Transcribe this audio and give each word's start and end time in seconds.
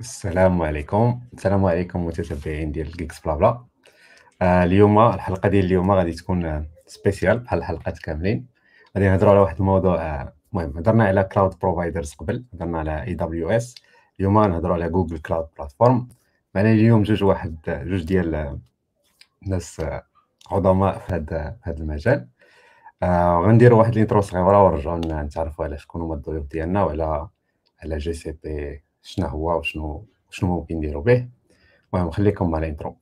السلام 0.00 0.62
عليكم. 0.62 1.20
السلام 1.34 1.64
عليكم 1.64 2.06
متتبعين 2.06 2.72
ديال 2.72 2.92
Geeksblabla 2.92 3.64
آه 4.42 4.64
اليوم 4.64 4.98
الحلقة 4.98 5.48
ديال 5.48 5.64
اليوم 5.64 5.90
غادي 5.92 6.12
تكون 6.12 6.66
spéciale 6.86 7.38
بحال 7.38 7.58
الحلقات 7.58 7.98
كاملين. 7.98 8.46
غادي 8.96 9.08
نهضروا 9.08 9.30
على 9.30 9.40
واحد 9.40 9.56
الموضوع 9.58 10.02
آه، 10.02 10.32
المهم 10.52 10.78
هضرنا 10.78 11.04
على 11.04 11.24
cloud 11.24 11.58
providers 11.58 12.14
قبل 12.14 12.44
هضرنا 12.54 12.78
على 12.78 13.02
AWS 13.02 13.74
اليوم 14.20 14.38
غنهضروا 14.38 14.74
على 14.74 14.88
Google 14.88 15.18
Cloud 15.18 15.46
Platform 15.58 16.08
معنا 16.54 16.72
اليوم 16.72 17.02
جوج 17.02 17.24
واحد 17.24 17.56
جوج 17.66 18.04
ديال 18.04 18.34
آه، 18.34 18.58
عظماء 20.50 20.98
في 20.98 21.14
هذا 21.14 21.56
هذا 21.62 21.78
المجال. 21.78 22.28
آه 23.02 23.42
غنديروا 23.46 23.78
واحد 23.78 23.92
ال 23.92 23.97
intro 23.97 24.20
صغيرة 24.20 24.64
ونرجعوا 24.64 25.22
نتعرفوا 25.22 25.64
على 25.64 25.78
شكون 25.78 26.02
هما 26.02 26.14
الضيوف 26.14 26.46
ديالنا 26.46 26.84
وعلى 26.84 27.28
على 27.82 27.98
GCP 27.98 28.82
شنو 29.02 29.26
هو 29.26 29.58
وشنو 29.58 30.04
شنو 30.30 30.48
ممكن 30.56 30.76
نديرو 30.76 31.02
به. 31.02 31.28
المهم 31.94 32.10
خليكم 32.10 32.50
مع 32.50 32.58
ال 32.58 32.64
intro 32.64 32.96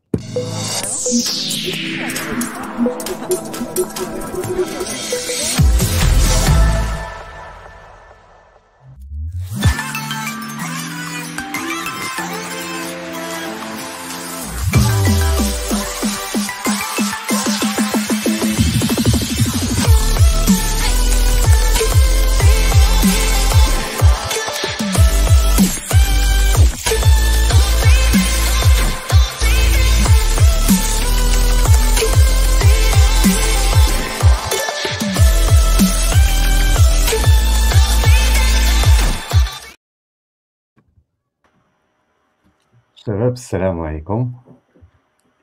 شباب 43.29 43.37
السلام 43.37 43.81
عليكم. 43.81 44.33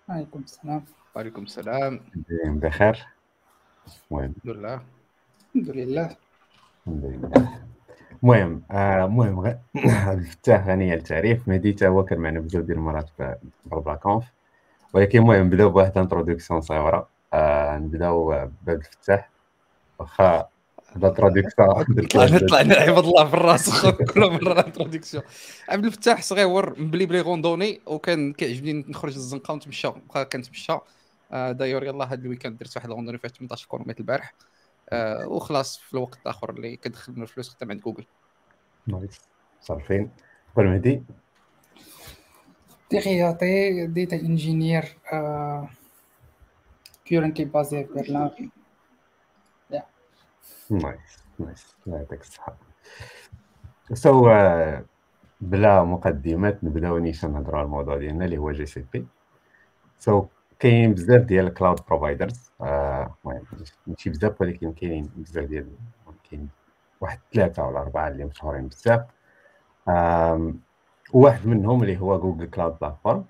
وعليكم 0.09 0.39
السلام. 0.39 0.83
وعليكم 1.15 1.43
السلام. 1.43 1.99
بخير. 2.45 3.05
المهم. 4.11 4.33
الحمد 4.45 4.55
لله. 4.57 4.81
الحمد 5.55 5.69
لله. 5.69 6.15
الحمد 6.87 7.05
لله. 7.05 7.59
المهم 8.23 8.61
آه، 8.71 9.05
المهم 9.05 9.39
غ- 9.39 9.55
عبد 9.75 10.19
الفتاح 10.25 10.67
غني 10.67 10.93
التعريف. 10.93 11.47
مهدي 11.47 11.75
هو 11.87 12.05
كان 12.05 12.19
معنا 12.19 12.39
بزاف 12.39 12.63
ديال 12.63 12.77
المرات 12.77 13.09
في 13.09 13.35
كونف 13.95 14.25
ولكن 14.93 15.19
المهم 15.19 15.45
نبداو 15.45 15.69
بواحد 15.69 15.97
انتروداكسيون 15.97 16.61
صغيرة. 16.61 17.07
آه 17.33 17.77
نبداو 17.77 18.27
بعبد 18.29 18.69
الفتاح. 18.69 19.29
واخا 19.99 20.47
طلعنا 21.01 22.39
طلعنا 22.39 22.75
عباد 22.75 23.03
الله 23.03 23.25
في 23.27 23.33
الراس 23.33 23.85
كل 24.13 24.19
مرة 24.31 24.59
انتروديكسيون 24.67 25.23
عبد 25.69 25.85
الفتاح 25.85 26.21
صغير 26.21 26.81
مبلي 26.81 27.05
بلي 27.05 27.21
غوندوني 27.21 27.81
وكان 27.85 28.33
كيعجبني 28.33 28.73
نخرج 28.87 29.13
للزنقة 29.13 29.51
ونتمشى. 29.51 29.87
بقى 30.13 30.25
كنتمشى. 30.25 30.77
آه، 31.31 31.51
دايور 31.51 31.83
يلاه 31.83 32.05
هذا 32.05 32.21
الويكاند 32.21 32.57
درت 32.57 32.75
واحد 32.75 32.89
الغوندوني 32.89 33.17
فيها 33.17 33.29
18 33.29 33.67
كيلومتر 33.71 33.99
البارح. 33.99 34.33
آه، 34.89 35.27
وخلاص 35.27 35.77
في 35.77 35.93
الوقت 35.93 36.19
الآخر 36.21 36.49
اللي 36.49 36.77
كدخل 36.77 37.13
منه 37.13 37.23
الفلوس 37.23 37.49
خدام 37.49 37.71
عند 37.71 37.81
جوجل. 37.81 38.05
نايس. 38.87 39.21
صارفين 39.61 40.09
قول 40.55 40.65
مهدي. 40.65 41.03
تحياتي 42.89 43.87
ديتا 43.87 44.15
انجينير 44.15 44.97
كورنتلي 47.09 47.45
بازي 47.45 47.83
في 47.83 47.93
برلين 47.93 48.51
nice 50.71 51.23
nice 51.39 51.75
الله 51.87 51.97
يعطيك 51.97 52.21
الصحة. 52.21 52.57
so 53.93 54.29
آه، 54.29 54.85
بلا 55.41 55.83
مقدمات 55.83 56.63
نبداو 56.63 56.97
نيشان 56.97 57.33
نهضروا 57.33 57.57
على 57.57 57.65
الموضوع 57.65 57.97
ديالنا 57.97 58.25
اللي 58.25 58.37
هو 58.37 58.51
GCP. 58.51 59.07
so 59.99 60.25
كاين 60.59 60.93
بزاف 60.93 61.21
ديال 61.21 61.47
ال 61.47 61.53
cloud 61.53 61.79
providers 61.87 62.51
المهم 62.61 63.41
ماشي 63.87 64.09
بزاف 64.09 64.41
ولكن 64.41 64.73
كاينين 64.73 65.09
بزاف 65.15 65.45
ديال 65.45 65.69
كاين 66.31 66.49
واحد 67.01 67.19
ثلاثة 67.33 67.67
ولا 67.67 67.79
أربعة 67.79 68.07
اللي 68.07 68.25
مشهورين 68.25 68.67
بزاف. 68.67 69.05
واحد 71.13 71.47
منهم 71.47 71.83
اللي 71.83 71.97
هو 71.97 72.19
Google 72.19 72.49
Cloud 72.49 72.77
Platform 72.81 73.25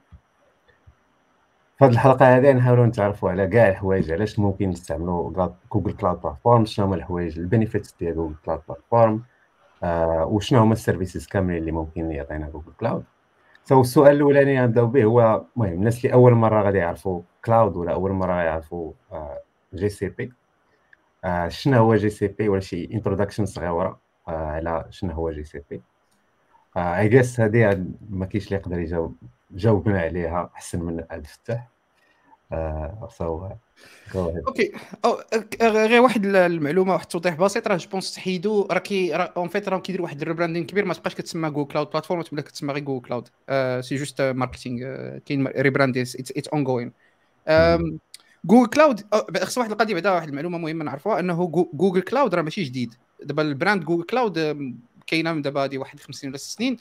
في 1.80 1.86
هذه 1.86 1.92
الحلقة 1.92 2.38
هذه 2.38 2.52
نحاولوا 2.52 2.86
نتعرفوا 2.86 3.30
على 3.30 3.48
كاع 3.48 3.70
الحوايج 3.70 4.12
علاش 4.12 4.40
ممكن 4.40 4.70
نستعملوا 4.70 5.50
Google 5.74 5.92
Cloud 5.94 6.22
Platform 6.22 6.66
شنو 6.66 6.86
هما 6.86 6.96
الحوايج 6.96 7.40
ال 7.40 7.46
benefits 7.46 7.96
ديال 8.00 8.16
Google 8.16 8.36
Cloud 8.46 8.62
Platform 8.68 9.24
آه 9.84 10.26
وشنو 10.26 10.60
هما 10.60 10.74
ال 10.74 10.80
services 10.80 11.28
كاملين 11.28 11.58
اللي 11.58 11.72
ممكن 11.72 12.12
يعطينا 12.12 12.50
Google 12.50 12.72
Cloud 12.80 13.04
so 13.64 13.82
السؤال 13.82 14.16
الأولاني 14.16 14.62
غنبدأو 14.62 14.88
به 14.88 15.04
هو 15.04 15.46
المهم 15.56 15.74
الناس 15.74 16.06
اللي 16.06 16.14
أول 16.14 16.34
مرة 16.34 16.62
غادي 16.62 16.78
يعرفوا 16.78 17.22
cloud 17.46 17.76
ولا 17.78 17.94
أول 17.94 18.12
مرة 18.12 18.34
يعرفوا 18.44 18.92
GCP 19.74 20.34
شنو 21.48 21.78
هو 21.78 21.96
GCP 21.96 22.50
ولا 22.50 22.60
شي 22.60 22.90
introduction 22.94 23.46
صغيرة 23.46 24.00
آه 24.28 24.32
على 24.32 24.86
شنو 24.90 25.14
هو 25.14 25.32
GCP 25.32 25.82
I 26.78 27.10
guess 27.10 27.40
هذه 27.40 27.86
ما 28.10 28.26
كاينش 28.26 28.48
اللي 28.48 28.56
يقدر 28.56 28.80
يجاوب. 28.80 29.16
جاوبنا 29.56 30.02
عليها 30.02 30.50
أحسن 30.56 30.80
من 30.82 31.04
الفتاح 31.12 31.68
آه. 32.52 33.10
okay. 34.48 34.72
أو 35.06 35.20
غير 35.62 36.02
واحد 36.02 36.26
المعلومة 36.26 36.94
واحد 36.94 37.04
التوضيح 37.04 37.36
بسيط. 37.36 37.68
راه 37.68 37.78
je 37.78 37.88
pense 37.88 38.14
تحيدوا 38.16 38.74
راه 38.74 38.80
qu'en 38.80 39.48
fait 39.48 39.70
راه 39.70 39.80
كيديروا 39.80 40.06
واحد 40.06 40.22
ال 40.22 40.26
rebranding 40.26 40.66
كبير 40.66 40.86
ما 40.86 40.94
تبقاش 40.94 41.16
كتسمى 41.16 41.50
Google 41.50 41.72
Cloud 41.72 41.90
Platform 41.90 42.22
تبدا 42.22 42.42
كتسمى 42.42 42.74
غير 42.74 42.84
Google 42.84 43.06
Cloud 43.08 43.28
c'est 43.84 43.96
juste 43.96 44.22
marketing 44.22 44.80
كاين 45.26 45.48
rebranding 45.48 46.02
it's 46.02 46.48
ongoing 46.48 46.92
Google 48.46 48.70
Cloud 48.70 49.02
خص 49.44 49.58
واحد 49.58 49.72
القضية 49.72 49.94
بعدا 49.94 50.12
واحد 50.12 50.28
المعلومة 50.30 50.58
مهمة 50.58 50.84
نعرفوها 50.86 51.20
إنه 51.20 51.48
Goo- 51.48 51.70
Google 51.74 52.02
Cloud 52.02 52.36
راه 52.36 52.42
ماشي 52.42 52.64
جديد. 52.64 52.94
دابا 53.24 53.42
ال 53.42 53.49
brand 53.49 53.84
Google 53.86 54.04
Cloud 54.04 54.58
كاينة 55.08 55.34
من 55.34 55.42
دابا 55.42 55.64
هذه 55.64 55.78
واحد 55.78 56.00
50 56.00 56.30
ولا 56.30 56.38
6 56.38 56.58
سنين. 56.58 56.78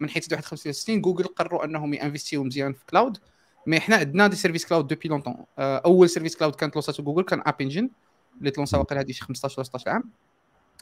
من 0.00 0.08
حيث 0.10 0.32
واحد 0.32 0.44
50 0.44 0.68
ولا 0.68 0.72
6 0.72 0.86
سنين 0.86 1.00
جوجل 1.02 1.24
قرروا 1.24 1.64
أنهم 1.64 1.94
ي 1.94 2.00
investiو 2.00 2.44
مزيان 2.44 2.72
في 2.72 2.86
cloud 2.90 3.18
مي 3.66 3.80
حنا 3.80 3.96
عندنا 3.96 4.26
دي 4.26 4.36
سيرفيس 4.36 4.66
كلاود 4.66 4.86
دوبي 4.86 5.08
لونتون 5.08 5.36
أول 5.58 6.08
سيرفيس 6.10 6.36
كلاود 6.36 6.54
كانت 6.54 6.74
لونساتو 6.76 7.02
جوجل 7.02 7.22
كان 7.22 7.42
اب 7.46 7.54
انجن 7.60 7.90
اللي 8.38 8.50
تلونسا 8.50 8.78
واقيلا 8.78 9.00
هذه 9.00 9.12
شي 9.12 9.20
15 9.24 9.54
ولا 9.58 9.64
16 9.64 9.90
عام 9.90 10.04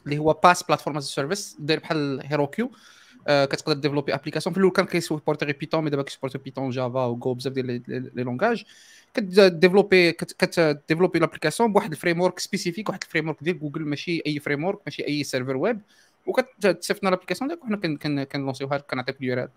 اللي 0.04 0.18
هو 0.18 0.40
باس 0.44 0.62
بلاتفورم 0.62 0.96
از 0.96 1.04
سيرفيس 1.08 1.56
داير 1.58 1.80
بحال 1.80 2.20
هيروكيو 2.24 2.70
آه 3.28 3.44
كتقدر 3.44 3.72
ديفلوبي 3.80 4.14
أبليكاسيون. 4.14 4.52
في 4.54 4.58
الأول 4.58 4.72
كان 4.72 4.86
كيسبورتي 4.86 5.44
غير 5.44 5.56
بيتون 5.60 5.84
مي 5.84 5.90
دابا 5.90 6.02
كيسبورتي 6.02 6.38
بيتون 6.38 6.70
جافا 6.70 7.04
وجو 7.04 7.34
بزاف 7.34 7.52
ديال 7.52 7.66
لي- 7.66 8.10
لونغاج 8.22 8.64
كديفلوبي 9.14 10.12
كتديفلوبي 10.12 11.18
لابليكاسيون 11.18 11.72
بواحد 11.72 11.90
الفريم 11.92 12.20
ورك 12.20 12.38
سبيسيفيك 12.38 12.88
واحد 12.88 13.00
الفريم 13.02 13.28
ورك 13.28 13.44
ديال 13.44 13.58
جوجل 13.58 13.82
ماشي 13.82 14.22
أي 14.26 14.38
فريم 14.40 14.64
ورك 14.64 14.78
ماشي 14.86 15.06
أي 15.06 15.24
سيرفر 15.24 15.56
ويب 15.56 15.80
وكتصيفطنا 16.26 17.08
لابليكاسيون 17.10 17.48
ديالك 17.48 17.64
وحنا 17.64 17.76
كن- 17.76 17.96
كن- 17.96 18.24
كنلونسيوها 18.24 18.78
لك 18.78 18.86
كنعطيك 18.90 19.20
اليو 19.20 19.32
ار 19.34 19.48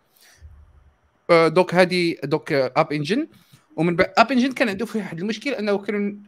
ال 1.31 1.53
دوك 1.53 1.75
هادي 1.75 2.19
دوك 2.23 2.51
اب 2.53 2.91
انجن 2.93 3.27
ومن 3.75 3.95
بعد 3.95 4.13
اب 4.17 4.31
انجن 4.31 4.51
كان 4.51 4.69
عنده 4.69 4.85
فيه 4.85 4.99
واحد 4.99 5.19
المشكل 5.19 5.49
أنه 5.51 5.77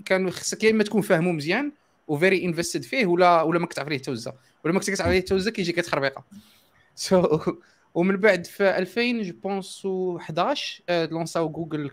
كان 0.06 0.32
خصك 0.32 0.64
يا 0.64 0.72
إما 0.72 0.84
تكون 0.84 1.02
فاهمه 1.02 1.32
مزيان 1.32 1.72
وفيري 2.08 2.46
انفستد 2.46 2.84
فيه 2.84 3.06
ولا 3.06 3.42
ولا 3.42 3.60
ما 3.60 3.66
كتعرف 3.66 3.88
عليه 3.88 3.98
توزه 3.98 4.34
ولا 4.66 4.74
ما 4.74 4.80
كتعرف 4.80 5.02
عليه 5.02 5.20
توزه 5.20 5.52
كيجي 5.52 5.72
كتخربيقه 5.72 6.24
سو 6.96 7.40
ومن 7.96 8.18
بعد 8.18 8.46
في 8.46 8.78
2000 8.78 9.22
جو 9.22 9.34
بونس 9.34 9.88
11 10.20 10.84
آه، 10.90 11.06
لونساو 11.06 11.50
جوجل 11.50 11.92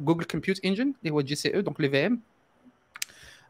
جوجل 0.00 0.24
كومبيوت 0.24 0.64
انجن 0.64 0.94
اللي 1.02 1.10
هو 1.10 1.20
جي 1.20 1.34
سي 1.34 1.56
أو 1.56 1.60
دونك 1.60 1.80
لي 1.80 1.90
في 1.90 2.06
ام 2.06 2.20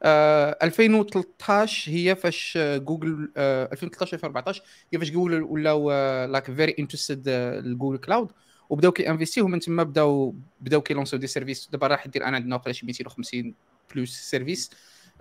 2013 0.03 1.93
هي 1.93 2.17
فاش 2.17 2.55
آه، 2.57 2.77
جوجل 2.77 3.33
آه، 3.37 3.69
2013 3.73 4.15
2014 4.15 4.63
هي 4.93 4.99
فاش 4.99 5.11
جوجل 5.11 5.43
ولاو 5.43 5.91
لاك 6.27 6.51
فيري 6.51 6.75
انترستد 6.79 7.29
الجوجل 7.29 7.99
كلاود 7.99 8.33
وبداو 8.71 8.93
كي 8.93 9.11
انفيستيو 9.11 9.45
ومن 9.45 9.61
تما 9.61 9.83
بداو 9.83 10.35
بداو 10.61 10.81
كيلونسيو 10.81 11.19
دي 11.19 11.27
سيرفيس. 11.27 11.69
دابا 11.73 11.87
راه 11.87 11.99
دير 12.07 12.25
أنا 12.25 12.37
عندنا 12.37 12.57
واقيلا 12.57 12.73
شي 12.73 12.87
250 12.87 13.55
بلوس 13.95 14.11
سيرفيس 14.11 14.71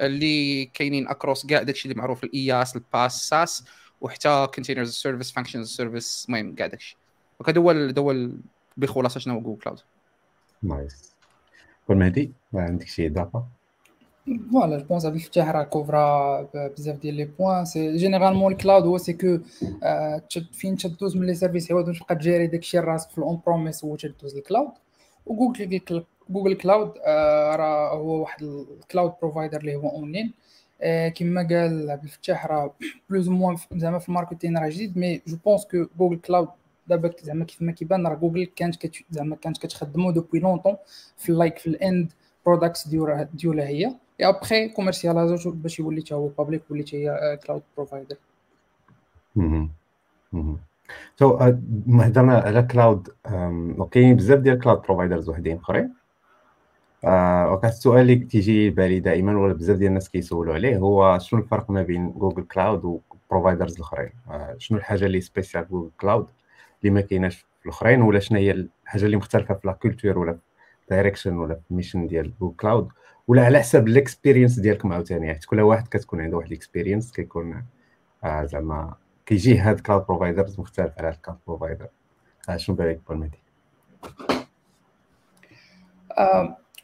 اللي 0.01 0.65
كاينين 0.65 1.07
اكروس 1.07 1.45
كاع 1.45 1.63
داكشي 1.63 1.89
اللي 1.89 1.99
معروف 1.99 2.23
الاياس 2.23 2.75
الباس 2.75 3.29
ساس 3.29 3.65
وحتى 4.01 4.47
كونتينرز 4.55 4.91
سيرفيس 4.91 5.31
فانكشنز 5.31 5.75
سيرفيس 5.75 6.25
المهم 6.29 6.55
كاع 6.55 6.67
داكشي. 6.67 6.97
هذا 7.47 7.61
هو 7.61 7.71
هذا 7.71 8.01
هو 8.01 8.29
بخلاصة 8.77 9.19
شنو 9.19 9.33
هو 9.33 9.41
جوجل 9.41 9.61
كلاود. 9.61 9.79
نايس. 10.63 11.15
قول 11.87 11.97
مهدي 11.97 12.31
عندك 12.53 12.87
شي 12.87 13.07
إضافة؟ 13.07 13.58
فوالا 14.51 14.77
جو 14.77 14.85
بونس 14.85 15.05
عبد 15.05 15.15
الفتاح 15.15 15.49
راه 15.49 15.63
كوفرا 15.63 16.41
بزاف 16.53 16.97
ديال 16.97 17.13
لي 17.13 17.25
بوان 17.25 17.65
سي 17.65 17.97
جينيرالمون 17.97 18.51
الكلاود 18.51 18.83
هو 18.83 18.97
سي 18.97 19.13
كو 19.13 19.37
آه، 19.83 20.21
فين 20.51 20.77
تدوز 20.77 21.17
من 21.17 21.25
لي 21.25 21.35
سيرفيس 21.35 21.71
عوض 21.71 21.95
تبقى 21.95 22.15
تجاري 22.15 22.47
داكشي 22.47 22.79
راسك 22.79 23.09
في 23.09 23.17
الاون 23.17 23.41
بروميس 23.45 23.85
هو 23.85 23.95
تدوز 23.95 24.35
الكلاود 24.37 24.71
وجوجل 25.25 25.81
جوجل 26.29 26.53
كلاود 26.53 26.93
آه، 27.05 27.55
راه 27.55 27.95
هو 27.95 28.21
واحد 28.21 28.43
الكلاود 28.43 29.13
بروفايدر 29.21 29.57
اللي 29.59 29.75
هو 29.75 29.89
اونلاين 29.89 30.33
كما 31.15 31.47
قال 31.49 31.91
عبد 31.91 32.03
الفتاح 32.03 32.45
راه 32.45 32.73
بلوز 33.09 33.29
موان 33.29 33.57
زعما 33.75 33.99
في 33.99 34.09
الماركتين 34.09 34.57
راه 34.57 34.69
جديد 34.69 34.97
مي 34.97 35.21
جو 35.27 35.37
بونس 35.45 35.65
كو 35.65 35.85
جوجل 35.99 36.19
كلاود 36.19 36.47
دابا 36.87 37.11
زعما 37.23 37.45
كيف 37.45 37.61
ما 37.61 37.71
كيبان 37.71 38.07
راه 38.07 38.15
جوجل 38.15 38.45
كانت 38.55 38.75
زعما 39.11 39.35
كانت 39.35 39.57
كتخدمو 39.57 40.11
دوبوي 40.11 40.39
لونطون 40.39 40.75
في 41.17 41.29
اللايك 41.29 41.57
في 41.57 41.67
الاند 41.67 42.11
برودكتس 42.45 42.87
ديالها 42.87 43.67
هي 43.67 43.95
اي 44.19 44.29
ابخي 44.29 44.69
كوميرسياليزاتو 44.69 45.51
باش 45.51 45.79
يولي 45.79 46.01
حتى 46.01 46.13
هو 46.15 46.27
بابليك 46.27 46.61
ولي 46.69 46.83
حتى 46.83 46.97
هي 46.97 47.39
كلاود 47.45 47.61
بروفايدر 47.77 48.15
so 51.15 51.37
هضرنا 51.89 52.37
على 52.37 52.63
cloud 52.63 53.09
وكاين 53.77 54.15
بزاف 54.15 54.39
ديال 54.39 54.59
cloud 54.59 54.81
providers 54.81 55.29
وحدين 55.29 55.57
اخرين 55.57 55.93
وكان 57.53 57.69
السؤال 57.69 58.01
اللي 58.01 58.15
تيجي 58.15 58.69
بالي 58.69 58.99
دائما 58.99 59.37
ولا 59.37 59.53
بزاف 59.53 59.77
ديال 59.77 59.89
الناس 59.89 60.09
كيسولوا 60.09 60.53
عليه 60.53 60.77
هو 60.77 61.19
شنو 61.19 61.39
الفرق 61.39 61.69
ما 61.71 61.81
بين 61.83 62.11
Google 62.11 62.43
Cloud 62.43 62.85
و 62.85 62.94
providers 62.94 63.75
الاخرين 63.75 64.11
شنو 64.57 64.77
الحاجة 64.77 65.05
اللي 65.05 65.21
spécial 65.21 65.67
Google 65.69 65.91
Cloud 66.01 66.27
اللي 66.81 66.93
ما 66.93 67.01
كايناش 67.01 67.37
في 67.37 67.65
الاخرين 67.65 68.01
ولا 68.01 68.19
شنو 68.19 68.37
هي 68.37 68.51
الحاجة 68.51 69.05
اللي 69.05 69.17
مختلفه 69.17 69.53
في 69.53 69.67
la 69.67 69.73
culture 69.73 70.19
ولا 70.19 70.37
direction 70.89 71.37
ولا 71.37 71.55
في 71.55 71.61
ال 71.71 71.76
mission 71.76 72.07
ديال 72.07 72.33
Google 72.41 72.55
Cloud 72.55 72.89
ولا 73.29 73.45
على 73.45 73.59
حسب 73.59 73.87
ال 73.87 73.94
experience 73.94 74.59
ديالكم 74.59 74.93
عاوتاني. 74.93 75.33
حيت 75.33 75.45
كل 75.45 75.61
واحد 75.61 75.87
كتكون 75.87 76.21
عنده 76.21 76.37
واحد 76.37 76.47
ال 76.47 76.53
experience 76.53 77.11
كيكون 77.11 77.63
آه 78.23 78.45
زعما 78.45 78.93
كيجي 79.25 79.57
هاد 79.57 79.79
cloud 79.79 80.05
providers 80.05 80.59
مختلف 80.59 80.93
على 80.99 81.09
ال 81.09 81.14
cloud 81.14 81.39
provider 81.47 81.87
آه 82.49 82.57
شنو 82.57 82.75
بالك 82.75 82.99
bon 83.07 83.17
مهدي؟ 83.17 83.39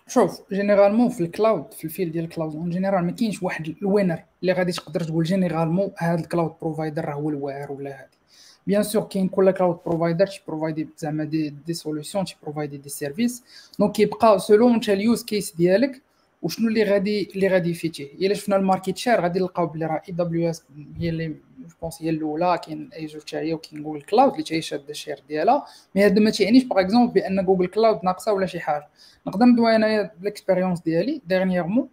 شوف 0.08 0.42
généralement 0.54 1.10
في 1.10 1.22
ال 1.22 1.30
cloud 1.30 1.74
في 1.74 1.86
ال 1.86 1.90
field 1.90 2.12
ديال 2.12 2.24
ال 2.24 2.29
cloud 2.29 2.56
en 2.56 2.70
général 2.70 3.06
ما 3.06 3.12
كاينش 3.12 3.44
واحد 3.44 3.76
ال 3.82 3.87
winner 3.87 4.20
اللي 4.42 4.54
غادي 4.54 4.72
تقدر 4.72 5.04
تقول 5.04 5.24
généralement 5.24 5.92
هذا 5.98 6.20
ال 6.20 6.25
cloud 6.25 6.54
provider 6.62 7.06
راه 7.06 7.14
هو 7.14 7.30
الواعر 7.30 7.72
ولا 7.72 7.90
هادي. 7.90 8.18
bien 8.68 8.84
sûr 8.84 9.04
كاين 9.04 9.28
كل 9.28 9.52
cloud 9.52 9.80
provider 9.86 10.28
تي 10.28 10.42
provide 10.48 10.84
ي 10.84 10.90
زعما 10.98 11.24
des 11.24 11.50
des 11.50 11.74
solutions 11.74 12.26
تي 12.26 12.36
provide 12.44 12.78
ي 12.78 12.81
des 12.81 12.90
services 12.90 13.44
donc 13.80 13.92
كيبقى 13.92 14.40
selon 14.40 14.74
انت 14.74 14.90
ال 14.90 14.98
use 14.98 15.24
case 15.24 15.56
ديالك 15.56 16.02
وشنو 16.46 16.68
اللي 16.68 16.84
غادي 16.84 17.30
اللي 17.36 17.48
غادي 17.48 17.70
يفيتي؟ 17.70 18.14
إلا 18.14 18.34
شفنا 18.34 18.56
ال 18.56 18.62
market 18.62 18.98
share 18.98 19.22
غادي 19.22 19.40
نلقاو 19.40 19.68
بلي 19.68 19.86
راه 19.86 20.02
AWS 20.10 20.64
هي 20.98 21.10
اللي 21.10 21.28
je 21.28 21.36
pense 21.82 22.02
هي 22.02 22.10
الأولى 22.10 22.60
كاين 22.66 22.90
Azure 22.94 23.22
حتى 23.22 23.38
هي 23.38 23.54
وكاين 23.54 23.84
Google 23.84 24.02
Cloud 24.02 24.32
اللي 24.32 24.44
حتى 24.46 24.56
هي 24.56 24.62
شاده 24.62 24.90
ال 24.90 24.95
share 24.95 25.24
ديالها. 25.28 25.66
mais 25.96 26.06
هذا 26.06 26.20
ما 26.20 26.30
تيعنيش 26.30 26.64
par 26.64 26.80
exemple 26.80 27.14
بأن 27.14 27.46
Google 27.46 27.68
Cloud 27.68 28.00
ناقصة 28.04 28.34
ولا 28.34 28.46
شي 28.46 28.60
حاجة. 28.60 28.88
نقدر 29.28 29.46
ندوي 29.46 29.76
انايا 29.76 30.12
بال 30.20 30.30
expérience 30.30 30.80
ديالي 30.82 31.22
dernièrement 31.28 31.90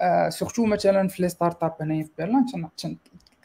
آه 0.00 0.28
surtout 0.28 0.66
مثلا 0.66 1.08
في 1.08 1.22
les 1.22 1.28
startups 1.28 1.74
هنايا 1.80 2.02
في 2.02 2.10
بيرلان 2.18 2.46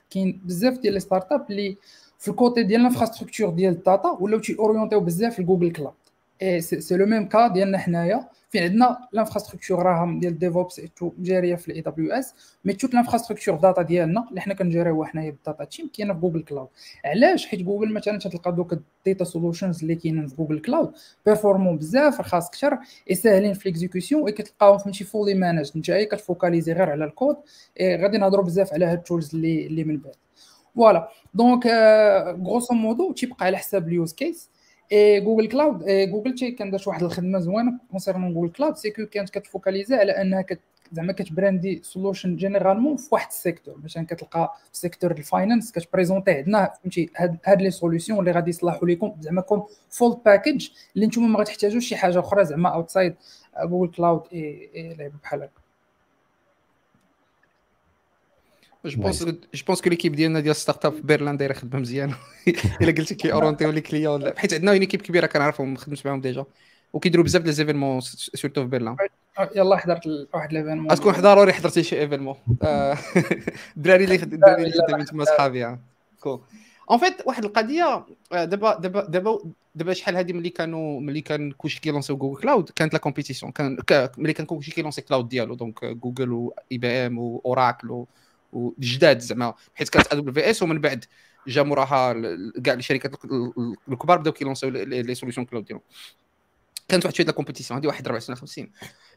كاين 0.09 0.41
بزاف 0.45 0.77
ديال 0.77 0.93
les 0.93 0.99
startups 0.99 1.45
اللي 1.49 1.77
في 2.19 2.27
الكوتي 2.27 2.63
ديال 2.63 2.81
الانفراستركتور 2.81 3.49
ديال 3.49 3.73
الداتا 3.73 4.17
ولاو 4.19 4.39
تي 4.39 4.55
اورينتيو 4.59 4.99
بزاف 4.99 5.39
ل 5.39 5.44
Google 5.44 5.71
Cloud 5.71 5.93
et 6.41 6.61
c'est 6.61 6.97
le 6.97 7.05
même 7.05 7.27
cas 7.29 7.47
ديالنا 7.47 7.77
حنايا 7.77 8.29
فين 8.55 8.63
عندنا 8.63 8.97
l'infrastructure 9.11 9.83
راهم 9.83 10.19
ديال 10.19 10.39
DevOps 10.39 10.81
جارية 11.19 11.55
في 11.55 11.67
ال 11.67 11.81
AWS 11.81 12.33
mais 12.65 12.73
toute 12.73 12.93
l'infrastructure 12.93 13.55
data 13.55 13.81
ديالنا 13.81 14.25
اللي 14.29 14.41
حنا 14.41 14.53
كنجريوها 14.53 15.07
حنايا 15.07 15.31
بال 15.31 15.42
data 15.42 15.63
team 15.63 15.89
كاينة 15.97 16.13
في 16.13 16.19
Google 16.19 16.43
Cloud 16.43 16.67
علاش؟ 17.05 17.47
حيت 17.47 17.61
جوجل 17.61 17.93
مثلا 17.93 18.19
تلقى 18.19 18.51
دوك 18.51 18.73
ال 18.73 18.84
data 18.84 19.25
solutions 19.25 19.81
اللي 19.81 19.95
كاينين 19.95 20.27
في 20.27 20.35
Google 20.35 20.59
Cloud 20.59 20.93
performants 21.25 21.77
بزاف 21.77 22.19
رخاص 22.19 22.51
كثر 22.51 22.77
et 23.09 23.15
ساهلين 23.15 23.53
في 23.53 23.69
l'exécution 23.69 24.25
et 24.25 24.31
كتلقاهم 24.31 24.77
فهمتي 24.77 25.03
fully 25.03 25.33
managed 25.33 25.71
انت 25.75 25.91
كت 25.91 26.06
focaliser 26.06 26.73
غير 26.73 26.89
على 26.89 27.05
الكود 27.05 27.35
غادي 27.81 28.17
نهضروا 28.17 28.45
بزاف 28.45 28.73
على 28.73 28.85
هاد 28.85 28.97
ال 28.97 29.04
tools 29.04 29.35
اللي 29.35 29.67
اللي 29.67 29.83
من 29.83 29.97
بعد. 29.97 30.15
voilà 30.75 31.09
donc 31.33 31.67
grosso 32.47 32.73
modo 32.73 33.11
تيبقى 33.11 33.45
على 33.45 33.57
حساب 33.57 33.87
ال 33.87 33.94
use 33.94 34.13
case 34.13 34.49
Google 34.93 35.47
Cloud 35.47 35.83
Google 35.87 36.35
تي 36.35 36.51
كان 36.51 36.71
دارت 36.71 36.87
واحد 36.87 37.03
الخدمة 37.03 37.39
زوينة 37.39 37.79
concernant 37.91 38.33
Google 38.33 38.51
Cloud 38.51 38.75
c'est 38.75 38.89
كانت 38.89 39.29
كت 39.29 39.41
focaliser 39.41 39.95
على 39.95 40.11
أنها 40.11 40.41
كت 40.41 40.59
زعما 40.91 41.13
كت 41.13 41.33
brand 41.33 41.81
ي 41.83 41.89
solution 41.89 42.35
généralement 42.35 42.97
في 42.97 43.07
واحد 43.11 43.27
ال 43.27 43.33
secteur. 43.33 43.77
مثلا 43.83 44.05
كتلقى 44.05 44.53
في 44.73 44.77
secteur 44.79 45.11
ال 45.11 45.19
finance 45.19 45.71
كت 45.71 45.82
présenter 45.82 46.31
عندنا 46.31 46.73
فهمتي؟ 46.81 47.09
هاد 47.45 47.61
les 47.61 47.71
solutions 47.71 48.19
اللي 48.19 48.31
غادي 48.31 48.49
يصلحوا 48.49 48.87
لكم 48.87 49.15
زعما 49.19 49.41
comme 49.41 49.65
full 49.89 50.21
package 50.25 50.69
اللي 50.95 51.07
نتوما 51.07 51.27
ما 51.27 51.39
غتحتاجوش 51.39 51.85
شي 51.85 51.95
حاجة 51.95 52.19
أخرى 52.19 52.45
زعما 52.45 52.69
outside 52.69 53.15
Google 53.63 53.91
Cloud 53.91 54.21
et 54.33 54.95
لعب 54.99 55.11
بحال 55.23 55.43
هكا. 55.43 55.64
je 58.87 59.01
pense 59.01 59.23
je 59.23 59.65
pense 59.67 59.81
que 59.81 59.89
l'équipe 59.89 60.15
ديالنا 60.15 60.39
ديال 60.39 60.55
startup 60.55 60.93
في 60.93 61.01
بيرلان 61.01 61.37
دايرة 61.37 61.53
خدمة 61.53 61.79
مزيان. 61.79 62.13
إلا 62.81 62.91
قلتي 62.91 63.15
كي 63.15 63.33
orienter 63.33 63.71
و 63.71 63.74
les 63.74 63.81
clients 63.81 64.37
حيت 64.37 64.53
عندنا 64.53 64.71
une 64.71 64.79
équipe 64.79 65.01
كبيرة 65.01 65.25
كنعرفهم 65.25 65.75
خدمت 65.75 66.05
معاهم 66.05 66.21
déjà 66.21 66.45
وكيديروا 66.93 67.25
بزاف 67.25 67.41
ديال 67.41 67.53
événements 67.53 68.01
surtout 68.01 68.61
في 68.61 68.67
بيرلان 68.67 68.95
يلا 69.55 69.77
حضرت 69.77 70.01
واحد 70.33 70.53
l'événement 70.53 70.91
غتكون 70.91 71.13
ضروري 71.13 71.53
حضرتي 71.53 71.83
شي 71.83 71.99
événement 71.99 72.35
الدراري 73.77 74.03
اللي 74.03 74.15
الدراري 74.15 74.63
اللي 74.63 74.73
خدامين 74.87 75.05
تما 75.05 75.25
صحابي 75.25 75.77
كول 76.19 76.41
en 76.91 76.99
fait 76.99 77.27
واحد 77.27 77.45
القضية 77.45 78.05
دابا 78.31 78.79
دابا 78.79 79.05
دابا 79.05 79.39
دابا 79.75 79.93
شحال 79.93 80.17
هذه 80.17 80.33
ملي 80.33 80.49
كانوا 80.49 80.99
ملي 80.99 81.21
كان 81.21 81.51
كلشي 81.51 81.79
كي 81.79 81.89
lancer 81.89 82.17
و 82.17 82.21
Google 82.21 82.41
Cloud 82.41 82.69
كانت 82.69 82.93
la 82.93 82.99
compétition 82.99 83.51
كان 83.51 83.77
ملي 84.17 84.33
كان 84.33 84.45
كلشي 84.45 84.71
كي 84.71 84.79
lancer 84.79 85.01
cloud 85.01 85.29
ديالو. 85.29 85.55
donc 85.55 85.85
Google 85.85 86.31
و 86.31 86.77
IBM 86.77 86.87
و 86.87 87.17
Oracle 87.17 88.05
وجداد 88.55 89.19
زعما 89.19 89.53
حيت 89.75 89.89
كانت 89.89 90.13
AWS 90.13 90.63
ومن 90.63 90.81
بعد 90.81 91.05
جا 91.47 91.63
موراها 91.63 92.13
كاع 92.63 92.73
الشركات 92.73 93.25
الكبار 93.89 94.17
بداو 94.17 94.33
كي 94.33 94.42
lancer 94.42 94.69
و 94.69 94.81
les 94.81 95.15
solutions 95.15 95.45
cloud 95.45 95.65
ديالهم. 95.65 95.83
كانت 96.87 97.05
واحد 97.05 97.15
شوية 97.15 97.27
compétition 97.27 97.79
هذه 97.79 97.87
واحد 97.87 98.07
ربع 98.07 98.19
سنين. 98.19 98.71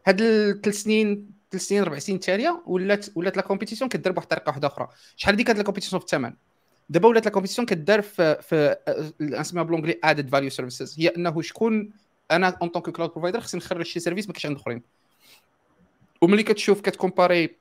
هاد 0.07 0.21
الثلاث 0.21 0.77
سنين 0.77 1.31
ثلاث 1.51 1.63
سنين 1.63 1.83
ربع 1.83 1.99
سنين 1.99 2.17
التالية 2.17 2.63
ولات 2.67 3.07
ولات 3.15 3.37
la 3.37 3.43
compétition 3.43 3.89
كدار 3.91 4.13
بواحد 4.13 4.25
الطريقة 4.25 4.49
واحدة 4.51 4.69
أخرى. 4.69 4.89
شحال 5.17 5.35
هذه 5.35 5.43
كانت 5.43 5.59
la 5.59 5.65
compétition 5.65 6.01
في 6.01 6.05
الثمن؟ 6.05 6.33
دابا 6.89 7.09
ولات 7.09 7.25
la 7.25 7.31
compétition 7.31 7.67
كدار 7.67 8.03
في 8.03 8.43
في 8.43 8.77
نسميها 9.21 9.65
بلونجلي 9.65 9.99
added 10.05 10.31
value 10.31 10.51
services 10.51 11.01
هي 11.01 11.09
أنه 11.09 11.43
شكون 11.43 11.91
أنا 12.31 12.49
en 12.63 12.69
tant 12.69 12.91
que 12.91 12.98
cloud 12.98 13.11
provider 13.11 13.41
خصني 13.41 13.61
نخرج 13.61 13.85
شي 13.85 14.01
service 14.01 14.27
ما 14.27 14.33
كاينش 14.33 14.47
عند 14.47 14.57
أخرين. 14.57 14.83
وملي 16.23 16.43
كتشوف 16.43 16.81
كت 16.81 16.96
comparer 16.96 17.57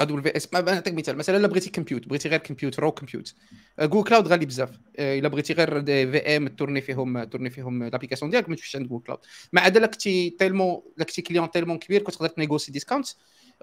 AWS 0.00 0.54
نعطيك 0.54 0.94
مثال 0.94 1.16
مثلا 1.16 1.36
الا 1.36 1.46
بغيتي 1.46 1.70
compute 1.70 2.08
بغيتي 2.08 2.28
غير 2.28 2.38
compute 2.38 2.80
raw 2.80 2.92
compute 2.92 3.34
Google 3.80 4.08
Cloud 4.08 4.28
غالي 4.28 4.46
بزاف 4.46 4.70
الا 4.98 5.28
بغيتي 5.28 5.52
غير 5.52 5.84
VM 5.84 6.48
tourner 6.48 6.80
فيهم 6.80 7.24
tourner 7.24 7.50
فيهم 7.50 7.84
l'application 7.84 8.30
ديالك 8.30 8.48
ما 8.48 8.56
تمشيش 8.56 8.76
عند 8.76 8.88
Google 8.88 9.04
Cloud 9.04 9.18
ما 9.52 9.60
عدا 9.60 9.80
لك 9.80 9.90
كنتي 9.90 10.30
tellement 10.30 10.82
لك 10.98 11.06
كنتي 11.06 11.22
client 11.22 11.50
tellement 11.50 11.78
كبير 11.78 12.02
كتقدر 12.02 12.28
ت 12.28 12.33
négocier 12.33 12.72
discount 12.72 13.06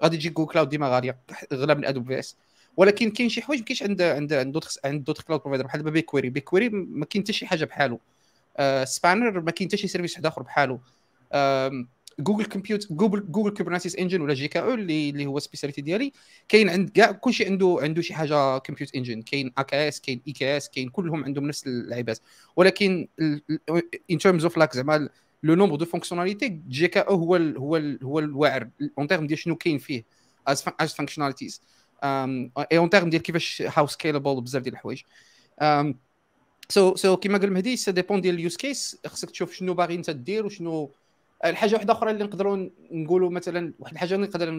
غادي 0.02 0.16
تجي 0.16 0.28
Google 0.28 0.52
Cloud 0.52 0.68
ديما 0.68 0.88
غاليه 0.88 1.18
اغلى 1.52 1.74
من 1.74 1.84
AWS 1.84 2.36
ولكن 2.76 3.10
كاين 3.10 3.28
شي 3.28 3.42
حوايج 3.42 3.60
ما 3.60 3.66
كاينش 3.66 3.82
عند 3.82 4.02
عند 4.02 4.32
عند 4.32 4.52
d'autres 4.52 4.78
عند 4.84 5.04
d'autres 5.04 5.20
cloud 5.22 5.40
providers 5.40 5.66
بحال 5.66 5.80
دابا 5.80 5.90
BigQuery 5.90 6.30
BigQuery 6.30 6.68
ما 6.68 7.04
كاين 7.04 7.24
حتى 7.24 7.32
شي 7.32 7.46
حاجة 7.46 7.64
بحالو 7.64 8.00
Spanner 8.84 9.40
ما 9.40 9.50
كاين 9.50 9.68
حتى 9.68 9.76
شي 9.76 9.88
service 9.88 10.12
واحد 10.12 10.26
اخر 10.26 10.42
بحالو 10.42 10.80
Google 12.20 12.44
Compute 12.44 12.92
Google 12.92 13.32
Google 13.32 13.50
Kubernetes 13.50 13.96
Engine 13.96 14.20
ولا 14.20 14.34
GKE 14.34 14.74
اللي 14.74 15.10
اللي 15.10 15.26
هو 15.26 15.38
spécialité 15.38 15.80
ديالي 15.80 16.12
كاين 16.48 16.68
عند 16.68 16.90
كاع 16.90 17.12
كلشي 17.12 17.44
عنده 17.44 17.78
عنده 17.82 18.02
شي 18.02 18.14
حاجة 18.14 18.58
Compute 18.58 18.94
Engine. 18.94 19.22
كاين 19.22 19.52
EKS 19.58 20.00
كاين 20.00 20.20
AKS 20.28 20.68
كاين 20.68 20.88
كلهم 20.88 21.24
عندهم 21.24 21.46
نفس 21.46 21.66
اللعيبات 21.66 22.18
ولكن 22.56 23.08
in 24.10 24.18
terms 24.18 24.44
of 24.44 24.56
like 24.56 24.74
زعما 24.74 25.08
le 25.42 25.54
nombre 25.54 25.76
de 25.76 25.84
fonctionnalités 25.84 26.88
GKE 26.88 27.14
هو 27.14 27.36
هو 27.36 27.76
هو 28.02 28.18
الواعر. 28.18 28.68
en 28.98 29.06
termes 29.06 29.26
ديال 29.26 29.38
شنو 29.38 29.56
كاين 29.56 29.78
فيه 29.78 30.04
as 30.46 30.64
as 30.80 30.94
functionalities 30.94 31.62
et 32.04 32.78
en 32.78 32.90
termes 32.90 33.10
ديال 33.10 33.22
كيفاش 33.22 33.62
how 33.62 33.86
scalable 33.86 34.40
بزاف 34.40 34.62
ديال 34.62 34.74
الحوايج. 34.74 35.02
so 36.68 36.94
so 36.94 37.16
كيما 37.16 37.38
قال 37.38 37.52
مهدي 37.52 37.76
ça 37.76 37.92
dépend 37.92 38.20
ديال 38.20 38.34
ال 38.34 38.39
use 38.39 38.56
case 38.56 38.96
خصك 39.06 39.30
تشوف 39.30 39.52
شنو 39.52 39.74
باغي 39.74 39.94
انت 39.94 40.10
دير 40.10 40.46
وشنو 40.46 40.90
الحاجة 41.44 41.74
واحدة 41.74 41.92
أخرى 41.92 42.10
اللي 42.10 42.24
نقدروا 42.24 42.68
نقولوا 42.90 43.30
مثلا 43.30 43.72
واحد 43.78 43.92
الحاجة 43.92 44.14
اللي 44.14 44.26
نقدر 44.26 44.50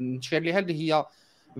نشير 0.00 0.42
ليها 0.42 0.58
اللي 0.58 0.92
هي 0.92 1.06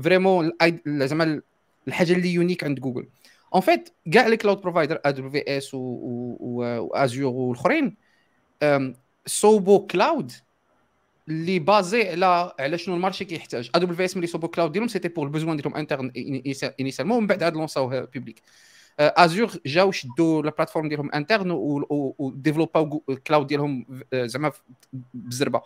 vraiment 0.03 0.53
زعما 0.87 1.43
الحاجة 1.89 2.13
اللي 2.13 2.29
unique 2.29 2.65
عند 2.65 2.81
Google 2.81 3.09
en 3.55 3.61
fait 3.61 3.89
كاع 4.13 4.27
les 4.27 4.37
cloud 4.37 4.61
providers 4.61 5.31
AWS 5.31 5.52
و 5.52 5.59
Azure 5.59 7.33
والاخرين 7.33 7.97
صوبوا 9.27 9.87
cloud 9.87 10.33
اللي 11.29 11.59
basé 11.59 12.09
على 12.09 12.53
على 12.61 12.79
شنو 12.79 12.95
ال 12.95 12.99
marché 12.99 13.25
كيحتاج 13.25 13.71
AWS 13.75 14.17
ملي 14.17 14.27
صوبوا 14.27 14.49
cloud 14.49 14.73
ديالهم 14.73 14.89
c'était 14.89 15.09
pour 15.09 15.27
ال 15.27 15.31
besoin 15.31 15.57
ديالهم 15.57 15.77
interne 15.77 16.13
initialement 16.81 17.19
ومن 17.19 17.27
بعد 17.27 17.43
عاد 17.43 17.55
lancer 17.55 18.01
اوه 18.01 18.11
public 18.11 18.43
Azure 19.01 19.51
جاو 19.67 19.93
شدوا 19.93 20.43
la 20.43 20.51
plateforme 20.51 20.89
ديالهم 20.89 21.13
interne 21.13 21.51
و 21.51 21.65
développer 21.65 23.03
او 23.27 23.30
cloud 23.30 23.47
ديالهم 23.47 23.87
زعما 24.15 24.53
بالزربه 25.15 25.63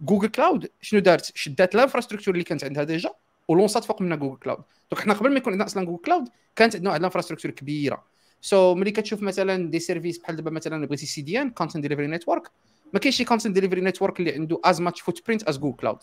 Google 0.00 0.28
Cloud 0.28 0.70
شنو 0.80 1.00
دارت؟ 1.00 1.32
شدات 1.34 1.74
ال 1.74 1.78
infrastructure 1.78 2.34
اللي 2.34 2.44
كانت 2.44 2.64
عندها 2.64 2.84
déjà 2.84 3.10
و 3.48 3.52
lancer 3.52 3.80
ات 3.80 3.84
فوق 3.84 4.02
منها 4.02 4.16
Google 4.16 4.36
Cloud 4.36 4.62
donc 4.90 5.02
حنا 5.02 5.14
قبل 5.14 5.30
ما 5.30 5.36
يكون 5.36 5.52
عندنا 5.52 5.66
أصلا 5.66 5.84
Google 5.84 6.02
Cloud 6.02 6.28
كانت 6.56 6.74
عندنا 6.74 6.90
واحد 6.90 7.00
ال 7.00 7.03
infrastructure 7.03 7.50
كبيرة. 7.50 8.04
so 8.40 8.74
so, 8.74 8.76
ملي 8.76 8.90
كتشوف 8.90 9.22
مثلا 9.22 9.70
des 9.70 9.78
services 9.78 10.18
بحال 10.18 10.36
دابا 10.36 10.50
مثلا 10.50 10.86
بغيتي 10.86 11.06
CDN 11.06 11.50
content 11.50 11.82
delivery 11.82 12.06
network 12.06 12.50
ما 12.92 12.98
كاينش 12.98 13.16
شي 13.16 13.24
content 13.24 13.54
delivery 13.54 13.80
network 13.80 14.20
اللي 14.20 14.32
عنده 14.32 14.60
as 14.64 14.80
much 14.80 15.00
footprint 15.00 15.42
as 15.42 15.58
Google 15.58 15.76
Cloud 15.76 15.98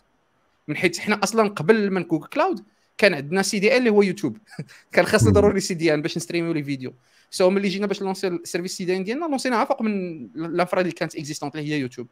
من 0.68 0.78
حيث 0.78 1.00
حنا 1.00 1.20
أصلا 1.24 1.48
قبل 1.50 1.92
من 1.92 2.04
Google 2.04 2.28
Cloud 2.28 2.64
كان 2.98 3.14
عندنا 3.14 3.42
CDN 3.42 3.78
اللي 3.78 3.90
هو 3.90 4.02
يوتيوب. 4.02 4.38
كان 4.94 5.06
خاصنا 5.06 5.32
ضروري 5.32 5.60
CDN 5.60 6.02
باش 6.02 6.18
ن 6.18 6.22
streamer 6.22 6.54
و 6.54 6.56
les 6.56 6.64
vidéos. 6.64 6.94
so 7.32 7.50
ملي 7.50 7.68
جينا 7.70 7.88
باش 7.88 8.02
ن 8.02 8.28
lancer 8.28 8.78
ال 8.78 8.86
service 8.86 8.98
CDN 8.98 9.04
ديالنا 9.04 9.26
lancer 9.26 9.56
ناها 9.56 9.66
فوق 9.66 9.82
من 9.82 10.26
ال 10.26 10.35
infra 10.35 10.82
اللي 10.82 10.92
كانت 10.92 11.16
existante 11.16 11.56
اللي 11.56 11.74
هي 11.74 11.80
YouTube. 11.80 12.08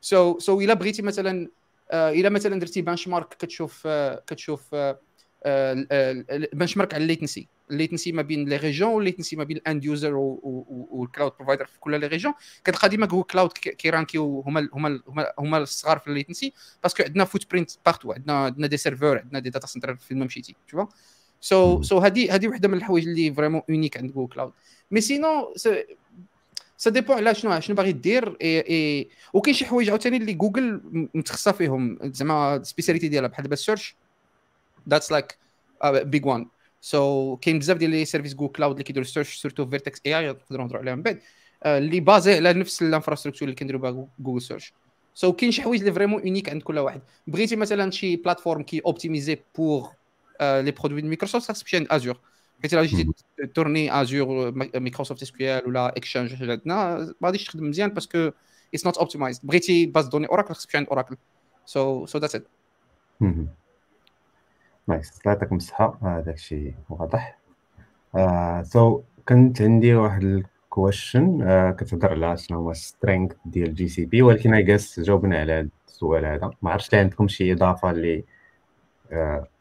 so 0.00 0.34
so, 0.34 0.60
so 0.60 0.61
so 0.61 0.62
إلا 0.62 0.74
بغيتي 0.74 1.02
مثلا 1.02 1.48
آه، 1.90 2.10
إلا 2.10 2.28
مثلا 2.28 2.60
درتي 2.60 2.82
benchmark 2.82 3.28
كتشوف 3.28 3.82
آه، 3.86 4.22
كتشوف 4.26 4.74
benchmark 6.52 6.94
على 6.94 7.02
ال 7.02 7.08
latency 7.08 7.48
ال 7.70 7.75
latency 7.75 8.12
ما 8.12 8.22
بين 8.22 8.48
les 8.48 8.56
régions 8.56 8.88
و 8.88 8.93
ال 8.93 8.99
latency 8.99 9.36
ما 9.36 9.44
بين 9.44 9.56
ال 9.56 9.63
end 9.63 9.84
user 9.84 10.14
و 10.14 10.31
ال 10.31 10.48
cloud 10.48 11.32
provider 11.36 11.66
في 11.66 11.80
كل 11.80 12.00
les 12.00 12.06
régions 12.06 12.32
كتلقى 12.64 12.88
ديما 12.88 13.08
هو 13.12 13.24
cloud 13.24 13.52
كي 13.52 13.74
rank 13.74 14.18
يو 14.18 14.40
هما 14.40 14.68
هما 14.72 15.00
هما 15.38 15.58
الصغار 15.58 15.98
في 15.98 16.08
ال 16.08 16.13
latency 16.13 16.52
parce 16.82 16.95
que 16.95 17.02
عندنا 17.02 17.24
footprint 17.24 17.70
partout 17.86 18.12
عندنا 18.12 18.44
عندنا 18.44 18.66
des 18.66 18.76
serveurs 18.76 19.18
عندنا 19.18 19.38
des 19.38 19.50
data 19.50 19.66
centers 19.66 19.96
فين 19.96 20.18
ما 20.18 20.24
مشيتي 20.24 20.56
تشوف 20.66 20.88
so 21.40 21.82
so 21.82 21.98
هذه 21.98 22.34
هذه 22.34 22.48
وحدة 22.48 22.68
من 22.68 22.74
الحوايج 22.74 23.08
اللي 23.08 23.34
vraiment 23.34 23.62
unique 23.70 23.96
عند 23.96 24.12
جوجل 24.12 24.32
كلاود 24.32 24.52
مي 24.90 25.00
سينو 25.00 25.54
سا 26.76 26.90
ديبون 26.90 27.16
على 27.16 27.34
شنو 27.34 27.60
شنو 27.60 27.76
باغي 27.76 27.92
دير 27.92 28.36
اي 28.42 29.08
وكاين 29.32 29.56
شي 29.56 29.64
حوايج 29.66 29.90
عاوتاني 29.90 30.16
اللي 30.16 30.32
جوجل 30.32 30.80
متخصصة 31.14 31.52
فيهم. 31.52 31.98
زعما 32.02 32.62
spécialité 32.62 33.08
ديالها 33.08 33.28
بحال 33.28 33.42
دابا 33.42 33.54
ال 33.54 33.60
search 33.60 33.96
that's 34.88 35.12
like 35.12 35.38
big 35.84 36.26
one 36.26 36.46
so 36.80 37.36
كاين 37.36 37.58
بزاف 37.58 37.76
ديال 37.76 37.90
les 37.90 38.04
services 38.04 38.34
Google 38.34 38.48
Cloud 38.48 38.72
اللي 38.72 38.84
كيديروا 38.84 39.06
search 39.06 39.36
surtout 39.36 39.66
Vertex 39.66 40.00
AI 40.06 40.28
نقدروا 40.28 40.64
نهضروا 40.64 40.80
عليها 40.80 40.94
من 40.94 41.02
بعد. 41.02 41.20
اللي 41.66 42.00
basé 42.00 42.36
على 42.36 42.52
نفس 42.52 42.82
ال 42.82 42.86
infrastructure 42.86 43.42
اللي 43.42 43.54
كنديروا 43.54 43.80
بها 43.80 44.08
Google 44.18 44.42
Search 44.42 44.72
so 45.14 45.32
كاين 45.32 45.52
شي 45.52 45.62
حوايج 45.62 45.80
اللي 45.80 45.92
vraiment 45.92 46.22
unique 46.22 46.48
عند 46.48 46.62
كل 46.62 46.78
واحد. 46.78 47.00
بغيتي 47.26 47.56
مثلا 47.56 47.90
شي 47.90 48.16
plateforme 48.16 48.62
qui 48.62 48.82
est 48.86 48.99
optimisée 48.99 49.38
pour 49.58 49.88
les 50.40 50.70
produits 50.70 51.00
de 51.00 51.08
Microsoft 51.08 51.46
خاصك 51.46 51.62
تمشي 51.62 51.76
عند 51.76 51.86
Azure 51.90 52.20
حيت 52.62 52.74
إلا 52.74 52.82
جيتي 52.82 53.12
تورني 53.54 54.00
sur 54.00 54.52
Azure 54.54 54.78
Microsoft 54.78 55.22
SQL 55.22 55.68
ولا 55.68 55.96
Exchange 55.96 56.50
عندنا 56.50 57.14
ما 57.20 57.28
غاديش 57.28 57.44
تخدم 57.44 57.68
مزيان 57.68 57.90
parce 57.90 58.15
que 58.15 58.30
it's 58.74 58.86
not 58.86 58.98
optimized 58.98 59.40
بغيتي 59.44 59.86
base 59.86 60.06
de 60.06 60.10
données 60.10 60.26
Oracle 60.26 60.54
خاصك 60.54 60.66
تمشي 60.66 60.78
عند 60.78 60.86
Oracle 60.88 61.16
so 61.66 62.06
so 62.06 62.18
that's 62.18 62.34
it 62.34 62.46
nice 64.88 65.20
الله 65.20 65.32
يعطيكم 65.32 65.56
الصحة 65.56 65.98
هذاك 66.02 66.34
الشيء 66.34 66.74
واضح 66.90 67.38
So 68.62 69.02
كنت 69.28 69.62
عندي 69.62 69.94
واحد 69.94 70.22
ال 70.22 70.35
question 70.35 71.38
كتهضر 71.78 72.24
على 72.24 72.36
شنو 72.36 72.58
هو 72.58 72.72
strength 72.72 73.28
ديال 73.44 73.74
GCP 73.74 74.22
ولكن 74.22 74.54
I 74.54 74.62
guess 74.62 75.00
جاوبنا 75.00 75.38
على 75.40 75.52
هذا 75.52 75.68
السؤال 75.88 76.24
هذا. 76.24 76.50
ما 76.62 76.70
عرفتش 76.70 76.94
عندكم 76.94 77.28
شي 77.28 77.52
إضافة 77.52 77.90
اللي 77.90 78.24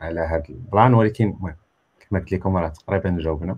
على 0.01 0.20
هذا 0.20 0.44
البلان 0.50 0.94
ولكن 0.94 1.30
المهم 1.30 1.56
كما 2.00 2.20
قلت 2.20 2.32
لكم 2.32 2.58
راه 2.58 2.68
تقريبا 2.70 3.18
جاوبنا. 3.20 3.58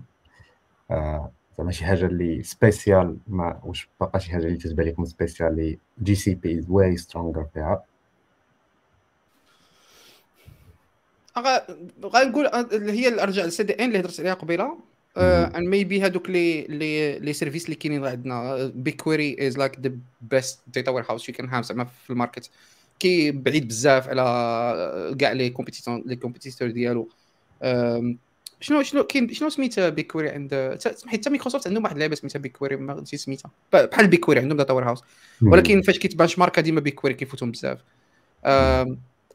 زعما 1.58 1.70
شي 1.70 1.84
حاجة 1.84 2.06
اللي 2.06 2.42
spécial 2.42 3.18
ما 3.26 3.60
واش 3.64 3.90
باقا 4.00 4.18
شي 4.18 4.32
حاجة 4.32 4.46
اللي 4.46 4.56
تتبان 4.56 4.86
لكم 4.86 5.04
spécial 5.04 5.48
اللي 5.48 5.78
GCP 6.02 6.58
is 6.58 6.70
way 6.70 6.96
stronger 6.96 7.44
فيها. 7.54 7.82
غنقول 12.04 12.46
هي 12.72 13.08
الارجع 13.08 13.44
لل 13.44 13.62
CDN 13.62 13.84
اللي 13.84 14.00
هضرت 14.00 14.20
عليها 14.20 14.34
قبيلة. 14.34 14.78
and 15.16 15.68
maybe 15.68 16.02
هذوك 16.02 16.30
les 16.30 16.62
les 16.62 17.18
les 17.18 17.32
services 17.32 17.64
اللي 17.64 17.76
كاينين 17.76 18.06
عندنا. 18.06 18.66
BigQuery 18.74 19.46
is 19.48 19.58
like 19.58 19.80
the 19.80 19.92
best 20.20 20.60
data 20.74 20.90
warehouse 20.90 21.28
you 21.28 21.34
can 21.34 21.48
have 21.48 21.64
زعما 21.64 21.84
في 21.84 22.10
ال 22.10 22.15
market. 22.15 22.50
كي 22.98 23.30
بعيد 23.30 23.68
بزاف 23.68 24.08
على 24.08 25.16
كاع 25.18 25.32
les 25.32 25.50
compétiteurs 25.50 26.02
les 26.06 26.16
compétiteurs 26.16 26.70
ديالو. 26.70 27.08
شنو 28.60 28.82
شنو 28.82 29.04
كاين 29.04 29.32
شنو 29.32 29.48
سميت 29.48 29.80
BigQuery 29.80 30.28
عند 30.28 30.78
حيت 31.06 31.28
مايكروسوفت 31.28 31.66
عندهم 31.66 31.84
واحد 31.84 31.94
اللعبة 31.94 32.14
سميتها 32.14 32.38
BigQuery 32.38 32.76
ما 32.76 33.00
نسيت 33.00 33.20
سميتها. 33.20 33.50
بحال 33.72 34.08
BigQuery 34.08 34.40
عندهم 34.40 34.58
data 34.58 34.72
warehouse 34.72 35.02
ولكن 35.42 35.82
فاش 35.82 35.98
كي 35.98 36.38
benchmarkيو 36.38 36.62
ديما 36.62 36.80
BigQuery 36.80 37.16
كيفوتهم 37.16 37.50
بزاف. 37.50 37.78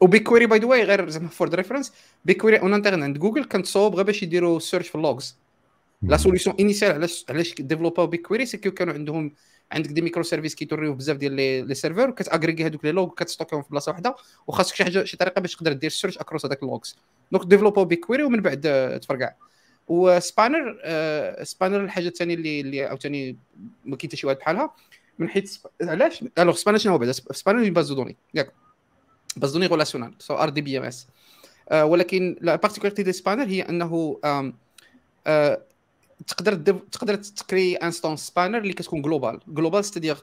و 0.02 0.22
BigQuery 0.22 0.46
by 0.46 0.58
the 0.58 0.66
way 0.66 0.82
غير 0.82 1.08
زعما 1.08 1.28
for 1.28 1.48
the 1.48 1.56
reference 1.56 1.92
BigQuery 2.24 2.60
en 2.60 2.74
interne 2.74 3.02
عند 3.02 3.18
جوجل 3.18 3.44
كانت 3.44 3.76
غير 3.76 4.02
باش 4.02 4.22
يديروا 4.22 4.58
search 4.58 4.88
في 4.88 4.94
ال 4.94 5.02
logs 5.02 5.36
la 6.02 6.16
solution 6.16 6.56
initiale 6.60 6.92
علاش 6.92 7.24
علاش 7.30 7.54
développaو 7.54 8.06
BigQuery 8.06 8.46
c'est 8.46 8.58
كانوا 8.58 8.94
عندهم 8.94 9.32
عندك 9.72 9.90
des 9.90 10.00
microservices 10.00 10.54
كيتوريو 10.54 10.94
بزاف 10.94 11.16
ديال 11.16 11.32
les 11.68 11.74
serveurs 11.74 12.10
وكت 12.10 12.27
agréger 12.27 12.66
هذوك 12.66 12.84
لي 12.84 12.92
لوغ 12.92 13.14
كتستوكيهم 13.14 13.62
في 13.62 13.68
بلاصة 13.70 13.92
واحدة 13.92 14.14
وخاصك 14.46 14.74
شي 14.74 14.84
حاجة 14.84 15.04
شي 15.04 15.16
طريقة 15.16 15.40
باش 15.40 15.56
تقدر 15.56 15.72
دير 15.72 15.90
search 15.90 16.18
across 16.18 16.46
هذاك 16.46 16.62
ال 16.62 16.96
logs 17.32 17.46
donc 17.46 17.84
développaو 17.84 18.00
BigQuery 18.00 18.22
ومن 18.22 18.40
بعد 18.40 19.00
تفرقع. 19.02 19.32
و 19.88 19.99
Spanner 19.99 20.78
آه 20.82 21.42
Spanner 21.42 21.84
الحاجة 21.84 22.08
الثانية 22.08 22.34
اللي 22.34 22.60
اللي 22.60 22.84
عاوتاني 22.84 23.36
ما 23.84 23.96
كاين 23.96 24.10
حتى 24.10 24.16
شي 24.16 24.26
واحد 24.26 24.38
بحالها. 24.38 24.74
من 25.18 25.28
حيث 25.28 25.58
علاش؟ 25.82 26.24
alors 26.38 26.54
Spanner 26.54 26.78
شنو 26.78 26.92
هو 26.92 26.98
بعدا 26.98 27.12
Spanner 27.12 27.70
base 27.70 27.92
de 27.92 27.97
données. 27.97 28.16
ياك. 28.34 28.52
base 29.36 29.52
de 29.52 29.55
données 29.55 29.66
relationnelle 29.66 30.14
so 30.18 30.34
RDBMS. 30.34 31.06
ولكن 31.72 32.36
la 32.40 32.56
particularité 32.56 33.02
de 33.02 33.12
Spanner 33.12 33.44
هي 33.44 33.62
أنه 33.62 34.20
آه 35.26 35.62
تقدر 36.26 36.54
تقدر 36.92 37.14
تكري 37.14 37.76
instance 37.76 38.26
Spanner 38.26 38.58
اللي 38.58 38.72
كتكون 38.72 39.02
globale 39.02 39.40
globale 39.48 39.84
c'est-à-dire 39.84 40.16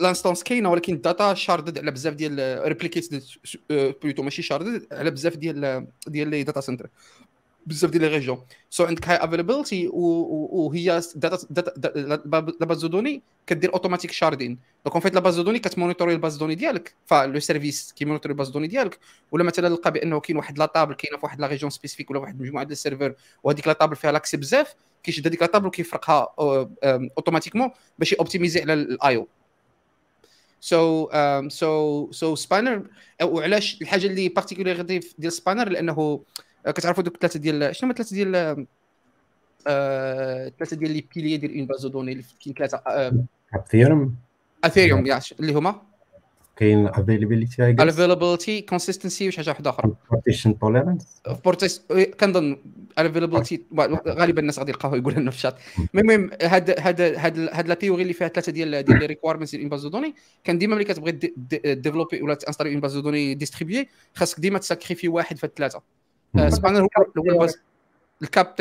l'instance 0.00 0.42
كاينة 0.42 0.70
ولكن 0.70 0.94
ال 0.94 1.02
data 1.02 1.34
sharded 1.34 1.78
على 1.78 1.90
بزاف 1.90 2.14
ديال 2.14 2.62
replicas 2.68 3.24
plutôt 3.70 4.22
ماشي 4.22 4.42
sharded 4.42 4.86
على 4.92 5.10
بزاف 5.10 5.36
ديال 5.36 5.86
ديال 6.06 6.28
les 6.28 6.42
data 6.42 6.60
centers 6.60 6.90
بزاف 7.66 7.90
ديال 7.90 8.12
les 8.12 8.38
so 8.70 8.84
عندك 8.84 9.08
high 9.08 9.16
availability 9.16 9.88
وهي 9.92 11.02
لا 12.60 12.66
باز 12.66 12.86
دوني 12.86 13.22
كدير 13.46 13.72
اوتوماتيك 13.72 14.10
شاردين 14.10 14.58
دونك 14.86 15.02
فيت 15.02 15.14
لا 15.14 15.20
باز 15.20 15.40
دوني 15.40 15.58
كتمونيتوري 15.58 16.12
الباز 16.12 16.36
دوني 16.36 16.54
ديالك. 16.54 16.94
le 17.06 17.40
service 17.40 17.92
كي 17.92 17.99
monitorer 17.99 18.32
ال 18.32 18.35
base 18.35 18.48
de 18.48 18.52
données 18.52 18.66
ديالك. 18.66 18.98
ولا 19.32 19.44
مثلا 19.44 19.68
لقى 19.68 19.92
بأنه 19.92 20.20
كاين 20.20 20.36
واحد 20.36 20.58
la 20.58 20.66
table 20.66 20.94
كاينة 20.94 21.18
في 21.18 21.26
واحد 21.26 21.40
la 21.40 21.46
région 21.46 21.70
spécifique 21.70 22.10
ولا 22.10 22.20
واحد 22.20 22.34
المجموعه 22.40 22.64
ديال 22.64 22.72
ال 22.72 22.77
serveurs 22.77 23.14
وهذيك 23.42 23.66
la 23.66 23.72
table 23.72 23.96
فيها 23.96 24.12
l'accès 24.12 24.36
بزاف 24.36 24.74
كيشد 25.02 25.26
هذيك 25.26 25.42
la 25.42 25.48
table 25.48 25.66
وكيفرقها 25.66 26.34
automatiquement 26.84 27.70
باش 27.98 28.14
optimiser 28.14 28.60
على 28.60 28.72
ال 28.72 29.28
IO 30.60 30.84
so 30.84 31.08
so 31.48 32.08
so 32.12 32.34
Spanner 32.34 32.82
وعلاش 33.22 33.82
الحاجة 33.82 34.06
اللي 34.06 34.28
particulière 34.28 34.82
ديال 35.18 35.32
Spanner 35.32 35.68
لأنه 35.68 36.20
كتعرفوا 36.66 37.02
دوك 37.02 37.14
الثلاثه 37.14 37.40
ديال 37.40 37.76
شنو 37.76 37.90
هما 37.90 37.90
الثلاثه 37.90 38.16
ديال 38.16 38.66
الثلاثه 39.66 40.76
ديال 40.76 40.90
les 40.90 41.04
piliers 41.14 41.36
ديال 41.36 41.58
une 41.58 41.66
base 41.66 41.86
de 41.86 41.94
données 41.94 42.24
كاين 42.44 42.54
ثلاثة 42.54 42.82
theorem 43.54 44.14
theorem 44.64 45.04
اللي 45.40 45.52
هما؟ 45.52 45.82
كاين 46.56 46.86
availability 46.86 47.76
availability 47.78 48.60
consistency 48.60 49.28
وشي 49.28 49.36
حاجة 49.36 49.50
واحدة 49.50 49.70
أخرى. 49.70 49.92
partition 50.10 50.58
tolerance 50.58 51.22
كنظن 52.20 52.58
availability 52.98 53.62
غالبا 54.08 54.40
الناس 54.40 54.58
غادي 54.58 54.70
يلقاوه 54.70 54.96
يقولها 54.96 55.20
لنا 55.20 55.30
في 55.30 55.36
الشات. 55.36 55.56
المهم 55.94 56.30
هاد 56.42 56.80
هاد 56.80 57.00
هاد 57.00 57.38
هاد 57.38 57.68
la 57.68 57.74
théorie 57.74 58.02
اللي 58.02 58.12
فيها 58.12 58.28
ثلاثة 58.28 58.52
ديال 58.52 58.82
ديال 58.82 58.98
les 58.98 59.06
requirements 59.06 59.54
ديال 59.54 59.68
base 59.68 59.86
de 59.86 59.92
données 59.92 60.14
كان 60.44 60.58
ديما 60.58 60.74
ملي 60.74 60.84
كتبغي 60.84 61.12
développer 61.74 62.22
ولا 62.22 62.34
ت 62.34 62.38
installer 62.38 62.72
une 62.72 62.80
base 62.80 62.98
de 62.98 63.06
données 63.06 63.34
distribuée 63.34 63.88
خاصك 64.14 64.40
ديما 64.40 64.58
ت 64.58 64.63
sacrifier 64.63 65.08
واحد 65.08 65.36
في 65.36 65.44
الثلاثه 65.44 65.82
Spanner 66.48 66.88
هو 67.18 67.30
ال 67.32 67.37
base 67.37 67.58
ال 68.22 68.30
CAP 68.30 68.54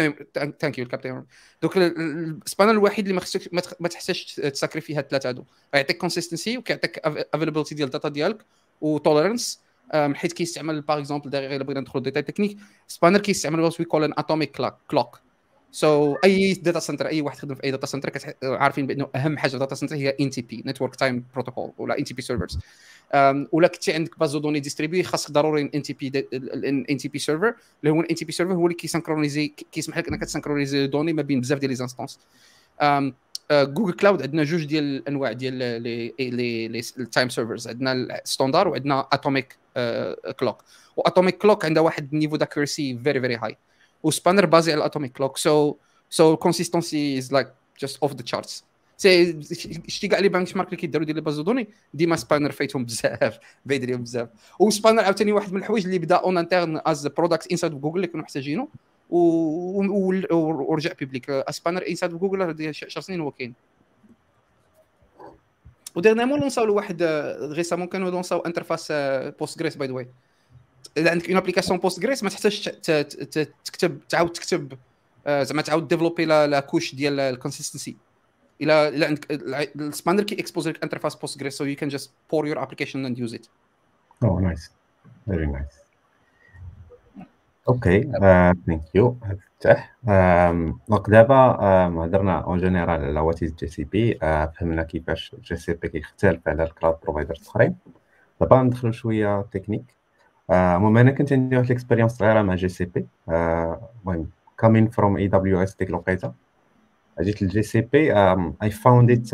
thank 0.59 0.77
you 0.77 0.85
ال 0.85 0.89
CAP 0.89 1.01
theorem 1.01 1.25
donc 1.61 1.77
ال 1.77 1.89
Spanner 1.89 2.71
الوحيد 2.71 3.05
اللي 3.05 3.13
ما 3.13 3.21
خصك 3.21 3.53
ما 3.79 3.87
تحتاجش 3.87 4.35
ت 4.35 4.40
sacrifier 4.40 4.81
فيها 4.81 4.99
الثلاثة 4.99 5.29
هادو. 5.29 5.43
يعطيك 5.73 5.97
consistency 5.97 6.57
وكيعطيك 6.57 6.99
availability 7.33 7.75
ديال 7.75 7.87
ال 7.87 7.92
data 7.92 8.09
ديالك 8.09 8.45
و 8.81 8.89
tolerance 8.89 9.61
حيت 9.93 10.33
كيستعمل 10.33 10.81
par 10.81 10.99
exemple 10.99 11.29
derrière 11.29 11.55
إلا 11.55 11.63
بغينا 11.63 11.79
ندخلوا 11.79 12.03
détails 12.03 12.21
techniques. 12.21 12.57
Spanner 12.87 13.19
كيستعمل 13.19 13.59
what 13.59 13.79
we 13.79 13.85
call 13.85 14.03
an 14.03 14.13
atomic 14.17 14.57
clock 14.91 15.19
so 15.73 16.13
so, 16.13 16.17
أي 16.23 16.53
data 16.53 16.79
center 16.79 17.07
أي 17.07 17.21
واحد 17.21 17.37
يخدم 17.37 17.55
في 17.55 17.63
أي 17.63 17.71
data 17.71 17.85
center 17.85 18.11
عارفين 18.43 18.87
بأنه 18.87 19.09
أهم 19.15 19.37
حاجة 19.37 19.51
في 19.51 19.57
data 19.57 19.75
center 19.75 19.95
هي 19.95 20.15
NTP 20.21 20.63
Network 20.65 20.95
Time 20.95 21.25
Protocol 21.33 21.71
ولا 21.77 21.99
NTP 21.99 22.21
servers 22.21 22.59
ولا 23.51 23.67
كنتي 23.67 23.93
عندك 23.93 24.19
base 24.19 24.39
de 24.39 24.44
données 24.44 24.59
distribuée 24.59 25.03
خاصك 25.03 25.31
ضروري 25.31 25.71
ان 25.75 25.81
تي 25.81 25.93
بي 25.93 26.27
ان 26.89 26.97
تي 26.97 27.07
بي 27.07 27.19
سيرفر 27.19 27.55
اللي 27.83 27.93
هو 27.93 28.01
ال 28.01 28.15
NTP 28.15 28.31
server 28.31 28.53
هو 28.53 28.65
اللي 28.65 28.75
كي 28.75 28.85
synchroniser 28.85 29.47
كيسمح 29.71 29.97
لك 29.97 30.07
إنك 30.07 30.21
ت 30.21 30.26
synchroniser 30.26 30.87
données 30.87 31.13
ما 31.13 31.21
بين 31.21 31.41
بزاف 31.41 31.59
ديال 31.59 31.69
les 31.69 31.75
instances 31.75 32.19
Google 33.51 33.93
Cloud 33.93 34.21
عندنا 34.21 34.43
جوج 34.43 34.65
ديال 34.65 34.83
الأنواع 34.83 35.31
ديال 35.31 35.53
les 35.53 36.13
les 36.19 36.81
ال 36.99 37.05
time 37.05 37.29
servers 37.29 37.67
عندنا 37.67 37.91
ال 37.91 38.00
standard 38.00 38.67
وعندنا 38.67 39.07
atomic 39.13 39.57
clock 40.39 40.63
و 40.97 41.03
atomic 41.03 41.37
clock 41.37 41.65
عندها 41.65 41.83
واحد 41.83 42.13
ال 42.13 42.16
niveau 42.16 42.35
d'accuracy 42.35 42.97
very 43.03 43.21
very 43.21 43.35
high 43.35 43.57
و 44.03 44.08
Spanner 44.08 44.45
basé 44.45 44.71
على 44.71 44.79
ال 44.79 44.84
atomic 44.84 45.11
clock 45.11 45.37
so 45.37 45.75
so 46.09 46.33
ال 46.33 46.40
consistency 46.40 47.17
is 47.17 47.33
like 47.33 47.47
just 47.79 47.99
off 48.03 48.13
the 48.13 48.21
charts 48.21 48.65
شتي 49.87 50.07
كاع 50.07 50.19
les 50.19 50.29
benchmarks 50.29 50.67
اللي 50.67 50.77
كيداروا 50.77 51.05
ديال 51.05 51.15
les 51.15 51.21
bases 51.21 51.43
de 51.43 51.48
données 51.48 51.67
ديما 51.93 52.15
Spanner 52.15 52.51
فايتهم 52.51 52.85
بزاف 52.85 53.39
بعيد 53.65 53.83
عليهم 53.83 54.01
بزاف 54.01 54.29
و 54.59 54.65
Spanner 54.65 55.03
عاوتاني 55.03 55.31
واحد 55.31 55.53
من 55.53 55.59
الحوايج 55.59 55.85
اللي 55.85 55.99
بدا 55.99 56.15
en 56.15 56.37
interne 56.37 56.81
as 56.85 57.07
product 57.07 57.51
inside 57.51 57.73
Google 57.73 57.95
اللي 57.95 58.07
كانوا 58.07 58.23
محتاجينه 58.23 58.67
ورجع 59.09 60.93
public 60.99 61.29
Spanner 61.29 61.87
inside 61.89 62.11
Google 62.13 62.41
10 62.41 63.01
سنين 63.01 63.21
هو 63.21 63.31
كاين 63.31 63.53
و 65.95 65.99
dernièrement 65.99 66.39
lançaو 66.39 66.75
واحد 66.75 67.03
récemment 67.51 67.87
كانوا 67.87 68.11
lançaو 68.11 68.39
interface 68.39 68.91
Postgres 69.39 69.75
by 69.75 69.87
the 69.87 69.93
way 69.93 70.07
إذا 70.97 71.11
عندك 71.11 71.27
une 71.27 71.37
application 71.37 71.79
Postgres 71.79 72.23
ما 72.23 72.29
تحتاجش 72.29 72.63
تكتب 73.65 73.99
تعاود 74.09 74.31
تكتب 74.31 74.73
زعما 75.27 75.61
تعاود 75.61 75.87
développer 75.87 76.25
la 76.25 76.59
couche 76.59 76.95
ديال 76.95 77.19
ال 77.19 77.26
consistency 77.26 77.97
إلى 78.61 78.87
إلى 78.87 79.05
عندك 79.05 79.31
ال 79.75 79.81
Spanner 79.81 80.23
qui 80.23 80.39
expose 80.39 80.67
لك 80.67 80.83
interface 80.83 81.15
Postgres 81.15 81.57
so 81.57 81.63
you 81.63 81.75
can 81.75 81.89
just 81.89 82.11
port 82.31 82.47
your 82.47 82.63
application 82.63 83.05
and 83.05 83.19
use 83.19 83.33
it 83.35 83.45
Oh, 84.25 84.39
nice. 84.39 84.69
Very 85.29 85.47
nice. 85.47 85.75
أوكي 87.69 88.11
thank 88.65 88.95
you 88.95 89.17
مرتاح 89.21 89.95
donc 90.89 91.09
دابا 91.09 91.35
هضرنا 92.05 92.39
en 92.39 92.59
général 92.59 93.01
على 93.03 93.19
what 93.19 93.43
is 93.43 93.53
GCP 93.53 94.17
فهمنا 94.21 94.83
كيفاش 94.83 95.35
GCP 95.41 95.87
كيختلف 95.87 96.47
على 96.47 96.63
ال 96.63 96.68
cloud 96.68 96.95
providers 97.03 97.41
الأخرين. 97.41 97.75
دابا 98.41 98.63
ندخلو 98.63 98.91
شوية 98.91 99.41
تكنيك 99.51 99.95
المهم 100.51 100.97
أنا 100.97 101.11
كنت 101.11 101.33
عندي 101.33 101.57
واحد 101.57 101.65
ال 101.65 101.69
expérience 101.69 102.11
صغيرة 102.11 102.41
مع 102.41 102.55
GCP. 102.55 103.05
المهم 103.27 104.29
coming 104.57 104.89
from 104.89 105.17
AWS 105.17 105.75
ديك 105.75 105.89
الوقيتة 105.89 106.33
جيت 107.21 107.41
لل 107.41 107.61
GCP 107.61 108.13
I 108.63 108.71
found 108.71 109.11
it 109.11 109.29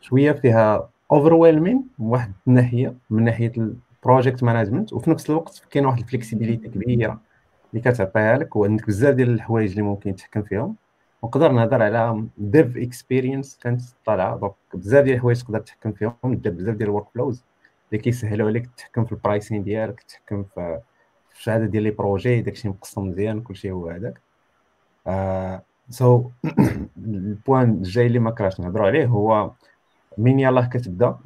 شوية 0.00 0.32
فيها 0.32 0.90
overwhelming 1.12 1.86
من 1.98 2.06
واحد 2.06 2.32
الناحية 2.48 2.94
من 3.10 3.24
ناحية 3.24 3.52
ال 3.56 3.67
project 3.67 4.42
management 4.42 4.92
وفي 4.92 5.10
نفس 5.10 5.30
الوقت 5.30 5.62
كاين 5.70 5.86
واحد 5.86 5.98
ال 5.98 6.04
flexibility 6.04 6.68
كبيرة 6.68 7.20
اللي 7.70 7.90
كتعطيها 7.90 8.38
لك 8.38 8.56
وعندك 8.56 8.86
بزاف 8.86 9.14
ديال 9.14 9.30
الحوايج 9.30 9.70
اللي 9.70 9.82
ممكن 9.82 10.16
تحكم 10.16 10.42
فيهم. 10.42 10.76
نقدر 11.24 11.52
نهضر 11.52 11.82
على 11.82 12.24
dev 12.38 12.76
experience 12.76 13.58
كانت 13.62 13.80
طالعة 14.06 14.36
donc 14.36 14.54
بزاف 14.74 15.04
ديال 15.04 15.14
الحوايج 15.16 15.42
تقدر 15.42 15.58
تحكم 15.60 15.92
فيهم 15.92 16.14
بزاف 16.24 16.74
ديال 16.74 16.88
ال 16.88 17.06
workflows 17.14 17.44
اللي 17.94 18.02
كيسهلوا 18.02 18.48
عليك 18.48 18.70
تحكم 18.76 19.04
في 19.04 19.12
ال 19.12 19.18
pricing 19.18 19.62
ديالك 19.62 20.02
تحكم 20.02 20.44
في 20.44 20.80
الشهاده 21.34 21.66
ديال 21.66 21.82
les 21.82 21.90
projets 21.90 22.40
داكشي 22.40 22.68
مقسم 22.68 23.08
مزيان 23.08 23.40
كلشي 23.40 23.70
هو 23.70 23.88
هذاك. 23.88 24.20
So 25.88 26.30
ال 26.98 27.10
point 27.10 27.70
الجاي 27.70 28.06
اللي 28.06 28.18
ما 28.18 28.30
كرهتش 28.30 28.60
نهضروا 28.60 28.86
عليه 28.86 29.06
هو 29.06 29.50
من 30.18 30.40
يلاه 30.40 30.66
كتبدا 30.66 31.18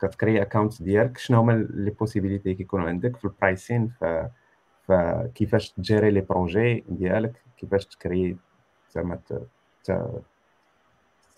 كت 0.00 0.12
créer 0.12 0.42
account 0.42 0.82
ديالك 0.82 1.18
شنو 1.18 1.40
هما 1.40 1.52
les 1.70 1.90
possibilités 1.90 2.54
كيكونوا 2.54 2.88
عندك 2.88 3.16
في 3.16 3.24
ال 3.24 3.32
pricing 3.32 3.92
فكيفاش 4.88 5.70
ت 5.70 5.77
gérer 5.77 6.10
les 6.10 6.20
projets 6.20 6.84
ديالك 6.88 7.42
كيفاش 7.56 7.86
ت 7.86 7.94
créer 7.94 8.36
زعما 8.90 9.18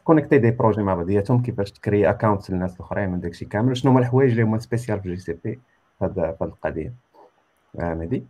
connecter 0.07 0.39
des 0.39 0.51
projets 0.51 0.83
مع 0.83 0.95
بعضياتهم 0.95 1.43
كيفاش 1.43 1.73
تكري 1.73 2.11
account 2.11 2.51
للناس 2.51 2.77
الأخرين 2.77 3.11
من 3.11 3.21
داكشي 3.21 3.45
كامل 3.45 3.77
شنو 3.77 3.93
هما 3.93 4.01
الحوايج 4.01 4.31
اللي 4.31 4.43
هما 4.43 4.59
spécial 4.59 5.01
في 5.01 5.09
GCP 5.09 5.61
في 5.99 6.05
هاد 6.05 6.37
القضية؟ 6.43 6.93
آه 7.81 7.95
مهدي 7.95 8.25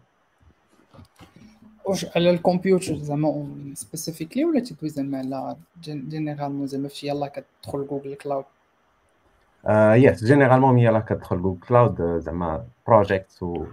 واش 1.84 2.16
على 2.16 2.30
الكمبيوتر 2.30 2.96
زعما 2.96 3.46
specifically 3.74 4.44
ولا 4.44 4.60
تدوي 4.60 4.88
زعما 4.88 5.18
على 5.18 5.56
généralement 5.82 6.66
زعما 6.66 6.88
فشي 6.88 7.08
يلاه 7.08 7.28
كتدخل 7.28 7.86
جوجل 7.86 8.14
كلاود 8.14 8.44
يس 10.02 10.24
جينيرالمون 10.24 10.78
يلاه 10.78 11.00
كتدخل 11.00 11.42
Google 11.42 11.60
Cloud 11.68 12.18
زعما 12.18 12.64
project 12.86 13.42
و 13.42 13.64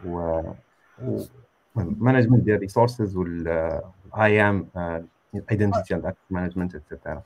management 1.76 2.44
ديال 2.44 2.60
resources 2.60 3.18
وال 3.18 4.42
IAM 4.42 4.68
identity 5.52 5.96
and 5.96 6.14
management 6.30 6.76
et 6.76 6.87
cetera 6.87 7.22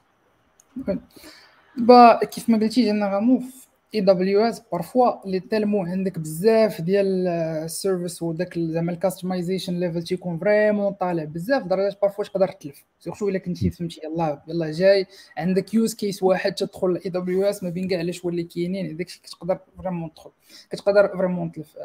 با 1.77 2.25
كيف 2.25 2.49
ما 2.49 2.57
قلتي 2.57 2.83
généralement 2.83 3.39
في 3.39 3.67
AWS 3.95 4.61
parfois 4.71 5.39
tellement 5.39 5.85
عندك 5.85 6.19
بزاف 6.19 6.81
ديال 6.81 7.27
ال 7.27 7.38
services 7.38 8.23
وداك 8.23 8.59
زعما 8.59 8.91
ال 8.91 8.98
customization 8.98 9.79
level 9.79 10.03
تيكون 10.03 10.37
vraiment 10.37 10.93
طالع 10.93 11.23
بزاف 11.23 11.65
لدرجه 11.65 11.95
parfois 12.01 12.23
تقدر 12.23 12.47
تلف 12.47 12.83
surtout 12.99 13.29
إلا 13.29 13.39
كنتي 13.39 13.69
فهمتي 13.69 14.01
يلاه 14.03 14.43
يلاه 14.47 14.71
جاي. 14.71 15.05
عندك 15.37 15.73
use 15.73 15.93
case 15.93 16.23
واحد 16.23 16.53
تدخل 16.53 16.99
AWS 17.05 17.63
ما 17.63 17.69
بين 17.69 17.87
كاع 17.87 18.01
les 18.01 18.13
choix 18.13 18.31
اللي 18.31 18.43
كاينين 18.43 18.97
داكشي 18.97 19.21
كتقدر 19.23 19.59
vraiment 19.77 20.13
تدخل. 20.13 20.31
كتقدر 20.69 21.07
vraiment 21.07 21.51
تلف 21.51 21.77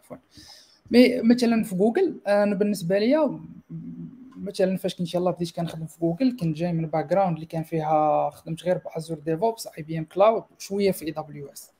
عفوا 0.00 0.16
mais 0.90 1.22
مثلا 1.22 1.64
في 1.64 1.74
جوجل 1.74 2.20
أنا 2.26 2.54
بالنسبة 2.54 2.98
ليا 2.98 3.40
مثلا 4.42 4.76
فاش 4.76 4.94
كنت 4.94 5.14
يلاه 5.14 5.30
بديت 5.30 5.50
كنخدم 5.50 5.86
في 5.86 5.98
جوجل 6.00 6.36
كنت 6.40 6.56
جاي 6.56 6.72
من 6.72 6.86
background 6.86 7.34
اللي 7.34 7.46
كان 7.46 7.62
فيها 7.62 8.30
خدمت 8.30 8.62
غير 8.62 8.78
ب 8.78 8.85
Azure 8.85 9.18
DevOps 9.18 9.68
IBM 9.78 10.04
Cloud 10.04 10.44
شوية 10.58 10.90
في 10.90 11.04
AWS 11.04 11.70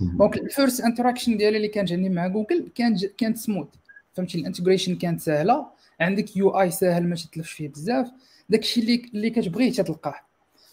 donc 0.00 0.36
ال 0.36 0.43
first 0.43 0.80
interaction 0.80 1.36
ديالي 1.36 1.56
اللي 1.56 1.68
كانت 1.68 1.92
عندي 1.92 2.08
مع 2.08 2.26
جوجل 2.26 2.68
كان 2.74 2.96
كانت 3.18 3.36
smooth 3.36 3.68
فهمتي؟ 4.12 4.38
ال 4.38 4.43
integration 4.43 4.96
كانت 4.96 5.20
سهلة 5.20 5.66
عندك 6.00 6.36
UI 6.36 6.70
ساهل 6.70 7.08
ما 7.08 7.14
تتلفش 7.16 7.52
فيه 7.52 7.68
بزاف. 7.68 8.10
داكشي 8.48 8.80
اللي 8.80 9.02
اللي 9.14 9.30
كتبغيه 9.30 9.72
تلقاه. 9.72 10.14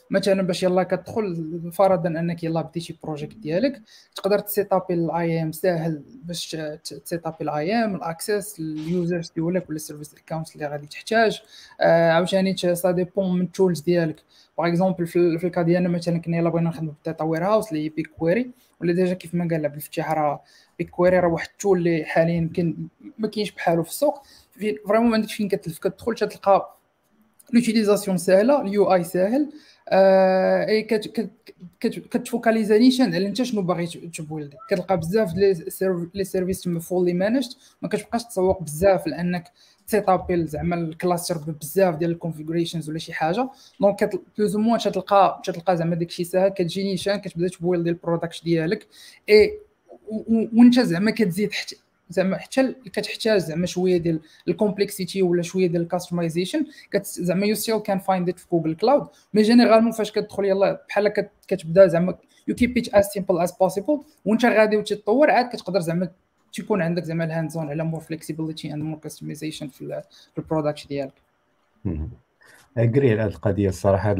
مثلا 0.09 0.41
باش 0.41 0.63
يلا 0.63 0.83
كتدخل 0.83 1.71
فرضا 1.73 2.09
أنك 2.09 2.43
يلا 2.43 2.61
بديتي 2.61 2.97
project 3.03 3.37
ديالك 3.37 3.81
تقدر 4.15 4.39
ت 4.39 4.48
setup 4.48 4.93
ي 4.93 5.18
ال 5.18 5.43
IAM 5.43 5.51
ساهل 5.51 6.03
باش 6.23 6.57
تسيتابي 7.05 7.37
الاي 7.41 7.73
ام 7.73 7.95
الاكسس 7.95 8.59
اليوزرز 8.59 9.31
ديالك 9.35 9.69
ولا 9.69 9.75
ال 9.75 9.80
service 9.80 10.15
account 10.15 10.55
اللي 10.55 10.67
غادي 10.67 10.87
تحتاج. 10.87 11.41
آه 11.81 12.11
عاوتاني 12.11 12.57
ça 12.57 12.91
dépend 12.91 13.35
من 13.35 13.41
ال 13.41 13.48
tools 13.48 13.79
ديالك. 13.79 14.23
par 14.57 14.67
exemple 14.67 15.07
في 15.07 15.43
ال 15.43 15.48
cas 15.48 15.61
ديالنا 15.61 15.89
مثلا 15.89 16.17
كنا 16.17 16.37
يلا 16.37 16.49
بغينا 16.49 16.69
نخدمو 16.69 16.91
بال 16.91 17.23
data 17.23 17.45
warehouse 17.45 17.71
اللي 17.71 17.85
هي 17.85 17.89
BigQuery 17.89 18.51
ولا 18.81 18.93
déjà 18.93 19.13
كيف 19.13 19.35
ما 19.35 19.47
قال 19.51 19.65
عبد 19.65 19.75
الفتاح 19.75 20.11
راه 20.11 20.41
BigQuery 20.77 21.19
راه 21.19 21.27
واحد 21.27 21.47
ال 21.51 21.56
tool 21.56 21.77
اللي 21.77 22.05
حاليا 22.05 22.33
يمكن 22.33 22.75
ما 23.17 23.27
كاينش 23.27 23.51
بحالو 23.51 23.83
في 23.83 23.89
السوق. 23.89 24.23
vraiment 24.87 25.09
ما 25.09 25.15
عندكش 25.15 25.33
فين 25.33 25.47
كتلف 25.47 25.79
كتدخل 25.79 26.15
تلقى 26.15 26.75
l'utilisation 27.53 28.17
سهلة 28.17 28.61
ال 28.61 28.93
UI 28.93 29.03
ساهل. 29.03 29.49
كت 31.79 31.99
focalisa 31.99 32.77
نيشان 32.77 33.13
على 33.13 33.27
انت 33.27 33.43
شنو 33.43 33.61
باغي 33.61 33.87
ت 33.87 33.97
build 33.97 34.47
ي 34.47 34.57
كتلقى 34.69 34.97
بزاف 34.97 35.33
les 36.13 36.23
services 36.23 36.61
تما 36.61 36.79
fully 36.79 37.13
managed 37.13 37.51
ما 37.81 37.89
كتبقاش 37.89 38.23
تسوق 38.23 38.63
بزاف 38.63 39.07
لأنك 39.07 39.51
setup 39.85 40.28
ي 40.28 40.37
ل 40.37 40.45
زعما 40.45 40.75
ال 40.75 40.83
cluster 40.83 41.37
بزاف 41.37 41.95
ديال 41.95 42.11
ال 42.11 42.16
configurations 42.16 42.89
ولا 42.89 42.99
شي 42.99 43.13
حاجة. 43.13 43.49
donc 43.81 44.09
plus 44.37 44.55
ou 44.55 44.62
moins 44.62 44.79
تلقى 44.79 45.41
تلقى 45.45 45.77
زعما 45.77 45.95
داكشي 45.95 46.23
ساهل 46.23 46.49
كتجي 46.49 46.83
نيشان 46.83 47.15
كتبدا 47.15 47.47
ت 47.47 47.54
build 47.54 47.89
ي 47.89 47.95
ال 47.95 48.01
product 48.01 48.43
ديالك. 48.43 48.87
اي 49.29 49.59
وانت 50.29 50.79
زعما 50.79 51.11
كتزيد 51.11 51.51
حتى 51.53 51.75
زعما 52.09 52.37
حتى 52.37 52.73
كتحتاج 52.73 53.37
زعما 53.37 53.65
شوية 53.65 53.97
ديال 53.97 54.19
ال 54.47 54.54
complexity 54.54 55.21
ولا 55.21 55.41
شوية 55.41 55.67
ديال 55.67 55.81
ال 55.81 55.87
customization 55.87 56.65
زعما 57.03 57.45
you 57.45 57.55
still 57.55 57.79
can 57.79 57.99
find 57.99 58.29
it 58.29 58.39
في 58.39 58.45
Google 58.51 58.75
Cloud 58.75 59.07
mais 59.33 59.41
généralement 59.41 59.91
فاش 59.91 60.11
كتدخل 60.11 60.45
يلا 60.45 60.85
بحال 60.89 61.07
كتبدا 61.47 61.87
زعما 61.87 62.15
you 62.47 62.55
keep 62.55 62.77
it 62.77 62.93
as 62.93 63.05
simple 63.05 63.39
as 63.39 63.51
possible 63.51 64.01
وانت 64.25 64.45
غادي 64.45 64.77
وتتطور 64.77 65.31
عاد 65.31 65.49
كتقدر 65.49 65.79
زعما 65.79 66.09
تكون 66.53 66.81
عندك 66.81 67.03
زعما 67.03 67.23
ال 67.23 67.28
hands 67.28 67.49
on 67.49 67.69
على 67.69 67.83
more 67.83 68.01
flexibility 68.01 68.73
and 68.73 68.83
more 68.83 68.99
customization 68.99 69.67
في 69.67 70.03
ال 70.37 70.43
product 70.44 70.87
ديالك. 70.87 71.13
اجري 72.77 73.11
على 73.11 73.21
هذه 73.21 73.27
القضية 73.27 73.69
الصراحة 73.69 74.15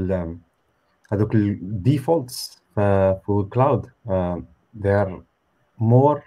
هذوك 1.11 1.35
ال 1.35 1.49
defaults 1.49 2.61
في 2.75 3.19
Google 3.27 3.49
Cloud 3.49 3.85
they're 4.81 5.28
more 5.79 6.23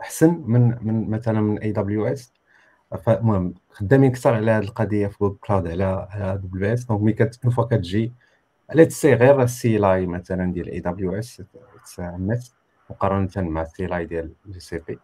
أحسن 0.00 0.44
من 0.46 0.76
من 0.82 1.10
مثلا 1.10 1.40
من 1.40 1.58
AWS 1.58 2.32
فالمهم 3.04 3.54
خدامين 3.70 4.10
أكثر 4.10 4.34
على 4.34 4.50
هذه 4.50 4.64
القضية 4.64 5.06
في 5.06 5.16
جوجل 5.20 5.36
كلاود 5.36 5.68
على 5.68 6.08
على 6.10 6.38
دبليو 6.38 6.72
اس 6.72 6.84
دونك 6.84 7.00
ملي 7.02 7.30
اون 7.44 7.52
فوا 7.52 7.64
كتجي 7.64 8.12
على 8.70 8.86
تسي 8.86 9.14
غير 9.14 9.42
السي 9.42 9.78
لاي 9.78 10.06
مثلا 10.06 10.52
ديال 10.52 10.68
اي 10.68 10.80
دبليو 10.80 11.18
اس 11.18 11.42
تسمت 11.84 12.52
مقارنة 12.90 13.30
مع 13.36 13.62
السي 13.62 13.86
لاي 13.86 14.04
ديال 14.04 14.32
جي 14.46 14.60
سي 14.60 14.78
بي 14.78 14.98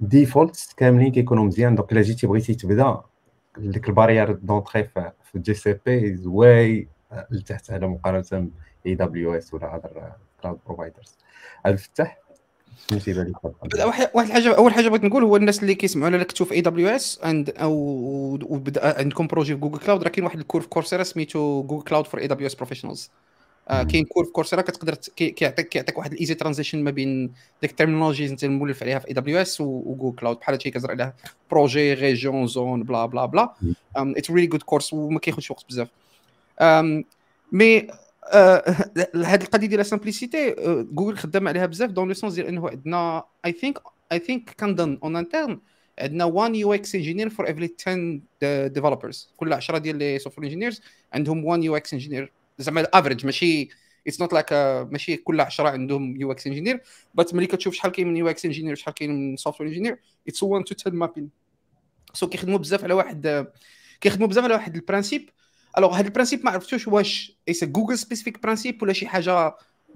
ديفولت 0.00 0.74
كاملين 0.76 1.12
كيكونوا 1.12 1.44
مزيان. 1.44 1.74
دونك 1.74 1.92
إلا 1.92 2.02
جيتي 2.02 2.26
بغيتي 2.26 2.54
تبدا 2.54 3.02
ديك 3.58 3.88
البارير 3.88 4.32
دونطري 4.32 4.84
في 4.84 5.12
جي 5.34 5.54
سي 5.54 5.78
بي 5.86 6.22
واي 6.26 6.88
لتحت 7.30 7.70
على 7.70 7.86
مقارنة 7.88 8.48
اي 8.86 8.94
دبليو 8.94 9.34
اس 9.34 9.54
ولا 9.54 9.76
اذر 9.76 10.12
كلاود 10.42 10.58
بروفايدرز 10.66 11.16
الفتح 11.66 12.18
واحد 14.14 14.26
الحاجة 14.28 14.56
أول 14.56 14.72
حاجة 14.72 14.88
بغيت 14.88 15.04
نقول 15.04 15.22
هو 15.22 15.36
الناس 15.36 15.62
اللي 15.62 15.74
كيسمعونا 15.74 16.14
اللي 16.16 16.24
كتشوف 16.24 16.52
AWS 16.52 17.20
عند 17.22 17.50
أو 17.50 17.72
وبدا 18.42 18.98
عندكم 18.98 19.26
projet 19.26 19.54
في 19.54 19.60
Google 19.60 19.78
Cloud 19.78 20.02
راه 20.02 20.08
كاين 20.08 20.24
واحد 20.24 20.38
ال 20.38 20.42
cours 20.42 20.60
في 20.60 20.68
Coursera 20.68 21.02
سميتو 21.02 21.62
Google 21.62 21.84
Cloud 21.84 22.06
for 22.06 22.20
AWS 22.20 22.54
Professionals 22.54 23.10
كاين 23.68 24.04
cours 24.04 24.24
في 24.24 24.30
Coursera 24.30 24.62
كتقدر 24.62 24.94
كيعطيك 25.16 25.68
كيعطيك 25.68 25.98
واحد 25.98 26.12
ال 26.12 26.16
easy 26.16 26.34
transition 26.34 26.84
ما 26.84 26.90
بين 26.90 27.32
ديك 27.62 27.70
ال 27.70 27.74
terminologies 27.74 28.30
انت 28.30 28.44
مولف 28.44 28.82
عليها 28.82 28.98
في 28.98 29.08
AWS 29.08 29.60
و 29.60 29.68
Google 29.68 30.16
Cloud 30.16 30.36
بحال 30.38 30.54
هادشي 30.54 30.70
كتزرع 30.70 30.90
عليه 30.90 31.14
projet 31.50 31.94
région 31.94 32.46
zone 32.46 32.82
bla 32.82 33.06
bla 33.06 33.26
bla 33.26 33.54
it's 33.96 34.30
really 34.30 34.46
good 34.46 34.62
course 34.62 34.92
وما 34.92 35.18
كياخذش 35.18 35.50
وقت 35.50 35.64
بزاف. 35.68 35.88
mais 37.52 37.86
هذه 39.14 39.42
القضية 39.42 39.66
ديال 39.66 39.86
simplicité 39.86 40.54
Google 40.92 41.16
خدام 41.16 41.48
عليها 41.48 41.66
بزاف 41.66 41.90
dans 41.90 42.08
le 42.08 42.14
sens 42.14 42.34
ديال 42.34 42.46
إنه 42.46 42.68
عندنا 42.68 43.24
I 43.44 43.52
think 43.52 43.78
I 44.12 44.18
think 44.18 44.50
كنظن 44.60 44.98
en 45.02 45.16
interne 45.16 45.60
عندنا 45.98 46.24
1 46.24 46.54
UX 46.54 46.94
engineer 46.94 47.28
for 47.28 47.50
every 47.50 47.74
10 48.42 48.68
developers 48.68 49.32
كل 49.36 49.52
10 49.52 49.78
ديال 49.78 49.96
les 49.96 50.18
software 50.18 50.46
engineers 50.46 50.80
عندهم 51.12 51.44
1 51.44 51.64
UX 51.64 51.92
engineer 51.92 52.32
زعما 52.58 52.80
ال 52.80 52.86
average 52.86 53.24
ماشي 53.24 53.68
it's 54.06 54.20
not 54.20 54.32
like 54.32 54.52
ماشي 54.92 55.16
كل 55.16 55.40
10 55.40 55.68
عندهم 55.68 56.16
UX 56.20 56.46
engineer 56.46 56.80
بس 57.14 57.34
ملي 57.34 57.46
كتشوف 57.46 57.74
شحال 57.74 57.92
كاين 57.92 58.08
من 58.08 58.16
UX 58.16 58.44
engineer 58.44 58.74
شحال 58.74 58.94
كاين 58.94 59.10
من 59.10 59.36
software 59.36 59.68
engineer 59.68 59.98
it's 60.28 60.42
1 60.42 60.64
to 60.64 60.74
10 60.78 60.90
مابين 60.90 61.30
so 62.12 62.28
كيخدموا 62.28 62.58
بزاف 62.58 62.84
على 62.84 62.94
واحد 62.94 63.46
كيخدموا 64.00 64.28
بزاف 64.28 64.44
على 64.44 64.54
واحد 64.54 64.74
ال 64.74 64.80
principe 64.80 65.30
alors 65.78 65.94
هذا 65.94 66.06
ال 66.06 66.10
principe 66.10 66.44
ما 66.44 66.50
عرفتوش 66.50 66.88
واش. 66.88 67.36
est-ce 67.48 67.64
Google 67.64 67.98
specific 67.98 68.42
principe 68.42 68.82
ولا 68.82 68.92
شي 68.92 69.06
حاجة 69.06 69.54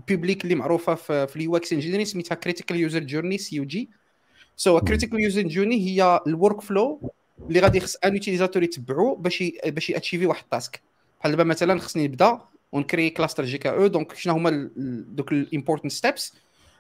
public 0.09 0.45
اللي 0.45 0.55
معروفة 0.55 0.95
في, 0.95 1.27
في 1.27 1.37
ال 1.37 1.57
UX 1.57 1.73
engineering 1.73 2.05
سميتها 2.05 2.35
critical 2.35 2.77
user 2.77 3.01
journey 3.01 3.39
CUJ 3.39 3.57
so 3.57 4.81
critical 4.81 5.21
user 5.21 5.43
journey 5.43 5.89
هي 5.89 6.21
ال 6.27 6.61
workflow 6.61 7.13
اللي 7.49 7.61
غادي 7.61 7.81
خص 7.81 7.97
un 7.97 8.15
utilisateur 8.15 8.63
يتبعو 8.63 9.15
باش 9.15 9.45
باش 9.67 9.91
ي 9.91 9.95
achieve 9.95 10.23
ي 10.23 10.27
واحد 10.27 10.43
ال 10.43 10.51
task 10.51 10.83
بحال 11.21 11.33
دابا 11.33 11.45
مثلا 11.45 11.81
خصني 11.81 12.05
نبدأ 12.09 12.39
ونكري 12.73 13.11
cluster 13.11 13.45
GKE 13.45 13.71
donc 13.71 14.15
شنو 14.15 14.35
هما 14.35 14.71
دوك 15.09 15.33
ال 15.33 15.39
important 15.39 15.93
steps 15.93 16.35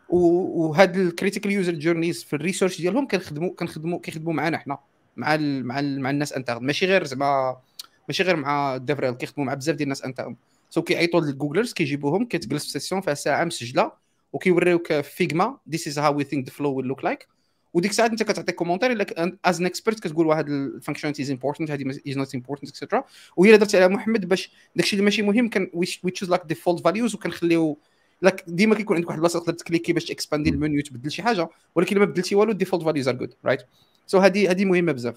وهاد 0.09 0.97
ال 0.97 1.03
critical 1.03 1.53
user 1.53 1.73
journeys 1.75 2.25
في 2.25 2.37
ال 2.37 2.42
research 2.42 2.81
ديالهم 2.81 3.09
كنخدموا 3.09 3.51
كنخدموا 3.51 3.99
كيخدموا 3.99 4.33
معنا 4.33 4.59
حنا 4.59 4.79
مع 5.17 5.35
ال 5.35 5.67
مع 5.67 5.79
ال 5.79 6.01
مع 6.01 6.11
الناس 6.11 6.33
interne 6.33 6.67
ماشي 6.67 6.87
غير 6.87 7.05
زعما 7.05 7.57
ماشي 8.09 8.23
غير 8.23 8.37
مع 8.37 8.77
ال 8.77 8.82
DevRel 8.82 9.15
كيخدموا 9.15 9.47
مع 9.47 9.55
بزاف 9.55 9.77
ديال 9.77 9.83
الناس 9.83 10.05
interne 10.05 10.37
so 10.71 10.83
كيعيطوا 10.83 11.21
لل 11.21 11.31
Googlers 11.31 11.73
كيجيبوهم 11.73 12.25
كتجلس 12.25 12.65
في 12.65 12.71
session 12.71 13.01
فيها 13.01 13.15
ساعة 13.15 13.45
مسجلة 13.45 13.93
وكيوريوك 14.33 14.93
فيجما 15.01 15.59
this 15.71 15.89
is 15.89 15.99
how 15.99 16.17
we 16.17 16.25
think 16.25 16.45
the 16.45 16.53
flow 16.53 16.73
will 16.73 16.87
look 16.87 17.05
like 17.05 17.29
وديك 17.75 17.91
الساعات 17.91 18.11
انت 18.11 18.23
كتعطي 18.23 18.53
commentaire 18.53 18.93
الا 18.93 19.37
as 19.45 19.61
an 19.61 19.67
expert 19.67 20.01
كتقول 20.01 20.27
واحد 20.27 20.49
ال 20.49 20.54
functionality 20.54 21.23
is 21.23 21.31
important 21.31 21.71
هذه 21.71 21.91
is 22.09 22.17
not 22.17 22.35
important 22.35 22.71
et 22.71 22.79
cetera 22.79 23.05
وهي 23.37 23.49
اللي 23.49 23.59
درت 23.59 23.75
عليها 23.75 23.89
محمد 23.89 24.29
باش 24.29 24.51
داكشي 24.77 24.93
اللي 24.93 25.05
ماشي 25.05 25.23
مهم 25.23 25.49
كان 25.49 25.71
we 25.75 26.11
choose 26.11 26.31
like 26.31 26.43
default 26.47 26.85
values 26.85 27.15
وكنخليو 27.15 27.79
لك 28.23 28.45
ديما 28.49 28.75
كيكون 28.75 28.97
عندك 28.97 29.09
واحد 29.09 29.19
البلاصة 29.19 29.39
تقدر 29.39 29.53
تكليكي 29.53 29.93
باش 29.93 30.05
تكسباندي 30.05 30.51
المنيو 30.51 30.83
تبدل 30.83 31.11
شي 31.11 31.23
حاجة 31.23 31.49
ولكن 31.75 31.99
ما 31.99 32.05
بدلتي 32.05 32.35
والو 32.35 32.53
ال 32.53 32.57
default 32.57 32.85
values 32.85 33.09
are 33.09 33.15
good 33.15 33.35
right 33.45 33.61
so 34.07 34.19
هذه 34.19 34.51
هذه 34.51 34.65
مهمة 34.65 34.93
بزاف. 34.93 35.17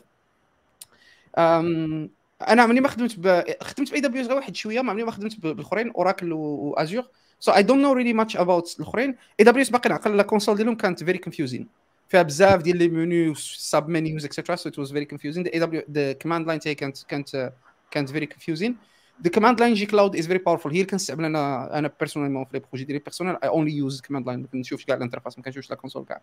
أنا 2.42 2.62
عمري 2.62 2.80
ما 2.80 2.88
خدمت 2.88 3.20
ب... 3.20 3.44
خدمت 3.62 3.88
في 3.90 3.96
AWS 3.96 4.28
غير 4.28 4.36
واحد 4.36 4.56
شوية 4.56 4.82
ما 4.82 4.92
عمري 4.92 5.04
ما 5.04 5.12
خدمت 5.12 5.40
بالاخرين 5.40 5.92
Oracle 5.92 6.34
و 6.34 6.45
Azure 6.45 7.04
so 7.40 7.52
I 7.52 7.64
don't 7.64 7.82
know 7.82 7.94
really 7.94 8.14
much 8.14 8.38
about 8.38 8.76
الاخرين 8.80 9.16
AWS 9.40 9.70
باقي 9.70 9.90
نعقل 9.90 10.18
la 10.18 10.24
console 10.24 10.56
ديالهم 10.56 10.76
كانت 10.76 11.04
very 11.04 11.18
confusing 11.18 11.68
فيها 12.08 12.22
بزاف 12.22 12.62
ديال 12.62 12.78
les 12.78 12.88
menus 12.88 13.34
sub 13.36 13.90
menus 13.90 14.26
et 14.26 14.56
cetera 14.56 14.70
so 14.70 14.80
it 14.80 14.92
was 14.92 15.06
very 15.06 15.48
confusing 15.48 15.60
AWS 15.60 15.84
the 15.92 16.14
command 16.14 16.48
line 16.48 16.60
تاعي 16.60 16.76
كانت 16.76 17.04
كانت 17.08 17.54
كانت 17.92 18.10
very 18.10 18.26
confusing 18.26 18.78
the 19.24 19.30
command 19.30 19.60
line 19.60 19.74
gcloud 19.74 20.16
is 20.16 20.28
very 20.28 20.40
powerful 20.40 20.72
هي 20.72 20.78
اللي 20.78 20.92
كنستعمل 20.92 21.26
أنا 21.26 21.78
أنا 21.80 21.92
personnellement 22.00 22.46
في 22.46 22.50
les 22.54 22.60
projets 22.60 22.86
ديالي 22.86 23.00
personnels 23.00 23.36
I 23.44 23.50
only 23.50 23.74
use 23.74 24.02
command 24.02 24.28
line 24.28 24.40
ما 24.40 24.48
كنشوفش 24.48 24.86
كاع 24.86 24.96
l'interface 24.96 25.38
ما 25.38 25.44
كنشوفش 25.44 25.70
la 25.70 25.76
console 25.76 26.06
كاع. 26.06 26.22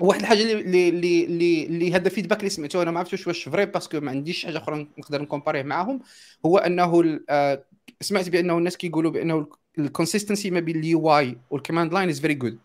واحد 0.00 0.20
الحاجة 0.20 0.42
اللي 0.42 0.88
اللي 0.88 1.24
اللي 1.24 1.66
اللي 1.66 1.94
هذا 1.94 2.06
ال 2.06 2.10
feedback 2.10 2.38
اللي 2.38 2.50
سمعته 2.50 2.82
أنا 2.82 2.90
ما 2.90 2.98
عرفتش 2.98 3.26
واش 3.26 3.48
vrai 3.48 3.66
parce 3.66 3.87
que 3.87 4.00
ما 4.00 4.10
عنديش 4.10 4.46
حاجة 4.46 4.58
أخرى 4.58 4.88
نقدر 4.98 5.22
نكومباريه 5.22 5.62
معاهم. 5.62 6.00
هو 6.46 6.58
أنه 6.58 7.20
آه، 7.30 7.64
سمعت 8.00 8.28
بأنه 8.28 8.58
الناس 8.58 8.76
كيقولوا 8.76 9.10
بأنه 9.10 9.46
ال 9.78 9.84
consistency 9.84 10.50
ما 10.50 10.60
بين 10.60 10.76
ال 10.76 11.18
UI 11.18 11.38
وال 11.50 11.59
command 11.59 11.92
line 11.92 12.08
is 12.08 12.20
very 12.20 12.34
good 12.34 12.58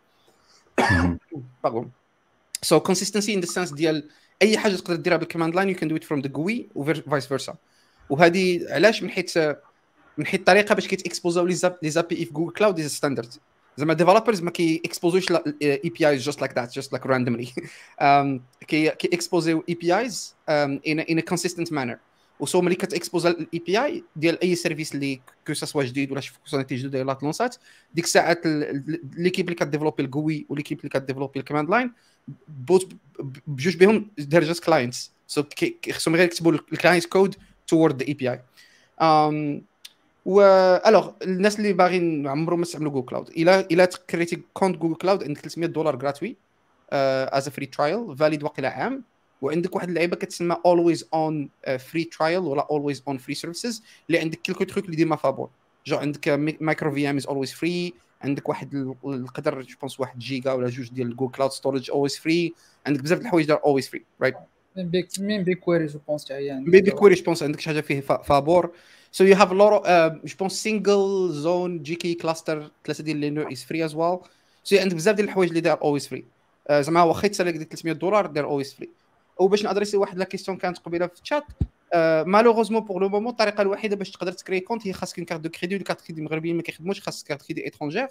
باغون 1.64 1.92
so 2.62 2.80
consistency 2.80 3.34
in 3.34 3.40
the 3.40 3.46
sense 3.46 3.72
ديال 3.72 4.10
أي 4.42 4.58
حاجة 4.58 4.76
تقدر 4.76 4.96
ديرها 4.96 5.18
بال 5.18 5.26
command 5.26 5.56
line 5.56 5.70
you 5.70 5.76
can 5.76 5.90
do 5.90 5.96
it 5.96 6.04
from 6.04 6.22
the 6.22 6.28
GUI 6.28 6.70
و 6.76 6.86
vice 6.86 7.28
versa 7.28 7.56
وهذه 8.10 8.66
علاش 8.70 9.04
من 9.04 9.10
حيث 9.10 9.38
من 10.18 10.26
حيث 10.26 10.40
الطريقة 10.40 10.76
باش 10.76 10.88
كيتإكسبوزاو 10.88 11.46
les 11.46 11.90
API 11.90 12.26
في 12.26 12.34
Google 12.34 12.54
Cloud 12.54 12.80
is 12.80 12.92
standard 12.92 13.34
زعما 13.78 13.94
developers 13.94 14.42
ما 14.42 14.52
كي 14.52 14.82
اكسبوزوش 14.86 15.32
APIs 15.32 16.22
just 16.22 16.42
like 16.42 16.56
that 16.56 16.74
just 16.76 16.94
like 16.94 17.06
randomly 17.06 17.48
كي 18.68 18.90
كي 18.90 19.10
اكسبوزيو 19.14 19.64
APIs 19.70 20.36
in 20.50 21.00
an 21.00 21.20
consistent 21.20 21.74
manner 21.74 21.98
و 22.40 22.47
so 22.47 22.62
ملي 22.62 22.76
كتاكسبوز 22.76 23.26
ال 23.26 23.60
API 23.66 24.04
ديال 24.16 24.42
أي 24.44 24.56
service 24.56 24.96
اللي 24.96 25.22
que 25.48 25.54
ce 25.54 25.64
soit 25.64 25.84
جديد 25.84 26.12
ولا 26.12 26.22
شي 26.22 26.34
fonctionnalité 26.34 26.76
جديده 26.76 27.00
يلاه 27.00 27.14
تلونسات 27.14 27.56
ديك 27.94 28.06
الساعات 28.06 28.42
l'équipe 29.18 29.46
اللي 29.46 29.56
كديفلوبي 29.56 30.04
ال 30.04 30.14
GUI 30.14 30.46
و 30.50 30.53
l'équipe 30.53 30.80
اللي 30.80 30.90
كديفلوبي 30.90 31.40
ال 31.40 31.44
command 31.44 31.70
line 31.70 31.92
both 32.48 32.96
بجوج 33.48 33.78
بهم 33.78 34.12
just 34.20 34.64
clients 34.64 35.12
so 35.28 35.44
خصهم 35.92 36.16
غير 36.16 36.26
يكتبوا 36.26 36.52
ال 36.52 36.60
client 36.60 37.06
code 37.06 37.36
toward 37.68 38.02
the 38.02 38.08
API 38.08 38.42
و 40.26 40.42
alors 40.88 41.12
الناس 41.22 41.60
اللي 41.60 41.74
باغيين 41.74 42.28
عمرهم 42.28 42.60
ما 42.60 42.66
استعملوا 42.66 42.92
جوجل 42.92 43.06
كلاود 43.06 43.30
إلى 43.30 43.68
إلى 43.72 43.88
تكريتي 43.88 44.42
compte 44.54 44.78
Google 44.78 44.96
Cloud 44.96 45.24
عندك 45.24 45.42
300 45.42 45.70
دولار 45.70 45.96
gratuit 45.96 46.36
as 46.92 47.50
free 47.50 47.66
trial 47.66 48.18
valide 48.18 48.44
واقيلا 48.44 48.70
عام. 48.70 49.04
وعندك 49.42 49.76
واحد 49.76 49.90
اللعيبة 49.90 50.16
كتسمى 50.16 50.58
always 50.66 51.08
on 51.14 51.50
free 51.80 52.04
trial 52.04 52.40
ولا 52.40 52.68
always 52.72 53.04
on 53.08 53.18
free 53.18 53.34
services 53.34 53.84
اللي 54.08 54.20
عندك 54.20 54.42
quelques 54.42 54.64
trucs 54.64 54.86
اللي 54.86 54.96
ديما 54.96 55.16
فابور 55.16 55.50
je 55.86 55.98
عندك 55.98 56.30
micro 56.62 56.92
VM 56.92 57.18
is 57.18 57.28
always 57.28 57.54
free 57.54 57.94
عندك 58.22 58.50
واحد 58.50 58.96
القدر 59.06 59.62
je 59.62 59.76
pense 59.82 60.00
واحد 60.00 60.20
جيجا 60.20 60.52
ولا 60.52 60.70
جوج 60.70 60.90
ديال 60.90 61.16
Google 61.16 61.32
Cloud 61.32 61.52
Storage 61.52 61.92
always 61.92 62.18
free 62.18 62.54
عندك 62.88 63.02
بزاف 63.02 63.20
د 63.20 63.22
الحوايج 63.22 63.48
دار 63.48 63.62
always 63.66 63.88
free 63.88 64.06
right 64.22 64.36
مين 65.20 65.44
بيكويري 65.44 65.86
je 65.86 66.00
pense 66.08 66.32
يعني 66.32 66.66
مين 66.66 66.82
بيكويري 66.82 67.16
je 67.16 67.24
pense 67.24 67.44
عندك 67.44 67.60
شي 67.60 67.70
حاجة 67.70 67.82
فيه 67.82 68.00
فابور 68.00 68.72
So 69.16 69.24
you 69.24 69.36
have 69.42 69.52
a 69.52 69.58
lot 69.64 69.72
of, 69.78 69.82
uh, 69.86 70.12
je 70.30 70.36
pense, 70.36 70.56
single 70.68 71.32
zone 71.32 71.74
GK 71.88 72.06
cluster 72.22 72.70
ثلاثة 72.86 73.04
ديال 73.04 73.18
les 73.18 73.30
nœuds 73.30 73.50
is 73.50 73.64
free 73.64 73.90
as 73.90 73.94
well. 73.94 74.28
So 74.64 74.74
عندك 74.74 74.96
بزاف 74.96 75.16
ديال 75.16 75.28
الحوايج 75.28 75.50
اللي 75.50 75.62
داير 75.62 75.78
always 75.78 76.04
free. 76.04 76.24
Uh, 76.70 76.74
زعما 76.74 77.04
واخا 77.04 77.28
تسالك 77.28 77.54
ديال 77.54 77.70
300 77.70 77.94
دولار 77.96 78.26
داير 78.26 78.50
always 78.50 78.68
free. 78.68 78.88
وباش 79.40 79.64
نأدريسي 79.64 79.98
واحد 79.98 80.18
la 80.18 80.26
question 80.26 80.58
كانت 80.58 80.78
قبيلة 80.78 81.08
في 81.08 81.22
الشات 81.22 81.44
malheureusement 82.28 82.82
pour 82.82 83.00
le 83.00 83.10
moment 83.10 83.32
الطريقة 83.32 83.62
الوحيدة 83.62 83.96
باش 83.96 84.12
تقدر 84.12 84.32
تكري 84.32 84.60
compte 84.60 84.88
هي 84.88 84.94
خاصك 84.94 85.24
carte 85.24 85.42
de 85.42 85.50
crédit 85.50 85.76
وال 85.76 85.83
carte 85.83 86.02
crédit 86.02 86.22
المغربيين 86.22 86.56
ما 86.56 86.62
كيخدموش 86.62 87.02
خاصك 87.02 87.28
carte 87.28 87.42
crédit 87.42 87.68
étrangère 87.68 88.08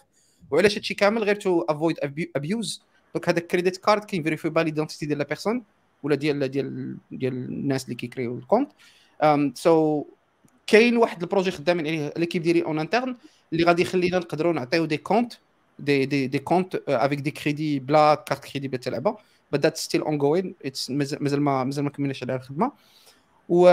وعلاش 0.50 0.76
هادشي 0.76 0.94
كامل 0.94 1.22
غير 1.22 1.34
to 1.34 1.60
avoid 1.60 1.96
abuse 2.36 2.82
donc 3.14 3.28
هذاك 3.28 3.46
credit 3.46 3.76
card 3.76 4.04
كيفيريفي 4.04 4.48
pas 4.48 4.60
l'identité 4.60 5.06
ديال 5.06 5.18
la 5.18 5.24
personne 5.24 5.62
ولا 6.02 6.14
ديال 6.14 6.48
ديال 6.48 6.96
ديال 7.10 7.32
الناس 7.32 7.84
اللي 7.84 7.94
كيكريو 7.94 8.38
ال 8.38 8.43
compte 8.43 8.72
so 9.54 10.04
كاين 10.66 10.96
واحد 10.96 11.22
ال 11.22 11.26
projet 11.26 11.50
خدامين 11.50 11.86
عليه 11.86 12.12
l'équipe 12.16 12.42
ديالي 12.42 12.64
en 12.64 12.78
interne 12.78 13.16
اللي 13.52 13.64
غادي 13.64 13.82
يخلينا 13.82 14.18
نقدروا 14.18 14.52
نعطيو 14.52 14.84
des 14.84 14.96
comptes 14.96 15.32
des 15.78 16.06
des 16.06 16.26
des 16.26 16.38
comptes 16.38 16.82
avec 16.88 17.20
des 17.20 17.30
crédits 17.30 17.78
بلا 17.78 18.14
carte 18.14 18.44
crédit 18.44 18.68
بلا 18.68 18.80
اللعبه 18.86 19.16
بدات 19.52 19.76
still 19.76 20.02
ongoing 20.02 20.54
مازال 20.88 21.40
ما 21.42 21.64
مازال 21.64 21.84
ما 21.84 21.90
كملناش 21.90 22.22
على 22.22 22.36
الخدمة. 22.36 22.72
و 23.48 23.66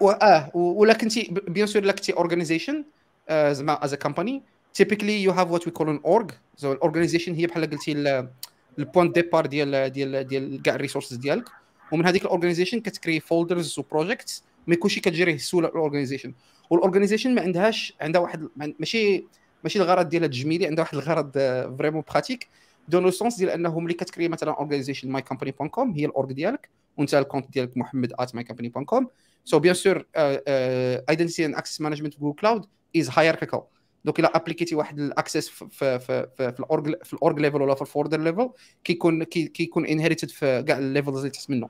و 0.00 0.10
آه 0.10 0.50
ولا 0.54 0.92
كنتي 0.92 1.34
bien 1.48 1.66
sûr 1.66 1.82
الا 1.82 1.92
كنتي 1.92 2.12
organization 2.12 2.84
زعما 3.30 3.84
as 3.84 3.92
a 3.92 3.96
company 3.96 4.42
you 5.26 5.32
have 5.32 5.48
what 5.50 5.64
we 5.66 5.70
call 5.70 5.88
an 5.88 6.00
org. 6.04 6.32
So 6.60 6.72
an 6.72 6.88
organization 6.88 7.28
هي 7.28 7.46
بحال 7.46 7.70
قلتي 7.70 7.92
ال 8.78 8.84
point 8.84 9.14
départ 9.14 9.46
ديال 9.46 9.92
ديال 9.92 10.26
ديال 10.26 10.62
كاع 10.62 10.74
ال 10.74 10.78
resources 10.78 11.16
ديالك. 11.16 11.48
ومن 11.92 12.06
هذيك 12.06 12.22
ال 12.22 12.27
organization 12.27 12.80
كتكري 12.80 13.20
folders 13.20 13.78
و 13.78 13.85
projects 13.85 14.44
mais 14.66 14.76
كلشي 14.76 15.00
كتجريه 15.00 15.36
سهوله 15.36 15.68
ال 15.68 15.73
organization 15.73 16.34
وال 16.70 16.79
organization 16.79 17.34
ما 17.34 17.42
عندهاش 17.42 17.94
عندها 18.00 18.20
واحد 18.20 18.48
ماشي 18.56 19.24
ماشي 19.64 19.78
الغرض 19.78 20.08
ديالها 20.08 20.26
التجميلي 20.26 20.66
عندها 20.66 20.84
واحد 20.84 20.98
الغرض 20.98 21.32
vraiment 21.78 22.02
pratique 22.10 22.48
dans 22.88 23.02
le 23.02 23.10
sens 23.10 23.36
ديال 23.36 23.50
انه 23.50 23.80
ملي 23.80 23.94
كتكري 23.94 24.28
مثلا 24.28 24.50
organization 24.52 25.10
mycompany.com 25.10 25.92
هي 25.92 26.04
ال 26.04 26.11
org 26.11 26.32
ديالك 26.32 26.68
وأنت 26.96 27.14
ال 27.14 27.19
compte 27.19 27.50
ديالك 27.50 27.76
محمد 27.76 28.12
at 28.18 28.34
mycompany.com 28.34 29.08
so 29.44 29.58
bien 29.58 29.74
sûr 29.74 30.06
identity 30.16 31.46
and 31.46 31.54
access 31.54 31.80
management 31.80 32.14
في 32.14 32.20
Google 32.20 32.36
Cloud 32.36 32.66
is 32.96 33.10
hierarchical 33.10 33.62
donc 34.04 34.20
الا 34.20 34.36
ابليكيتي 34.36 34.74
واحد 34.74 34.98
ال 34.98 35.05
access 35.05 35.48
في 35.48 35.68
في 35.70 35.98
في, 35.98 36.26
في 36.36 36.60
ال 36.60 36.71
org 36.71 37.04
في 37.04 37.14
ال 37.14 37.21
org 37.21 37.40
level 37.40 37.62
ولا 37.62 37.74
في 37.74 37.82
ال 37.82 37.87
folder 37.87 38.20
level 38.20 38.50
كيكون 38.84 39.24
كيكون 39.24 39.86
inherited 39.86 40.30
في 40.30 40.62
كاع 40.62 40.78
ال 40.78 40.83
levels 40.83 41.16
اللي 41.16 41.30
تحت 41.30 41.50
منه. 41.50 41.68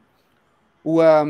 و 0.84 1.24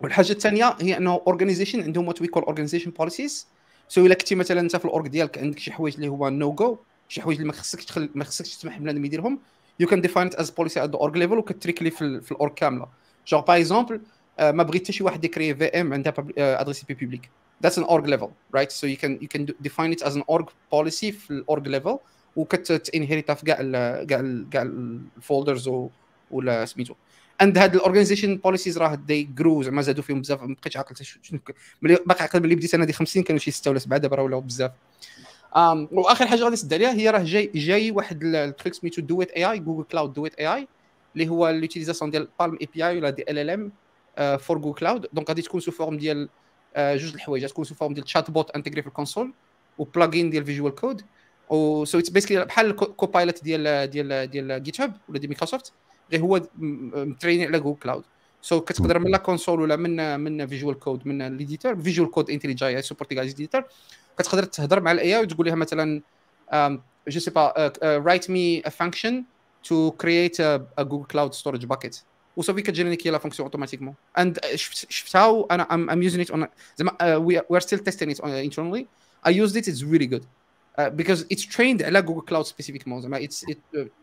والحاجة 0.00 0.32
الثانية 0.32 0.76
هي 0.80 0.96
أنه 0.96 1.22
organization 1.26 1.82
عندهم 1.82 2.08
what 2.08 2.20
we 2.20 2.26
call 2.26 2.42
organization 2.42 2.90
policies 2.90 3.46
so 3.88 4.06
إلا 4.06 4.14
كنتي 4.14 4.34
مثلا 4.34 4.60
أنت 4.60 4.76
في 4.76 4.84
ال 4.84 4.90
org 4.90 5.08
ديالك 5.08 5.38
عندك 5.38 5.58
شي 5.58 5.72
حوايج 5.72 5.94
اللي 5.94 6.08
هو 6.08 6.28
non 6.28 6.52
je 6.52 6.78
شي 7.08 7.22
حوايج 7.22 7.38
اللي 7.38 7.46
ما 7.48 7.52
خصكش 7.52 7.84
تخل... 7.84 8.10
ما 8.14 8.24
خصكش 8.24 8.56
تسمح 8.56 8.78
بنادم 8.78 9.04
يديرهم 9.04 9.38
you 9.80 9.88
can 9.88 10.00
define 10.00 10.30
as 10.34 10.50
policy 10.50 10.84
at 10.84 10.94
org 10.94 11.16
level 11.16 11.38
وكتريكلي 11.38 11.90
في, 11.90 12.20
في 12.20 12.32
ال 12.32 12.38
org 12.38 12.54
كاملة. 12.54 12.86
genre 13.28 13.44
par 13.44 13.56
exemple 13.56 14.00
ما 14.40 14.62
بغيت 14.62 14.82
حتى 14.82 14.92
شي 14.92 15.04
واحد 15.04 15.24
يكري 15.24 15.54
VM 15.54 15.92
عندها 15.92 16.14
adresse 16.38 16.84
IP 16.84 16.94
publique 16.94 17.30
that's 17.66 17.76
an 17.76 17.84
org 17.84 18.06
level 18.06 18.28
right? 18.56 18.70
So 18.70 18.86
you 18.86 18.96
can 18.96 19.18
you 19.22 19.28
can 19.28 19.46
define 19.66 19.92
it 19.92 20.02
as 20.08 20.14
an 20.14 20.22
org 20.34 20.46
policy 20.74 21.10
في 21.10 21.30
ال 21.30 21.39
org 21.39 21.68
level 21.68 21.98
وكتنهريتها 22.36 23.34
في 23.34 23.44
كاع 23.46 23.56
كاع 24.04 24.44
كاع 24.50 24.62
ال 24.62 24.75
folders 24.75 25.70
ولا 26.30 26.64
سميتو 26.64 26.94
and 27.42 27.58
هاد 27.58 27.74
ال 27.74 27.79
organization 27.79 28.36
policies 28.36 28.78
راه 28.78 28.94
دي 28.94 29.22
جرو 29.22 29.62
زعما 29.62 29.82
زادوا 29.82 30.02
فيهم 30.02 30.20
بزاف 30.20 30.42
ما 30.42 30.54
بقيتش 30.60 30.76
عاقل 30.76 30.94
شنو 31.22 31.40
باقي 31.82 32.22
عاقل 32.22 32.42
ملي 32.42 32.54
بديت 32.54 32.74
أنا 32.74 32.84
دي 32.84 32.92
50 32.92 33.22
كانوا 33.22 33.38
شي 33.40 33.50
6 33.50 33.70
ولا 33.70 33.78
7 33.78 33.98
دابا 33.98 34.16
راه 34.16 34.22
ولاو 34.22 34.40
بزاف. 34.40 34.70
um, 35.54 35.92
وآخر 35.92 36.26
حاجة 36.26 36.40
غادي 36.40 36.52
نسد 36.52 36.74
عليها 36.74 36.92
هي 36.92 37.10
راه 37.10 37.22
جاي 37.22 37.50
جاي 37.54 37.90
واحد 37.90 38.24
ال 38.24 38.34
truc 38.34 38.74
سميتو 38.74 39.02
Duet 39.02 39.30
AI 39.30 39.44
Google 39.50 39.84
Cloud 39.84 40.12
Duet 40.12 40.34
AI 40.34 40.68
اللي 41.14 41.28
هو 41.28 41.48
l'utilisation 41.48 42.10
ديال 42.10 42.28
PaLM 42.40 42.58
API 42.60 42.98
ولا 42.98 43.10
دي 43.10 43.22
LLM 43.22 43.72
for 44.38 44.58
Google 44.58 44.78
Cloud 44.78 45.06
donc 45.12 45.28
غادي 45.28 45.42
تكون 45.42 45.60
sous 45.60 45.70
forme 45.70 45.96
ديال 45.96 46.28
uh, 46.76 46.78
جوج 46.78 47.14
الحوايج. 47.14 47.46
تكون 47.46 47.64
sous 47.64 47.74
forme 47.74 47.94
ديال 47.94 48.04
chatbot 48.04 48.50
انتجري 48.50 48.82
في 48.82 48.88
ال 48.88 48.93
console 48.93 49.32
و 49.78 49.85
plugin 49.85 50.30
ديال 50.30 50.44
Visual 50.44 50.74
Code 50.74 51.02
و 51.50 51.84
so 51.84 51.98
it's 51.98 52.10
basically 52.10 52.44
بحال 52.44 52.76
Copilot 52.76 53.44
ديال 53.44 53.90
ديال 53.90 54.30
ديال 54.30 54.62
GitHub 54.62 54.96
ولا 55.08 55.18
ديال 55.18 55.30
مايكروسوفت 55.30 55.72
غير 56.12 56.20
هو 56.20 56.42
متريني 56.58 57.46
على 57.46 57.60
Google 57.60 57.78
Cloud 57.78 58.04
so 58.42 58.58
so, 58.58 58.62
كتقدر 58.62 58.98
من 58.98 59.10
la 59.10 59.18
console 59.18 59.60
ولا 59.60 59.76
من 59.76 60.20
من 60.20 60.46
Visual 60.46 60.78
Code 60.78 61.06
من 61.06 61.36
l'éditeur 61.36 61.82
Visual 61.82 62.10
Code 62.10 62.30
انتليجاي 62.30 62.82
سوبورتي 62.82 63.14
جايز 63.14 63.34
ديتور 63.34 63.64
كتقدر 64.18 64.44
تهضر 64.44 64.80
مع 64.80 64.92
ال 64.92 65.16
AI 65.16 65.22
وتقول 65.22 65.46
لها 65.46 65.54
مثلا 65.54 66.02
je 67.08 67.20
sais 67.20 67.30
pas 67.30 67.72
write 67.82 68.30
me 68.30 68.62
a 68.66 68.68
function 68.68 69.24
to 69.64 69.90
create 69.90 70.40
a 70.40 70.66
Google 70.78 71.06
Cloud 71.06 71.34
Storage 71.34 71.66
bucket 71.66 72.00
وصافي 72.36 72.62
كتجيني 72.62 72.98
la 73.04 73.18
fonction 73.18 73.46
automatiquement 73.46 73.94
and 74.18 74.40
شفتها 74.88 75.26
وأنا 75.26 75.74
I'm 75.74 76.02
using 76.02 76.20
it 76.20 76.50
زعما 76.76 77.16
we 77.16 77.40
are 77.52 77.60
still 77.60 77.78
testing 77.78 78.10
it 78.10 78.20
internally 78.20 78.86
I 79.24 79.30
used 79.30 79.56
it. 79.56 79.68
It's 79.68 79.82
really 79.82 80.06
good. 80.06 80.24
Uh, 80.78 80.90
because 80.90 81.20
it's 81.34 81.44
trained 81.56 81.82
على 81.82 82.02
Google 82.02 82.20
Cloud 82.20 82.44
spécifiquement 82.44 83.00
زعما 83.00 83.24
it's 83.24 83.46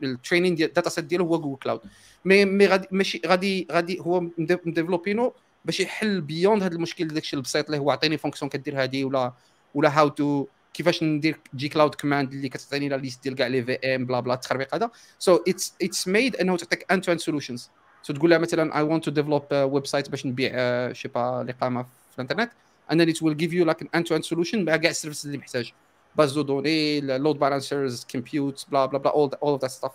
ال 0.04 0.10
training 0.10 0.62
ال 0.62 0.67
data 0.67 0.90
set 0.90 1.06
ديالو 1.06 1.26
هو 1.26 1.40
Google 1.42 1.60
Cloud 1.60 1.82
mais 2.26 2.46
mais 2.46 2.68
غادي 2.68 2.88
ماشي 2.92 3.22
غادي 3.28 3.68
غادي 3.72 4.00
هو 4.00 4.20
مديفلوبينو 4.38 5.34
باش 5.66 5.80
يحل 5.80 6.22
beyond 6.22 6.64
هذا 6.64 6.76
المشكل 6.76 7.08
داك 7.08 7.24
الشيء 7.24 7.40
البسيط 7.40 7.66
اللي 7.66 7.78
هو 7.78 7.92
عطيني 7.92 8.18
fonction 8.18 8.50
كدير 8.50 8.84
هذه 8.84 9.04
ولا 9.04 9.34
ولا 9.74 10.00
how 10.00 10.08
to 10.10 10.46
كيفاش 10.74 11.04
ندير 11.04 11.40
gcloud 11.56 11.96
command 11.96 12.34
اللي 12.34 12.50
كتعطيني 12.50 12.90
la 12.90 12.96
liste 12.96 13.24
ديال 13.24 13.36
كاع 13.36 13.48
les 13.48 13.64
VM 13.64 14.06
بلا 14.06 14.20
بلا 14.20 14.34
التخربيق 14.34 14.76
هذا. 14.76 14.92
so 15.20 15.36
it's 15.48 15.74
it's 15.82 16.08
made 16.08 16.36
انه 16.36 16.58
تعطيك 16.58 16.92
end 16.92 17.02
to 17.02 17.12
end 17.12 17.18
solutions 17.18 17.70
so 18.04 18.14
تقول 18.14 18.30
لها 18.30 18.38
مثلا 18.38 18.78
I 18.78 18.82
want 18.82 19.06
to 19.06 19.12
develop 19.12 19.44
website 19.52 20.10
باش 20.10 20.26
نبيع 20.26 20.52
شي 20.94 21.08
با 21.08 21.42
الاقامه 21.42 21.84
في 21.84 22.16
الإنترنت. 22.16 22.52
And 22.92 23.00
then 23.00 23.10
it 23.10 23.20
will 23.22 23.34
give 23.34 23.54
you 23.54 23.66
like 23.66 23.82
an 23.82 23.90
end 23.98 24.06
to 24.08 24.16
end 24.16 24.26
solution 24.26 24.56
مع 24.56 24.76
كاع 24.76 24.92
les 24.92 25.01
services 25.01 25.26
اللي 25.26 25.38
محتاج. 25.38 25.74
base 26.18 26.34
de 26.34 26.42
données 26.42 27.02
load 27.02 27.40
balancers 27.40 28.06
compute 28.12 28.66
bla 28.72 28.86
bla 28.86 28.98
bla 28.98 29.38
of 29.58 29.62
that 29.62 29.72
stuff. 29.72 29.92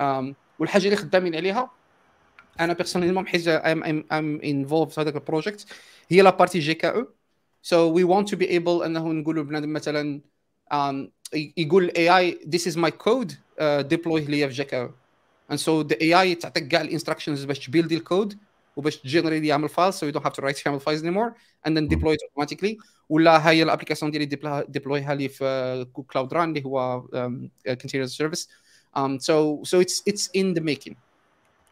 um, 0.00 0.34
والحاجة 0.58 0.84
اللي 0.84 0.96
خدامين 0.96 1.34
عليها 1.36 1.70
أنا 2.60 2.72
personnellement 2.72 3.26
حيت 3.26 3.48
I'm 3.48 3.84
I'm 3.84 4.04
I'm 4.12 4.40
involved 4.44 4.90
في 4.90 5.00
هذاك 5.00 5.14
ال 5.16 5.22
project 5.22 5.66
هي 6.08 6.22
la 6.22 6.30
partie 6.30 6.58
GKE 6.58 6.88
so 6.88 7.92
we 7.92 8.04
want 8.04 8.30
to 8.30 8.36
be 8.36 8.48
able 8.48 8.82
أنه 8.82 9.08
نقولوا 9.12 9.44
بنادم 9.44 9.72
مثلا 9.72 10.20
um, 10.74 11.10
يقول 11.56 11.84
الاي 11.84 12.18
اي 12.18 12.40
is 12.56 12.74
my 12.74 12.90
code 12.90 13.32
uh, 13.32 13.84
deploy 13.94 14.28
ليا 14.28 14.46
في 14.46 14.52
GKE 14.54 14.90
and 15.52 15.56
so 15.56 15.88
the 15.88 15.96
AI 15.96 16.38
تعطيك 16.40 16.68
كاع 16.68 16.80
ال 16.80 16.85
instructions 16.85 17.44
باش 17.44 17.66
تبيلدي 17.66 17.96
الكود 17.96 18.38
وباش 18.78 18.96
تجينيري 18.96 19.46
YAML 19.46 19.68
file 19.68 19.92
so 19.92 19.96
you 19.96 20.12
don't 20.12 20.24
have 20.24 20.32
to 20.32 20.42
write 20.42 20.56
YAML 20.56 20.80
files 20.80 21.02
anymore 21.02 21.34
and 21.64 21.76
then 21.76 21.88
deploy 21.88 22.12
it 22.12 22.20
automatically. 22.24 22.78
ولا 23.08 23.50
هي 23.50 23.62
ال 23.62 23.66
application 23.66 24.10
ديالي 24.10 24.26
ديبلويها 24.68 25.14
لي 25.14 25.28
في 25.28 25.86
Cloud 26.12 26.34
Run 26.34 26.48
اللي 26.48 26.64
هو 26.64 27.02
continuous 27.68 28.12
service. 28.12 28.48
Um, 28.96 29.18
so 29.18 29.62
so 29.64 29.80
it's 29.80 30.02
it's 30.06 30.24
in 30.34 30.54
the 30.54 30.60
making. 30.60 30.96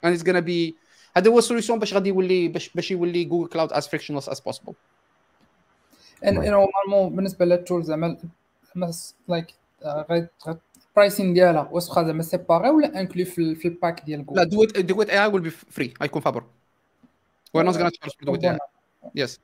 And 0.02 0.14
it's 0.14 0.22
gonna 0.22 0.42
be 0.42 0.74
هذا 1.16 1.30
هو 1.30 1.38
ال 1.38 1.42
solution 1.42 1.78
باش 1.78 1.94
غادي 1.94 2.08
يولي 2.08 2.48
باش 2.48 2.70
باش 2.74 2.90
يولي 2.90 3.24
Google 3.24 3.48
Cloud 3.48 3.72
as 3.72 3.86
frictionless 3.86 4.28
as 4.28 4.40
possible. 4.40 4.74
normalement 6.24 7.16
بالنسبة 7.16 7.44
لل 7.44 7.57
tool 7.57 7.84
زعما 7.84 8.16
like 9.28 9.46
ال 10.96 11.01
pricing 11.01 11.34
ديالها 11.34 11.68
واخا 11.72 12.04
زعما 12.04 12.22
séparé 12.22 12.70
ولا 12.70 13.00
inclus 13.00 13.24
في, 13.24 13.54
في 13.54 13.68
ال 13.68 13.75
pack 13.75 14.04
ديال 14.04 14.26
جوجل 14.26 14.40
لا 14.40 14.44
Duet 14.44 14.78
Duet 14.78 15.10
AI 15.10 15.22
will 15.22 15.42
be 15.42 15.50
free 15.50 15.94
غيكون 16.02 16.22
فابور 16.22 16.44
we're 17.54 17.62
not 17.62 17.76
gonna 17.76 17.90
charge 17.90 18.12
Duet 18.22 18.44
AI 18.44 18.58
yes 19.14 19.40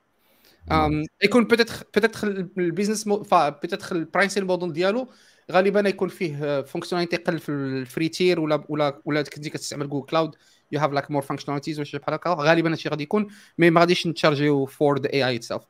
يكون 1.23 1.45
peut-être 1.45 1.87
peut-être 1.95 2.29
ال 2.59 2.64
business 2.64 3.09
peut-être 3.33 3.97
ال 3.97 4.03
pricing 4.03 4.45
model 4.45 4.73
ديالو 4.73 5.09
غالبا 5.53 5.89
يكون 5.89 6.09
فيه 6.09 6.63
fonctionnalités 6.63 7.17
قل 7.17 7.39
في 7.39 7.49
ال 7.49 7.61
free 7.61 8.09
tier 8.09 8.41
ولا 8.41 8.65
ولا 8.69 9.01
ولا 9.05 9.23
كنتي 9.23 9.51
كتستعمل 9.51 9.89
Google 9.89 10.07
Cloud 10.07 10.37
you 10.73 10.81
have 10.81 10.93
like 10.93 11.11
more 11.11 11.23
functionalities 11.23 11.79
ولا 11.79 11.85
شي 11.85 11.99
بحال 11.99 12.15
هكا. 12.15 12.31
غالبا 12.31 12.73
هادشي 12.73 12.89
غادي 12.89 13.03
يكون. 13.03 13.27
mais 13.59 13.71
ما 13.71 13.81
غاديش 13.81 14.07
نتشارجيو 14.07 14.67
for 14.67 14.99
the 15.01 15.13
AI 15.13 15.29
itself 15.29 15.63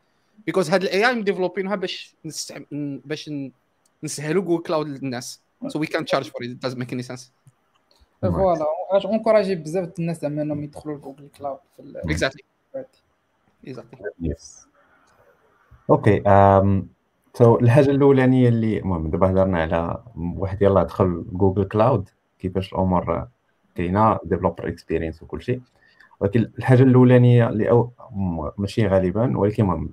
because 0.47 0.71
هاد 0.71 0.83
ال 0.83 1.09
AI 1.09 1.14
مديفلوبينها 1.14 1.77
باش 1.77 2.14
نستعمل 2.25 3.01
باش 3.05 3.31
نسهلوا 4.05 4.42
Google 4.42 4.62
Cloud 4.62 4.88
للناس. 4.88 5.40
So 5.62 5.79
we 5.79 5.87
can't 5.87 6.09
charge 6.12 6.29
for 6.33 6.42
it. 6.42 6.51
It 6.51 6.61
doesn't 6.64 6.79
make 6.79 6.92
any 6.92 7.05
sense. 7.11 7.23
voilà 8.31 8.66
غادي 8.92 9.07
encourager 9.07 9.55
بزاف 9.55 9.99
الناس 9.99 10.21
زعما 10.21 10.43
انهم 10.43 10.63
يدخلوا 10.65 10.97
ل 10.97 11.01
Google 11.01 11.29
Cloud 11.38 11.59
في 11.77 12.03
exactly 12.09 12.43
exactly 13.67 14.07
yes 14.21 14.66
okay 15.90 16.23
um 16.29 16.88
so 17.35 17.59
الحاجة 17.59 17.91
الاولانيه 17.91 18.49
اللي 18.49 18.79
المهم 18.79 19.11
دابا 19.11 19.31
هضرنا 19.31 19.63
على 19.63 20.03
واحد 20.17 20.63
يلاه 20.63 20.83
دخل 20.83 21.25
جوجل 21.33 21.65
كلاود 21.65 22.09
كيفاش 22.39 22.73
الأمور 22.73 23.29
كاينة 23.75 24.19
developer 24.25 24.68
experience 24.68 25.23
وكل 25.23 25.43
شيء. 25.43 25.61
ولكن 26.21 26.51
الحاجة 26.59 26.83
الأولانية 26.83 27.49
اللي 27.49 27.71
أو 27.71 27.91
ماشي 28.59 28.87
غالبا 28.87 29.39
ولكن 29.39 29.63
المهم 29.63 29.91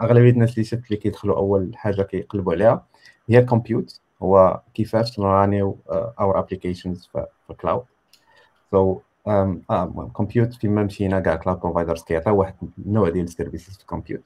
أغلبية 0.00 0.30
الناس 0.30 0.54
اللي 0.54 0.64
شفت 0.64 0.84
اللي 0.86 0.96
كيدخلوا 0.96 1.36
أول 1.36 1.76
حاجة 1.76 2.02
كيقلبوا 2.02 2.52
عليها 2.52 2.86
هي 3.28 3.38
ال 3.38 3.46
compute 3.46 4.00
هو 4.22 4.60
كيفاش 4.74 5.18
نرانيو 5.20 5.78
our 5.90 6.38
applications 6.38 7.08
في 7.12 7.26
ال 7.50 7.56
cloud 7.56 7.84
so 8.70 9.00
compute 10.12 10.54
فيما 10.54 10.82
مشينا 10.82 11.20
كاع 11.20 11.36
cloud 11.36 11.60
providers 11.60 12.02
كيعطيو 12.02 12.36
واحد 12.36 12.54
النوع 12.86 13.08
ديال 13.08 13.24
ال 13.24 13.30
services 13.30 13.74
في 13.76 13.80
ال 13.80 13.85
compute 13.85 14.22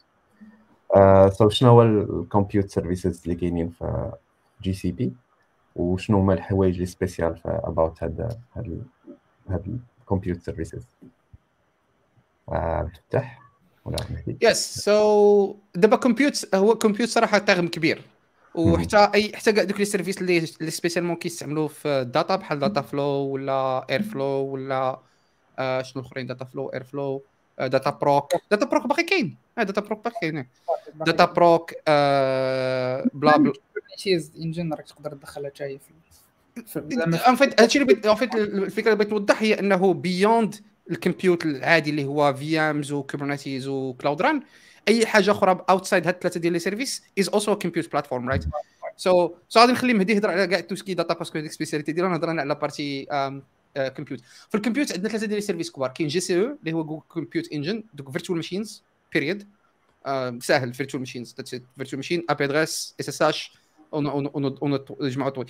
so 1.33 1.49
شنو 1.49 1.71
هو 1.71 1.83
ال 1.83 1.94
compute 1.94 2.71
services 2.71 3.23
اللي 3.23 3.35
كاينين 3.35 3.69
في 3.69 4.13
GCP 4.63 5.13
وشنو 5.77 6.19
هما 6.19 6.35
الحوايج 6.35 6.75
اللي 6.75 6.87
spécial 6.87 7.37
في 7.37 7.61
about 7.65 8.03
هاد 8.03 8.39
هاد 8.57 8.85
هاد 9.49 9.81
ال 10.01 10.06
compute 10.06 10.43
services 10.43 10.87
فتح 12.47 13.41
ولا 13.85 13.97
yes 14.43 14.79
so 14.85 15.55
دابا 15.75 15.97
compute 15.97 16.55
هو 16.55 16.75
compute 16.75 17.09
صراحة 17.09 17.39
terme 17.39 17.69
كبير. 17.69 18.03
وحتى 18.55 19.11
اي 19.15 19.33
حتى 19.37 19.53
كاع 19.53 19.65
دوك 19.65 19.79
les 19.79 19.85
services 19.85 20.21
اللي 20.21 20.39
اللي 20.61 20.71
spécialement 20.71 21.17
كيستعملوا 21.17 21.69
في 21.69 21.89
ال 21.89 21.98
data 21.98 22.37
بحال 22.37 22.59
Dataflow 22.59 23.03
ولا 23.03 23.87
Airflow 23.91 24.25
ولا 24.25 25.01
آه 25.59 25.83
شنو 25.83 26.03
الاخرين 26.03 26.27
داتا 26.27 26.45
فلو 26.45 26.69
اير 26.69 26.85
فلو 26.85 27.23
داتا 27.61 27.91
بروك 27.91 28.33
Dataproc 28.51 28.87
باقي 28.87 29.03
كاين. 29.03 29.37
داتا 29.57 29.81
بروك 29.81 30.05
باقي 30.05 30.21
كاين. 30.21 30.47
Dataproc 30.95 31.73
بلا 33.15 33.37
بلا 33.37 33.37
كوبرنيتيز 33.37 34.33
انجن 34.41 34.73
راك 34.75 34.87
تقدر 34.87 35.13
تدخلها 35.13 35.51
حتى 35.51 35.65
هي 35.65 35.79
في 35.79 35.91
en 37.29 37.37
fait 37.37 37.61
هادشي 37.61 37.79
اللي 37.83 38.01
en 38.11 38.15
fait 38.15 38.35
الفكرة 38.35 38.93
اللي 38.93 39.05
بغيت 39.05 39.13
نوضح 39.13 39.43
هي 39.43 39.61
أنه 39.61 39.95
beyond 39.95 40.55
ال 40.91 40.97
compute 40.98 41.45
العادي 41.47 41.91
اللي 41.91 42.05
هو 42.05 42.35
VMs 42.35 42.93
و 42.93 43.00
Kubernetes 43.00 43.69
و 43.69 43.78
Cloud 43.78 44.23
Run 44.23 44.43
اي 44.89 45.07
حاجة 45.07 45.31
أخرى 45.31 45.65
outside 45.71 46.07
هاد 46.07 46.15
الثلاثه 46.15 46.41
ديال 46.41 46.53
les 46.53 46.59
services 46.59 47.03
is 47.19 47.29
also 47.29 47.57
compute 47.57 47.93
platform 47.93 48.29
right 48.29 48.45
so 48.97 49.35
so 49.49 49.61
غادي 49.61 49.73
نخلي 49.73 49.95
مهدي 49.95 50.13
يهضر 50.13 50.31
على 50.31 50.47
كاع 50.47 50.61
tout 50.61 50.76
ce 50.76 50.84
qui 50.84 50.95
data 50.95 51.15
parce 51.15 51.30
que 51.30 51.39
هذيك 51.39 51.53
spécialité 51.53 51.93
ديالو 51.93 52.09
نهضر 52.09 52.31
أنا 52.31 52.43
على 52.43 52.55
partie 52.55 53.07
compute 53.77 54.21
في 54.49 54.55
ال 54.55 54.60
compute 54.60 54.93
عندنا 54.93 55.09
ثلاثة 55.09 55.27
ديال 55.27 55.37
les 55.37 55.41
services 55.41 55.71
كبار 55.71 55.91
كاين 55.91 56.09
GCE 56.09 56.57
اللي 56.61 56.73
هو 56.73 56.85
Google 56.85 57.03
Compute 57.09 57.53
Engine 57.53 57.85
donc 57.95 58.11
virtual 58.11 58.37
machines 58.37 58.83
period 59.13 59.49
ساهل 60.43 60.75
virtual 60.75 61.01
machines 61.01 61.35
virtual 61.77 61.97
machine 61.97 62.25
IP 62.31 62.45
address 62.45 62.95
SSH 63.01 63.53
ونجمعوا 63.93 65.31
طوي 65.31 65.47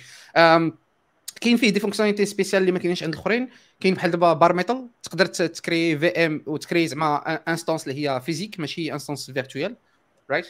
كاين 1.41 1.57
فيه 1.57 1.69
des 1.69 1.79
fonctionnalités 1.79 2.25
spéciales 2.25 2.61
اللي 2.61 2.71
ما 2.71 2.79
كاينينش 2.79 3.03
عند 3.03 3.13
الاخرين. 3.13 3.49
كاين 3.79 3.93
بحال 3.93 4.11
دابا 4.11 4.33
bare 4.33 4.53
metal 4.53 4.87
تقدر 5.03 5.25
تكري 5.25 5.97
VM 5.99 6.43
وتكري 6.47 6.87
زعما 6.87 7.33
instance 7.33 7.87
اللي 7.87 8.09
هي 8.09 8.21
physique 8.21 8.59
ماشي 8.59 8.93
instance 8.93 9.31
virtuelle 9.31 9.75
right 10.31 10.47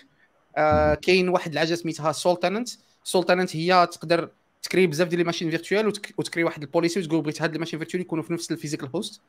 كاين 1.02 1.30
واحد 1.30 1.52
الحاجة 1.52 1.76
سميتها 1.76 2.12
sole 2.12 2.38
tenant 2.40 2.70
sole 3.04 3.24
tenant 3.24 3.56
هي 3.56 3.88
تقدر 3.92 4.30
تكري 4.62 4.88
بزاف 4.88 5.08
ديال 5.08 5.20
les 5.20 5.24
machines 5.24 5.50
virtuelles 5.50 5.88
وتكري 6.18 6.44
واحد 6.44 6.62
ال 6.64 6.69
policy 6.69 7.00
وتقول 7.00 7.22
بغيت 7.22 7.42
هاد 7.42 7.54
les 7.54 7.60
machines 7.60 7.80
virtuelles 7.80 8.02
يكونوا 8.02 8.24
في 8.24 8.34
نفس 8.34 8.52
ال 8.52 8.56
physical 8.56 8.90
host 8.96 9.22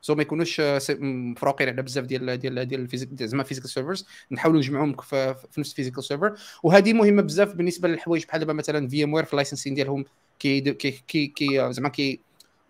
so 0.00 0.14
ما 0.14 0.22
يكونوش 0.22 0.60
مفروقين 0.90 1.68
على 1.68 1.82
بزاف 1.82 2.04
ديال 2.04 2.38
ديال 2.38 2.68
ديال 2.68 2.80
ال 2.80 2.85
physique 2.85 3.22
زعما 3.22 3.42
physical 3.42 3.70
servers 3.70 4.06
نحاولوا 4.30 4.60
نجمعهم 4.60 4.96
في, 4.96 5.34
نفس 5.58 5.70
ال 5.70 5.74
physical 5.74 6.04
server 6.04 6.34
وهذه 6.62 6.92
مهمة 6.92 7.22
بزاف 7.22 7.54
بالنسبة 7.54 7.88
للحوايج 7.88 8.24
بحال 8.24 8.40
دابا 8.40 8.52
مثلا 8.52 8.88
VMware 8.88 9.00
في 9.00 9.04
ال 9.04 9.24
licensing 9.24 9.74
ديالهم 9.74 10.04
كي 10.38 10.60
كي 10.60 10.90
كي, 11.08 11.26
كي 11.26 11.72
زعما 11.72 11.88
كي 11.88 12.20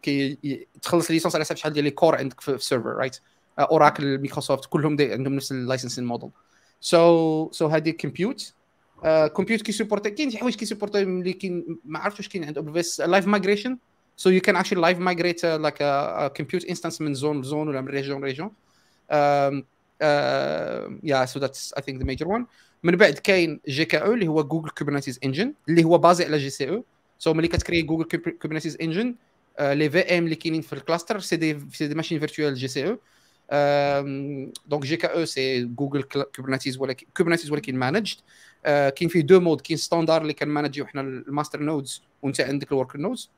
كي 0.03 0.39
تخلص 0.83 1.11
licence 1.11 1.35
على 1.35 1.45
حساب 1.45 1.57
شحال 1.57 1.73
ديال 1.73 1.85
les 1.85 1.91
cores 1.91 2.17
عندك 2.17 2.41
في 2.41 2.51
ال 2.51 2.56
server 2.56 2.89
right 2.89 3.21
Oracle 3.59 4.19
Microsoft 4.19 4.65
كلهم 4.65 4.97
عندهم 5.01 5.35
نفس 5.35 5.53
ال 5.53 5.58
licensing 5.58 6.05
model 6.05 6.31
so 6.81 7.51
so 7.53 7.67
هذه 7.67 7.91
compute 7.91 8.55
compute 9.33 9.63
كي 9.63 9.73
سيبورتي 9.73 10.11
كاين 10.11 10.31
شي 10.31 10.39
حوايج 10.39 10.55
كي 10.55 10.67
سيبورتي 10.67 11.03
اللي 11.03 11.33
كاين 11.33 11.79
ما 11.85 11.99
عرفتش 11.99 12.19
واش 12.19 12.29
كاين 12.29 12.45
عند 12.45 12.59
Ou 12.59 12.73
bien 12.73 13.01
live 13.01 13.27
migration 13.27 13.79
So 14.17 14.31
you 14.31 14.41
can 14.41 14.57
actually 14.57 14.81
live 14.81 14.99
migrate 14.99 15.45
uh, 15.45 15.59
like 15.59 15.81
a, 15.81 15.95
a 16.25 16.31
compute 16.31 16.65
instance 16.65 17.01
من 17.01 17.15
zone 17.15 17.43
zone 17.45 17.69
ولا 17.69 17.81
من 17.81 17.89
region 17.89 18.21
region. 18.23 18.51
Um, 19.11 19.65
uh, 20.01 20.89
yeah, 21.03 21.25
so 21.27 21.39
that's 21.39 21.73
I 21.77 21.81
think 21.83 21.99
the 21.99 22.05
major 22.05 22.27
one. 22.27 22.47
من 22.83 22.97
بعد 22.97 23.19
كاين 23.19 23.61
GKE 23.69 24.13
اللي 24.15 24.29
هو 24.29 24.45
Google 24.45 24.71
Kubernetes 24.71 25.19
Engine 25.25 25.55
اللي 25.69 25.85
هو 25.85 25.99
basé 25.99 26.25
على 26.25 26.39
GCE 26.39 26.51
so 26.51 27.35
ملي 27.35 27.49
كتكري 27.49 27.83
Google 27.83 28.05
Kubernetes 28.43 28.77
Engine 28.81 29.15
les 29.61 29.91
VM 29.91 30.25
اللي 30.25 30.35
كاينين 30.35 30.63
في 30.63 30.73
ال 30.73 30.79
cluster 30.79 31.19
c'est 31.21 31.37
des 31.37 31.89
c'est 31.89 31.93
des 31.93 31.95
machines 31.95 32.19
virtuelles 32.19 32.69
GCE 32.69 32.99
donc 34.67 34.76
GKE 34.76 34.83
c'est 34.83 34.97
Google 34.97 36.03
Kubernetes 36.37 36.79
ولكن 36.79 37.07
Kubernetes 37.17 37.51
ولكن 37.51 37.77
managed 37.77 38.17
كاين 38.65 39.09
فيه 39.09 39.21
deux 39.21 39.41
modes 39.41 39.61
كاين 39.61 39.79
standard 39.79 40.23
اللي 40.23 40.33
كنمانجيو 40.33 40.87
حنا 40.87 41.01
ال 41.01 41.10
master 41.10 41.63
nodes 41.63 42.03
وانت 42.23 42.41
عندك 42.41 42.73
ال 42.73 42.76
worker 42.76 42.97
nodes 42.97 43.31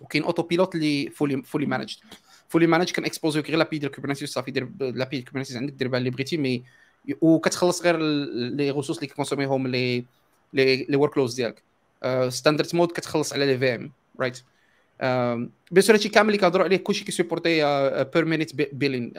وكاين 0.00 0.24
Autopilot 0.24 0.74
اللي 0.74 1.10
fully 1.10 1.42
fully 1.42 1.66
managed 1.66 1.96
fully 2.48 2.66
managed 2.66 2.90
كان 2.90 3.04
اكسبوزي 3.04 3.40
غير 3.40 3.56
l'API 3.56 3.78
ديال 3.78 3.92
Kubernetes 3.92 4.28
صافي 4.28 4.50
دير 4.50 4.68
l'API 4.80 5.16
ديال 5.16 5.24
Kubernetes 5.24 5.56
عندك 5.56 5.72
دير 5.72 5.88
بها 5.88 5.98
اللي 5.98 6.10
بغيتي 6.10 6.36
mais 6.36 6.64
وكتخلص 7.20 7.82
غير 7.82 7.98
les 7.98 8.70
ressources 8.70 8.98
اللي 8.98 9.06
كونسوميهم 9.06 9.68
les 9.68 10.04
les 10.52 10.96
workloads 10.96 11.34
ديالك. 11.34 11.62
standard 12.28 12.76
mode 12.76 12.92
كتخلص 12.92 13.32
على 13.32 13.46
les 13.46 13.58
VM 13.58 13.92
right 14.20 14.38
bien 15.70 15.80
sûr 15.82 15.96
هادشي 15.96 16.08
كامل 16.08 16.28
اللي 16.28 16.38
كنهضروا 16.38 16.64
عليه 16.64 16.76
كلشي 16.76 17.04
كيسيبورتي 17.04 18.04
per 18.14 18.24
minute 18.24 18.74
billing 18.74 19.12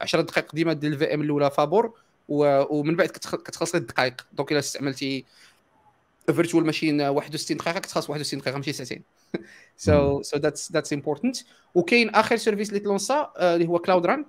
10 0.00 0.20
دقائق 0.20 0.54
ديما 0.54 0.72
ديال 0.72 0.92
ال 0.92 1.14
VM 1.14 1.22
الاولى 1.22 1.50
فابور 1.50 1.94
ومن 2.28 2.96
بعد 2.96 3.08
كتخلص 3.08 3.72
غير 3.74 3.82
الدقائق 3.82 4.26
donc 4.32 4.52
إلا 4.52 4.58
استعملتي 4.58 5.24
virtual 6.26 6.66
machine 6.66 7.00
61 7.00 7.56
دقيقة 7.56 7.78
كتخلص 7.78 8.10
61 8.10 8.40
دقيقة 8.40 8.56
ماشي 8.56 8.72
ساعتين. 8.72 9.02
so 9.80 10.22
so 10.22 10.36
that's 10.36 10.72
that's 10.72 10.92
important 10.92 11.36
وكاين 11.74 12.10
آخر 12.10 12.36
service 12.36 12.68
اللي 12.68 12.80
تلونسا 12.80 13.32
اللي 13.38 13.66
هو 13.68 13.78
Cloud 13.78 14.06
Run 14.06 14.26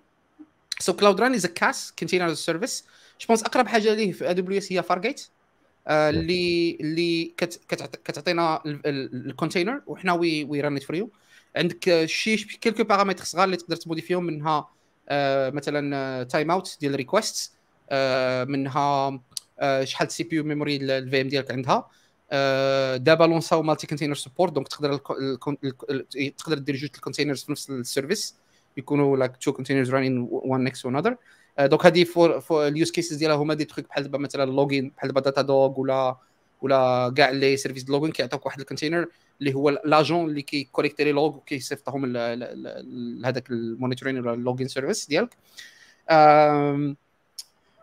so 0.79 0.93
Cloud 0.93 1.21
Run 1.21 1.33
is 1.33 1.45
CaaS 1.45 1.93
container 1.99 2.33
service 2.33 2.85
je 3.19 3.27
pense 3.27 3.43
أقرب 3.43 3.67
حاجة 3.67 3.93
ليه 3.93 4.11
في 4.11 4.29
AWS 4.29 4.71
هي 4.71 4.83
Fargate 4.83 5.27
اللي 5.87 6.77
اللي 6.81 7.33
كتعطينا 8.05 8.61
ال 8.65 8.77
container 8.77 9.81
وحنا 9.87 10.13
we 10.13 10.43
we 10.43 10.61
run 10.61 10.79
for 10.79 10.95
you 10.95 11.09
عندك 11.55 12.05
شي 12.05 12.37
quelques 12.37 12.83
paramètres 12.83 13.23
صغار 13.23 13.43
اللي 13.43 13.57
تقدر 13.57 13.75
تموديفيهم 13.75 14.23
منها 14.23 14.69
مثلا 15.51 16.23
timeout 16.23 16.77
ديال 16.81 16.95
request 16.95 17.53
منها 18.47 19.19
شحال 19.83 20.11
CPU 20.11 20.43
memory 20.43 20.71
ال 20.71 20.75
VM 20.75 21.27
ديالك 21.27 21.51
عندها. 21.51 21.89
دابا 22.97 23.23
لونساو 23.23 23.63
multi-container 23.63 24.15
support 24.15 24.53
donc 24.53 24.67
تقدر 24.67 24.97
تقدر 26.37 26.57
دير 26.57 26.75
جوج 26.75 26.89
ال 26.95 27.00
containers 27.00 27.43
في 27.43 27.51
نفس 27.51 27.69
ال 27.69 27.77
service 27.78 28.35
يكونوا 28.77 29.17
like 29.17 29.37
two 29.37 29.53
containers 29.53 29.89
running 29.89 30.27
one 30.31 30.63
next 30.63 30.83
to 30.83 30.89
another 30.89 31.15
donc 31.59 31.85
هذه 31.85 32.03
for 32.03 32.39
for 32.39 32.67
ال 32.67 32.73
use 32.73 32.91
cases 32.91 33.15
ديالها 33.15 33.35
هما 33.35 33.53
دي 33.53 33.65
تخيك 33.65 33.87
بحال 33.87 34.03
دابا 34.03 34.17
مثلا 34.17 34.43
ال 34.43 34.49
logging 34.49 34.91
بحال 34.97 35.07
دابا 35.07 35.21
Datadog 35.21 35.79
ولا 35.79 36.17
ولا 36.61 37.13
كاع 37.17 37.29
les 37.29 37.57
services 37.57 37.89
logging 37.89 38.11
كيعطيوك 38.11 38.45
واحد 38.45 38.59
ال 38.59 38.64
container 38.64 39.07
اللي 39.39 39.53
هو 39.53 39.69
l'agent 39.85 40.29
اللي 40.29 40.41
كيكوليكتي 40.41 41.03
les 41.03 41.11
logs 41.11 41.35
وكيصيفطهم 41.37 42.05
لهذاك 42.05 43.51
ال 43.51 43.57
monitoring 43.57 44.19
ولا 44.19 44.33
ال 44.33 44.37
logging 44.38 44.67
service 44.67 45.07
ديالك. 45.07 45.37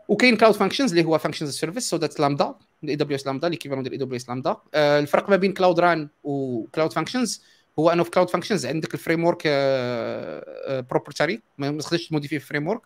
وكاين 0.08 0.36
Cloud 0.36 0.54
Functions 0.54 0.90
اللي 0.90 1.04
هو 1.04 1.18
functions 1.18 1.58
service 1.58 1.90
so 1.90 1.96
that 1.96 2.20
Lambda 2.20 2.54
ال 2.84 2.96
AWS 2.96 3.26
Lambda 3.26 3.48
l'équivalent 3.48 3.82
ديال 3.82 3.92
AWS 3.92 4.28
Lambda 4.28 4.56
الفرق 4.74 5.30
ما 5.30 5.36
بين 5.36 5.52
Cloud 5.52 5.80
Run 5.80 6.08
و 6.24 6.36
Cloud 6.36 6.92
Functions 6.92 7.42
هو 7.78 7.90
أنه 7.90 8.02
في 8.02 8.10
Cloud 8.10 8.30
Functions 8.30 8.66
عندك 8.66 8.94
ال 8.94 9.24
framework 9.24 9.42
proprietary 10.90 11.42
ما 11.58 11.78
تقدرش 11.78 12.08
تموديفي 12.08 12.38
في 12.38 12.46
framework 12.46 12.80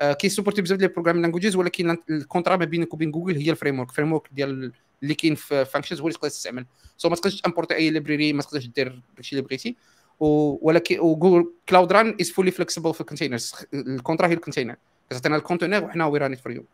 كيسوبورتي 0.00 0.62
بزاف 0.62 0.78
ديال 0.78 0.90
ال 0.90 0.93
programming 0.93 1.22
languages 1.22 1.56
ولكن 1.56 1.96
ال 2.10 2.16
contrat 2.16 2.56
ما 2.56 2.64
بينك 2.64 2.94
وبين 2.94 3.10
جوجل 3.10 3.36
هي 3.36 3.50
ال 3.50 3.78
framework 3.78 3.90
ال 3.90 4.12
framework 4.12 4.28
ديال 4.32 4.72
اللي 5.02 5.14
كاين 5.14 5.34
في 5.34 5.64
Functions 5.64 6.00
هو 6.00 6.06
اللي 6.06 6.18
تقدر 6.18 6.28
تستعمل. 6.28 6.66
so 6.96 7.08
ما 7.08 7.16
تقدرش 7.16 7.40
تامبورتي 7.40 7.74
أي 7.74 7.90
library 7.90 8.32
ما 8.32 8.42
تقدرش 8.42 8.66
دير 8.66 9.02
داكشي 9.16 9.36
اللي 9.36 9.46
بغيتي. 9.46 9.76
ولكن 10.20 11.00
وجوجل 11.00 11.52
كلاود 11.68 11.92
ران 11.92 12.16
از 12.20 12.30
فولي 12.30 12.50
فليكسيبل 12.50 12.94
في 12.94 13.00
الكونتينرز 13.00 13.54
الكونترا 13.74 14.28
هي 14.28 14.32
الكونتينر 14.32 14.76
كتعطينا 15.10 15.36
ال 15.36 15.41
container 15.41 15.84
وحنا 15.84 16.06
we 16.06 16.18
run 16.18 16.34
it 16.34 16.41
for 16.41 16.52
you 16.52 16.64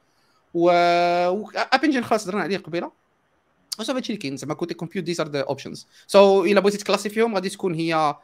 و 0.55 0.71
App 0.71 1.85
Engine 1.85 2.03
خلاص 2.03 2.25
هضرنا 2.25 2.43
عليه 2.43 2.59
قبيله 2.59 2.93
وصافي 3.79 3.99
هادشي 3.99 4.13
اللي 4.13 4.23
كاين 4.23 4.37
زعما 4.37 4.55
côté 4.55 4.75
compute 4.75 5.05
these 5.05 5.21
are 5.21 5.29
the 5.29 5.41
options 5.41 5.87
so 6.07 6.45
الا 6.45 6.61
بغيتي 6.61 6.79
تclassifierهم 6.79 7.35
غادي 7.35 7.49
تكون 7.49 7.75
هي 7.75 8.17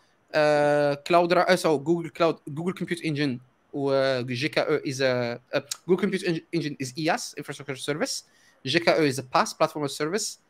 cloud 1.07 1.55
so 1.55 1.79
Google 1.79 2.09
Cloud 2.09 2.37
Google 2.49 2.73
Compute 2.73 3.05
Engine 3.05 3.41
و 3.73 4.23
GKE 4.23 4.61
as 4.61 5.03
Google 5.89 6.01
Compute 6.01 6.25
Engine 6.55 6.77
as 6.83 6.95
IaaS 6.99 7.35
infrastructure 7.39 7.77
service 7.77 8.79
GKE 8.79 8.91
as 8.91 9.21
PaaS 9.21 9.55
platform 9.55 9.87
service 9.87 10.41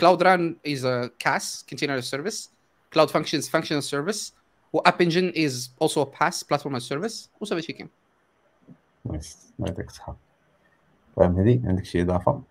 Cloud 0.00 0.22
Run 0.22 0.56
as 0.66 0.86
CaaS 1.18 1.66
container 1.68 2.00
service 2.00 2.50
Cloud 2.94 3.10
Functions 3.10 3.48
functional 3.48 3.82
service 3.82 4.34
و 4.72 4.78
App 4.78 5.02
Engine 5.02 5.32
is 5.36 5.70
also 5.84 5.98
a 5.98 6.06
PaaS 6.06 6.42
platform 6.42 6.74
as 6.76 6.82
service. 6.82 7.28
وصافي 7.40 7.54
هادشي 7.54 7.72
كاين 7.72 7.88
nice 9.10 9.52
يعطيك 9.58 9.86
الصحة 9.86 10.16
فاهم 11.16 11.40
هذي 11.40 11.62
عندك 11.64 11.84
شي 11.84 12.02
إضافة؟ 12.02 12.42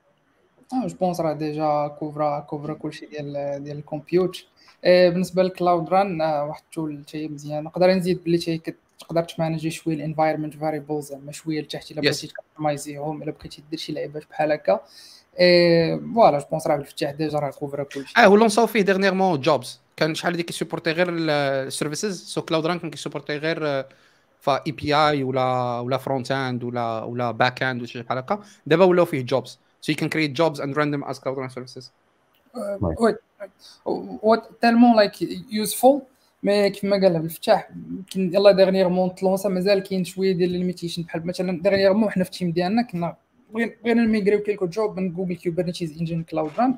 آه 0.73 0.87
je 0.87 0.95
pense 0.97 1.21
راه 1.21 1.33
déjà 1.33 1.87
couvra 1.99 2.39
couvra 2.39 2.73
كلشي 2.73 3.05
ديال 3.05 3.63
ديال 3.63 3.77
ال 3.77 3.86
compute 3.86 4.45
بالنسبة 4.83 5.43
لل 5.43 5.56
Cloud 5.56 5.89
Run 5.89 6.21
واحد 6.21 6.61
ال 6.63 6.71
tool 6.71 7.03
حتى 7.07 7.27
مزيان. 7.27 7.63
نقدر 7.63 7.91
نزيد 7.91 8.23
بلي 8.23 8.37
حتى 8.37 8.73
تقدر 8.99 9.23
تmanager 9.23 9.69
شوية 9.69 9.95
ال 9.95 10.00
environment 10.00 10.53
variables 10.53 11.05
زعما 11.05 11.31
شوية 11.31 11.61
لتحت 11.61 11.91
إلا 11.91 12.01
بغيتي 12.01 12.27
تcustomizeيهم 12.27 13.23
إلا 13.23 13.31
بغيتي 13.31 13.63
دير 13.69 13.79
شي 13.79 13.93
لعيبات 13.93 14.23
بحال 14.29 14.51
هكا. 14.51 14.79
voilà 16.15 16.39
je 16.39 16.45
pense 16.51 16.67
راه 16.67 16.75
بالفتاح 16.75 17.11
déjà 17.11 17.39
راه 17.39 17.51
couvra 17.51 17.83
كلشي 17.83 18.13
آه 18.17 18.29
ولونساو 18.29 18.67
فيه 18.67 18.81
dernièrement 18.81 19.41
jobs 19.41 19.81
كان 19.97 20.15
شحال 20.15 20.33
هذيك 20.33 20.45
كيsupporter 20.45 20.91
غير 20.91 21.07
ال 21.09 21.22
services 21.22 22.23
so 22.23 22.41
Cloud 22.41 22.65
Run 22.65 22.79
كان 22.79 22.89
كيsupporter 22.89 23.37
غير 23.37 23.85
فا 24.45 24.63
API 24.67 25.23
ولا 25.23 25.79
ولا 25.79 25.97
front 25.97 26.31
end 26.31 26.63
ولا 26.63 27.03
ولا 27.03 27.31
back 27.31 27.63
end 27.63 27.79
ولا 27.79 27.87
شي 27.87 28.01
بحال 28.01 28.17
هكا 28.17 28.43
دابا 28.65 28.85
ولاو 28.85 29.05
فيه 29.05 29.21
جوبز 29.21 29.59
سو 29.81 29.91
يو 29.91 29.97
كان 29.97 30.09
كريت 30.09 30.31
جوبز 30.31 30.61
اند 30.61 30.77
راندوم 30.77 31.03
از 31.03 31.19
كلاود 31.19 31.39
ران 31.39 31.49
سيرفيسز 31.49 31.91
وي. 34.23 34.41
تالمون 34.61 34.95
لايك 34.95 35.13
يوزفول 35.51 36.01
مي 36.43 36.69
كيف 36.69 36.83
ما 36.83 36.95
قال 36.95 37.15
الفتاح 37.15 37.69
يمكن 37.91 38.33
يلا 38.33 38.51
dernièrement 38.51 39.15
تlança 39.15 39.49
مازال 39.49 39.83
كاين 39.83 40.03
شوية 40.03 40.31
ديال 40.31 40.49
limitation 40.49 41.03
بحال 41.03 41.27
مثلا 41.27 41.61
dernièrement 41.61 42.09
حنا 42.09 42.23
في 42.23 42.29
ال 42.29 42.34
team 42.34 42.51
ديالنا 42.51 42.81
كنا 42.81 43.15
بغينا 43.53 44.03
نميغريو 44.03 44.39
كيلكو 44.39 44.65
جوب 44.65 44.99
من 44.99 45.13
جوجل 45.13 45.35
كوبرنيتيز 45.35 45.97
انجن 45.99 46.23
كلاود 46.23 46.51
ران 46.57 46.75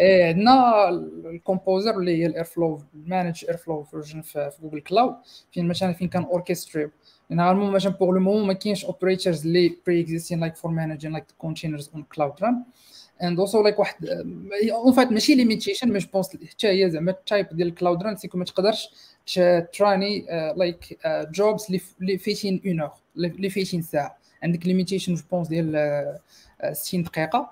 عندنا 0.00 0.88
الكومبوزر 0.88 1.98
اللي 1.98 2.22
هي 2.22 2.26
الاير 2.26 2.44
فلو 2.44 2.80
مانج 3.06 3.44
اير 3.48 3.56
فلو 3.56 3.82
فيرجن 3.82 4.22
في 4.22 4.50
جوجل 4.62 4.80
كلاود 4.80 5.14
فين 5.52 5.68
مثلا 5.68 5.92
فين 5.92 6.08
كان 6.08 6.22
اوركستري 6.22 6.90
نورمالمون 7.30 7.72
مثلا 7.72 7.92
بوغ 7.92 8.10
لو 8.10 8.20
مومون 8.20 8.46
ما 8.46 8.52
كاينش 8.52 8.84
اوبريتورز 8.84 9.46
اللي 9.46 9.76
بري 9.86 10.00
اكزيستين 10.00 10.40
لايك 10.40 10.56
فور 10.56 10.70
مانجين 10.70 11.12
لايك 11.12 11.24
كونتينرز 11.38 11.90
اون 11.94 12.02
كلاود 12.02 12.32
ران 12.42 12.62
اند 13.22 13.38
اولسو 13.38 13.62
لايك 13.62 13.78
واحد 13.78 14.06
اون 14.72 14.92
فات 14.92 15.12
ماشي 15.12 15.34
ليميتيشن 15.34 15.92
مي 15.92 15.98
جوبونس 15.98 16.36
حتى 16.50 16.68
هي 16.68 16.90
زعما 16.90 17.10
التايب 17.10 17.46
ديال 17.52 17.68
الكلاود 17.68 18.02
ران 18.02 18.16
سيكو 18.16 18.38
ما 18.38 18.44
تقدرش 18.44 18.88
تراني 19.78 20.26
لايك 20.56 20.98
جوبز 21.06 21.66
اللي 22.00 22.18
فيتين 22.18 22.60
اون 22.66 22.80
اور 22.80 22.90
اللي 23.16 23.50
فيتين 23.50 23.82
ساعة. 23.82 24.16
عندك 24.42 24.66
ليميتيشن 24.66 25.14
جو 25.14 25.22
بونس 25.30 25.48
ديال 25.48 26.18
60 26.72 27.02
دقيقة. 27.02 27.50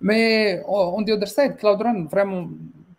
مي 0.00 0.54
اون 0.60 1.04
دي 1.04 1.12
اذر 1.12 1.26
سايد 1.26 1.52
كلاود 1.52 1.82
ران 1.82 2.08
فريمون 2.08 2.58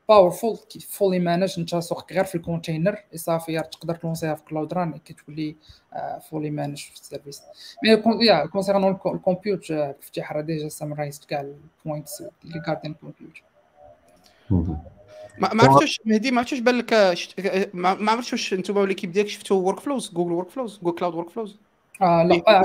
باورفول 0.09 0.57
فولي 0.89 1.19
مانج 1.19 1.55
انت 1.57 1.75
سوقك 1.75 2.13
غير 2.13 2.23
في 2.23 2.35
الكونتينر 2.35 2.97
صافي 3.15 3.59
تقدر 3.59 3.95
تلونسيها 3.95 4.35
في 4.35 4.43
كلاود 4.43 4.73
ران 4.73 4.97
كتولي 5.05 5.55
فولي 6.29 6.49
مانج 6.49 6.77
في 6.77 6.93
السيرفيس 6.93 7.41
مي 7.83 7.89
يا 8.25 8.45
كونسيرنون 8.45 8.99
الكمبيوت 9.05 9.71
الافتتاح 9.71 10.31
راه 10.31 10.41
ديجا 10.41 10.69
سامرايز 10.69 11.21
كاع 11.27 11.41
البوينتس 11.85 12.23
اللي 12.45 12.61
كاردين 12.65 12.91
الكمبيوت 12.91 13.37
ما 15.39 15.63
عرفتش 15.63 16.01
مهدي 16.05 16.31
ما 16.31 16.37
عرفتش 16.37 16.59
بان 16.59 16.77
لك 16.77 16.93
ما 17.73 18.11
عرفتش 18.11 18.33
واش 18.33 18.53
أنتم 18.53 18.77
و 18.77 18.81
l'équipe 18.81 19.11
ديالك 19.11 19.29
شفتوا 19.29 19.61
Workflows 19.61 20.11
Google 20.13 20.31
Workflows 20.31 20.79
Google 20.83 20.97
Cloud 20.97 21.15
Workflows 21.15 21.57
آه 22.01 22.23
لا 22.23 22.61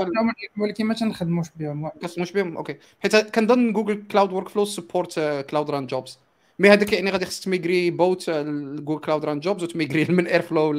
ولكن 0.57 0.85
ما 0.85 0.93
تنخدموش 0.93 1.47
بهم 1.55 1.81
ما 1.81 1.91
تنخدموش 2.01 2.31
بهم 2.31 2.57
okay 2.57 2.77
حيت 2.99 3.15
كنظن 3.15 3.73
Google 3.73 4.03
Cloud 4.11 4.33
Workflow 4.33 4.65
support 4.65 5.19
Cloud 5.49 5.69
Run 5.69 5.87
jobs 5.87 6.19
mais 6.59 6.69
هذاك 6.69 6.93
يعني 6.93 7.11
غادي 7.11 7.25
خصك 7.25 7.43
تميغري 7.43 7.91
بوت 7.91 8.29
جوجل 8.29 8.99
كلاود 8.99 9.25
ران 9.25 9.39
جوبز 9.39 9.63
وتميغري 9.63 10.05
من 10.05 10.27
اير 10.27 10.41
فلو 10.41 10.73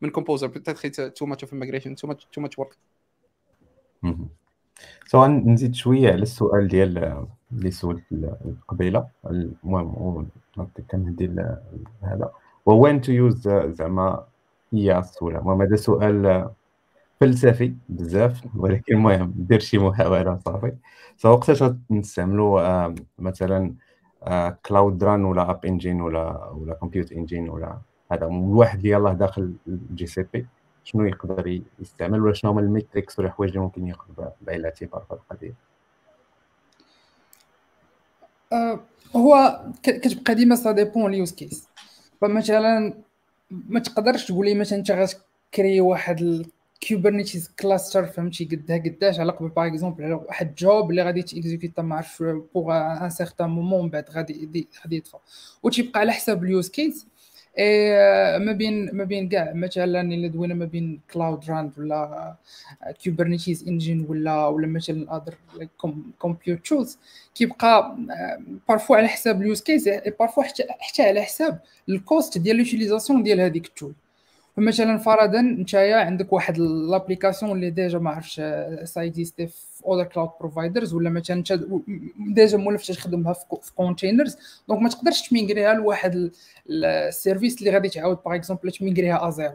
من 0.00 0.10
كومبوزر 0.10 0.46
بيتيت 0.46 1.00
تو 1.00 1.26
ماتش 1.26 1.44
اوف 1.44 1.52
ميغريشن 1.52 1.94
تو 1.94 2.06
ماتش 2.06 2.26
تو 2.32 2.40
ماتش 2.40 2.58
ورك 2.58 2.76
سو 5.06 5.26
نزيد 5.26 5.74
شوية 5.74 6.12
على 6.12 6.22
السؤال 6.22 6.68
ديال 6.68 7.26
اللي 7.52 7.70
سولت 7.70 8.02
قبيلة. 8.68 9.08
المهم 9.26 10.28
كنهدي 10.90 11.26
هذا. 12.02 12.32
when 12.66 13.00
to 13.00 13.12
use 13.12 13.48
زعما 13.48 14.24
yes 14.72 15.22
ولا 15.22 15.38
المهم 15.38 15.62
هذا 15.62 15.76
سؤال 15.76 16.50
فلسفي 17.20 17.74
بزاف 17.88 18.42
ولكن 18.56 18.94
المهم 18.94 19.34
دير 19.36 19.60
شي 19.60 19.78
محاولة 19.78 20.38
صافي. 20.44 20.72
so 21.16 21.28
وقتاش 21.28 21.64
نستعملوا 21.90 22.60
آه، 22.60 22.94
مثلا 23.18 23.74
Cloud 24.66 25.04
Run 25.04 25.24
ولا 25.24 25.50
App 25.50 25.64
Engine 25.64 26.00
ولا 26.00 26.50
ولا 26.52 26.74
Compute 26.74 27.12
Engine 27.12 27.48
ولا 27.48 27.78
هذا. 28.12 28.26
الواحد 28.26 28.78
اللي 28.78 28.90
يلاه 28.90 29.12
داخل 29.12 29.52
ال 29.66 30.06
GCP 30.06 30.46
شنو 30.84 31.04
يقدر 31.04 31.60
يستعمل 31.78 32.20
ولا 32.22 32.32
شنو 32.32 32.50
هما 32.50 32.60
ال 32.60 32.67
metrics 32.67 33.18
ولا 33.18 33.28
الحوايج 33.28 33.50
اللي 33.50 33.62
ممكن 33.62 33.86
ياخذ 33.86 34.12
بعين 34.40 34.60
الاعتبار 34.60 35.02
في 35.08 35.12
القضية 35.12 35.54
أه 38.52 38.80
هو 39.16 39.60
كتبقى 39.82 40.34
ديما 40.34 40.56
سا 40.56 40.72
ديبون 40.72 41.10
اليوز 41.10 41.32
كيس 41.32 41.68
فمثلا 42.20 42.94
ما 43.50 43.80
تقدرش 43.80 44.26
تقول 44.26 44.46
لي 44.46 44.54
مثلا 44.54 44.78
أنت 44.78 44.90
غتكري 44.90 45.80
واحد 45.80 46.46
كوبرنيتيز 46.88 47.50
كلاستر 47.60 48.06
فهمتي 48.06 48.44
قدها 48.44 48.76
قداش؟ 48.78 49.20
على 49.20 49.32
قبل 49.32 49.48
باغ 49.48 49.66
اكزومبل 49.66 50.12
واحد 50.12 50.54
جوب 50.54 50.90
اللي 50.90 51.02
غادي 51.02 51.22
تيكزيكوتا 51.22 51.82
ما 51.82 52.04
بوغ 52.54 52.72
ان 52.72 53.10
سيغتان 53.10 53.50
مومون 53.50 53.90
بعد 53.90 54.10
غادي 54.10 54.66
غادي 54.84 54.96
يطفى 54.96 55.16
وتيبقى 55.62 56.00
على 56.00 56.12
حساب 56.12 56.44
اليوز 56.44 56.68
كيس 56.68 57.06
ما 58.38 58.52
بين 58.52 58.96
ما 58.96 59.04
بين 59.04 59.28
كاع 59.28 59.52
مثلا 59.52 60.00
إلا 60.00 60.28
دوينا 60.28 60.54
ما 60.54 60.64
بين 60.64 61.00
كلاود 61.12 61.50
راند 61.50 61.72
ولا 61.78 62.36
Kubernetes 63.04 63.68
Engine 63.68 64.06
ولا 64.08 64.46
ولا 64.46 64.66
مثلا 64.66 65.16
other 65.16 65.34
compute 66.18 66.66
tools 66.66 66.98
كيبقى 67.34 67.96
parfois 68.68 68.94
على 68.94 69.08
حساب 69.08 69.42
ال 69.42 69.47
use 69.47 69.62
case 69.62 69.88
parfois 70.18 70.42
حتى 70.42 70.64
حتى 70.80 71.02
على 71.02 71.22
حساب 71.22 71.60
ال 71.88 71.98
cost 71.98 72.38
ديال 72.38 72.56
l'utilisation 72.56 73.22
ديال 73.22 73.40
هذيك 73.40 73.66
ال 73.66 73.72
tool 73.72 73.94
فمثلا 74.58 74.98
فرضا 74.98 75.40
نتايا 75.40 75.96
عندك 75.96 76.32
واحد 76.32 76.58
l'application 76.58 77.52
اللي 77.52 77.70
déjà 77.70 77.98
ما 77.98 78.10
عرفتش 78.10 78.40
ça 78.84 78.96
existait 78.96 79.46
في 79.46 79.84
other 79.86 80.04
cloud 80.04 80.30
providers 80.40 80.94
ولا 80.94 81.10
مثلا 81.10 81.44
déjà 82.18 82.58
مولف 82.58 82.86
تخدمها 82.86 83.32
في 83.32 83.74
containers 83.76 84.36
donc 84.68 84.82
ما 84.82 84.88
تقدرش 84.88 85.28
تmigrerها 85.28 85.74
لواحد 85.74 86.30
ال 86.70 86.81
service 86.81 87.58
اللي 87.58 87.70
غادي 87.70 87.88
تعاود 87.88 88.18
par 88.26 88.34
exemple 88.34 88.70
تmigrerها 88.70 89.28
à 89.28 89.33
zéro 89.33 89.54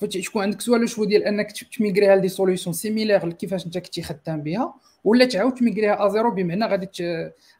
فتكون 0.00 0.42
عندك 0.42 0.60
سؤال 0.60 0.88
شو 0.88 1.04
ديال 1.04 1.24
أنك 1.24 1.52
تميغريها 1.78 2.16
لدي 2.16 2.28
سوليوشن 2.28 2.72
سيميلير 2.72 3.32
كيفاش 3.32 3.66
أنت 3.66 3.78
كنتي 3.78 4.02
خدام 4.02 4.42
بها؟ 4.42 4.74
ولا 5.08 5.24
تعاود 5.24 5.54
تميغريها 5.54 6.06
ازيرو 6.06 6.30
بمعنى 6.30 6.64
غادي. 6.66 6.88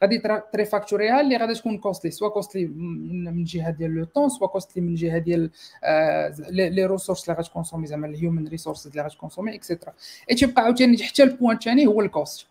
غادي 0.03 0.21
تريفاكتوريها 0.53 1.21
اللي 1.21 1.37
غادي 1.37 1.53
تكون 1.53 1.77
كوستلي 1.77 2.11
سوا 2.11 2.29
كوستلي 2.29 2.65
من 2.65 3.43
جهة 3.43 3.69
ديال 3.71 3.95
لو 3.95 4.03
طون 4.05 4.29
سوا 4.29 4.47
كوستلي 4.47 4.83
من 4.83 4.95
جهة 4.95 5.17
ديال 5.17 5.49
آه 5.83 6.33
لي 6.49 6.85
ريسورس 6.85 7.29
اللي 7.29 7.39
غتكونسومي 7.41 7.87
زعما 7.87 8.07
الهيومن 8.07 8.47
ريسورس 8.47 8.87
اللي 8.87 9.01
غتكونسومي 9.01 9.55
اكسيترا 9.55 9.93
اي 10.31 10.35
تيبقى 10.35 10.61
عاوتاني 10.63 10.97
حتى 11.03 11.23
البوان 11.23 11.55
الثاني 11.55 11.87
هو 11.87 12.01
الكوست 12.01 12.45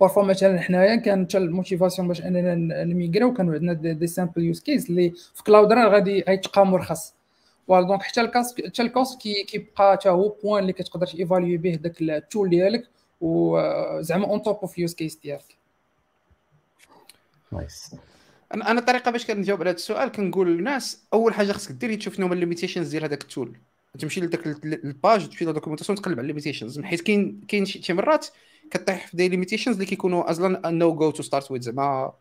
بارفوا 0.00 0.22
مثلا 0.22 0.60
حنايا 0.60 0.96
كان 0.96 1.24
حتى 1.24 1.38
الموتيفاسيون 1.38 2.08
باش 2.08 2.22
أننا 2.22 2.84
نميغريو 2.84 3.32
كانوا 3.32 3.54
عندنا 3.54 3.72
دي 3.92 4.06
سامبل 4.06 4.42
يوز 4.42 4.60
كيس 4.60 4.90
اللي 4.90 5.10
في 5.34 5.42
كلاود 5.46 5.72
راه 5.72 5.88
غادي 5.88 6.20
غيتقام 6.28 6.70
مرخص 6.70 7.14
donc 7.68 8.02
حتى 8.02 8.20
ال 8.20 8.29
cost 8.29 8.66
حتى 8.66 8.82
ال 8.82 8.90
cost 8.90 9.22
كيبقى 9.22 9.92
حتى 9.92 10.08
هو 10.08 10.28
point 10.44 10.62
اللي 10.62 10.72
كتقدر 10.72 11.06
تévaluer 11.06 11.58
به 11.60 11.74
داك 11.74 12.00
ال 12.02 12.11
tool 12.11 12.48
ديالك 12.50 12.84
وزعما 13.22 14.26
on 14.26 14.42
top 14.42 14.56
of 14.56 14.78
use 14.78 14.94
case 14.94 15.16
ديالك. 15.16 15.56
nice 17.52 17.94
أنا 18.54 18.80
الطريقة 18.80 19.10
باش 19.10 19.26
كنجاوب 19.26 19.60
على 19.60 19.70
هذا 19.70 19.76
السؤال 19.76 20.12
كنقول 20.12 20.48
للناس 20.48 21.02
أول 21.12 21.34
حاجة 21.34 21.52
خصك 21.52 21.72
دير 21.72 21.94
تشوف 21.94 22.14
شنو 22.14 22.26
هما 22.26 22.34
ال 22.34 22.39
limitations 22.39 22.88
ديال 22.88 23.04
هذاك 23.04 23.22
ال 23.22 23.28
tool. 23.28 23.56
تمشي 23.98 24.20
لذاك 24.20 24.46
ال 24.64 24.77
page 24.77 25.28
تمشي 25.28 25.44
لل 25.44 25.51
documentation 25.51 25.98
تقلب 25.98 26.14
على 26.14 26.20
ال 26.20 26.25
limitations 26.25 26.80
حيت 26.80 27.00
كاين 27.00 27.40
كاين 27.48 27.64
شي 27.64 27.92
مرات 27.92 28.26
كطيح 28.70 29.06
في 29.06 29.16
des 29.16 29.28
limitations 29.28 29.74
اللي 29.74 29.86
كيكونوا 29.86 30.30
أصلا 30.30 30.70
no 30.70 30.94
go 30.94 31.10
to 31.10 31.22
start 31.22 31.50
with 31.50 31.62
زعما 31.62 32.12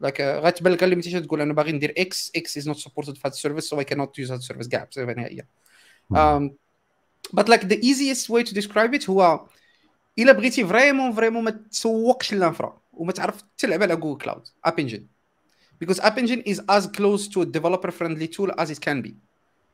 like 0.00 0.20
غتبان 0.20 0.72
لك 0.72 0.84
ال 0.84 0.88
limitation 0.88 1.26
تقول 1.26 1.40
أنا 1.40 1.52
باغي 1.52 1.72
ندير 1.72 1.94
X 1.98 2.32
X 2.36 2.56
is 2.56 2.68
not 2.68 2.76
supported 2.76 3.14
في 3.14 3.20
هذا 3.20 3.34
السيرفيس 3.34 3.64
سو 3.64 3.78
اي 3.78 3.84
كانوت 3.84 4.18
يوز 4.18 4.30
هذا 4.30 4.38
السيرفيس 4.38 4.68
كاع 4.68 4.84
بصفه 4.84 5.12
نهائية. 5.12 5.46
but 7.32 7.48
like 7.48 7.64
the 7.64 7.76
easiest 7.82 8.30
way 8.30 8.42
to 8.42 8.52
describe 8.52 8.94
it 8.94 9.10
هو 9.10 9.46
إلا 10.20 10.32
بغيتي 10.32 10.66
vraiment 10.66 11.12
vraiment 11.12 11.44
ما 11.44 11.50
تسوقش 11.50 12.34
لل 12.34 12.47
infra 12.47 12.80
وما 12.92 13.12
تعرف 13.12 13.42
تلعب 13.58 13.82
على 13.82 13.96
Google 13.96 14.18
Cloud 14.18 14.48
App 14.64 14.80
Engine 14.80 15.06
App 15.82 16.18
Engine 16.18 16.42
is 16.46 16.60
as 16.68 16.86
close 16.86 17.26
to 17.28 17.40
a 17.40 17.46
developer 17.46 17.90
friendly 17.90 18.28
tool 18.28 18.50
as 18.58 18.70
it 18.70 18.80
can 18.80 19.02
be. 19.02 19.14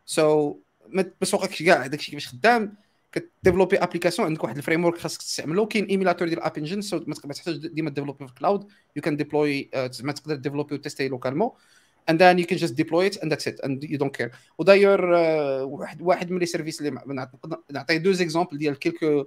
So 0.05 0.57
ما 0.89 1.03
تسوقكش 1.21 1.63
كاع 1.63 1.87
داكشي 1.87 2.11
كيفاش 2.11 2.29
خدام. 2.29 2.75
كdévelopper 3.13 3.77
application 3.77 4.29
عندك 4.29 4.45
واحد 4.45 4.57
ال 4.57 4.85
framework 4.85 4.99
خاصك 4.99 5.23
تستعملو 5.23 5.67
كاين 5.67 5.85
émulateur 5.85 6.29
ديال 6.29 6.41
App 6.41 6.59
Engine 6.59 6.81
so 6.81 7.05
ما 7.07 7.33
تحتاج 7.33 7.67
ديما 7.67 7.91
développer 7.91 8.27
في 8.27 8.35
cloud 8.35 8.67
you 8.97 9.03
can 9.03 9.17
deploy 9.17 9.71
زعما 9.91 10.13
تقدر 10.13 10.35
développer 10.35 10.75
وtester 10.75 11.09
localement 11.09 11.51
and 12.11 12.15
then 12.15 12.39
you 12.39 12.47
can 12.47 12.59
just 12.59 12.75
deploy 12.77 13.05
it 13.11 13.17
and 13.23 13.33
that's 13.33 13.47
it. 13.47 13.61
And 13.65 13.83
you 13.83 13.99
don't 13.99 14.17
care. 14.19 14.31
وداير 14.59 15.01
واحد 15.65 16.03
واحد 16.03 16.31
من 16.31 16.39
les 16.39 16.47
services 16.47 16.81
اللي 16.81 17.01
نعطي 17.71 17.99
deux 17.99 18.23
exemples 18.23 18.59
ديال 18.59 18.79
quelques 18.79 19.25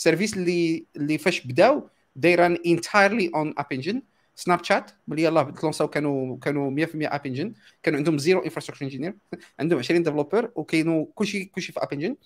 services 0.00 0.36
اللي 0.36 0.86
اللي 0.96 1.18
فاش 1.18 1.46
بداو 1.46 1.88
run 2.26 2.56
entirely 2.66 3.28
on 3.36 3.62
app 3.62 3.76
engine. 3.78 3.96
Snapchat 4.40 4.90
ملي 5.08 5.22
يلاه 5.22 5.50
تلونساو 5.50 5.88
كانوا 5.88 6.38
كانوا 6.38 6.70
100% 6.70 7.14
App 7.14 7.26
Engine 7.26 7.54
كانوا 7.82 7.98
عندهم 7.98 8.18
zero 8.18 8.40
infrastructure 8.40 8.84
engineer 8.84 9.14
عندهم 9.60 9.78
20 9.78 10.02
developer 10.02 10.50
وكانوا 10.54 11.06
كلشي 11.14 11.44
كلشي 11.44 11.72
في 11.72 11.80
App 11.80 11.92
Engine 11.92 12.16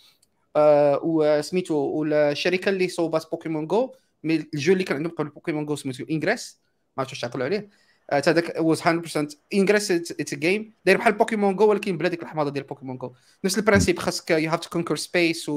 آه 0.57 1.01
وسميتو 1.05 1.75
والشركة 1.75 2.69
اللي 2.69 2.89
صوبات 2.89 3.31
Pokémon 3.31 3.67
GO 3.67 3.95
ال 4.25 4.37
jeu 4.37 4.73
اللي 4.73 4.85
كان 4.85 4.97
عندهم 4.97 5.13
قبل 5.13 5.29
Pokémon 5.29 5.67
GO 5.67 5.77
سميتو 5.77 6.05
Ingress 6.11 6.61
ما 6.97 7.03
عرفتش 7.03 7.21
تعقلوا 7.21 7.47
عليه 7.47 7.69
حتى 8.13 8.31
هذاك 8.31 8.55
was 8.59 8.83
100% 8.83 9.29
Ingress 9.55 9.91
it's 9.91 10.33
a 10.33 10.37
game 10.37 10.73
داير 10.85 10.99
بحال 10.99 11.13
Pokémon 11.13 11.57
GO 11.57 11.67
ولكن 11.71 11.99
بلا 11.99 12.09
ديك 12.09 12.23
الحماضه 12.23 12.51
ديال 12.51 12.65
Pokémon 12.65 12.99
GO 12.99 13.13
نفس 13.45 13.59
ال 13.59 13.63
principe 13.63 13.99
خاصك 13.99 14.31
you 14.31 14.51
have 14.51 14.61
to 14.61 14.71
conquer 14.71 14.97
space 14.97 15.49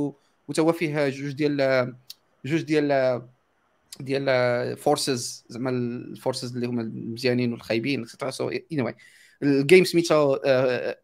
وتما 0.47 0.71
فيه 0.71 1.09
جوج 1.09 1.31
ديال 1.31 1.95
جوج 2.45 2.61
ديال 2.61 3.21
ديال 3.99 4.77
forces 4.77 5.45
زعما 5.49 5.69
ال 5.69 5.81
forces 5.81 6.55
اللي 6.55 6.67
هما 6.67 6.81
المزيانين 6.81 7.51
والخايبين 7.51 8.01
et 8.01 8.09
cetera 8.09 8.31
so 8.31 8.49
anyway 8.49 8.81
ال 8.81 8.95
game 9.43 9.83
سميتها 9.83 10.39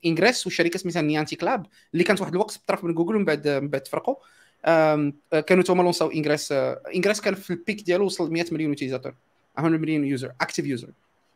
Ingress 0.05 0.45
والشركة 0.45 0.79
سميتها 0.79 1.01
Niantic 1.01 1.36
Labs 1.36 1.65
اللي 1.93 2.03
كانت 2.03 2.21
واحد 2.21 2.34
الوقت 2.34 2.59
بطرف 2.63 2.84
من 2.84 2.93
جوجل 2.93 3.15
ومن 3.15 3.25
بعد 3.25 3.47
من 3.47 3.67
بعد 3.67 3.81
تفرقوا. 3.81 4.15
كانوا 5.31 5.63
تما 5.63 5.84
لونساو 5.84 6.11
Ingress 6.11 6.51
Ingress 6.95 7.21
كان 7.21 7.36
في 7.36 7.49
ال 7.49 7.56
peak 7.56 7.82
ديالو 7.81 8.05
وصل 8.05 8.31
100 8.31 8.45
مليون 8.51 8.69
utilisateurs 8.69 9.15
100 9.59 9.69
مليون 9.69 10.05
user 10.05 10.32
active 10.41 10.65
user 10.65 10.89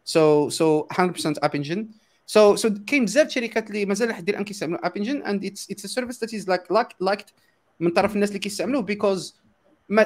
so 0.05 0.49
so 0.49 0.87
100% 0.93 0.97
App 1.25 1.55
Engine 1.55 1.87
so 2.25 2.55
so 2.55 2.69
كاين 2.87 3.05
بزاف 3.05 3.27
الشركات 3.27 3.67
اللي 3.67 3.85
مازال 3.85 4.09
لحد 4.09 4.29
الان 4.29 4.43
كيستعملوا 4.43 4.87
App 4.87 4.97
Engine 4.97 5.23
and 5.23 5.45
it's 5.45 5.71
it's 5.71 5.85
service 5.85 6.21
that 6.21 6.33
is 6.33 6.49
like 6.49 6.91
liked 7.01 7.25
من 7.79 7.89
طرف 7.89 8.15
الناس 8.15 8.29
اللي 8.29 8.39
كيستعملوه 8.39 8.81
because 8.81 9.41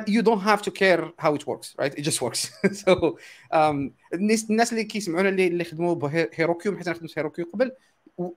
you 0.08 0.22
don't 0.22 0.42
have 0.42 0.62
to 0.62 0.72
care 0.72 1.12
how 1.18 1.34
it 1.34 1.48
works 1.48 1.76
right? 1.78 1.94
It 1.98 2.04
just 2.04 2.22
works. 2.22 2.52
So 2.74 3.18
um, 3.52 3.92
الناس 4.14 4.50
الناس 4.50 4.72
اللي 4.74 4.84
كيسمعونا 4.84 5.30
اللي 5.30 5.48
اللي 5.48 5.64
خدموا 5.64 5.96
ب 5.96 6.07
Heroku 6.07 6.78
حيت 6.78 6.88
أنا 6.88 6.96
خدمت 6.98 7.20
Heroku 7.20 7.46
قبل 7.54 7.72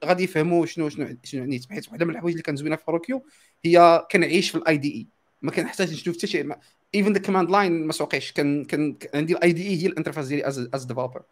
غادي 0.04 0.24
يفهموا 0.24 0.66
شنو 0.66 0.88
شنو 0.88 1.16
شنو 1.24 1.44
نيت 1.44 1.70
حيت 1.70 1.88
واحدة 1.88 2.04
من 2.04 2.14
الحوايج 2.14 2.34
اللي 2.34 2.42
كان 2.42 2.56
زوينة 2.56 2.76
في 2.76 2.84
Heroku 2.88 3.26
هي 3.64 4.06
كنعيش 4.10 4.50
في 4.50 4.58
ال 4.58 4.76
IDE 4.76 5.08
ما 5.42 5.50
كنحتاج 5.50 5.92
نشوف 5.92 6.16
حتى 6.18 6.26
شيء 6.26 6.56
even 6.94 7.12
the 7.12 7.18
command 7.18 7.50
line 7.50 7.86
ما 7.86 7.92
سوقيش 7.92 8.32
كان 8.32 8.64
كان 8.64 8.98
عندي 9.14 9.32
ال 9.32 9.52
IDE 9.52 9.82
هي 9.82 9.86
ال 9.86 9.90
interface 9.90 10.26
ديالي 10.26 10.48
as 10.48 10.68
as 10.74 10.84
developer 10.84 11.22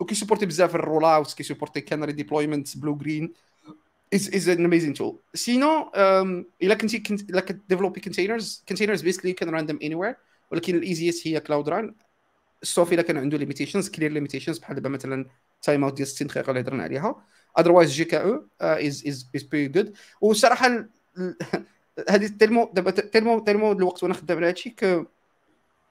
وكيسبورتي 0.00 0.46
بزاف 0.46 0.74
ال 0.74 1.04
rollout 1.04 1.34
كيسبورتي 1.34 1.80
canary 1.80 2.12
deployment 2.12 2.78
blue 2.78 2.96
green 2.96 3.32
is 4.14 4.28
is 4.28 4.48
an 4.48 4.64
amazing 4.66 4.94
tool. 4.98 5.14
sinon 5.34 5.84
um, 5.84 6.44
الا 6.62 6.74
كنتي 6.74 6.98
كنت 6.98 7.30
الا 7.30 7.40
كديفلوبي 7.40 8.00
containers 8.00 8.64
containers 8.68 9.02
basically 9.02 9.32
كان 9.32 9.58
run 9.58 9.70
them 9.70 9.76
anywhere. 9.76 10.14
ولكن 10.50 10.76
ال 10.76 10.83
easiest 10.83 11.28
هي 11.28 11.40
Cloud 11.40 11.68
Run 11.68 11.94
sauf 12.62 12.88
إلا 12.88 12.94
كان 12.94 13.16
عنده 13.16 13.38
limitations 13.38 13.88
clear 13.88 14.12
limitations 14.12 14.58
بحال 14.58 14.76
دابا 14.76 14.88
مثلا 14.88 15.26
timeout 15.62 15.96
ديال 15.96 16.08
60 16.08 16.28
دقيقه 16.28 16.50
اللي 16.50 16.60
هضرنا 16.60 16.82
عليها. 16.82 17.24
otherwise 17.58 18.04
GKE 18.04 18.16
is 18.16 19.04
is 19.06 19.26
is 19.36 19.42
pretty 19.42 19.68
good 19.68 19.94
والصراحه 20.20 20.88
هذه 22.10 22.26
tellement 22.26 22.70
دابا 22.74 22.90
tellement 22.90 23.38
tellement 23.38 23.72
الوقت 23.72 24.02
وأنا 24.02 24.14
خدام 24.14 24.36
على 24.36 24.48
هادشي 24.48 24.70
ال 24.70 25.06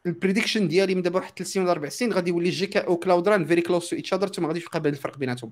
prediction 0.05 0.67
ديالي 0.67 0.95
من 0.95 1.01
دابا 1.01 1.19
واحد 1.19 1.33
3 1.37 1.43
سنين 1.43 1.65
ولا 1.65 1.71
4 1.71 1.89
سنين 1.89 2.13
غادي 2.13 2.31
يولي 2.31 2.49
GKE 2.49 2.67
Cloud 2.67 3.27
Run 3.29 3.45
very 3.45 3.61
close 3.61 3.89
to 3.89 3.95
each 3.95 4.13
other 4.13 4.41
ما 4.41 4.47
غاديش 4.47 4.63
يبقى 4.63 4.81
بين 4.81 4.93
الفرق 4.93 5.17
بيناتهم. 5.17 5.51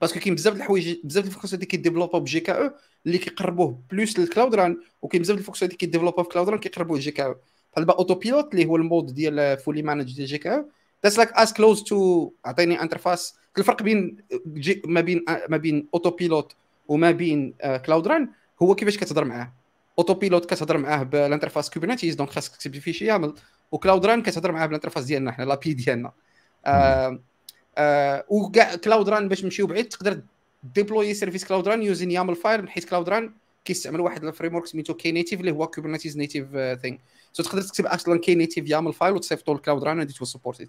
parce 0.00 0.12
que 0.12 0.20
كاين 0.20 0.34
بزاف 0.34 0.54
د 0.54 0.56
الحوايج 0.56 0.96
بزاف 1.04 1.24
د 1.24 1.26
les 1.26 1.33
fonctions 1.33 1.54
اللي 1.54 1.66
كيديفلوبو 1.66 2.20
ب 2.20 2.40
GKE 2.40 2.70
اللي 3.06 3.18
كيقربوه 3.18 3.80
plus 3.90 4.18
لل 4.18 4.28
Cloud 4.28 4.54
Run 4.54 4.80
وكاين 5.02 5.22
بزاف 5.22 5.36
د 5.36 5.38
les 5.38 5.46
fonctions 5.46 5.68
اللي 5.68 5.78
كيديفلوبو 5.78 6.22
في 6.22 6.28
Cloud 6.28 6.48
Run 6.48 6.58
كيقربوه 6.58 6.98
ل 6.98 7.10
GKE. 7.10 7.34
بحال 7.72 7.86
دابا 7.86 7.98
Autopilot 7.98 8.54
اللي 8.54 8.66
هو 8.66 8.76
ال 8.76 8.84
mode 8.84 9.14
ديال 9.14 9.58
fully 9.58 9.82
managed 9.82 10.14
ديال 10.14 10.26
GKE. 10.26 10.70
that's 11.04 11.18
like 11.18 11.32
as 11.32 11.52
close 11.52 11.82
to 11.82 12.30
عطيني 12.44 12.82
interface 12.82 13.34
الفرق 13.58 13.82
بين 13.82 14.16
G 14.46 14.82
ما 14.84 15.00
بين 15.00 15.24
ما 15.48 15.56
بين 15.56 15.88
Autopilot 15.94 16.52
وما 16.88 17.10
بين 17.10 17.54
Cloud 17.86 18.06
Run 18.06 18.28
هو 18.62 18.74
كيفاش 18.74 18.98
كتهضر 18.98 19.24
معاه. 19.24 19.52
Autopilot 19.98 20.50
كتهضر 20.50 20.78
معاه 20.78 21.02
بال 21.02 21.14
interface 21.14 21.70
Kubernetes 21.70 22.14
donc 22.14 22.30
خاصك 22.30 22.56
تكتب 22.56 22.92
شي 22.92 23.04
YAML 23.04 23.34
و 23.72 23.78
Cloud 23.78 24.06
Run 24.06 24.22
كتهضر 24.22 24.52
معاه 24.52 24.66
بال 24.66 24.73
interface 24.73 25.04
ديالنا 25.04 25.32
حنا 25.32 25.44
l'API 25.44 25.74
ديالنا. 25.74 26.12
آه 27.78 28.24
وكاع 28.28 28.74
Cloud 28.74 29.08
Run 29.08 29.28
باش 29.28 29.44
نمشيو 29.44 29.66
بعيد 29.66 29.88
تقدر 29.88 30.20
deploy 30.74 31.14
service 31.14 31.44
Cloud 31.44 31.68
Run 31.68 31.82
using 31.82 32.10
YAML 32.10 32.36
file 32.36 32.68
حيت 32.68 32.84
Cloud 32.84 33.08
Run 33.08 33.32
كيستعمل 33.64 34.00
واحد 34.00 34.24
ال 34.24 34.54
framework 34.54 34.66
سميتو 34.66 34.94
Knative 34.94 35.40
اللي 35.40 35.50
هو 35.50 35.66
Kubernetes 35.66 36.18
native 36.18 36.46
thing 36.82 36.96
so 37.32 37.42
تقدر 37.42 37.62
تكتب 37.62 37.86
أصلا 37.86 38.18
Knative 38.18 38.70
YAML 38.70 38.92
file 38.92 39.14
وتصيفطو 39.14 39.54
ل 39.54 39.59
Cloud 39.59 39.84
Run 39.84 40.00
and 40.00 40.10
supported 40.10 40.68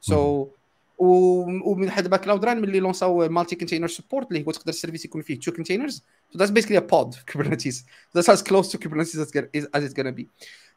so 0.00 0.48
ومن 0.98 1.90
حد 1.90 2.02
دابا 2.02 2.16
Cloud 2.16 2.44
Run 2.44 2.60
ملي 2.60 2.80
لونساو 2.80 3.28
multi-container 3.28 3.88
support 3.88 4.28
اللي 4.28 4.46
هو 4.46 4.50
تقدر 4.50 4.68
ال 4.68 4.72
service 4.72 5.04
يكون 5.04 5.22
فيه 5.22 5.40
two 5.40 5.52
containers 5.52 6.02
so 6.32 6.38
that's 6.38 6.50
basically 6.50 6.78
a 6.78 6.80
pod 6.80 7.14
في 7.14 7.24
Kubernetes 7.32 7.86
that's 8.14 8.30
as 8.30 8.42
close 8.42 8.68
to 8.68 8.78
Kubernetes 8.78 9.20
as 9.20 9.84
it's 9.84 9.98
gonna 9.98 10.10
be 10.10 10.28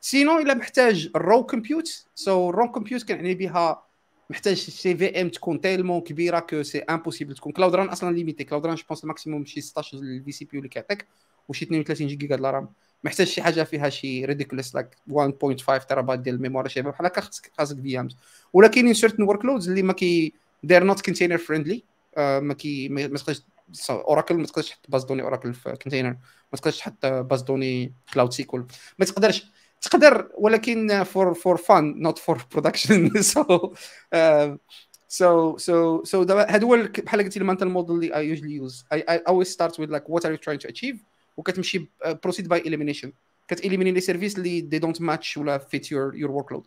sinon 0.01 0.39
إلا 0.39 0.53
محتاج 0.53 1.09
ال 1.15 1.23
raw 1.23 1.45
compute 1.45 2.05
so 2.15 2.49
ال 2.49 2.55
raw 2.55 2.71
compute 2.71 3.03
كنعني 3.03 3.35
بها 3.35 3.88
محتاج 4.29 4.53
ces 4.53 4.97
VM 4.97 5.29
تكون 5.29 5.61
tellement 5.61 6.01
كبيرة 6.01 6.39
que 6.39 6.63
c'est 6.63 6.79
impossible 6.79 7.35
تكون. 7.35 7.51
Cloud 7.51 7.75
Run 7.75 7.87
أصلا 7.87 8.15
limité 8.15 8.43
Cloud 8.43 8.65
Run 8.65 8.75
je 8.75 8.83
pense 8.83 9.03
ال 9.03 9.09
maximum 9.09 9.45
شي 9.45 9.61
16 9.61 9.97
vCPU 9.97 10.57
اللي 10.57 10.69
كيعطيك 10.69 11.07
وشي 11.47 11.65
32 11.65 12.07
جيجا 12.07 12.35
د 12.35 12.45
ال 12.45 12.51
RAM 12.51 12.69
محتاج 13.03 13.27
شي 13.27 13.41
حاجة 13.41 13.63
فيها 13.63 13.89
شي 13.89 14.25
ridiculous 14.25 14.75
like 14.75 14.87
1.5 15.11 15.87
تيرا 15.87 16.01
بايت 16.01 16.19
ديال 16.19 16.35
ال 16.35 16.40
memory 16.40 16.69
شي 16.69 16.81
بحال 16.81 17.05
هكا 17.05 17.21
خاصك 17.21 17.51
خاصك 17.57 17.81
VMs 17.81 18.15
ولكن 18.53 18.93
certain 18.93 19.23
workloads 19.23 19.69
اللي 19.69 19.83
ما 19.83 19.93
كي 19.93 20.33
not 20.67 20.97
container 21.09 21.37
friendly. 21.37 21.79
uh, 22.17 22.19
ما 22.19 22.53
كي 22.53 22.89
ما 22.89 23.07
تقدرش 23.07 23.41
Oracle 23.89 24.35
ما 24.35 24.45
تقدرش 24.45 24.69
تحط 24.69 24.79
base 24.89 25.03
de 25.03 25.07
données 25.07 25.21
Oracle 25.21 25.53
في 25.53 25.77
container 25.83 26.09
ما 26.53 26.57
تقدرش 26.57 26.77
تحط 26.77 27.05
base 27.05 27.41
de 27.41 27.53
données 27.53 27.93
Cloud 28.13 28.33
SQL 28.33 28.65
ما 28.99 29.05
تقدرش 29.05 29.45
تقدر 29.81 30.31
ولكن 30.37 31.03
for 31.03 31.33
for 31.33 31.57
fun 31.57 32.01
not 32.01 32.17
for 32.17 32.45
production 32.51 33.21
so 33.21 33.73
so 35.07 35.57
so 35.57 36.03
so 36.03 36.21
هذا 36.21 36.65
هو 36.65 36.89
بحال 36.97 37.23
قلتي 37.23 37.39
ال 37.39 37.44
mental 37.44 37.69
model 37.69 37.95
اللي 37.95 38.15
I 38.15 38.27
usually 38.27 38.55
use 38.55 38.85
I 38.93 39.01
I 39.01 39.23
always 39.29 39.47
start 39.47 39.71
with 39.71 39.89
like 39.89 40.03
what 40.13 40.21
are 40.25 40.33
you 40.33 40.37
trying 40.37 40.67
to 40.67 40.71
achieve 40.71 40.97
وكتمشي 41.37 41.89
process 42.23 42.47
by 42.47 42.59
elimination 42.59 43.11
كتاليميني 43.47 43.91
les 43.91 44.01
services 44.01 44.37
اللي 44.37 44.61
they 44.61 44.79
don't 44.79 45.01
match 45.01 45.37
ولا 45.37 45.57
fit 45.57 45.91
your 45.91 46.15
your 46.15 46.31
workload 46.31 46.63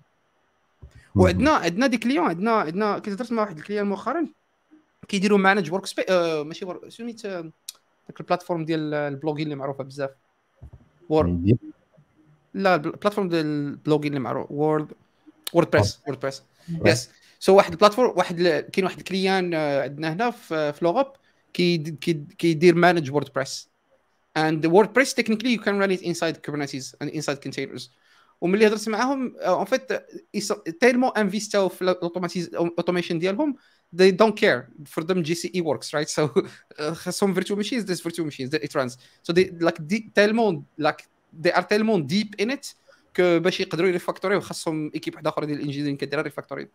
وعندنا 1.14 1.50
عندنا 1.50 1.86
des 1.86 1.96
clients 1.96 2.26
عندنا 2.26 2.52
عندنا 2.52 2.98
كنت 2.98 3.08
هضرت 3.08 3.32
مع 3.32 3.42
واحد 3.42 3.58
ال 3.58 3.62
client 3.62 3.86
مؤخرا 3.86 4.26
كيديروا 5.08 5.38
managed 5.38 5.72
workspace 5.72 6.06
آه 6.08 6.42
ماشي 6.42 6.64
ور... 6.64 6.88
سميت 6.88 7.26
ديك 7.26 8.20
ال 8.20 8.24
plateforme 8.24 8.64
ديال 8.64 8.94
ال 8.94 9.00
blogging 9.00 9.44
اللي 9.44 9.56
معروفة 9.56 9.84
بزاف. 9.84 10.10
Wor 11.08 11.38
لا 12.54 12.74
ال 12.74 12.79
plateforme 12.79 13.28
ديال 13.28 13.46
ال 13.46 13.53
blogging 13.53 14.12
اللي 14.12 14.20
معروف 14.20 14.50
Word 14.50 14.92
WordPress 15.52 16.00
WordPress 16.06 16.42
yes 16.86 17.10
so 17.38 17.56
واحد 17.56 17.72
ال 17.72 17.76
plateforme 17.76 18.18
واحد 18.18 18.42
كاين 18.72 18.84
واحد 18.84 18.98
ال 18.98 19.06
client 19.06 19.54
عندنا 19.54 20.12
هنا 20.12 20.30
في, 20.30 20.72
l'Europe 20.82 21.06
كيدير 21.52 22.74
managed 22.74 23.10
WordPress 23.10 23.72
the 24.38 24.70
WordPress. 24.70 25.14
Technically 25.14 25.50
you 25.50 25.58
can 25.58 25.78
run 25.78 25.90
it 25.90 26.02
inside 26.02 26.42
Kubernetes 26.42 26.94
and 27.00 27.10
inside 27.10 27.40
containers. 27.40 27.90
وملي 28.40 28.66
هضرت 28.66 28.88
معاهم 28.88 29.36
en 29.36 29.64
fait 29.64 29.92
tellement 30.80 31.08
انفيستاو 31.08 31.68
في 31.68 31.82
ال 31.82 31.95
automation 31.95 33.18
ديالهم 33.18 33.56
they 33.96 34.10
don't 34.10 34.36
care. 34.36 34.68
For 34.94 35.04
them 35.04 35.22
GCE 35.22 35.62
works 35.62 35.92
right? 35.94 36.08
So 36.08 36.28
خاصهم 36.92 37.34
virtual 37.34 37.56
machines 37.56 37.84
there's 37.84 38.00
virtual 38.00 38.24
machines 38.24 38.50
that 38.50 38.62
it 38.64 38.74
runs. 38.74 38.96
So 39.22 39.32
they 39.32 39.50
like 39.60 39.82
tellement 40.14 40.64
like 40.80 41.11
they 41.40 41.52
are 41.52 41.60
تيلمو 41.60 42.06
deep 42.08 42.44
in 42.44 42.50
it 42.50 42.74
que 43.16 43.38
باش 43.38 43.60
يقدروا 43.60 43.88
يريفاكتوريو 43.88 44.40
خاصهم 44.40 44.90
équipe 44.94 45.14
واحدة 45.14 45.30
أخرى 45.30 45.46
ديال 45.46 45.58
ال 45.58 45.61
engineering 45.61 45.96
كديرها 45.96 46.22
refactoring 46.22 46.68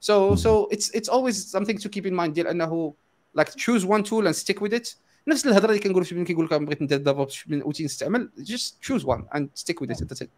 so 0.00 0.36
so 0.36 0.68
it's 0.74 0.90
it's 0.90 1.08
always 1.08 1.36
something 1.56 1.78
to 1.78 1.88
keep 1.88 2.06
in 2.06 2.14
mind 2.14 2.32
ديال 2.32 2.46
أنه 2.46 2.94
like 3.34 3.50
choose 3.56 3.84
one 3.84 4.02
tool 4.02 4.26
and 4.26 4.36
stick 4.36 4.60
with 4.60 4.72
it. 4.72 4.96
نفس 5.28 5.46
الهضرة 5.46 5.68
اللي 5.68 5.78
كنقول 5.78 6.04
في 6.04 6.24
كيقول 6.24 6.44
لك 6.44 6.54
بغيت 6.54 6.82
ندير 6.82 6.98
DevOps 6.98 7.48
من 7.48 7.62
outil 7.62 7.84
نستعمل 7.84 8.30
just 8.38 8.88
choose 8.88 9.04
one 9.04 9.22
and 9.34 9.48
stick 9.54 9.80
with 9.80 9.90
it. 9.90 9.98
That's 9.98 10.22
it. 10.22 10.28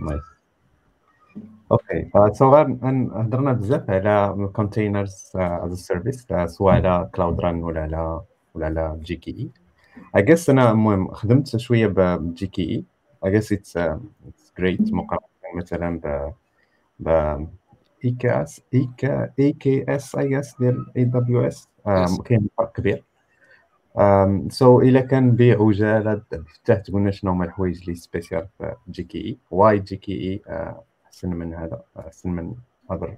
nice 0.00 0.22
okay 1.72 2.10
so 2.32 2.54
هضرنا 2.54 3.52
بزاف 3.52 3.90
على 3.90 4.34
ال 4.38 4.47
containers 4.47 5.32
as 5.34 5.78
service 5.78 6.26
سواء 6.46 6.74
على 6.74 7.10
Cloud 7.14 7.40
Run 7.40 7.62
ولا 7.62 7.80
على 7.80 8.20
ولا 8.54 8.66
على 8.66 9.00
GKE 9.02 9.12
I 9.12 9.16
guess 9.16 10.50
أنا 10.50 10.70
المهم 10.70 11.10
خدمت 11.12 11.56
شوية 11.56 11.86
ب 11.86 11.96
GKE. 11.96 12.36
I 12.36 12.46
guess 12.46 13.52
it's 13.52 13.76
it's 13.76 14.52
great 14.58 14.92
مقارنة 14.94 15.26
مثلا 15.56 16.00
ب 16.00 16.32
ب 17.00 17.08
إي 18.04 19.52
كي 19.52 19.84
إس 19.88 20.16
إي 20.16 20.38
إس 20.40 20.56
ديال 20.60 20.86
دبليو 20.96 21.46
إس. 21.46 21.68
كاين 22.24 22.48
فرق 22.58 22.72
كبير. 22.72 23.04
um, 23.98 24.50
so 24.58 24.62
إلا 24.62 25.00
كان 25.00 25.36
بعجالة 25.36 26.78
تقولنا 26.78 27.10
شنو 27.10 27.30
هما 27.30 27.44
الحوايج 27.44 27.80
اللي 27.80 27.94
spécial 27.94 28.48
في 28.58 28.74
جي 28.88 29.02
كي 29.02 29.18
إي. 29.18 29.38
واي 29.50 29.78
جي 29.78 29.96
كي 29.96 30.12
إي؟ 30.12 30.42
أحسن 31.06 31.30
من 31.30 31.54
هذا 31.54 31.82
أحسن 31.98 32.30
من 32.30 32.54
other 32.92 33.16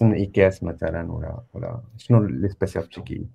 من 0.00 0.14
EKS 0.14 0.62
مثلا 0.62 1.12
ولا 1.12 1.42
ولا 1.54 1.80
شنو 1.98 2.26
GKE 2.26 3.26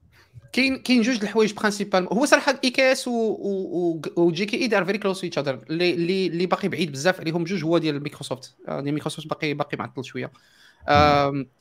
كاين 0.53 0.77
كاين 0.77 1.01
جوج 1.01 1.23
الحوايج 1.23 1.53
principales 1.53 2.07
هو 2.07 2.25
صراحة 2.25 2.59
EKS 2.63 4.45
و 4.45 4.48
GKE 4.48 4.57
they're 4.57 4.85
very 4.85 4.97
close 4.97 5.23
each 5.23 5.37
other 5.37 5.59
اللي 5.69 5.93
اللي 5.93 6.27
اللي 6.27 6.45
باقي 6.45 6.67
بعيد 6.67 6.91
بزاف 6.91 7.19
عليهم 7.19 7.43
جوج 7.43 7.63
هو 7.63 7.77
ديال 7.77 7.99
مايكروسوفت 7.99 8.55
يعني 8.67 8.91
مايكروسوفت 8.91 9.27
باقي 9.27 9.53
باقي 9.53 9.77
معطل 9.77 10.05
شوية. 10.05 10.31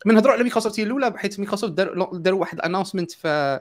منين 0.06 0.14
هضروا 0.14 0.32
على 0.32 0.42
مايكروسوفت 0.42 0.80
هي 0.80 0.84
الأولى 0.84 1.12
حيت 1.16 1.38
مايكروسوفت 1.38 1.72
داروا 1.72 2.40
واحد 2.40 2.58
l'announcement 2.58 3.10
في 3.10 3.60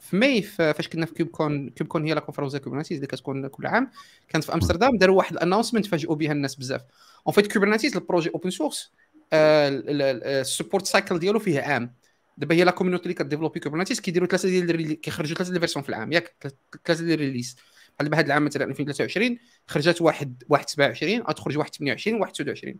في 0.00 0.16
ماي 0.16 0.42
فاش 0.42 0.88
كنا 0.88 1.06
في 1.06 1.14
KubeCon 1.14 1.68
KubeCon 1.68 2.04
هي 2.04 2.14
la 2.14 2.20
conférence 2.20 2.52
ديال 2.52 2.62
Kubernetes 2.62 2.96
اللي 2.96 3.06
كتكون 3.06 3.46
كل 3.46 3.66
عام. 3.66 3.90
كانت 4.28 4.44
في 4.44 4.54
أمستردام 4.54 4.96
داروا 4.96 5.16
واحد 5.16 5.32
l'announcement 5.32 5.86
فاجئوا 5.86 6.14
بها 6.14 6.32
الناس 6.32 6.54
بزاف. 6.54 6.80
en 7.26 7.34
fait 7.34 7.52
Kubernetes 7.52 7.96
ال 7.96 8.01
projet 8.01 8.30
open 8.30 8.50
source 8.50 8.92
ال 9.32 9.51
support 9.51 10.86
cycle 10.86 11.18
ديالو 11.18 11.38
فيه 11.38 11.60
عام. 11.60 11.94
دابا 12.38 12.54
هي 12.54 12.64
la 12.64 12.70
community 12.70 13.04
اللي 13.04 13.14
كت 13.14 13.22
développer 13.22 13.60
Kubernetes 13.60 14.00
كيديروا 14.00 14.28
ثلاثة 14.28 14.48
ديال 14.48 15.00
كيخرجوا 15.00 15.34
ثلاثة 15.36 15.50
ديال 15.50 15.56
ال 15.56 15.59
versions 15.59 15.82
في 15.82 15.88
العام. 15.88 16.12
ياك 16.12 16.36
ثلاثة 16.84 17.04
ديال 17.04 17.20
ال 17.20 17.24
release 17.24 17.56
بحال 17.96 18.08
دابا 18.08 18.18
هذا 18.18 18.26
العام 18.26 18.44
مثلا 18.44 18.64
2023 18.64 19.38
خرجت 19.66 20.02
واحد 20.02 20.42
واحد 20.48 20.68
27 20.68 21.22
غتخرج 21.22 21.58
واحد 21.58 21.74
28 21.74 22.20
واحد 22.20 22.32
29 22.32 22.74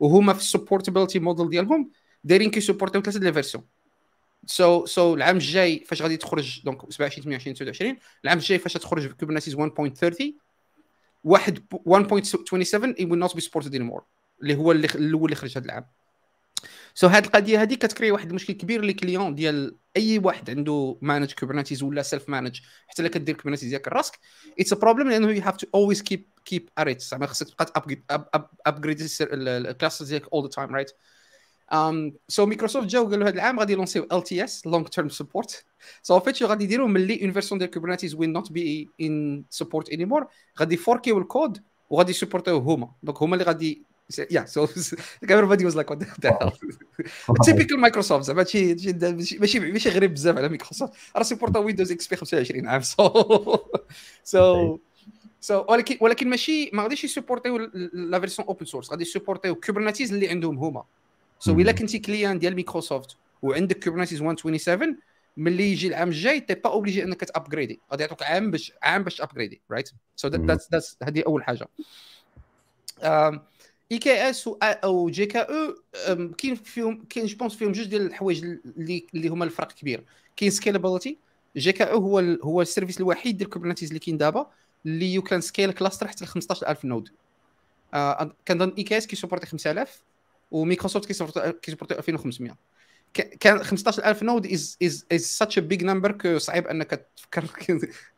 وهما 0.00 0.32
في 0.32 0.40
ال 0.40 0.45
supportability 0.45 1.18
model 1.18 1.50
ديالهم 1.50 1.90
دايرين 2.24 2.50
كي 2.50 2.59
supportيو 2.59 3.02
ثلاثة 3.02 3.20
les 3.20 3.32
versions 3.32 4.84
so, 4.84 5.12
so 5.12 5.16
العام 5.16 5.36
الجاي 5.36 5.84
فاش 5.86 6.02
غادي 6.02 6.16
تخرج 6.16 6.62
donc 6.64 6.92
27 6.92 7.24
28 7.24 7.54
29 7.54 7.96
العام 8.24 8.38
الجاي 8.38 8.58
فاش 8.58 8.72
تخرج 8.72 9.06
Kubernetes 9.06 9.56
1.30 9.56 9.60
واحد 11.24 11.58
1.27 11.58 11.78
it 12.98 13.08
will 13.08 13.28
not 13.28 13.34
be 13.34 13.40
supported 13.40 13.74
anymore. 13.74 14.02
اللي 14.42 14.54
هو 14.54 14.72
اللي 14.72 14.86
الأول 14.86 15.24
اللي 15.24 15.36
خرج 15.36 15.58
هذا 15.58 15.66
العام. 15.66 15.86
so 16.94 17.10
هذه 17.10 17.24
القضية 17.24 17.62
هذه 17.62 17.74
كت 17.74 17.84
créer 17.84 18.10
واحد 18.10 18.28
المشكل 18.28 18.52
كبير 18.52 18.80
les 18.80 18.92
clients 18.92 19.34
ديال 19.34 19.76
أي 19.96 20.18
واحد 20.18 20.50
عنده 20.50 20.98
managed 21.02 21.32
Kubernetes 21.32 21.82
ولا 21.82 22.02
self 22.02 22.28
managed 22.28 22.60
حتى 22.88 23.02
إلا 23.02 23.10
كدير 23.10 23.34
Kubernetes 23.34 23.68
ديالك 23.68 23.88
راسك 23.88 24.18
it's 24.60 24.72
a 24.72 24.76
problem 24.76 25.10
لأنه 25.10 25.30
you 25.30 25.42
have 25.42 25.56
to 25.56 25.66
always 25.74 26.02
keep 26.02 26.28
keep 26.44 26.68
it 26.78 26.84
right 26.84 27.00
زعما 27.00 27.26
خصك 27.26 27.48
تبقى 27.48 28.00
upgrade 28.66 29.08
ال 29.20 29.30
cluster 29.30 30.02
ديالك 30.02 30.32
all 30.32 30.42
the 30.42 30.48
time 30.48 30.74
right 30.74 30.90
Um, 31.72 32.12
so 32.28 32.46
مايكروسوفت 32.46 32.86
جاو 32.86 33.10
قالوا 33.10 33.28
هذا 33.28 33.34
العام 33.34 33.60
غادي 33.60 33.72
ي 33.72 34.06
lancerيو 34.12 34.22
LTS 34.22 34.44
long 34.44 34.66
term 34.66 34.86
support 34.86 35.08
so 35.08 35.64
en 36.02 36.20
fait 36.20 36.42
غادي 36.42 36.64
يديروا 36.64 36.88
ملي 36.88 37.22
une 37.22 37.32
version 37.32 37.58
ديال 37.58 37.70
Kubernetes 37.70 38.14
will 38.14 38.32
not 38.32 38.52
be 38.52 38.88
in 39.00 39.44
support 39.50 39.90
anymore 39.90 40.26
غادي 40.60 40.76
فوركيو 40.76 41.18
الكود 41.18 41.62
وغادي 41.90 42.10
ي 42.10 42.15
supportيو 42.15 42.58
هما. 42.58 42.92
donc 43.02 43.22
هما 43.22 43.34
اللي 43.34 43.44
غادي 43.44 43.87
yeah 44.16 44.44
so 44.44 44.60
everybody 45.28 45.64
was 45.64 45.76
like 45.76 45.90
what 45.90 46.00
the 46.00 46.30
hell? 46.40 46.52
Typical 47.46 47.78
مايكروسوفت 47.78 48.24
زعما 48.24 48.40
هادشي 48.40 48.74
ماشي 49.38 49.60
ماشي 49.60 49.88
غريب 49.90 50.14
بزاف 50.14 50.36
على 50.36 50.48
مايكروسوفت 50.48 50.92
راه 51.16 51.22
supporta 51.22 51.58
ويندوز 51.58 51.92
XP 51.92 52.16
25 52.16 52.68
عام 52.68 52.80
so 52.80 53.58
so 54.24 54.78
so 55.40 55.64
ولكن 55.68 55.96
ولكن 56.00 56.28
ماشي 56.28 56.70
ما 56.72 56.82
غاديش 56.82 57.04
ي 57.04 57.09
supportيو 57.09 57.56
la 57.92 58.20
version 58.20 58.48
open 58.48 58.64
source 58.66 58.90
غادي 58.90 59.02
ي 59.02 59.07
supportيو 59.07 59.54
Kubernetes 59.54 60.12
اللي 60.12 60.28
عندهم 60.28 60.58
هما. 60.58 60.84
so 61.40 61.56
إلا 61.58 61.72
كنتي 61.72 61.98
client 61.98 62.38
ديال 62.38 62.54
مايكروسوفت 62.54 63.16
وعندك 63.42 63.84
Kubernetes 63.84 64.22
127 64.22 64.96
ملي 65.36 65.72
يجي 65.72 65.88
العام 65.88 66.08
الجاي 66.08 66.40
t'es 66.40 66.54
pas 66.54 66.70
obligé 66.70 67.04
إنك 67.04 67.24
ت 67.24 67.30
upgradeي 67.30 67.80
غادي 67.90 68.02
يعطوك 68.02 68.22
عام 68.22 68.50
باش 68.50 68.72
عام 68.82 69.02
باش 69.04 69.16
ت 69.16 69.21
upgradeي 69.21 69.60
right 69.70 69.90
so 70.16 70.28
that's 70.28 70.96
هذه 71.02 71.22
أول 71.26 71.44
حاجة. 71.44 71.68
AKS 73.92 74.48
أو 74.62 75.10
GKE 75.10 75.38
أو 75.38 76.32
كاين 76.32 76.54
فيهم 76.54 77.04
كاين 77.04 77.26
je 77.26 77.36
pense 77.36 77.54
فيهم 77.56 77.72
جوج 77.72 77.86
ديال 77.86 78.02
الحوايج 78.02 78.44
اللي 78.44 79.06
اللي 79.14 79.28
هما 79.28 79.44
الفرق 79.44 79.72
كبير 79.72 80.04
كاين 80.36 80.50
scalability 80.50 81.18
GKE 81.56 81.98
هو 81.98 82.18
ال 82.18 82.42
هو 82.42 82.62
ال 82.62 82.67
service 82.67 83.00
الوحيد 83.00 83.36
ديال 83.36 83.50
Kubernetes 83.50 83.88
اللي 83.88 84.00
كاين 84.00 84.16
دابا 84.16 84.50
اللي 84.86 85.14
you 85.14 85.22
can 85.22 85.40
scale 85.40 85.72
cluster 85.72 86.08
حتى 86.08 86.24
ل 86.24 86.28
15000 86.28 86.84
nodes 86.84 87.08
آه 87.94 88.36
كنظن 88.48 88.74
EKS 88.78 88.82
كي 88.82 88.98
supporter 88.98 89.46
5000 89.46 90.02
ومايكروسوفت 90.50 91.06
كي 91.62 91.68
supporter 91.68 91.98
2500 91.98 92.56
quand 93.40 93.62
15000 93.62 94.22
nodes 94.22 94.46
is 94.46 94.76
is 94.82 95.06
is 95.12 95.20
such 95.20 95.58
a 95.58 95.60
big 95.60 95.84
number 95.84 96.12
que 96.12 96.38
صعيب 96.38 96.66
انك 96.66 97.06
تفكر 97.16 97.44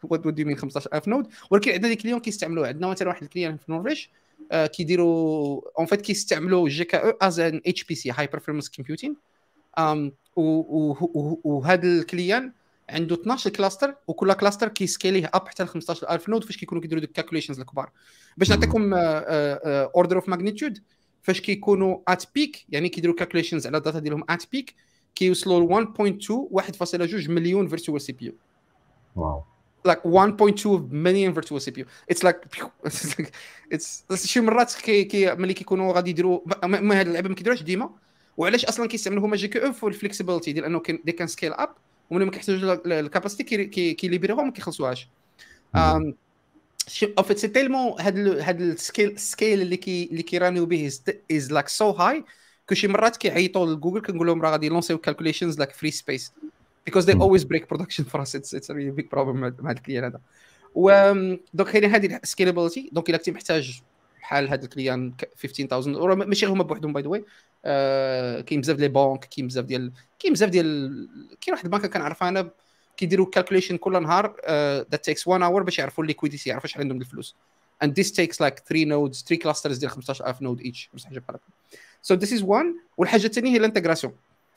what 0.03 0.27
would 0.27 0.45
need 0.45 0.57
15000 0.57 1.09
nodes 1.09 1.29
ولكن 1.51 1.73
عندنا 1.73 1.89
des 1.89 1.97
clients 1.97 2.21
كيستعملوه 2.21 2.69
عندنا 2.69 2.87
مثلا 2.87 3.09
واحد 3.09 3.23
ال 3.23 3.28
client 3.28 3.57
في 3.57 3.69
النرويج 3.69 4.07
كيديروا 4.53 5.61
en 5.79 5.87
fait 5.87 6.01
كيستعملوا 6.01 6.69
جي 6.69 6.85
كي 6.85 6.97
أو 6.97 7.11
از 7.23 7.41
ان 7.41 7.61
اتش 7.67 7.85
بي 7.85 7.95
سي 7.95 8.11
هاي 8.11 8.27
بيرفورمانس 8.27 8.69
كومبيوتين 8.69 9.17
وهذا 11.45 11.89
ال 11.89 11.98
client 11.98 12.53
عنده 12.91 13.15
12 13.15 13.51
cluster 13.51 13.95
وكل 14.07 14.33
cluster 14.33 14.69
كي 14.69 14.83
scaleيه 14.83 15.31
up 15.35 15.49
حتى 15.49 15.63
ل 15.63 15.69
15000 15.69 16.29
nodes 16.29 16.45
فاش 16.45 16.57
كيكونوا 16.57 16.83
كيديروا 16.83 17.01
دوك 17.01 17.11
ال 17.11 17.15
calculations 17.15 17.61
الكبار. 17.61 17.91
باش 18.37 18.51
نعطيكم 18.51 18.91
order 18.95 20.17
of 20.17 20.29
magnitude 20.29 20.79
فاش 21.23 21.41
كيكونوا 21.41 21.99
at 22.09 22.25
peak 22.35 22.67
يعني 22.69 22.89
كيديروا 22.89 23.17
calculations 23.17 23.67
على 23.67 23.77
ال 23.77 23.81
data 23.81 23.99
ديالهم 23.99 24.25
at 24.31 24.45
peak 24.53 24.75
كيوصلوا 25.15 25.83
ل 25.83 25.87
1.2 25.87 26.63
1.2 27.25 27.29
مليون 27.29 27.69
virtual 27.69 28.01
CPU 28.01 28.27
wow. 28.27 29.43
Like 29.89 30.01
1.2 30.05 30.67
مليون 30.91 31.33
virtual 31.33 31.63
CPU 31.63 31.81
it's 31.81 32.25
like 32.25 32.37
it's 33.73 34.27
شي 34.27 34.41
مرات 34.41 34.75
كي 34.75 35.05
كي 35.05 35.35
ملي 35.35 35.55
كيكونوا 35.55 35.93
غادي 35.93 36.11
يديروا 36.11 36.41
ما 36.65 37.01
هاد 37.01 37.07
اللعبه 37.07 37.29
ما 37.29 37.35
كيديروهاش 37.35 37.63
ديما. 37.63 37.91
وعلاش 38.37 38.65
أصلا 38.65 38.89
كيستعملوا 38.89 39.27
هما 39.27 39.37
GKE 39.37 39.67
pour 39.67 39.91
la 39.91 40.00
flexibilité 40.00 40.53
ديال 40.53 40.65
أنه 40.65 40.83
they 41.05 41.13
can 41.13 41.27
scale 41.27 41.53
up 41.53 41.69
وملي 42.11 42.25
ما 42.25 42.31
كيحتاجوا 42.31 43.01
ال 43.01 43.08
capacity 43.08 43.67
كي 43.95 44.04
libérerيهم 44.04 44.47
ما 44.47 44.53
كيخلصوهاش. 44.53 45.09
en 47.21 47.23
fait 47.23 47.39
c'est 47.39 47.53
tellement 47.53 48.01
هاد 48.01 48.19
هاد 48.19 48.61
ال 48.61 48.69
scale 48.69 49.11
ال 49.11 49.19
scale 49.19 49.61
اللي 49.61 49.77
كي 49.77 50.09
اللي 50.11 50.23
كي 50.23 50.36
runيو 50.36 50.67
به 50.67 50.87
is 51.33 51.53
like 51.53 51.69
so 51.69 51.91
high 51.91 52.25
que 52.69 52.75
شي 52.75 52.89
مرات 52.89 53.17
كيعيطوا 53.17 53.67
لجوجل 53.67 54.01
كنقول 54.01 54.27
لهم 54.27 54.43
راه 54.43 54.51
غادي 54.51 54.67
ي 54.67 54.71
lancerيو 54.71 54.99
calculations 54.99 55.59
like 55.59 55.73
free 55.73 55.91
space 55.91 56.33
because 56.91 57.07
they 57.07 57.15
always 57.15 57.45
break 57.45 57.65
production 57.73 58.05
for 58.05 58.21
us. 58.21 58.35
It's, 58.35 58.53
it's 58.59 58.71
a 58.71 58.75
really 58.75 58.95
big 59.01 59.09
problem 59.11 59.37
مع 59.37 59.49
هذا 59.49 59.79
ال 59.79 59.83
client 59.83 60.05
هذا. 60.05 60.21
و 60.75 61.13
donc 61.55 61.71
كاين 61.71 61.85
هذه 61.85 62.21
ال 62.23 62.29
scalability 62.29 62.91
donc 62.93 63.09
إلا 63.09 63.19
كنتي 63.19 63.31
محتاج 63.31 63.81
بحال 64.21 64.49
هذا 64.49 64.65
ال 64.65 64.72
client 64.72 65.15
15000 65.43 65.87
ماشي 66.19 66.47
هما 66.47 66.63
بوحدهم 66.63 66.93
by 66.93 67.03
the 67.03 67.09
way 67.09 67.25
كاين 68.43 68.61
بزاف 68.61 68.79
les 68.79 68.89
banques 68.89 69.25
كاين 69.25 69.47
بزاف 69.47 69.65
ديال 69.65 69.93
كاين 70.19 70.33
بزاف 70.33 70.51
ديال 70.51 71.09
كاين 71.41 71.55
واحد 71.55 71.65
البنكه 71.65 71.89
كنعرفها 71.89 72.29
أنا 72.29 72.51
كيديروا 72.97 73.27
calculation 73.27 73.77
كل 73.77 74.03
نهار 74.03 74.37
that 74.91 75.05
takes 75.05 75.29
1 75.29 75.43
hour 75.43 75.63
باش 75.63 75.79
يعرفوا 75.79 76.05
ال 76.05 76.10
liquidity 76.10 76.51
يعرفوا 76.51 76.69
شحال 76.69 76.83
عندهم 76.83 77.01
الفلوس. 77.01 77.37
And 77.85 77.89
this 77.89 78.11
takes 78.11 78.37
like 78.41 78.57
3 78.69 78.85
nodes 78.85 79.25
3 79.25 79.37
clusters 79.37 79.79
ديال 79.79 79.91
15000 79.91 80.43
nodes 80.43 80.61
each. 80.61 80.95
شي 80.95 81.05
حاجة 81.05 81.19
بحال 81.19 81.37
هكا. 81.37 81.47
So 82.03 82.21
this 82.21 82.31
is 82.31 82.43
one. 82.45 82.67
والحاجة 82.97 83.27
الثانية 83.27 83.51
هي 83.51 83.57
l'intégration 83.57 84.13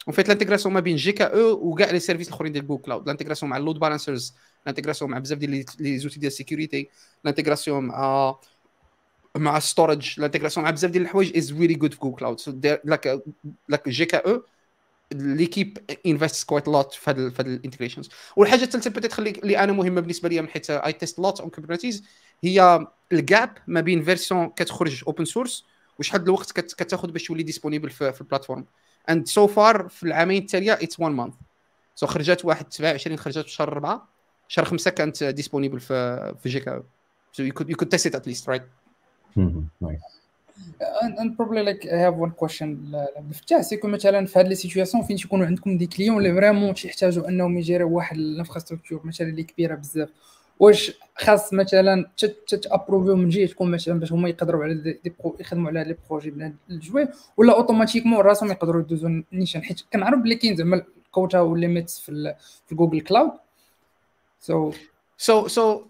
en 0.07 0.15
fait 0.15 0.25
l'intégration 0.25 0.73
ما 0.73 0.79
بين 0.79 0.95
GKE 0.95 1.51
وكاع 1.51 1.91
les 1.91 1.99
services 1.99 2.27
الاخرين 2.27 2.51
ديال 2.51 2.67
جوجل 2.67 2.81
كلاود 2.81 3.03
l'intégration 3.03 3.49
مع 3.49 3.57
ال 3.57 3.62
load 3.62 3.79
balancers 3.79 4.35
l'intégration 4.63 5.11
مع 5.11 5.19
بزاف 5.19 5.37
ديال 5.37 5.65
les 5.79 5.97
outils 5.97 6.19
ديال 6.19 6.31
la 6.31 6.43
sécurité 6.43 6.89
الانتغراسيون 7.25 7.85
مع 7.85 8.35
مع 9.35 9.59
ستورج 9.59 10.15
الانتغراسيون 10.17 10.63
مع 10.65 10.71
بزاف 10.71 10.91
ديال 10.91 11.03
الحوايج 11.03 11.37
از 11.37 11.53
ريلي 11.53 11.73
جود 11.73 11.93
في 11.93 11.99
جوجل 11.99 12.15
كلاود 12.15 12.39
سو 12.39 12.53
لاك 12.83 13.21
لاك 13.69 13.89
جي 13.89 14.05
كي 14.05 14.17
أو 14.17 14.43
ليكيب 15.13 15.77
انفست 16.05 16.47
كويت 16.47 16.67
لوت 16.67 16.93
في 16.93 17.11
هذا 17.11 17.29
في 17.29 17.41
هذا 17.41 17.49
الانتجريشنز 17.49 18.09
والحاجة 18.35 18.63
الثالثه 18.63 19.09
خلي 19.09 19.29
اللي 19.29 19.57
أنا 19.57 19.71
مهمه 19.71 20.01
بالنسبة 20.01 20.29
لي 20.29 20.41
من 20.41 20.47
حيث 20.47 20.71
اي 20.71 20.93
تيست 20.93 21.19
لوت 21.19 21.39
اون 21.41 21.49
كوبرنيتيز 21.49 22.03
هي 22.43 22.87
الجاب 23.11 23.57
ما 23.67 23.81
بين 23.81 24.03
فيرسيون 24.03 24.49
كتخرج 24.49 25.03
اوبن 25.07 25.25
سورس 25.25 25.65
وشحال 25.99 26.21
الوقت 26.21 26.51
كتاخذ 26.51 27.11
باش 27.11 27.23
تولي 27.23 27.43
ديسپونيبل 27.43 27.89
في, 27.89 28.13
في 28.13 28.21
البلاتفورم 28.21 28.65
اند 29.09 29.27
سو 29.27 29.47
فار 29.47 29.87
في 29.87 30.03
العامين 30.03 30.41
التالية 30.41 30.73
اتس 30.73 30.99
1 30.99 31.13
مانث 31.13 31.33
سو 31.95 32.07
خرجت 32.07 32.45
واحد 32.45 32.73
27 32.73 33.17
خرجت 33.17 33.45
في 33.45 33.51
شهر 33.51 33.67
4 33.67 34.07
شهر 34.47 34.65
5 34.65 34.91
كانت 34.91 35.23
disponible 35.23 35.79
في 35.79 36.35
في 36.43 36.49
GKE 36.49 36.83
so 37.31 37.43
you 37.43 37.53
could 37.53 37.69
you 37.69 37.75
could 37.75 37.89
test 37.89 38.15
at 38.15 38.27
least 38.27 38.49
right 38.49 38.63
nice 39.81 40.01
and 41.21 41.35
probably 41.37 41.63
like 41.69 41.83
I 41.85 41.97
have 42.05 42.15
one 42.15 42.33
question. 42.43 42.67
لفتح 43.29 43.61
سيكون 43.61 43.91
مثلا 43.91 44.25
في 44.25 44.39
هاد 44.39 44.47
les 44.47 44.55
situations 44.55 45.03
فين 45.03 45.17
تيكونوا 45.17 45.45
عندكم 45.45 45.77
des 45.77 45.87
clients 45.87 46.17
اللي 46.17 46.33
vraiment 46.33 46.73
تيحتاجوا 46.73 47.27
أنهم 47.27 47.57
يgérerوا 47.57 47.91
واحد 47.91 48.17
l'infrastructure 48.17 49.01
مثلا 49.03 49.27
اللي 49.27 49.43
كبيرة 49.43 49.75
بزاف. 49.75 50.09
واش 50.63 50.91
خاص 51.15 51.53
مثلا 51.53 52.09
ت 52.61 52.66
approuverيو 52.66 53.15
من 53.15 53.29
جهتكم 53.29 53.71
مثلا 53.71 53.99
باش 53.99 54.11
هما 54.11 54.29
يقدروا 54.29 54.63
على 54.63 54.73
دي 54.73 55.13
برو 55.19 55.37
يخدموا 55.39 55.69
على 55.69 55.83
les 55.83 55.97
projets 56.09 56.31
بهذا 56.31 56.53
الجوي 56.69 57.07
ولا 57.37 57.53
أوتوماتيكمون 57.53 58.19
راسهم 58.19 58.51
يقدروا 58.51 58.81
يدوزوا 58.81 59.23
نيشان. 59.31 59.63
حيت 59.63 59.81
كنعرف 59.93 60.19
بلي 60.19 60.35
كاين 60.35 60.55
زعما 60.55 60.83
ال 61.05 61.11
quota 61.11 61.39
وال 61.39 61.54
limits 61.54 61.99
في 61.99 62.35
في 62.67 62.75
جوجل 62.75 63.01
كلاود. 63.01 63.31
so 64.39 64.71
so 65.17 65.47
so 65.47 65.81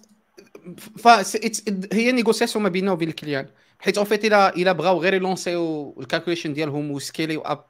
هي 1.93 2.11
négociation 2.11 2.63
ما 2.63 2.69
بيننا 2.69 2.91
وبين 2.91 3.09
le 3.09 3.18
client. 3.18 3.47
حيت 3.83 3.97
en 3.97 4.05
fait 4.05 4.25
إلى 4.25 4.49
إلى 4.49 4.73
بغاو 4.73 5.01
غير 5.01 5.13
ي 5.13 5.22
lancerيو 5.22 5.95
ال 5.99 6.04
calculation 6.04 6.53
ديالهم 6.53 6.91
وي 6.91 7.02
scaleيو 7.02 7.41
up 7.41 7.65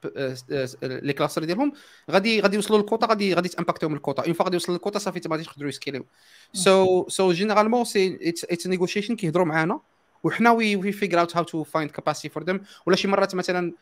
les 0.82 1.12
clusters 1.12 1.44
ديالهم 1.44 1.72
غادي 2.10 2.40
غادي 2.40 2.56
يوصلوا 2.56 2.78
للكوطا 2.78 3.06
غادي 3.06 3.34
غادي 3.34 3.48
ت 3.48 3.52
impacterيهم 3.52 3.94
ال 3.94 3.99
quota 3.99 4.24
une 4.24 4.32
fois 4.32 4.44
غادي 4.44 4.54
يوصل 4.54 4.72
للكوطا 4.72 4.98
صافي 4.98 5.28
ما 5.28 5.32
غاديش 5.32 5.46
يقدروا 5.46 5.68
ي 5.68 5.73
scaleيو 5.73 6.06
so 6.52 7.08
so 7.08 7.32
généralement 7.32 7.84
c'est 7.84 8.18
it's 8.22 8.66
negotiation 8.66 9.16
كيهضروا 9.16 9.46
معانا. 9.46 9.80
وحنا 10.24 10.50
we 10.50 10.76
we 10.76 10.92
figure 10.92 11.20
out 11.20 11.36
how 11.36 11.44
to 11.44 11.62
find 11.62 11.90
capacity 11.90 12.28
for 12.28 12.44
them 12.44 12.60
ولا 12.86 12.96
شي 12.96 13.08
مرات 13.08 13.34
مثلا 13.34 13.72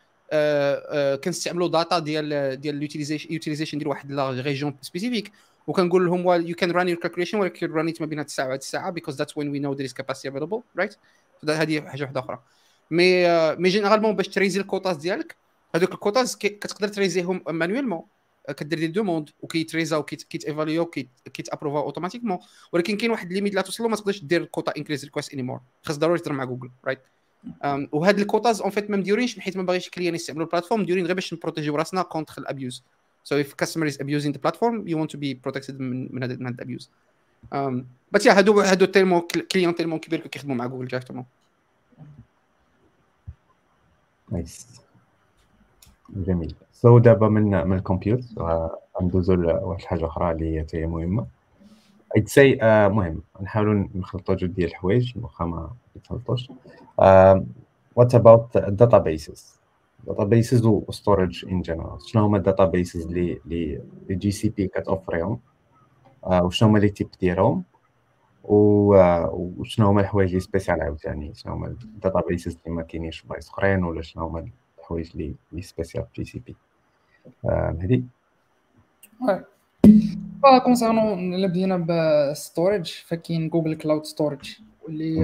كنستعملوا 1.25 1.69
data 1.69 1.99
ديال 1.99 2.61
ديال 2.61 2.75
l'utilisation 2.77 3.79
ديال 3.79 3.89
واحد 3.89 4.13
la 4.13 4.31
région 4.31 4.77
spécifique 4.81 5.33
وكنقول 5.67 6.07
لهم 6.07 6.47
you 6.47 6.55
can 6.55 6.73
run 6.73 6.97
your 6.97 7.09
calculation 7.09 7.35
ولكن 7.35 7.69
run 7.69 7.95
it 7.95 8.01
ما 8.01 8.07
بين 8.07 8.19
هاد 8.19 8.27
الساعة 8.27 8.47
وهاد 8.47 8.59
الساعة 8.59 8.95
because 8.95 9.15
that's 9.15 9.35
when 9.37 9.47
we 9.53 9.59
know 9.61 9.75
there 9.75 9.87
is 9.87 9.93
capacity 9.93 10.29
available 10.29 10.63
right 10.83 10.97
هذه 11.51 11.81
حاجة 11.81 12.03
واحدة 12.03 12.21
أخرى. 12.21 12.43
mais 12.91 13.27
mais 13.57 13.69
généralement 13.69 14.17
باش 14.17 14.29
ت 14.29 14.33
raiseي 14.33 14.61
ال 14.61 14.66
quotas 14.66 14.97
ديالك 14.97 15.37
هذوك 15.75 15.93
ال 15.93 15.99
quotas 15.99 16.37
كتقدر 16.37 16.89
ت 16.89 16.95
raiseيهم 16.95 17.43
manuellement 17.49 18.03
كدير 18.57 18.79
des 18.79 18.87
demandes 18.87 19.31
وكيت 19.41 19.69
raiseا 19.69 20.05
évalué 20.35 20.87
كيت 20.87 21.49
approuva 21.49 21.79
automatiquement 21.79 22.39
ولكن 22.73 22.97
كاين 22.97 23.11
واحد 23.11 23.33
limite 23.33 23.55
لا 23.55 23.63
توصل 23.63 23.91
ما 23.91 23.97
تقدرش 23.97 24.25
دير 24.25 24.45
quota 24.45 24.73
increase 24.77 25.05
request 25.05 25.33
anymore 25.33 25.61
خاص 25.83 25.99
ضروري 25.99 26.19
تهضر 26.19 26.33
مع 26.33 26.45
جوجل 26.45 26.71
right 26.85 27.01
وهاد 27.93 28.19
ال 28.19 28.25
quotas 28.25 28.61
en 28.61 28.71
fait 28.71 28.91
ما 28.91 28.97
مديورينش 28.97 29.39
حيت 29.39 29.57
ما 29.57 29.63
باغيش 29.63 29.87
ال 29.87 29.91
client 29.91 30.15
يستعملوا 30.15 30.47
ال 30.47 30.50
plateforme 30.50 30.81
مديورين 30.81 31.07
غير 31.07 31.15
باش 31.15 31.35
نبروتيجيو 31.35 31.77
راسنا 31.77 32.03
contre 32.03 32.35
ال 32.39 32.46
abuse 32.46 32.83
So 33.25 33.37
if 33.37 33.57
customer 33.57 33.87
is 33.87 33.97
abusing 34.01 34.33
the 34.33 34.43
platform, 34.45 34.75
you 34.89 34.97
want 35.01 35.11
to 35.11 35.19
be 35.25 35.35
protected 35.35 35.81
من 35.81 36.23
هذا 36.23 36.35
ال 36.35 36.43
abuse. 36.43 36.91
بس 38.13 38.27
يا 38.27 38.33
هادو 38.39 38.61
هادو 38.61 38.85
tellement 38.85 39.23
clients 39.53 39.75
tellement 39.75 39.99
كبير 39.99 40.27
كيخدموا 40.27 40.57
مع 40.57 40.67
Google 40.67 40.89
directement. 40.89 41.25
nice 44.31 44.81
جميل 46.11 46.55
so 46.73 46.99
دابا 46.99 47.29
من 47.29 47.67
من 47.69 47.77
ال 47.77 47.88
compute 47.89 48.71
غندوزو 49.01 49.35
لواحد 49.35 49.81
الحاجة 49.81 50.07
أخرى 50.07 50.33
اللي 50.33 50.57
هي 50.57 50.61
حتى 50.63 50.87
مهمة. 50.87 51.27
ايد 52.17 52.29
سي 52.29 52.59
مهم. 52.89 53.23
نحاولوا 53.43 53.89
نخلطوا 53.95 54.35
جوج 54.35 54.51
ديال 54.51 54.69
الحوايج 54.69 55.13
واخا 55.23 55.45
ما 55.45 55.71
يتخلطوش 55.97 56.49
what 57.97 58.15
about 58.15 58.59
databases 58.59 59.57
databases 60.07 60.67
و 60.67 60.76
storage 60.77 61.45
in 61.45 61.63
general 61.63 61.99
شنو 62.07 62.25
هما 62.25 62.39
ال 62.39 62.46
databases 62.46 63.07
اللي 63.07 63.41
اللي 63.47 63.81
GCP 64.11 64.67
كتوفريهم؟ 64.67 65.41
وشنو 66.27 66.69
هما 66.69 66.79
les 66.79 66.89
types 66.89 67.09
ديالهم؟ 67.21 67.65
وشنو 68.45 69.87
هما 69.87 70.01
الحوايج 70.01 70.29
اللي 70.29 70.41
spécial 70.41 70.81
عاوتاني؟ 70.81 71.35
شنو 71.35 71.53
هما 71.53 71.67
ال 71.67 71.76
databases 71.76 72.59
اللي 72.67 72.77
ما 72.77 72.83
كاينينش 72.83 73.19
في 73.19 73.29
بلايص 73.29 73.51
أخرين 73.51 73.85
ولا 73.85 74.03
شنو 74.03 74.27
هما 74.27 74.51
الحوايج 74.79 75.11
اللي 75.15 75.35
اللي 75.53 75.63
spécial 75.63 76.05
في 76.05 76.23
GCP 76.23 76.57
مهدي 77.45 78.05
concernant 80.65 81.35
الا 81.35 81.47
بدينا 81.47 81.87
ب 81.89 82.02
storage 82.02 82.93
فكاين 83.07 83.49
Google 83.49 83.75
Cloud 83.75 84.05
Storage 84.05 84.59
واللي 84.83 85.19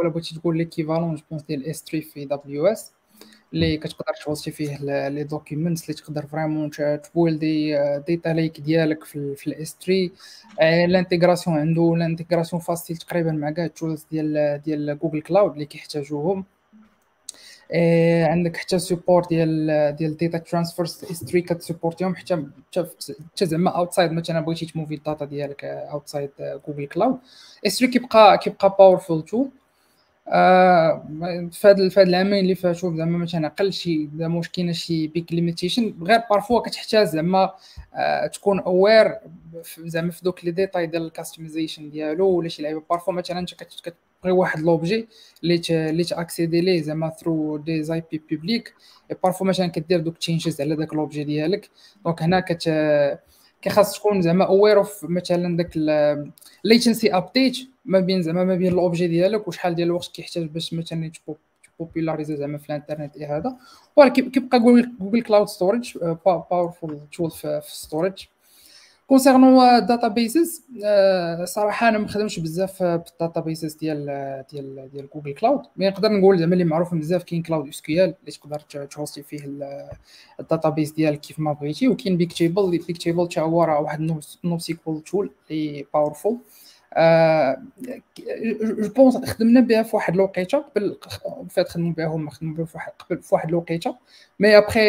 ولا 0.00 0.08
بغيتي 0.08 0.34
تقول 0.34 0.56
l'équivalent 0.56 1.14
je 1.14 1.22
pense 1.30 1.42
ديال 1.42 1.66
S3 1.66 2.00
في 2.00 2.24
AWS 2.24 2.92
اللي 3.54 3.76
كتقدر 3.76 4.12
توصي 4.24 4.50
فيه 4.50 4.78
les 5.08 5.24
documents 5.24 5.82
اللي 5.82 5.94
تقدر 5.94 6.26
vraiment 6.26 6.70
تبيلدي 7.02 7.78
data 8.06 8.28
lake 8.28 8.60
ديالك 8.60 9.04
في, 9.04 9.34
في 9.36 9.46
ال 9.46 9.76
S3 9.86 10.10
ال 10.84 10.90
intégration 10.90 11.58
عنده 11.58 11.94
ال 11.94 12.00
intégration 12.00 12.62
facile 12.62 12.96
تقريبا 12.96 13.32
مع 13.32 13.50
كاع 13.50 13.64
ال 13.64 13.71
tools 13.71 14.06
ديال 14.10 14.60
ديال 14.64 14.98
Google 14.98 15.20
Cloud 15.22 15.52
اللي 15.52 15.64
كيحتاجوهم. 15.66 16.44
إيه 17.72 18.24
عندك 18.26 18.56
حتى 18.56 18.78
support 18.78 19.28
ديال 19.28 19.96
ديال 19.98 20.16
data 20.16 20.38
transfers 20.38 21.04
S3 21.10 21.40
كتسيبورتيهم 21.40 22.16
حتى 22.16 22.44
حتى 23.32 23.46
زعما 23.46 23.70
outside 23.70 24.12
مثلا 24.12 24.40
بغيتي 24.40 24.66
تموفي 24.66 24.94
ال 24.94 25.00
data 25.00 25.24
ديالك 25.24 25.64
outside 25.64 26.30
Google 26.68 26.86
Cloud 26.86 27.18
Storage 27.62 27.86
كيبقى 27.86 28.38
كيبقى 28.38 28.76
powerful 28.78 29.22
tool 29.24 29.48
آه 30.28 31.06
في 31.52 31.68
هاد 31.68 31.88
في 31.88 32.00
هاد 32.00 32.08
العامين 32.08 32.40
اللي 32.40 32.54
فاتوا 32.54 32.96
زعما 32.96 33.18
ما 33.18 33.26
تنعقل 33.26 33.72
شي 33.72 34.08
زعما 34.18 34.36
واش 34.36 34.48
كاينة 34.48 34.72
شي 34.72 35.06
big 35.06 35.32
limitation 35.32 35.94
غير 36.02 36.20
parfois 36.30 36.60
كتحتاج 36.60 37.06
زعما 37.06 37.54
آه 37.94 38.26
تكون 38.26 38.60
aware 38.60 39.14
زعما 39.78 40.10
في 40.10 40.24
دوك 40.24 40.44
les 40.44 40.50
détails 40.50 40.86
ديال 40.86 41.02
ال 41.06 41.12
customization 41.12 41.90
ديالو 41.90 42.28
ولا 42.28 42.48
شي 42.48 42.62
لعيبة. 42.62 42.82
parfois 42.90 43.12
مثلا 43.12 43.38
انت 43.38 43.54
كتبغي 43.54 43.96
واحد 44.32 44.60
l'objet 44.60 45.08
اللي 45.42 45.60
اللي 45.70 46.04
تأكسيدي 46.04 46.60
ليه 46.60 46.82
زعما 46.82 47.10
through 47.10 47.56
des 47.56 48.02
API 48.12 48.22
publiques 48.30 48.74
parfois 49.22 49.46
مثلا 49.46 49.66
كدير 49.66 50.00
دوك 50.00 50.18
changes 50.18 50.60
على 50.60 50.76
داك 50.76 50.94
l'objet 50.94 51.24
ديالك. 51.24 51.70
donc 52.04 52.22
هنا 52.22 52.40
كت 52.40 52.68
كيخاص 53.62 53.98
تكون 53.98 54.22
زعما 54.22 54.44
aware 54.44 54.76
of 54.78 55.04
مثلا 55.04 55.56
داك 55.56 55.70
ال 56.64 56.70
latency 56.70 57.14
update 57.16 57.58
ما 57.84 58.00
بين 58.00 58.22
زعما 58.22 58.44
ما 58.44 58.54
بين 58.54 58.72
ال 58.72 58.78
objet 58.78 59.06
ديالك 59.06 59.48
وشحال 59.48 59.74
ديال 59.74 59.88
الوقت 59.88 60.06
كيحتاج 60.14 60.44
باش 60.44 60.74
مثلا 60.74 61.10
بوبيلاريزي 61.78 62.36
زعما 62.36 62.58
في 62.58 62.66
الانترنت 62.70 63.16
اي 63.16 63.26
هذا 63.26 63.56
ولكن 63.96 64.30
كيبقى 64.30 64.60
Google 64.60 65.22
Cloud 65.22 65.48
Storage 65.48 65.98
powerful 66.26 67.00
tool 67.12 67.30
في 67.30 67.62
storage 67.66 68.26
concernant 69.06 69.86
databases 69.86 70.62
صراحة 71.44 71.88
أنا 71.88 71.98
ما 71.98 72.08
خدمش 72.08 72.38
بزاف 72.40 72.82
بال 72.82 73.40
databases 73.40 73.74
ديال 73.74 74.06
ديال 74.52 74.90
ديال 74.92 75.08
Google 75.14 75.34
Cloud 75.34 75.60
mais 75.76 75.88
نقدر 75.88 76.12
نقول 76.12 76.38
زعما 76.38 76.52
اللي 76.52 76.64
معروف 76.64 76.94
بزاف 76.94 77.24
كاين 77.24 77.42
Cloud 77.42 77.68
SQL 77.68 78.14
اللي 78.20 78.32
تقدر 78.32 78.86
تهوستي 78.86 79.22
فيه 79.22 79.40
ال 80.40 80.68
database 80.68 80.92
ديالك 80.92 81.20
كيف 81.20 81.38
ما 81.38 81.52
بغيتي 81.52 81.88
وكاين 81.88 82.16
Bigtable 82.16 82.70
Bigtable 82.70 83.28
حتى 83.30 83.40
هو 83.40 83.64
راه 83.64 83.80
واحد 83.80 84.20
NoSQL 84.44 85.00
tool 85.02 85.30
اللي 85.50 85.86
powerful 85.94 86.38
je 88.80 88.88
pense 88.96 89.16
خدمنا 89.16 89.60
بها 89.60 89.82
في 89.82 89.96
واحد 89.96 90.14
الوقيته 90.14 90.58
قبل 90.58 90.96
فات 91.50 91.68
خدموا 91.68 91.92
بها 91.92 92.06
هما 92.06 92.30
خدموا 92.30 92.56
بها 92.56 92.64
في 92.64 92.76
واحد 92.76 92.92
قبل 92.98 93.22
في 93.22 93.34
واحد 93.34 93.48
الوقيته. 93.48 93.96
mais 94.40 94.58
après 94.58 94.80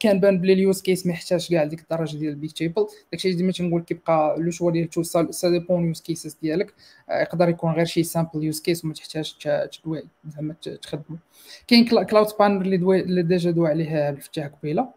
كان 0.00 0.20
بان 0.20 0.40
بلي 0.40 0.52
ال 0.52 0.60
use 0.60 0.82
case 0.82 1.06
ما 1.06 1.12
يحتاجش 1.12 1.50
كاع 1.50 1.64
ديك 1.64 1.80
الدرجه 1.80 2.16
ديال 2.16 2.32
ال 2.32 2.52
Bigtable. 2.52 2.86
داكشي 3.12 3.32
ديما 3.32 3.52
تنقول 3.52 3.82
كيبقى 3.82 4.36
le 4.38 4.50
choix 4.50 4.70
ديال 4.70 4.90
tout 4.90 5.02
ça 5.02 5.50
dépend 5.50 5.86
use 5.86 6.00
cases 6.00 6.36
ديالك. 6.42 6.74
يقدر 7.10 7.48
يكون 7.48 7.72
غير 7.72 7.84
شي 7.84 8.02
simple 8.02 8.44
use 8.44 8.60
case 8.60 8.84
وما 8.84 8.94
تحتاج 8.94 9.34
تدوي 9.70 10.04
زعما 10.28 10.54
تخدمو. 10.82 11.18
كاين 11.68 11.84
Cloud 11.84 12.28
Spanner 12.28 12.62
اللي 12.62 12.76
اللي 13.00 13.22
déjà 13.22 13.50
دوا 13.50 13.68
عليه 13.68 14.08
الفتاح 14.08 14.46
قبيلة. 14.46 14.88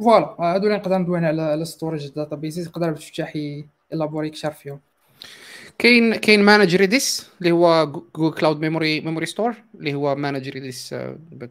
voilà 0.00 0.36
هادو 0.40 0.66
اللي 0.66 0.78
نقدر 0.78 0.98
ندوي 0.98 1.18
على 1.18 1.54
ال 1.54 2.08
storage 2.08 2.36
databases 2.36 2.66
يقدر 2.66 2.88
الفتاح 2.88 3.38
الابوري 3.92 4.28
أكثر 4.28 4.50
فيهم. 4.50 4.80
كاين 5.78 6.14
كاين 6.14 6.42
managed 6.42 6.76
Redis 6.76 7.30
اللي 7.38 7.50
هو 7.50 7.86
Google 8.16 8.38
Cloud 8.38 8.60
memory 8.60 9.00
Memorystore 9.00 9.54
اللي 9.74 9.94
هو 9.94 10.14
managed 10.14 10.48
Redis 10.48 10.94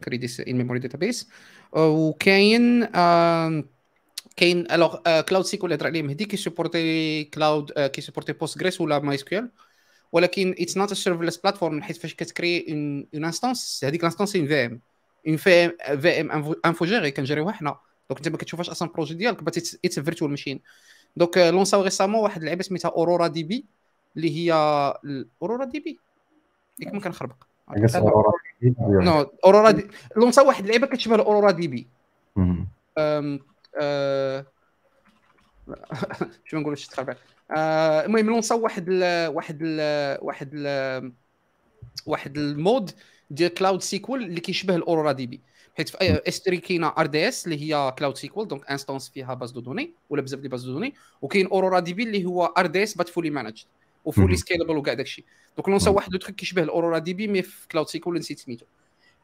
Redis 0.08 0.40
in 0.40 0.56
memory 0.56 0.78
database 0.78 1.28
وكاين 1.72 2.84
كاين 4.36 4.70
alors 4.70 5.20
Cloud 5.20 5.44
SQL 5.44 5.72
اللي 5.72 5.80
هضر 5.80 5.86
عليه 5.86 6.02
مهدي 6.02 6.24
كيسيبورتي 6.24 7.24
Cloud 7.24 7.72
كيسيبورتي 7.72 8.32
Postgres 8.32 8.80
ولا 8.80 8.98
MySQL 8.98 9.50
ولكن 10.12 10.54
it's 10.58 10.76
not 10.76 10.92
a 10.92 10.94
serverless 10.94 11.36
platform 11.36 11.82
حيت 11.82 11.96
فاش 11.96 12.14
كتكري 12.14 12.66
une 12.68 13.06
instance 13.14 13.84
هذيك 13.84 14.00
ال 14.00 14.04
instance 14.04 14.36
une 14.36 14.46
VM 14.46 14.80
une 15.28 15.36
VM 15.36 16.00
VM 16.00 16.54
infogérée 16.64 17.10
كنجريوها 17.10 17.52
حنا. 17.52 17.76
donc 18.10 18.18
انت 18.18 18.28
ما 18.28 18.38
كتشوفهاش 18.38 18.70
أصلا 18.70 18.88
projet 18.88 19.14
ديالك 19.14 19.42
but 19.42 19.56
it's 19.56 20.00
virtual 20.00 20.30
machine 20.30 20.60
donc 21.16 21.38
لونساو 21.38 21.82
récemment 21.82 22.20
واحد 22.20 22.42
اللعبه 22.42 22.62
سميتها 22.62 22.88
Aurora 22.88 23.26
DB 23.26 23.64
اللي 24.16 24.36
هي 24.36 24.52
Aurora 25.42 25.64
DB؟ 25.64 25.98
ياك 26.78 26.94
ما 26.94 27.00
كنخربق. 27.00 27.36
no 28.78 29.30
Aurora 29.44 29.70
DB 29.70 29.86
لونساو 30.16 30.46
واحد 30.46 30.64
اللعبه 30.64 30.86
كتشبه 30.86 31.14
ال 31.14 31.50
Aurora 31.50 31.68
DB. 31.68 31.86
شنو 36.44 36.60
نقولوا 36.60 36.74
شي 36.74 36.88
تخربق؟ 36.90 37.16
المهم 38.04 38.26
لونساو 38.26 38.60
واحد 38.60 38.84
ال 38.88 39.28
واحد 39.34 39.58
ال 39.62 40.18
واحد 40.22 40.50
ال 40.54 41.12
واحد 42.06 42.38
ال 42.38 42.48
mode 42.48 42.90
ديال 43.30 43.54
Cloud 43.54 43.82
SQL 43.82 44.22
اللي 44.22 44.40
كيشبه 44.40 44.76
ال 44.76 45.12
Aurora 45.12 45.26
DB. 45.26 45.40
حيت 45.76 45.88
في 45.88 45.96
AWS 46.28 46.60
كاينة 46.60 46.92
RDS 46.98 47.46
اللي 47.46 47.62
هي 47.62 47.94
Cloud 47.98 48.16
SQL 48.16 48.48
donc 48.48 48.70
instance 48.70 49.08
فيها 49.08 49.34
base 49.34 49.50
de 49.50 49.60
données 49.60 49.92
ولا 50.10 50.22
بزاف 50.22 50.40
ديال 50.40 50.50
bases 50.50 50.64
de 50.64 50.72
données 50.72 50.94
وكاين 51.22 51.46
Aurora 51.46 51.80
DB 51.80 52.02
اللي 52.02 52.24
هو 52.24 52.44
RDS 52.44 52.94
but 52.94 53.08
fully 53.08 53.30
managed 53.30 53.64
و 54.04 54.09
fully 54.09 54.36
scalable 54.36 54.76
وكاع 54.76 54.94
داكشي. 54.94 55.24
donc 55.56 55.68
لونسا 55.68 55.90
واحد 55.90 56.12
le 56.12 56.18
truc 56.18 56.34
كيشبه 56.34 56.62
ال 56.62 56.98
Aurora 56.98 57.14
DB 57.14 57.28
mais 57.28 57.42
في 57.42 57.68
Cloud 57.68 57.88
SQL 57.88 58.18
نسيت 58.18 58.38
سميتو. 58.38 58.64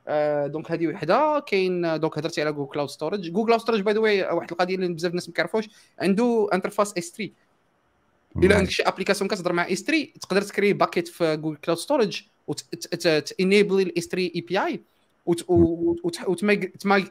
آه 0.09 0.47
donc 0.47 0.71
هذه 0.71 0.87
وحدة 0.87 1.45
كاين 1.47 2.01
donc 2.01 2.19
هضرتي 2.19 2.43
على 2.43 2.53
Google 2.53 2.73
Cloud 2.73 2.89
Storage 2.89 3.31
Google 3.31 3.47
Cloud 3.47 3.61
Storage 3.61 3.81
by 3.81 3.95
the 3.95 4.01
way 4.01 4.23
واحد 4.23 4.51
القضية 4.51 4.75
اللي 4.75 4.89
بزاف 4.89 5.11
الناس 5.11 5.29
ما 5.29 5.35
كيعرفوش 5.35 5.69
عنده 5.99 6.49
interface 6.53 6.99
S3 6.99 7.33
إلا 8.37 8.57
عندك 8.57 8.71
شي 8.71 8.83
application 8.83 9.29
كتهضر 9.31 9.53
مع 9.53 9.73
S3 9.73 10.09
تقدر 10.21 10.43
تكري 10.43 10.73
bucket 10.73 11.09
في 11.09 11.37
Google 11.37 11.57
Cloud 11.57 11.79
Storage 11.79 12.23
وت 12.47 12.80
enable 12.80 13.81
ال 13.81 13.90
S3 13.90 14.07
API 14.07 14.83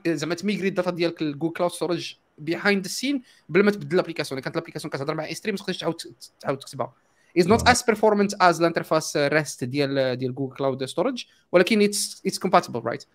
زعما 0.08 0.36
تميغري 0.36 0.68
ال 0.68 0.73
data 0.73 0.92
ديالك 0.92 1.22
ل 1.22 1.27
Google 1.27 1.54
Cloud 1.54 1.72
Storage 1.72 2.16
behind 2.38 2.86
the 2.86 2.99
scene 2.99 3.22
بلا 3.50 3.64
ما 3.64 3.72
تبدل 3.72 3.96
ال 3.96 3.99
application. 3.99 4.42
كانت 4.42 4.56
ال 4.56 4.59
application 4.59 4.92
كتهضر 4.92 5.16
مع 5.16 5.34
S3 5.34 5.56
ما 5.56 5.60
تقدرش 5.60 5.78
تعاود 5.78 5.96
تعاود 6.40 6.60
تكتبها. 6.60 6.94
is 7.38 7.48
not 7.48 7.68
as 7.68 7.84
performant 7.84 8.34
as 8.42 8.60
ال 8.60 8.66
interface 8.66 9.18
REST 9.18 9.64
ديال 9.64 10.18
ديال 10.18 10.36
Google 10.36 10.56
Cloud 10.56 10.86
Storage 10.86 11.26
ولكن 11.52 11.82
it's 11.82 12.22
it's 12.26 12.40
compatible 12.40 12.80
right 12.80 13.06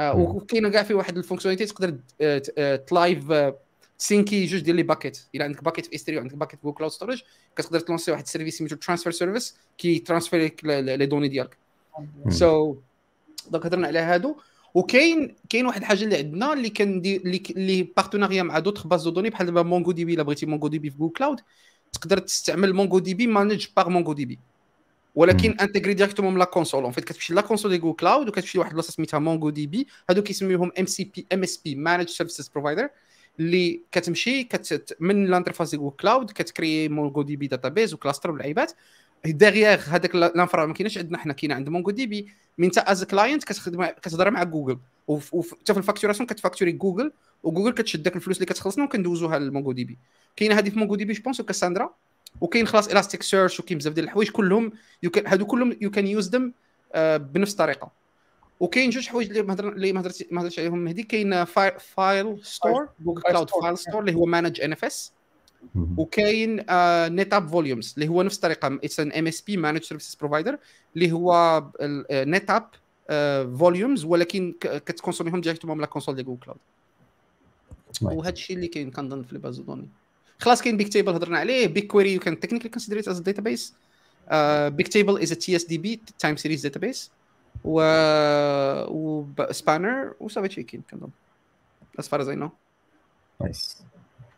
وكاينة 0.00 0.68
كاع 0.68 0.82
في 0.82 0.94
واحد 0.94 1.16
ال 1.16 1.20
fonctionnalité 1.20 1.74
تقدر 1.74 1.98
ت 2.76 2.87
live 2.87 3.32
تسينكي 3.98 4.44
جوج 4.44 4.60
ديال 4.60 4.76
les 4.76 4.82
buckets 4.82 5.18
إلا 5.34 5.44
عندك 5.44 5.64
bucket 5.64 5.86
في 5.86 5.94
S3 5.94 6.16
وعندك 6.16 6.34
bucket 6.34 6.62
Google 6.62 6.76
Cloud 6.76 6.92
Storage 6.92 7.22
كتقدر 7.56 7.80
تلونسي 7.80 8.10
واحد 8.10 8.22
ال 8.22 8.26
service 8.26 8.58
سميتو 8.58 8.76
Transfer 8.76 9.12
Service 9.12 9.56
كي 9.78 9.98
transfer 9.98 10.44
لك 10.44 10.64
les 10.64 11.06
données 11.06 11.28
ديالك. 11.28 11.56
so 12.28 12.74
so, 12.74 12.76
donc 13.50 13.66
هضرنا 13.66 13.86
على 13.86 13.98
هادو. 13.98 14.36
وكاين 14.74 15.36
كاين 15.48 15.66
واحد 15.66 15.80
الحاجة 15.80 16.04
اللي 16.04 16.16
عندنا 16.16 16.52
اللي 16.52 16.70
كندير 16.70 17.20
اللي 17.20 17.42
اللي 17.50 17.82
partenariat 17.82 18.42
مع 18.42 18.58
d'autres 18.58 18.86
bases 18.86 19.04
de 19.04 19.10
données 19.10 19.30
بحال 19.30 19.46
دابا 19.46 19.62
MongoDB 19.62 20.14
إلا 20.14 20.22
بغيتي 20.22 20.46
MongoDB 20.46 20.90
في 20.90 20.98
Google 20.98 21.12
Cloud 21.12 21.40
تقدر 21.92 22.18
تستعمل 22.18 22.72
مونغو 22.72 22.98
دي 22.98 23.14
بي 23.14 23.26
مانج 23.26 23.66
باغ 23.76 23.88
مونغو 23.88 24.12
دي 24.12 24.24
بي. 24.24 24.38
ولكن 25.14 25.56
intégré 25.60 25.94
directement 25.94 26.38
la 26.38 26.44
console 26.44 26.82
en 26.82 26.92
fait 26.92 27.04
كتمشي 27.04 27.34
la 27.34 27.40
console 27.40 27.70
ديال 27.70 27.80
Google 27.80 27.96
Cloud 27.96 28.28
وكتمشي 28.28 28.58
لواحد 28.58 28.70
البلاصه 28.70 28.92
سميتها 28.92 29.18
MongoDB. 29.18 29.86
هادو 30.10 30.22
كيسميوهم 30.22 30.72
ام 30.78 30.86
سي 30.86 31.04
بي 31.04 31.26
ام 31.32 31.42
اس 31.42 31.56
بي 31.56 31.74
مانج 31.74 32.08
سيرفيسز 32.08 32.48
بروفايدر 32.48 32.88
اللي 33.40 33.82
كتمشي 33.92 34.44
كت 34.44 34.96
من 35.00 35.26
l'interface 35.26 35.70
ديال 35.70 35.80
Google 35.80 35.96
Cloud 35.96 36.30
كتكري 36.30 36.88
MongoDB 36.88 37.46
database 37.46 37.94
و 37.94 37.99
cluster 37.99 38.30
واللعيبات 38.30 38.72
derrière 39.24 39.80
هذاك 39.80 40.14
l'infra 40.14 40.66
ما 40.66 40.74
كايناش 40.74 40.98
عندنا 40.98 41.18
حنا. 41.18 41.32
كاين 41.32 41.52
عند 41.52 41.68
MongoDB 41.68 42.28
من 42.58 42.64
انت 42.64 42.78
as 42.78 43.04
client 43.04 43.44
كتخدم 43.44 43.84
كتهضر 43.84 44.30
مع 44.30 44.42
جوجل 44.42 44.78
وحتى 45.08 45.72
في 45.72 45.78
ال 45.78 45.82
facturation 45.82 46.26
كتفاكتوري 46.26 46.72
Google 46.72 47.12
و 47.42 47.46
Google 47.46 47.72
كتشد 47.72 48.02
داك 48.02 48.16
الفلوس 48.16 48.36
اللي 48.36 48.46
كتخلصنا 48.46 48.84
وكندوزوها 48.84 49.38
ل 49.38 49.72
MongoDB 49.72 49.98
كاينة 50.36 50.58
هذه 50.58 50.70
في 50.70 50.78
MongoDB 50.78 50.96
je 50.96 51.04
pense 51.04 51.12
و 51.12 51.40
Cassandra 51.40 51.94
وكاين 52.40 52.66
خلاص 52.66 52.88
Elasticsearch 52.88 53.60
وكاين 53.60 53.78
بزاف 53.78 53.92
ديال 53.92 54.04
الحوايج. 54.04 54.30
كلهم 54.30 54.72
هادو 55.26 55.46
كلهم 55.46 55.76
you 55.80 55.90
can 55.90 56.06
use 56.06 56.28
them 56.28 56.52
بنفس 57.16 57.52
الطريقة. 57.52 57.90
وكاين 58.60 58.90
جوج 58.90 59.08
حوايج 59.08 59.28
اللي 59.28 59.42
مهضر 59.42 59.68
اللي 59.68 59.92
ما 59.92 60.00
هضرتش 60.00 60.58
عليهم. 60.58 60.78
مهدي 60.78 61.02
كاين 61.02 61.44
Filestore 61.44 62.88
Google 63.00 63.22
Cloud 63.22 63.50
Filestore 63.50 64.00
اللي 64.00 64.14
هو 64.14 64.26
managed 64.26 64.60
NFS 64.60 65.12
وكاين 65.96 66.56
NetApp 67.14 67.48
Volumes 67.48 67.94
اللي 67.96 68.08
هو 68.08 68.22
نفس 68.22 68.36
الطريقة 68.36 68.78
it's 68.84 69.00
an 69.00 69.12
MSP 69.12 69.56
managed 69.56 69.82
services 69.82 70.14
provider 70.14 70.58
اللي 70.96 71.12
هو 71.12 71.62
NetApp 72.12 72.68
Volumes 73.58 74.04
ولكن 74.04 74.54
كتكونسوميهم 74.60 75.40
directement 75.40 75.76
من 75.76 75.80
la 75.80 75.86
console 75.86 76.14
ديال 76.14 76.26
Google 76.26 76.40
Cloud 76.40 76.58
وهذا 78.02 78.32
الشيء 78.32 78.56
اللي 78.56 78.68
كاين 78.68 78.90
كنظن 78.90 79.22
في 79.22 79.32
ال 79.32 79.38
base 79.38 79.60
de 79.60 79.66
données 79.66 79.88
خلاص 80.38 80.62
كاين 80.62 80.76
Bigtable 80.76 81.12
هضرنا 81.12 81.38
عليه. 81.38 81.66
BigQuery 81.66 82.12
you 82.14 82.20
can 82.20 82.40
technically 82.40 82.68
consider 82.68 82.98
as 82.98 83.18
database 83.18 83.74
بيك 84.66 84.88
تيبل 84.88 85.22
از 85.22 85.32
تي 85.32 85.56
اس 85.56 85.64
دي 85.64 85.78
بي 85.78 86.00
تايم 86.18 86.36
سيريز 86.36 86.62
داتابيس 86.62 87.10
و 87.64 87.80
و 88.88 89.26
Spanner 89.50 90.14
وصافي 90.20 90.62
كاين 90.62 90.82
كنظن 90.90 91.10
as 92.00 92.04
far 92.04 92.20
as 92.20 92.28
I 92.28 92.36
know. 92.42 92.50
nice 93.40 93.82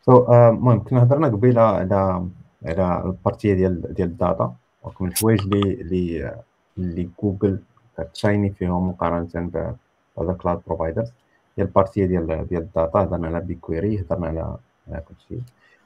so 0.03 0.33
المهم 0.33 0.85
كنا 0.85 1.03
هضرنا 1.03 1.29
قبيله 1.29 1.61
على 1.61 2.27
على 2.67 3.03
ال 3.05 3.12
partie 3.12 3.55
ديال 3.55 3.95
ديال 3.95 4.09
ال 4.09 4.18
data 4.18 4.55
وكم 4.83 5.05
الحوايج 5.05 5.41
اللي 5.41 5.73
اللي 5.81 6.35
اللي 6.79 7.09
جوجل 7.23 7.61
كتشايني 7.99 8.51
فيهم 8.51 8.89
مقارنة 8.89 9.29
ب 9.35 9.75
other 10.21 10.33
cloud 10.33 10.63
providers 10.67 11.13
هي 11.59 11.65
ال 11.65 11.71
partie 11.71 12.07
ديال 12.07 12.47
ديال 12.47 12.63
ال 12.63 12.69
data. 12.69 12.99
هضرنا 12.99 13.27
على 13.27 13.41
BigQuery 13.41 14.01
هضرنا 14.01 14.27
على 14.27 14.57
على 14.89 15.03
كلشي 15.09 15.43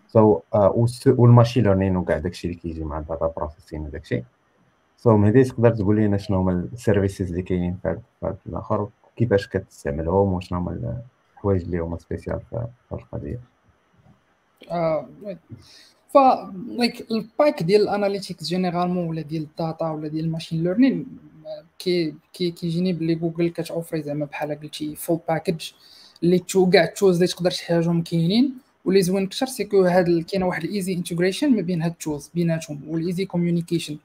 so 0.09 0.41
وال 1.07 1.19
machine 1.19 1.63
learning 1.65 1.97
وكاع 1.97 2.19
داكشي 2.19 2.49
اللي 2.49 2.59
كيجي 2.59 2.85
مع 2.85 2.99
ال 2.99 3.05
data 3.05 3.33
processing 3.37 3.81
وداكشي 3.81 4.25
so 4.97 5.17
مهدي 5.17 5.45
تقدر 5.45 5.71
تقول 5.71 5.97
لنا 5.97 6.17
شنو 6.17 6.39
هما 6.39 6.53
ال 6.53 6.61
services 6.61 7.31
اللي 7.31 7.43
كاينين 7.43 7.79
في 7.83 7.99
هذا 8.25 8.37
الآخر؟ 8.47 8.89
كيفاش 9.17 9.49
كتستعملهم؟ 9.49 10.33
وشنو 10.33 10.59
هما 10.59 11.01
الحوايج 11.37 11.63
اللي 11.63 11.79
هما 11.79 11.99
spécial 11.99 12.41
في 12.51 12.57
هذه 12.57 13.01
القضية؟ 13.01 13.54
ف 16.15 16.19
like 16.69 17.11
ال 17.11 17.21
pack 17.21 17.63
ديال 17.63 17.83
ال 17.83 17.89
analytics 17.89 18.45
généralement 18.45 19.09
ولا 19.09 19.23
ديال 19.23 19.43
ال 19.43 19.52
data 19.52 19.91
ولا 19.91 20.09
ديال 20.09 20.25
ال 20.25 20.30
machine 20.30 20.65
learning 20.65 21.07
كي 21.79 22.15
كي 22.33 22.51
كيجيني 22.51 22.93
بلي 22.93 23.15
جوجل 23.15 23.49
كتوفري 23.49 24.03
زعما 24.03 24.25
بحال 24.25 24.61
قلتي 24.61 24.97
full 24.97 25.21
package 25.29 25.71
اللي 26.23 26.39
تو 26.39 26.71
كاع 26.71 26.85
ال 26.85 26.90
tools 26.90 27.17
اللي 27.17 27.27
تقدر 27.27 27.51
تحتاجهم 27.51 28.03
كاينين. 28.03 28.55
واللي 28.85 29.03
زوين 29.03 29.25
أكثر 29.25 29.47
c'est 29.47 29.69
que 29.69 29.83
هاد 29.83 30.25
كاينة 30.31 30.47
واحد 30.47 30.65
ال 30.65 30.71
easy 30.71 30.95
integration 30.95 31.51
ما 31.57 31.63
بين 31.63 31.83
هاد 31.83 31.91
ال 31.91 31.97
tools 31.97 32.31
بيناتهم 32.35 32.81
وال 32.89 33.01
easy 33.01 33.25
communication 33.25 33.99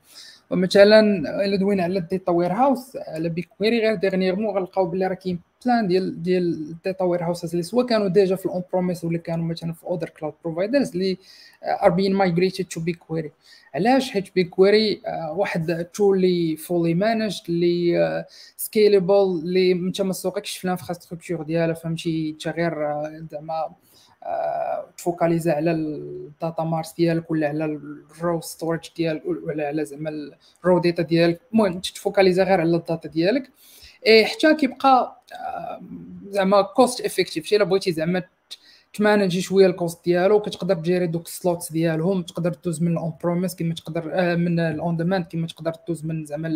مثلا 0.51 0.99
إلا 1.45 1.55
دوينا 1.55 1.83
على 1.83 1.99
ال 1.99 2.31
data 2.31 2.53
warehouse 2.53 2.97
على 3.07 3.29
BigQuery 3.29 3.79
غير 3.79 3.95
dernièrement 3.95 4.55
غنلقاو 4.55 4.85
بلي 4.85 5.07
راه 5.07 5.13
كاين 5.13 5.39
plein 5.65 5.87
ديال 5.87 6.23
ديال 6.23 6.75
warehouses 7.01 7.51
اللي 7.51 7.63
soit 7.63 7.83
كانوا 7.83 8.07
déjà 8.07 8.35
في 8.35 8.45
ال 8.45 8.63
on-premise 8.73 9.03
ولا 9.03 9.17
كانوا 9.17 9.45
مثلا 9.45 9.73
في 9.73 9.83
other 9.83 10.09
cloud 10.09 10.33
providers 10.43 10.91
اللي 10.91 11.17
are 11.63 11.89
being 11.89 12.13
migrated 12.13 12.65
to 12.65 12.79
BigQuery 12.79 13.31
علاش 13.75 14.11
حيت 14.11 14.35
بيك 14.35 14.49
كويري 14.49 15.01
واحد 15.31 15.69
ال 15.69 15.79
tool 15.79 16.17
اللي 16.17 16.57
fully 16.57 16.93
managed 16.93 17.41
اللي 17.49 18.25
scalable 18.57 19.41
اللي 19.43 19.71
انت 19.71 20.01
ما 20.01 20.13
سوقكش 20.13 20.57
في 20.57 20.65
ال 20.65 20.70
infrastructure 20.70 21.43
ديالها 21.43 21.73
فهمتي 21.73 22.29
انت 22.29 22.47
غير 22.47 22.73
زعما 23.31 23.75
تفوكاليزا 24.97 25.53
على 25.53 25.71
ال 25.71 25.90
data 25.90 26.63
marts 26.63 26.93
ديالك 26.93 27.31
ولا 27.31 27.47
على 27.47 27.65
ال 27.65 27.84
raw 27.84 28.41
storage 28.41 28.89
ديالك 28.97 29.23
ولا 29.25 29.67
على 29.67 29.85
زعما 29.85 30.31
ال 30.63 30.67
raw 30.67 30.79
data 30.79 31.03
ديالك 31.03 31.41
المهم 31.53 31.79
تفوكاليزا 31.79 32.43
غير 32.43 32.61
على 32.61 32.75
ال 32.75 32.82
data 32.82 33.09
ديالك 33.09 33.49
حتى 34.23 34.55
كيبقى 34.55 35.21
زعما 36.29 36.61
cost 36.61 37.01
effective 37.01 37.45
شي 37.45 37.55
إلا 37.55 37.63
بغيتي 37.63 37.91
زعما 37.91 38.23
تمانجي 38.93 39.41
شوية 39.41 39.67
ال 39.67 39.75
cost 39.75 40.05
ديالو 40.05 40.41
كتقدر 40.41 40.75
تجيري 40.75 41.07
دوك 41.07 41.25
ال 41.27 41.34
slots 41.34 41.71
ديالهم 41.71 42.21
تقدر 42.23 42.55
دوز 42.65 42.81
من 42.81 42.91
ال 42.91 43.13
on-premise 43.23 43.55
كما 43.55 43.73
تقدر 43.73 44.35
من 44.37 44.59
ال 44.59 44.72
on 44.72 44.97
demand 44.97 45.25
كما 45.25 45.47
تقدر 45.47 45.71
دوز 45.87 46.05
من 46.05 46.25
زعما 46.25 46.51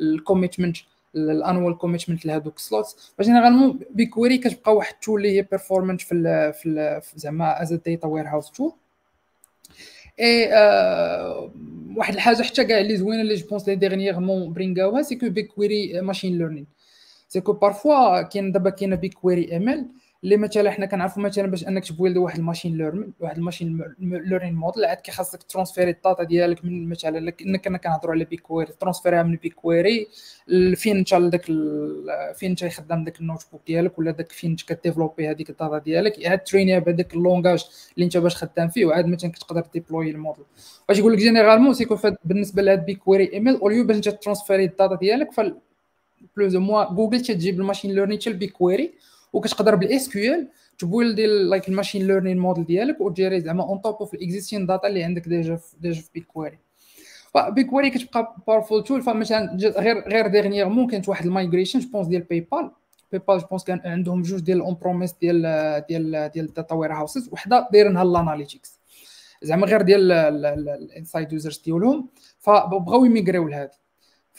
ال 0.00 0.07
commitment 0.07 0.76
ال 1.14 1.23
annual 1.23 1.78
commitment 1.78 2.26
لهذوك 2.26 2.56
ال 2.56 2.65
slots 2.65 3.12
ف 3.18 3.23
généralement 3.23 3.80
BigQuery 3.90 4.38
كتبقى 4.38 4.74
واحد 4.76 4.94
ال 4.94 4.99
tool 4.99 5.20
اللي 5.20 5.36
هي 5.38 5.42
performante 5.42 6.00
في 6.00 6.52
في, 6.62 7.00
زعما 7.16 7.62
as 7.62 7.72
data 7.72 8.06
warehouse 8.08 8.50
tool 8.50 8.72
اي 10.20 10.54
آه 10.54 11.52
واحد 11.96 12.14
الحاجة 12.14 12.42
حتى 12.42 12.64
كاع 12.64 12.78
اللي 12.80 12.96
زوينة 12.96 13.22
اللي 13.22 13.34
je 13.34 13.44
pense 13.44 13.68
لي 13.68 13.74
dernièrement 13.74 14.52
برينغاوها 14.52 15.02
c'est 15.02 15.16
que 15.16 15.28
BigQuery 15.30 16.00
machine 16.00 16.38
learning 16.38 16.66
c'est 17.28 17.40
que 17.40 17.52
parfois 17.52 18.22
كاين 18.22 18.52
دابا 18.52 18.70
كاينة 18.70 18.96
BigQuery 18.96 19.56
ML 19.56 19.86
اللي 20.24 20.36
مثلا 20.36 20.70
حنا 20.70 20.86
كنعرفوا 20.86 21.22
مثلا 21.22 21.46
باش 21.46 21.68
انك 21.68 21.84
ت 21.84 21.89
build 21.89 22.16
واحد 22.16 22.38
ال 22.38 22.43
machine 22.43 22.78
learn 22.78 23.12
واحد 23.20 23.36
ال 23.36 23.43
machine 23.43 23.94
learning 24.00 24.54
model 24.54 24.84
عاد 24.84 24.96
كيخاصك 24.96 25.42
ترونسفيري 25.42 25.90
ال 25.90 25.96
data 25.96 26.22
ديالك 26.22 26.64
من 26.64 26.88
مثلا 26.88 27.18
انك 27.18 27.64
كنا 27.64 27.78
كنهضروا 27.78 28.14
على 28.14 28.24
BigQuery 28.24 28.72
ترونسفيريها 28.80 29.22
من 29.22 29.36
BigQuery 29.36 30.08
فين 30.76 30.96
انت 30.96 31.14
داك 31.14 31.44
فين 32.34 32.50
انت 32.50 32.64
خدام 32.64 33.04
داك 33.04 33.20
ال 33.20 33.46
notebook 33.52 33.60
ديالك 33.66 33.98
ولا 33.98 34.10
داك 34.10 34.32
فين 34.32 34.50
انت 34.50 34.62
كديفلوبي 34.62 35.30
هذيك 35.30 35.50
ال 35.50 35.56
data 35.56 35.78
ديالك. 35.78 36.26
عاد 36.26 36.44
ترينيها 36.44 36.78
بهذاك 36.78 37.14
ال 37.14 37.20
langage 37.20 37.64
اللي 37.94 38.04
إنت 38.04 38.16
باش 38.16 38.36
خدام 38.36 38.68
فيه 38.68 38.84
وعاد 38.84 39.06
مثلا 39.06 39.30
كتقدر 39.30 39.64
ديبلوي 39.72 40.10
الموديل 40.10 40.44
واش 40.88 40.98
يقول 40.98 41.12
لك 41.12 41.18
généralement 41.18 41.74
c'est 41.74 41.89
que 41.89 41.98
بالنسبة 42.24 42.62
لهاد 42.62 42.86
BigQuery 42.86 43.32
ML 43.32 43.56
au 43.56 43.65
lieu 43.65 43.84
باش 43.84 43.96
إنت 43.96 44.08
ترونسفيري 44.08 44.64
الداتا 44.64 44.94
ديالك 44.94 45.32
ف 45.32 45.40
plus 46.36 46.56
ou 46.56 46.67
moins 46.67 46.94
Google 46.94 47.20
تجيب 47.20 47.60
ال 47.60 47.64
machine 47.64 47.94
learning 47.94 48.20
حتى 48.20 48.30
ال 48.30 48.37
BigQuery 48.37 48.92
وكتقدر 49.32 49.74
بال 49.74 50.08
SQL 50.08 50.34
ت 50.34 50.48
build 50.78 51.14
ديال 51.14 51.50
like 51.50 51.68
ال 51.68 51.73
machine 51.73 52.06
learning 52.06 52.38
model 52.38 52.64
ديالك 52.64 53.00
وديري 53.00 53.40
زعما 53.40 53.62
on 53.62 53.80
top 53.82 53.94
of 53.94 54.14
ال 54.14 54.20
existing 54.20 54.66
data 54.66 54.88
اللي 54.88 55.04
عندك 55.04 55.28
déjà 55.28 55.58
déjà 55.80 56.02
في 56.02 56.08
BigQuery 56.14 56.58
ف 57.34 57.40
BigQuery 57.40 57.90
كتبقى 57.90 58.36
powerful 58.46 58.84
tool 58.84 59.02
فمثلا 59.02 59.56
غير 59.62 60.08
غير 60.08 60.26
dernièrement 60.26 60.86
كانت 60.86 61.08
واحد 61.08 61.26
ال 61.26 61.31
migration 61.31 61.78
je 61.78 61.88
pense 61.88 62.06
ديال 62.06 62.22
PayPal 62.22 62.70
PayPal 63.12 63.38
je 63.38 63.46
pense 63.46 63.64
كان 63.64 63.80
عندهم 63.84 64.22
جوج 64.22 64.40
ديال 64.40 64.56
ال 64.56 64.76
on-premise 64.80 65.12
ديال 65.20 65.42
ديال 65.88 66.30
ديال 66.34 66.44
ال 66.44 66.74
data 66.74 66.92
warehouses 66.92 67.28
وحده 67.32 67.68
دايرينها 67.72 68.02
ال 68.02 68.10
analytics 68.10 68.80
زعما 69.42 69.66
غير 69.66 69.82
ديال 69.82 70.12
ال 70.12 70.29
inside 70.29 71.32
users 71.32 71.58
ديالهم. 71.58 72.08
فبغاو 72.38 73.04
يميغريو 73.04 73.48
لهذه 73.48 73.81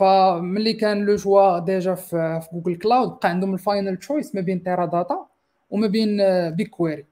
فملي 0.03 0.73
كان 0.73 1.05
le 1.05 1.15
choix 1.15 1.59
déjà 1.59 1.95
في 1.95 2.41
Google 2.53 2.75
Cloud 2.75 3.09
بقى 3.09 3.29
عندهم 3.29 3.53
ال 3.53 3.61
final 3.61 3.97
choice 3.97 4.35
ما 4.35 4.41
بين 4.41 4.63
Teradata 4.63 5.25
وما 5.69 5.87
بين 5.87 6.17
BigQuery 6.49 7.05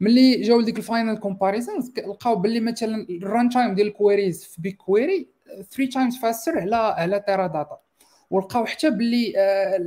ملي 0.00 0.40
جاو 0.40 0.60
لديك 0.60 0.78
ال 0.78 0.84
final 0.84 1.16
comparisons 1.16 1.92
لقاو 1.98 2.36
باللي 2.36 2.60
مثلا 2.60 3.06
ال 3.10 3.48
runtime 3.48 3.74
ديال 3.74 3.86
ال 3.86 3.93
queries 3.93 4.44
في 4.44 4.62
BigQuery 4.62 5.28
3 5.76 5.90
times 5.92 6.16
faster 6.16 6.58
على 6.58 6.76
على 6.76 7.20
Teradata 7.26 7.78
ولقاو 8.30 8.66
حتى 8.66 8.90
باللي 8.90 9.32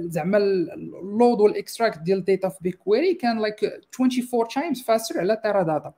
زعما 0.10 0.38
ال 0.38 0.58
load 0.58 1.40
وال 1.40 1.53
extract 1.53 2.00
ديال 2.00 2.18
ال 2.18 2.24
data 2.24 2.50
في 2.50 2.58
BigQuery 2.62 3.14
كان 3.14 3.40
like 3.42 3.64
24 4.00 4.48
times 4.54 4.82
faster 4.82 5.20
على 5.20 5.40
Teradata 5.44 5.94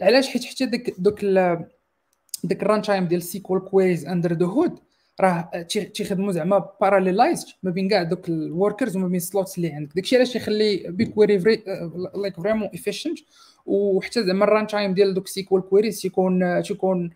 علاش 0.00 0.28
حيت 0.28 0.44
حتى 0.44 0.66
داك 0.66 0.90
دوك 0.98 1.24
داك 2.44 2.62
ال 2.62 2.82
runtime 2.82 3.04
ديال 3.04 3.22
SQL 3.22 3.64
queries 3.64 4.06
under 4.06 4.32
the 4.32 4.46
hood 4.46 4.78
راه 5.20 5.50
تيخدموا 5.68 6.32
زعما 6.32 6.70
parallelized 6.80 7.46
ما 7.62 7.70
بين 7.70 7.88
كاع 7.88 8.02
دوك 8.02 8.28
ال 8.28 8.37
workers 8.37 8.96
وما 8.96 9.06
بين 9.06 9.16
ال 9.16 9.23
slots 9.23 9.56
اللي 9.56 9.72
عندك. 9.72 9.94
داكشي 9.94 10.16
علاش 10.16 10.36
يخلي 10.36 10.84
بيكويري 10.88 11.38
فري 11.40 11.62
لايك 12.14 12.36
فريمون 12.36 12.70
افيشنت 12.74 13.18
وحتى 13.66 14.24
زعما 14.24 14.44
ال 14.44 14.66
runtime 14.66 14.94
ديال 14.94 15.14
دوك 15.14 15.28
SQL 15.28 15.62
queries 15.68 16.00
تيكون 16.00 16.62
تيكون 16.62 17.10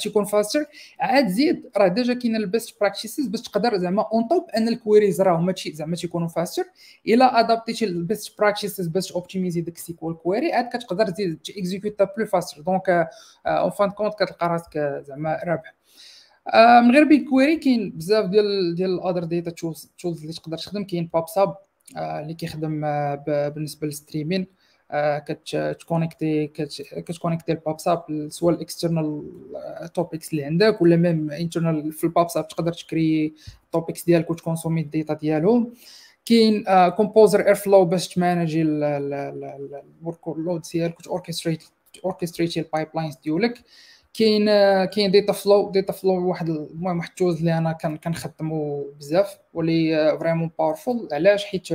تيكون 0.00 0.24
faster 0.24 0.64
عاد 1.00 1.28
زيد 1.28 1.70
راه 1.76 1.88
déjà 1.88 2.14
كاين 2.14 2.36
ال 2.36 2.45
best 2.45 2.80
practices 2.80 3.26
باش 3.26 3.42
تقدر 3.42 3.76
زعما 3.76 4.06
on 4.12 4.28
top 4.28 4.46
ان 4.56 4.68
ال 4.68 4.75
queries 4.75 5.22
راه 5.22 5.36
هما 5.38 5.54
زعما 5.66 5.96
تيكونوا 5.96 6.28
faster 6.28 6.64
إلا 7.08 7.40
ادابتيتي 7.40 7.84
ال 7.84 7.95
best 7.95 8.38
practices 8.38 8.86
باش 8.86 9.12
اوبتيميزي 9.12 9.60
داك 9.60 9.78
SQL 9.78 10.18
query 10.18 10.52
عاد 10.52 10.68
كتقدر 10.68 11.10
تزيد 11.10 11.38
تيكزيكوتا 11.38 12.08
plus 12.16 12.26
faster 12.26 12.60
donc 12.60 13.08
en 13.46 13.70
fin 13.70 13.90
de 13.90 13.96
compte 13.96 14.14
كتلقى 14.14 14.48
راسك 14.48 15.02
زعما 15.06 15.40
رابح. 15.44 15.79
من 16.54 16.90
غير 16.90 17.04
BigQuery 17.04 17.56
كاين 17.56 17.90
بزاف 17.90 18.26
ديال 18.26 18.74
ديال 18.74 18.90
ال 18.90 18.96
other 18.96 19.24
data 19.24 19.50
tools 19.98 20.20
اللي 20.22 20.32
تقدر 20.32 20.58
تخدم. 20.58 20.84
كاين 20.84 21.10
Pub/Sub 21.14 21.56
اللي 21.96 22.34
كيخدم 22.34 22.80
بالنسبة 23.54 23.86
لل 23.86 23.96
streaming. 23.96 24.46
كتكونيكتي 25.26 26.46
كتكونيكتي 27.06 27.52
ال 27.52 27.80
Pub/Sub 27.80 28.28
سواء 28.28 28.54
ال 28.54 28.62
external 28.62 29.22
topics 29.94 30.32
اللي 30.32 30.44
عندك 30.44 30.82
ولا 30.82 30.96
même 30.96 31.30
internal 31.30 31.92
في 31.92 32.04
ال 32.04 32.28
Pub/Sub 32.28 32.48
تقدر 32.48 32.72
تكري 32.72 33.34
topics 33.72 34.04
ديالك 34.04 34.30
وتكونسومي 34.30 34.80
ال 34.80 34.87
data 34.87 35.14
ديالهم. 35.14 35.72
كاين 36.24 36.64
Composer 36.96 37.46
Airflow 37.46 37.84
باش 37.84 38.08
تمانجي 38.08 38.62
ال 38.62 40.28
workload 40.28 40.62
ديالك 40.72 41.00
وت 41.00 41.10
orchestrate 41.10 41.64
اوركستريتي 42.04 42.60
ال 42.60 42.88
pipelines 42.94 43.16
ديالك 43.24 43.64
كاين 44.14 44.46
كاين 44.84 45.10
Dataflow 45.10 45.70
Dataflow 45.70 46.28
واحد 46.28 46.48
المهم 46.48 46.98
واحد 46.98 47.08
ال 47.08 47.13
tools 47.13 47.38
اللي 47.38 47.58
أنا 47.58 47.72
كنخدمو 48.04 48.86
بزاف 48.98 49.38
واللي 49.54 50.16
vraiment 50.20 50.50
powerful 50.58 51.08
علاش؟ 51.12 51.44
حيت 51.44 51.68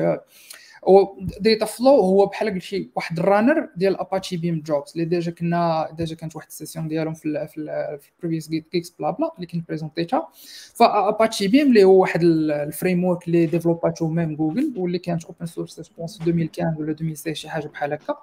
Dataflow 1.39 1.87
هو 1.87 2.25
بحال 2.25 2.49
قلتي 2.53 2.89
واحد 2.95 3.19
ال 3.19 3.26
runner 3.26 3.69
ديال 3.75 3.99
Apache 3.99 4.37
Beam 4.37 4.63
jobs 4.65 4.91
اللي 4.91 5.05
déjà 5.05 5.31
كنا 5.31 5.89
déjà 5.97 6.15
كانت 6.15 6.35
واحد 6.35 6.47
ال 6.47 6.52
session 6.52 6.87
ديالهم 6.87 7.13
في 7.13 7.47
في 7.47 7.57
ال 7.57 7.67
previous 7.67 8.49
GeeksBlaBla 8.49 9.31
اللي 9.35 9.47
كنت 9.47 9.67
بريزونتيتها 9.67 10.27
ف 10.73 10.84
Apache 10.84 11.47
Beam 11.47 11.67
اللي 11.67 11.83
هو 11.83 12.01
واحد 12.01 12.23
ال 12.23 13.03
framework 13.03 13.27
اللي 13.27 13.45
ديفلوباتو 13.45 14.07
même 14.07 14.35
Google 14.35 14.73
واللي 14.77 14.99
كانت 14.99 15.25
open 15.25 15.45
source 15.45 15.91
pense 15.97 16.21
2015 16.21 16.81
ولا 16.81 16.91
2016 16.91 17.33
شي 17.41 17.49
حاجة 17.49 17.67
بحال 17.67 17.93
هكا 17.93 18.17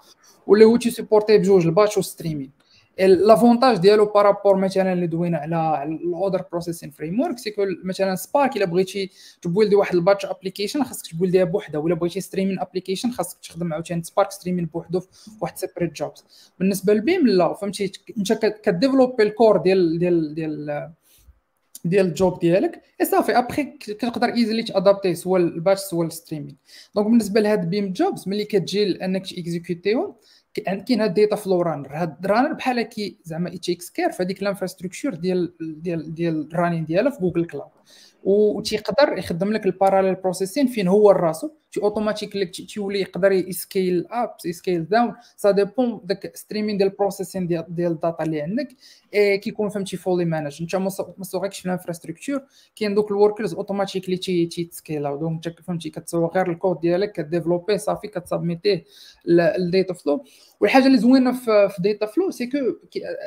واللي 0.46 0.64
هو 0.64 0.76
تيسيبورتي 0.76 1.38
بجوج 1.38 1.66
ال 1.66 1.71
batch 1.71 1.96
وال 1.96 2.08
streaming 2.08 2.61
l'avantage 2.98 3.76
ديالو 3.76 4.04
par 4.04 4.20
rapport 4.20 4.56
مثلا 4.56 4.92
اللي 4.92 5.06
دوينا 5.06 5.38
على 5.38 5.82
ال 5.82 5.93
other 5.93 6.44
processing 6.52 6.90
framework 6.90 7.38
c'est 7.38 7.56
que 7.56 7.66
مثلا 7.84 8.14
Spark 8.14 8.56
الا 8.56 8.64
بغيتي 8.64 9.10
تبويلدي 9.42 9.74
واحد 9.74 9.94
ال 9.94 9.99
batch 9.99 10.24
application 10.26 10.84
خاصك 10.84 11.12
تبويلديها 11.12 11.44
بوحدها 11.44 11.80
ولا 11.80 11.94
بغيتي 11.94 12.20
streaming 12.20 12.60
application 12.60 13.10
خاصك 13.10 13.38
تخدم 13.38 13.72
عاوتاني 13.72 14.02
Spark 14.02 14.30
streaming 14.30 14.66
بوحدو 14.66 15.00
في 15.00 15.30
واحد 15.40 15.58
separate 15.58 15.92
jobs 15.92 16.24
بالنسبة 16.58 16.94
لل 16.94 17.05
Beam 17.05 17.26
لا 17.26 17.54
فهمتي 17.54 17.92
انت 18.18 18.32
كديفلوبي 18.32 19.22
الكور 19.22 19.56
ديال 19.56 19.98
ديال 19.98 20.34
ديال 20.34 20.92
ديال 21.84 22.06
الجوب 22.06 22.38
ديالك 22.38 22.82
اي 23.00 23.06
صافي 23.06 23.38
ابخي 23.38 23.64
كتقدر 23.64 24.28
easily 24.28 24.62
تادابتي 24.62 25.14
soit 25.14 25.38
ال 25.38 25.45
batch 25.45 25.80
soit 25.80 26.04
ال 26.04 26.10
streaming 26.10 26.56
donc 26.94 27.06
بالنسبة 27.06 27.40
لهاد 27.40 27.70
Beam 27.70 27.92
jobs 27.92 28.28
ملي 28.28 28.44
كتجي 28.44 29.04
انك 29.04 29.26
تيكزيكوتيهم 29.26 30.14
كاين 30.54 31.00
هاد 31.00 31.14
Dataflow 31.14 31.62
runner 31.62 31.88
هاد 31.92 32.26
runner 32.26 32.52
بحال 32.52 32.82
كي 32.82 33.18
زعما 33.24 33.50
ت 33.50 33.58
take 33.58 33.90
care 33.90 34.10
في 34.10 34.22
هذيك 34.22 34.42
ال 34.42 34.47
infrastructure 34.47 35.14
ديال 35.14 35.54
ديال 35.60 36.14
ديال 36.14 36.48
ال 36.52 36.56
running 36.56 36.84
ديالها 36.84 37.10
في 37.10 37.20
Google 37.20 37.44
Cloud 37.44 37.70
وتيقدر 38.24 39.18
يخدم 39.18 39.52
لك 39.52 39.66
ال 39.66 39.72
parallel 39.72 40.14
processing 40.14 40.66
فين 40.66 40.88
هو 40.88 41.10
راسو 41.10 41.50
تي 41.72 41.80
اوتوماتيك 41.82 42.56
تيولي 42.70 43.00
يقدر 43.00 43.32
ي 43.32 43.45
scale 43.45 44.06
up 44.10 44.34
ي 44.44 44.52
scale 44.52 44.88
down 44.88 45.14
ça 45.36 45.50
dépend 45.50 46.00
داك 46.04 46.36
streaming 46.36 46.78
ديال 46.78 46.88
ال 46.88 46.94
processing 46.94 47.46
ديال 47.46 47.92
ال 47.92 47.98
data 47.98 48.22
اللي 48.24 48.42
عندك. 48.42 48.68
كيكون 49.12 49.68
فهمتي 49.68 49.96
fully 49.96 50.24
managed 50.24 50.62
انت 50.62 50.76
ما 50.76 51.24
سوغيكش 51.24 51.60
في 51.60 51.66
ال 51.66 51.71
infrastructure 51.71 52.42
كاين 52.76 52.94
دوك 52.94 53.10
ال 53.10 53.16
workers 53.16 53.54
automatically 53.54 54.16
تي 54.16 54.46
تيتسكيلاو 54.46 55.16
donc 55.16 55.60
فهمتي 55.60 55.90
كتسوق 55.90 56.34
غير 56.36 56.50
الكود 56.50 56.80
ديالك 56.80 57.12
كديفلوبي 57.12 57.78
صافي 57.78 58.08
كتسابميتيه 58.08 58.84
ال 59.28 59.94
Dataflow 59.94 60.24
والحاجة 60.62 60.86
اللي 60.86 60.98
زوينة 60.98 61.32
في 61.68 61.76
Dataflow 61.78 62.30
c'est 62.30 62.46
que 62.46 62.58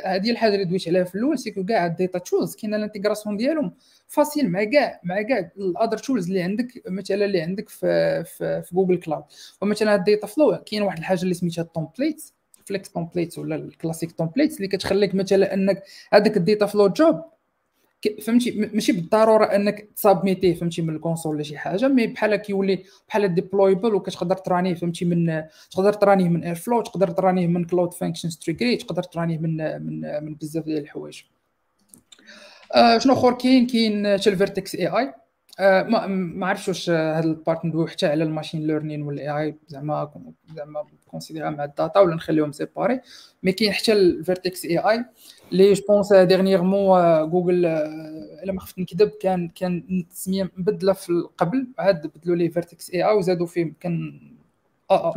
هذه 0.06 0.32
الحاجة 0.32 0.54
اللي 0.54 0.66
دويت 0.66 0.88
عليها 0.88 1.04
في 1.04 1.16
الأول 1.16 1.40
c'est 1.40 1.52
que 1.52 1.66
كاع 1.66 1.86
ال 1.86 1.93
data 1.93 2.20
tools 2.20 2.56
كاينة 2.56 2.78
ال 2.78 2.83
intégration 2.83 3.38
ديالهم 3.38 3.74
facile 4.08 4.52
مع 4.52 4.64
كاع 4.64 5.02
مع 5.04 5.22
كاع 5.22 5.52
ال 5.58 5.64
other 5.64 5.98
tools 5.98 6.28
اللي 6.28 6.42
عندك 6.42 6.84
مثلا 6.88 7.26
اللي 7.26 7.42
عندك 7.42 7.70
في 7.70 8.24
في, 8.24 8.62
في 8.62 8.76
Google 8.76 8.98
Cloud 8.98 9.24
ومثلا 9.62 9.96
ال 9.96 10.28
Dataflow 10.28 10.64
كاين 10.66 10.82
واحد 10.82 10.98
الحاجة 10.98 11.24
اللي 11.24 11.34
سميتها 11.34 11.62
ال 11.62 11.69
templates 11.69 12.34
flex 12.66 12.90
templates 12.90 13.40
ولا 13.40 13.56
ال 13.56 13.63
classic 13.63 14.12
templates 14.12 14.58
اللي 14.58 14.68
كتخليك 14.68 15.16
مثلا 15.16 15.54
أنك 15.54 15.84
هذاك 16.14 16.38
ال 16.38 16.66
Dataflow 16.66 16.88
job 16.88 17.22
فهمتي؟ 18.10 18.70
ماشي 18.74 18.92
بالضرورة 18.92 19.46
أنك 19.46 19.90
تسابميتيه 19.96 20.54
فهمتي 20.54 20.82
من 20.82 20.96
ال 20.96 21.01
console 21.01 21.36
ولا 21.36 21.44
شي 21.44 21.58
حاجة 21.58 21.88
mais 21.88 22.08
بحال 22.08 22.36
كيولي 22.36 22.84
بحال 23.08 23.36
deployable 23.36 23.96
وكتقدر 23.96 24.36
ترانيه 24.36 24.74
فهمتي 24.74 25.06
من 25.06 25.44
تقدر 25.72 25.94
ترانيه 25.94 26.30
من 26.30 26.44
Airflow 26.44 26.82
تقدر 26.82 27.10
ترانيه 27.12 27.48
من 27.48 27.66
Cloud 27.66 27.94
Functions 27.94 28.38
تريكري 28.38 28.76
تقدر 28.76 29.04
ترانيه 29.04 29.38
من 29.38 29.58
من 29.86 30.24
من 30.24 30.36
بزاف 30.36 30.66
ديال 30.66 30.78
الحوايج. 30.78 31.22
آه 32.76 32.98
شنو 32.98 33.14
أخر؟ 33.14 33.34
كاين 33.34 33.68
كاين 33.68 34.18
حتى 34.18 34.30
ال 34.30 34.76
Vertex 34.76 34.88
AI 34.88 35.14
ما 35.60 36.08
ما 36.08 36.48
عرفتش 36.48 36.68
واش 36.68 36.90
هذا 36.90 37.20
ال 37.20 37.29
part 37.29 37.66
ندوي 37.66 37.88
حتى 37.88 38.06
على 38.06 38.24
ال 38.24 38.29
machine 38.29 38.68
learning 38.68 39.02
وال 39.02 39.30
AI 39.30 39.56
زعما 39.68 40.12
زعما 40.56 40.86
كونسيديرها 41.06 41.50
مع 41.50 41.64
ال 41.64 41.71
data 41.71 42.00
ولا 42.00 42.16
نخليهم 42.16 42.52
séparé 42.52 43.02
mais 43.44 43.52
كاين 43.52 43.72
حتى 43.72 43.94
ال 43.94 44.66
Vertex 44.66 44.78
AI 44.78 45.06
اللي 45.52 45.74
je 45.74 45.84
pense 45.90 46.14
dernièrement 46.14 47.30
Google 47.30 47.66
الا 47.66 48.54
ما 48.54 48.60
خفت 48.60 48.80
نكذب 48.80 49.10
كان 49.10 49.50
كان 49.50 49.84
التسمية 49.90 50.52
مبدلة 50.58 50.94
في 50.94 51.24
قبل 51.38 51.68
عاد 51.80 52.08
بدلوا 52.08 52.36
ليه 52.36 52.50
Vertex 52.50 52.90
AI 52.90 53.14
وزادوا 53.14 53.46
فيه 53.46 53.74
كان 53.80 54.22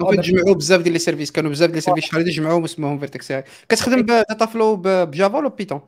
جمعوا 0.00 0.54
بزاف 0.54 0.82
ديال 0.82 0.92
les 0.92 0.98
services 0.98 1.30
كانوا 1.30 1.50
بزاف 1.50 1.70
ديال 1.70 1.74
les 1.74 1.80
services 1.80 2.04
شحال 2.04 2.30
جمعوهم 2.30 2.64
اسمهم 2.64 2.98
Vertex 2.98 3.30
AI 3.30 3.44
كتخدم 3.68 4.02
ب 4.02 4.46
Dataflow 4.46 4.76
ب 4.84 4.95
Java 4.95 5.38
ولا 5.38 5.48
Python 5.48 5.80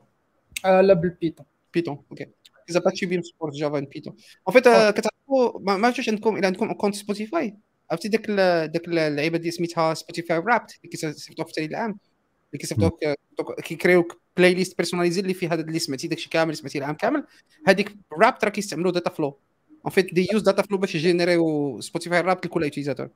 لا 0.65 0.93
بال 0.93 1.06
Python 1.06 1.45
Python 1.73 2.03
okay 2.11 2.27
اذا 2.69 2.79
Apache 2.79 3.05
Beam 3.05 3.21
support 3.21 3.53
Java 3.53 3.77
and 3.77 3.85
Python 3.85 4.15
en 4.47 4.53
fait 4.53 4.63
كتعرفوا 4.67 5.59
ما 5.59 5.87
عرفتش 5.87 6.09
عندكم 6.09 6.37
إلا 6.37 6.47
عندكم 6.47 6.69
account 6.69 6.95
Spotify 6.95 7.57
عرفتي 7.91 8.07
داك 8.07 8.31
داك 8.71 8.87
اللعيبة 8.87 9.37
دي 9.37 9.51
سميتها 9.51 9.93
Spotify 9.93 10.37
Wrapped 10.37 10.79
اللي 10.83 10.89
كيصيفطوك 10.91 11.47
في 11.47 11.65
العام 11.65 11.89
اللي 11.89 12.59
كيصيفطوك 12.59 12.99
كيكريوك 13.63 14.21
playlist 14.37 14.77
personnalisée 14.77 15.21
اللي 15.21 15.33
فيه 15.33 15.53
هذا 15.53 15.61
اللي 15.61 15.79
سمعتي 15.79 16.07
داكشي 16.07 16.29
كامل 16.29 16.55
سمعتي 16.55 16.77
العام 16.77 16.95
كامل. 16.95 17.23
هذيك 17.67 17.95
Wrapped 18.21 18.43
راه 18.43 18.49
كيستعملوا 18.49 18.91
Dataflow 18.91 19.37
en 19.85 19.91
fait 19.91 20.13
they 20.13 20.27
use 20.33 20.41
Dataflow 20.41 20.77
باش 20.77 20.95
يجينيريو 20.95 21.81
Spotify 21.81 22.21
Wrapped 22.21 22.45
لكل 22.45 22.63
utilisateur 22.63 23.09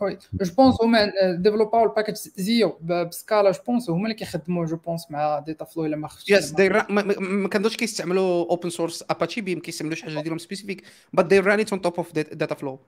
oui 0.00 0.18
je 0.32 0.54
pense 0.54 0.74
هما 0.82 1.12
ديفلوباو 1.38 1.84
ال 1.84 1.88
package 1.88 2.14
Scio 2.16 2.78
ب 2.82 2.93
Scala 2.93 3.50
je 3.50 3.58
pense 3.66 3.90
هما 3.90 4.04
اللي 4.04 4.14
كيخدموا 4.14 4.66
je 4.66 4.76
pense 4.76 5.10
مع 5.10 5.38
Dataflow 5.38 5.86
إلا 5.86 5.96
ما 5.96 6.08
خفتش. 6.08 6.30
yes 6.30 6.50
they 6.50 6.68
ما 6.68 7.48
كندوش 7.48 7.76
كيستعملوا 7.76 8.50
open 8.50 8.70
source 8.70 9.04
Apache 9.10 9.40
Beam 9.40 9.54
ما 9.54 9.60
كيستعملوش 9.60 10.02
حاجة 10.02 10.20
ديالهم 10.20 10.38
specific 10.38 10.82
but 11.12 11.26
they 11.26 11.38
run 11.38 11.64
on 11.72 11.80
top 11.80 11.94
of 11.96 12.12
Dataflow 12.12 12.78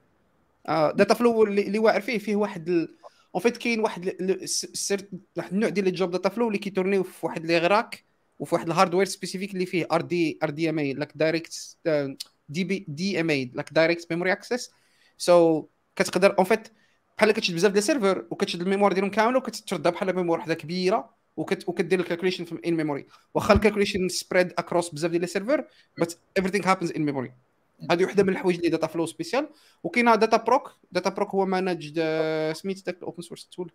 Dataflow 0.69 1.43
اللي 1.43 1.79
واعر 1.79 2.01
فيه 2.01 2.17
فيه 2.17 2.35
واحد 2.35 2.87
en 3.35 3.41
fait 3.43 3.57
كاين 3.57 3.79
واحد 3.79 4.05
واحد 5.37 5.53
النوع 5.53 5.69
ديال 5.69 5.87
ال 5.87 6.11
job 6.11 6.29
Dataflow 6.29 6.47
اللي 6.47 6.57
كيتورنيو 6.57 7.03
في 7.03 7.25
واحد 7.25 7.45
les 7.45 7.57
racks 7.57 8.05
وفي 8.39 8.55
واحد 8.55 8.67
ال 8.67 8.71
hardware 8.71 9.05
specific 9.05 9.53
اللي 9.53 9.65
فيه 9.65 9.87
ار 9.91 10.01
دي 10.01 10.39
ار 10.43 10.49
دي 10.49 10.69
ام 10.69 10.79
اي 10.79 10.93
لاك 10.93 11.11
دايركت 11.15 11.77
دي 12.49 12.63
بي 12.63 12.85
دي 12.87 13.21
ام 13.21 13.29
اي 13.29 13.51
لاك 13.53 13.73
دايركت 13.73 14.07
ميموري 14.11 14.31
اكسس 14.31 14.71
سو 15.17 15.67
كتقدر 15.95 16.35
en 16.37 16.45
fait 16.45 16.67
بحال 17.17 17.31
كتشد 17.31 17.55
بزاف 17.55 17.71
ديال 17.71 17.83
ال 17.83 17.89
server 17.89 18.27
وكتشد 18.31 18.61
ال 18.61 18.65
mémoire 18.65 18.93
ديالهم 18.93 19.11
كامله 19.11 19.37
وكتردها 19.37 19.91
بحال 19.91 20.15
mémoire 20.15 20.39
وحده 20.39 20.53
كبيرة 20.53 21.15
وكت 21.37 21.69
وكدير 21.69 21.99
ال 21.99 22.03
calculation 22.03 22.45
في 22.45 22.59
in 22.67 22.73
memory 22.73 23.05
واخا 23.33 23.53
ال 23.53 23.58
calculation 23.58 24.09
spread 24.09 24.53
across 24.57 24.89
بزاف 24.89 25.11
ديال 25.11 25.23
ال 25.23 25.29
server 25.29 25.65
but 25.97 26.17
everything 26.39 26.63
happens 26.63 26.91
in 26.91 26.99
memory. 26.99 27.48
هذه 27.91 28.05
وحده 28.05 28.23
من 28.23 28.29
الحوايج 28.29 28.57
اللي 28.57 28.69
Dataflow 28.69 29.05
spécial 29.05 29.49
وكاينه 29.83 30.15
Dataproc. 30.15 30.75
Dataproc 30.91 31.29
هو 31.29 31.45
managed 31.45 31.99
سميت 32.53 32.85
داك 32.85 32.97
ال 32.97 33.02
open 33.02 33.21
source 33.21 33.49
tool 33.49 33.71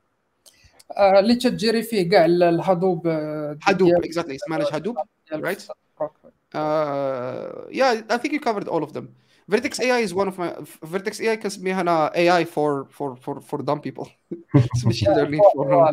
اللي 0.99 1.35
تجري 1.35 1.83
فيه 1.83 2.11
كاع 2.11 2.25
الهادوب 2.25 3.07
هادوب 3.63 4.05
اكزاكتلي 4.05 4.39
مانج 4.49 4.65
هادوب 4.73 4.97
رايت 5.33 5.63
يا 7.75 7.91
اي 7.91 8.19
ثينك 8.19 8.33
يو 8.33 8.41
كفرد 8.41 8.69
اول 8.69 8.83
اوف 8.83 8.93
ذم 8.93 9.09
Vertex 9.53 9.79
AI 9.79 10.01
is 10.01 10.13
one 10.15 10.29
of 10.29 10.39
my 10.39 10.49
Vertex 10.93 11.21
AI 11.21 11.35
كنسميها 11.35 11.81
أنا 11.81 12.11
AI 12.15 12.47
for 12.47 12.87
for 12.97 13.17
for 13.17 13.41
for 13.41 13.59
dumb 13.63 13.81
people. 13.81 14.09
ماشي 14.87 15.07
learning 15.07 15.41
for 15.57 15.91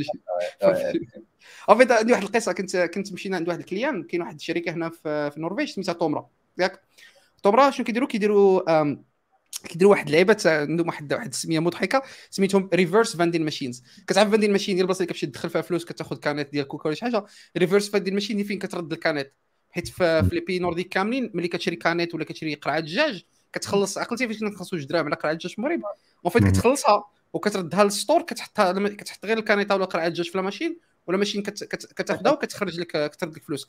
عندي 1.70 2.12
واحد 2.12 2.24
القصة 2.24 2.54
كنت 2.54 2.78
كنت 2.78 3.14
مشينا 3.14 3.36
عند 3.36 3.48
واحد 3.48 3.60
الكليان 3.60 4.04
كاين 4.04 4.22
واحد 4.22 4.36
الشركة 4.36 4.72
هنا 4.72 4.90
في, 4.90 5.32
في 5.32 5.38
النرويج 5.38 5.70
سميتها 5.70 5.94
تومرا 5.94 6.30
ياك؟ 6.58 6.82
تومرا 7.44 7.72
شنو 7.72 7.86
كيديروا 7.86 8.08
كيديروا 8.08 8.96
كيديروا 9.64 9.92
واحد 9.92 10.06
اللعيبة 10.06 10.38
عندهم 10.46 10.88
واحد 10.88 11.14
واحد 11.14 11.28
السميه 11.28 11.60
مضحكة 11.60 12.04
سميتهم 12.30 12.70
reverse 12.74 13.16
vending 13.16 13.46
machines 13.46 13.84
كتعرف 14.08 14.32
vending 14.32 14.52
machine 14.52 14.76
ديال 14.76 14.84
البلاصه 14.84 14.98
اللي 14.98 15.14
كتمشي 15.14 15.28
تدخل 15.28 15.50
فيها 15.50 15.62
فلوس 15.62 15.86
كتاخذ 15.86 16.18
canette 16.18 16.52
ديال 16.52 16.68
كوكا 16.68 16.88
ولا 16.88 16.96
شي 16.96 17.06
حاجة 17.06 17.26
reverse 17.58 17.90
vending 17.90 18.14
machine 18.14 18.44
فين 18.44 18.60
كترد 18.60 18.94
ال 18.94 18.99
canette 18.99 19.34
حيت 19.72 19.88
في 19.88 20.30
les 20.32 20.40
pays 20.40 20.60
nordiques 20.60 20.90
كاملين 20.90 21.32
ملي 21.34 21.48
كتشري 21.48 21.76
canette 21.76 22.16
ولا 22.16 22.26
كتشري 22.26 22.56
قرعة 22.56 22.80
دجاج 22.80 23.24
كتخلص. 23.54 23.98
عقلتي 23.98 24.28
فاش 24.28 24.40
كنا 24.40 24.50
جوج 24.72 24.84
دراهم 24.84 25.06
على 25.06 25.16
قرعة 25.16 25.34
دجاج 25.34 25.52
في 25.52 25.58
المغرب 25.60 25.82
en 26.26 26.32
fait 26.32 26.44
كتخلصها 26.44 27.04
وكتردها 27.34 27.84
لل 27.84 27.95
store 27.95 28.22
كتحطها 28.22 28.90
كتحط 28.90 29.26
غير 29.26 29.38
ال 29.38 29.43
canette 29.43 29.76
ولا 29.76 29.86
قرعة 29.86 30.08
دجاج 30.08 30.30
في 30.30 30.36
ال 30.36 30.41
machine 30.41 30.80
ولا 31.08 31.18
machine 31.18 31.42
كتاخذها 31.42 32.32
وكتخرج 32.32 32.80
لك 32.80 33.12
كترد 33.12 33.36
لك 33.36 33.44
فلوسك. 33.44 33.68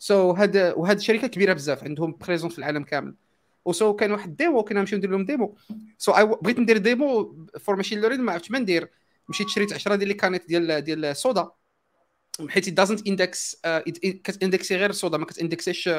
so 0.00 0.34
so 0.34 0.38
هاد 0.38 0.56
وهاد 0.56 0.96
الشركة 0.96 1.26
كبيرة 1.26 1.52
بزاف 1.52 1.84
عندهم 1.84 2.18
présence 2.20 2.50
في 2.50 2.58
العالم 2.58 2.84
كامل. 2.84 3.14
و 3.64 3.75
so 3.75 3.96
كان 3.96 4.12
واحد 4.12 4.36
demo 4.36 4.64
كنا 4.64 4.80
نمشيو 4.80 4.98
ندير 4.98 5.10
لهم 5.10 5.24
demo. 5.24 6.12
so 6.12 6.16
so 6.16 6.20
بغيت 6.20 6.58
ندير 6.58 6.76
demo 6.76 7.36
for 7.60 7.76
machine 7.76 8.00
learning 8.00 8.20
ما 8.20 8.32
عرفتش 8.32 8.50
ما 8.50 8.58
ندير. 8.58 8.90
مشيت 9.28 9.48
شريت 9.48 9.72
10 9.72 9.94
ديال 9.94 10.08
les 10.08 10.14
canettes 10.14 10.48
ديال 10.48 10.80
ديال 10.80 11.04
الصودا 11.04 11.50
حيت 12.48 12.68
doesn't 12.68 13.06
index 13.06 13.56
كتاندكسي 14.24 14.76
غير 14.76 14.90
الصودا 14.90 15.18
ما 15.18 15.26
كتاندكسيش 15.26 15.90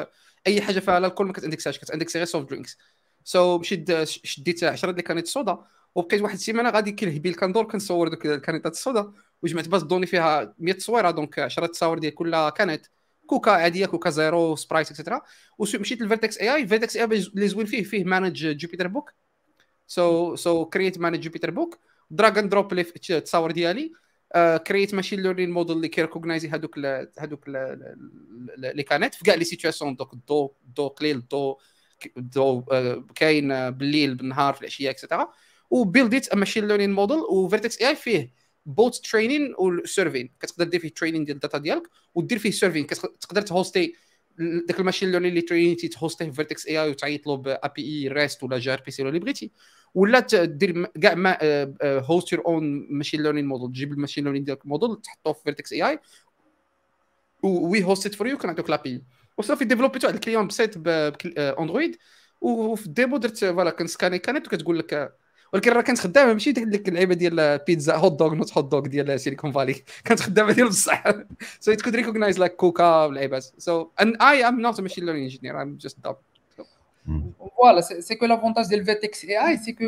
أي 0.46 0.60
حاجة 0.60 0.78
فيها 0.78 0.98
alcool 0.98 1.26
ما 1.26 1.32
كتاندكساش 1.32 1.78
كتاندكسي 1.78 2.18
غير 2.18 2.26
soft 2.26 2.48
drinks 2.48 2.78
so 3.24 3.58
مشيت 3.58 4.02
شديت 4.04 4.64
10 4.64 4.90
ديال 4.90 5.04
canettes 5.04 5.24
الصودا 5.24 5.58
وبقيت 5.94 6.22
واحد 6.22 6.34
السيمانة 6.34 6.70
غادي 6.70 6.92
كنهبيل 6.92 7.34
كندور 7.34 7.64
كنصور 7.64 8.08
دوك 8.08 8.26
الكانيتات 8.26 8.72
الصودا. 8.72 9.12
وجمعت 9.42 9.68
base 9.68 9.82
de 9.82 9.87
données 9.87 10.06
فيها 10.06 10.54
100 10.58 10.74
تصويره 10.74 11.10
donc 11.10 11.38
10 11.38 11.66
تصاور 11.66 11.98
ديال 11.98 12.14
كل 12.14 12.48
canette 12.48 12.86
كوكا 13.26 13.50
عادية 13.50 13.86
كوكا 13.86 14.10
zero 14.10 14.56
Sprite 14.56 14.90
etcetera 14.90 15.22
ومشيت 15.58 16.00
للفيرتكس 16.00 16.38
اي 16.38 16.54
اي 16.54 16.66
فيرتكس 16.66 16.96
اي 16.96 17.04
اللي 17.04 17.48
زوين 17.48 17.66
فيه 17.66 17.82
فيه 17.82 18.04
managed 18.04 18.46
Jupyter 18.46 18.86
Notebook 18.86 19.12
so 19.86 20.36
so 20.36 20.64
create 20.64 20.98
managed 20.98 21.20
Jupyter 21.20 21.50
Notebook 21.50 21.78
drag 22.10 22.38
and 22.38 22.50
drop 22.50 22.74
les 22.74 22.86
التصاور 23.10 23.50
ديالي. 23.50 23.92
create 24.66 24.94
machine 24.94 25.22
learning 25.22 25.50
model 25.50 25.76
اللي 25.76 25.88
كيركوغنايزي 25.88 26.48
هذوك 26.48 26.78
هذوك 27.18 27.48
les 28.58 28.82
canettes 28.82 29.14
في 29.14 29.24
كاع 29.24 29.34
les 29.34 29.44
situations 29.44 29.96
دوك 29.96 30.12
الضو 30.12 30.54
الضو 30.64 30.88
قليل 30.88 31.16
الضو 31.16 31.58
الضو 32.16 32.62
كاين 33.14 33.70
بالليل 33.70 34.14
بالنهار 34.14 34.54
في 34.54 34.60
العشية 34.60 34.90
etcetera 34.90 35.32
وبيلديت 35.70 36.34
machine 36.34 36.68
learning 36.68 36.92
model 36.92 37.18
و 37.18 37.78
Vertex 37.82 37.88
AI 37.88 37.96
فيه 37.96 38.41
both 38.66 38.96
training 38.96 39.54
و 39.58 39.67
serving 39.67 40.30
كتقدر 40.40 40.64
دير 40.64 40.80
فيه 40.80 40.88
training 40.88 41.24
ديال 41.24 41.36
ال 41.36 41.40
data 41.40 41.58
ديالك 41.58 41.82
ودير 42.14 42.38
فيه 42.38 42.50
serving 42.50 42.84
كتقدر 42.84 43.42
تهوستي 43.42 43.94
داك 44.38 44.80
ال 44.80 44.84
machine 44.84 45.10
learning 45.10 45.30
اللي 45.30 45.40
ترينيتي 45.40 45.88
تهوستيه 45.88 46.24
في 46.24 46.32
Vertex 46.32 46.66
AI 46.66 46.90
وتعيط 46.90 47.26
له 47.26 47.36
ب 47.36 47.82
API 47.82 48.08
REST 48.08 48.42
ولا 48.42 48.58
gRPC 48.58 49.02
ولا 49.02 49.08
اللي 49.08 49.20
بغيتي 49.20 49.50
ولا 49.94 50.20
دير 50.44 50.86
كاع 50.86 51.14
ما 51.14 51.38
host 51.82 52.32
your 52.32 52.46
own 52.46 52.86
machine 52.90 53.22
learning 53.22 53.46
model 53.46 53.68
تجيب 53.68 53.92
ال 53.92 53.96
machine 53.96 54.24
learning 54.24 54.44
ديالك 54.44 54.66
موديل 54.66 54.96
تحطه 54.96 55.32
في 55.32 55.42
Vertex 55.44 55.72
AI 55.72 55.82
we 55.82 55.98
host 57.42 58.14
for 58.14 58.26
you 58.26 58.38
كنعطيك 58.38 58.70
l'API 58.70 59.02
وصافي 59.38 59.64
ديفلوبيتو 59.64 60.06
واحد 60.06 60.18
ال 60.18 60.22
client 60.22 60.46
بسيط 60.46 60.78
ب 60.78 60.93
Android 60.93 61.96
وفي 62.40 62.86
ال 62.86 62.92
demo 62.92 63.16
درت 63.16 63.38
voilà 63.38 63.70
كنسكاني 63.70 64.18
canette 64.18 64.46
وكتقول 64.46 64.78
لك 64.78 65.14
ولكن 65.52 65.72
راه 65.72 65.80
كانت 65.80 65.98
خدامة 65.98 66.32
ماشي 66.32 66.52
ديك 66.52 66.88
اللعيبة 66.88 67.14
ديال 67.14 67.58
بيتزا 67.58 67.96
hot 67.96 68.18
dog 68.18 68.34
not 68.34 68.52
hot 68.52 68.70
dog 68.70 68.80
ديال 68.80 69.20
Silicon 69.20 69.52
Valley 69.52 69.74
كانت 70.04 70.20
خدامة 70.20 70.52
ديال 70.52 70.68
بصح. 70.68 71.04
so 71.60 71.72
it 71.72 71.82
could 71.82 71.96
recognize 71.96 72.38
like 72.38 72.52
كوكا 72.52 73.04
واللعيبات 73.04 73.44
so 73.58 73.88
and 74.00 74.16
I 74.16 74.48
am 74.48 74.60
not 74.60 74.80
machine 74.80 75.04
learning 75.04 75.24
engineer 75.24 75.62
I'm 75.62 75.76
just 75.76 75.96
dev 76.04 76.16
voilà 77.56 77.80
c'est 77.80 78.14
que 78.14 78.26
l'avantage 78.26 78.66
ديال 78.66 78.84
Vertex 78.84 79.24
AI 79.24 79.48
c'est 79.48 79.72
que 79.72 79.84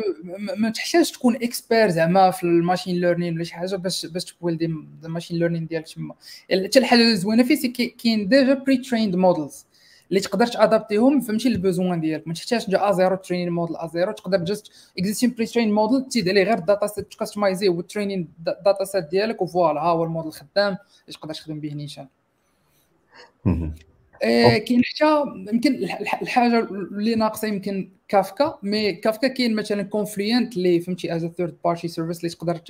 ما 0.57 0.69
تحتاجش 0.69 1.11
تكون 1.11 1.35
expert 1.35 1.89
زعما 1.89 2.31
في 2.31 2.43
ال 2.43 2.50
machine 2.50 3.01
learning 3.01 3.35
ولا 3.35 3.43
شي 3.43 3.53
حاجة 3.53 3.75
باش 3.75 4.05
باش 4.05 4.25
ت 4.25 4.32
build 4.32 4.65
ي 5.03 5.07
ال 5.07 5.11
machine 5.11 5.39
learning 5.39 5.67
ديالك 5.67 5.87
تما 5.87 6.13
حتى 6.51 6.79
الحاجة 6.79 7.01
الزوينه 7.01 7.43
فيه 7.43 7.55
c'est 7.55 7.67
كاين 7.67 8.27
déjà 8.27 8.53
pre-trained 8.53 9.15
models 9.15 9.65
اللي 10.09 10.19
تقدر 10.19 10.47
ت 10.47 10.55
adapt 10.55 10.95
يهم 10.95 11.19
فهمتي 11.21 11.47
ال 11.47 11.55
besoin 11.55 12.01
ديالك. 12.01 12.27
ما 12.27 12.33
تحتاجش 12.33 12.65
تجي 12.65 12.77
à 12.77 12.91
zéro 12.91 13.15
training 13.15 13.49
model 13.49 13.75
à 13.75 13.87
zéro 13.87 14.11
تقدر 14.11 14.37
just 14.37 14.71
existing 14.99 15.33
pre-trained 15.37 15.73
model 15.73 16.05
تزيد 16.09 16.29
عليه 16.29 16.43
غير 16.43 16.57
الداتا 16.57 16.87
سيت 16.87 17.11
تكاستمايزيه 17.11 17.69
والترينين 17.69 18.27
data 18.65 18.83
set 18.83 19.05
ديالك 19.09 19.41
و 19.41 19.48
voilà 19.48 19.81
ها 19.81 19.89
هو 19.89 20.03
الموديل 20.03 20.31
خدام 20.31 20.77
اللي 21.07 21.17
تقدر 21.19 21.33
تخدم 21.33 21.59
به 21.59 21.73
نيشان. 21.73 22.07
آه، 24.23 24.57
كاين 24.57 24.81
حتى 24.83 25.23
يمكن 25.53 25.75
الحاجة 26.21 26.59
اللي 26.59 27.15
ناقصة 27.15 27.47
يمكن 27.47 27.89
Kafka 28.07 28.59
mais 28.63 28.93
Kafka 28.93 29.27
كاين 29.27 29.55
مثلا 29.55 29.83
Confluent 29.83 30.57
اللي 30.57 30.79
فهمتي 30.79 31.15
as 31.15 31.25
third 31.25 31.57
party 31.63 31.87
service 31.87 32.19
اللي 32.19 32.29
تقدر 32.29 32.61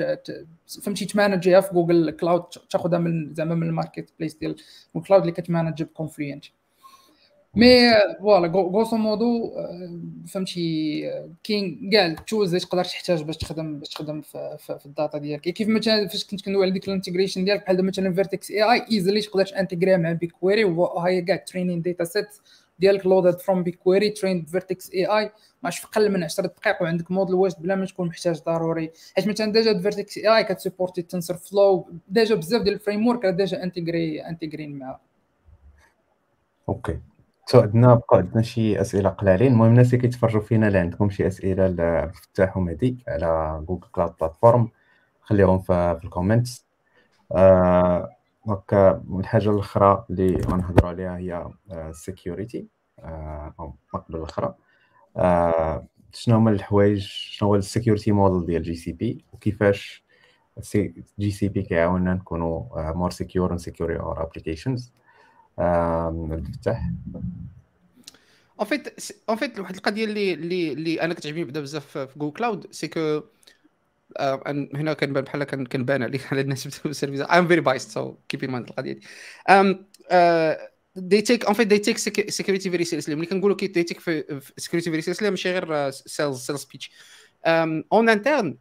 فهمتي 0.84 1.06
ت 1.06 1.12
manage 1.12 1.49
يها 1.49 1.62
في 1.62 1.74
Google 1.74 2.12
Cloud 2.12 2.44
تاخذها 2.70 3.00
من 3.00 3.34
زعما 3.34 3.56
من 3.56 3.68
ال 3.68 4.10
marketplace 4.20 4.36
ديال 4.36 4.56
ال 4.96 5.00
Cloud 5.00 5.22
اللي 5.22 5.34
كت 5.34 5.46
manage 5.46 5.84
ب 5.84 5.90
Confluent 5.90 6.46
mais 7.56 7.68
voilà 8.20 8.48
grosso 8.48 8.98
modo 8.98 9.52
فهمتي 10.28 11.12
كاين 11.44 11.90
كاع 11.92 12.06
ال 12.06 12.14
tools 12.14 12.56
اللي 12.56 12.66
تقدر 12.66 12.84
تحتاج 12.84 13.24
باش 13.24 13.38
تخدم 13.38 13.80
باش 13.80 13.90
تخدم 13.90 14.22
في, 14.22 14.58
في, 14.60 14.80
في 14.80 14.86
ال 14.86 14.92
data 14.92 15.18
ديالك. 15.18 15.42
كيف 15.42 15.68
مثلا 15.68 16.08
فاش 16.08 16.26
كنت 16.26 16.46
كندوي 16.46 16.64
على 16.64 16.72
ديك 16.72 16.88
ال 16.88 16.93
integration 16.93 17.46
ديالك 17.46 17.64
بحال 17.64 17.86
مثلا 17.86 18.14
Vertex 18.14 18.52
AI 18.52 18.64
easily 18.64 19.22
تقدر 19.22 19.46
ت 19.46 19.50
integrate 19.50 19.89
يها 19.89 19.98
مع 19.98 20.12
BigQuery 20.12 20.64
وهي 20.64 21.22
كاع 21.22 21.36
training 21.36 21.82
data 21.82 22.04
set 22.04 22.28
ديالك 22.80 23.06
loaded 23.06 23.40
from 23.40 23.64
BigQuery 23.64 24.10
train 24.10 24.46
Vertex 24.46 24.92
AI 24.94 25.32
ماش 25.64 25.80
في 25.80 25.88
أقل 25.88 26.12
من 26.12 26.24
10 26.24 26.46
دقائق 26.46 26.82
وعندك 26.82 27.12
موديل 27.12 27.36
واش 27.36 27.52
بلا 27.60 27.76
ما 27.76 27.86
تكون 27.86 28.08
محتاج 28.08 28.42
ضروري. 28.44 28.92
حيت 29.16 29.28
مثلا 29.28 29.52
déjà 29.52 29.80
Vertex 29.80 30.18
AI 30.18 30.38
كت 30.38 30.44
support 30.44 31.02
ي 31.02 31.38
TensorFlow 31.38 31.90
déjà 32.08 32.36
بزاف 32.36 32.62
ديال 32.62 32.74
ال 32.74 33.08
framework 33.08 33.26
déjà 33.26 33.64
intégré 33.64 34.26
intégrés 34.26 34.80
معاها. 34.80 35.00
Okay 36.70 37.00
so 37.46 37.60
عندنا 37.62 37.94
بقى 37.96 38.18
عندنا 38.18 38.42
شي 38.42 38.82
أسئلة 38.82 39.10
قلالين 39.10 39.52
المهم 39.52 39.70
الناس 39.70 39.88
اللي 39.88 39.98
كيتفرجوا 39.98 40.42
فينا 40.42 40.68
اللي 40.68 40.78
عندكم 40.80 41.10
شي 41.10 41.28
أسئلة 41.28 41.68
لفتاح 41.68 42.58
ومهدي 42.58 42.98
على 43.08 43.60
Google 43.68 43.88
Cloud 43.92 44.14
Platform 44.22 44.70
خليهم 45.22 45.60
في, 45.60 45.98
في 46.00 46.06
ال 46.06 46.13
comments 46.13 46.66
آه 47.32 48.10
donc 48.48 48.74
الحاجة 49.20 49.50
الأخرى 49.50 50.06
اللي 50.10 50.36
غنهضروا 50.42 50.90
عليها 50.90 51.18
هي 51.18 51.48
ال 51.72 51.83
security 51.83 52.68
آه 53.00 53.54
أو 53.60 53.76
قبل 53.94 54.16
الأخرى. 54.18 54.56
آه 55.18 55.86
شنو 56.14 56.36
هما 56.36 56.52
الحوايج 56.52 57.00
شنو 57.08 57.50
هو 57.50 57.56
ال 57.56 57.62
security 57.62 58.12
model 58.12 58.46
ديال 58.48 58.64
GCP 58.64 59.26
وكيفاش 59.34 60.04
GCP 61.20 61.62
كيعاوننا 61.62 62.14
نكونوا 62.14 62.64
more 62.92 63.12
secure 63.12 63.52
and 63.52 63.60
secure 63.60 64.00
our 64.00 64.24
applications 64.24 64.94
الفتح 65.60 66.90
en 68.60 68.68
fait 68.68 69.12
en 69.30 69.38
fait 69.38 69.60
واحد 69.60 69.76
القضية 69.76 70.06
اللي 70.06 70.34
اللي 70.34 70.72
اللي 70.74 71.02
أنا 71.02 71.14
كتعجبني 71.14 71.44
بدا 71.44 71.60
بزاف 71.62 71.98
في 71.98 72.20
Google 72.20 72.38
Cloud 72.38 72.74
c'est 72.74 72.88
que 72.88 73.22
هنا 74.76 74.94
كنبان 74.94 75.24
بحال 75.24 75.44
كنبان 75.44 76.04
عليك 76.04 76.34
على 76.34 76.42
الناس 76.42 76.68
بتاع 76.68 76.82
ال 76.86 76.90
service 76.90 77.22
I'm 77.22 77.48
very 77.48 77.62
biased 77.62 77.92
so 77.92 78.16
keep 78.30 78.44
in 78.44 78.50
mind 78.50 78.70
القضية 78.70 78.94
دي. 78.94 79.02
آم 79.50 79.86
they 80.96 81.22
take 81.22 81.46
en 81.46 81.54
fait 81.54 81.68
they 81.68 81.78
take 81.78 81.98
security 82.30 82.70
very 82.70 82.84
seriously 82.84 83.16
ملي 83.16 83.26
كنقولوا 83.26 83.56
que 83.56 83.68
they 83.68 83.84
take 83.84 84.00
في 84.00 84.42
security 84.58 84.90
very 84.90 85.02
seriously 85.02 85.30
ماشي 85.30 85.52
غير 85.52 85.92
sales 85.92 86.38
sales 86.38 86.60
speech 86.60 86.92
en 87.46 88.10
interne 88.10 88.58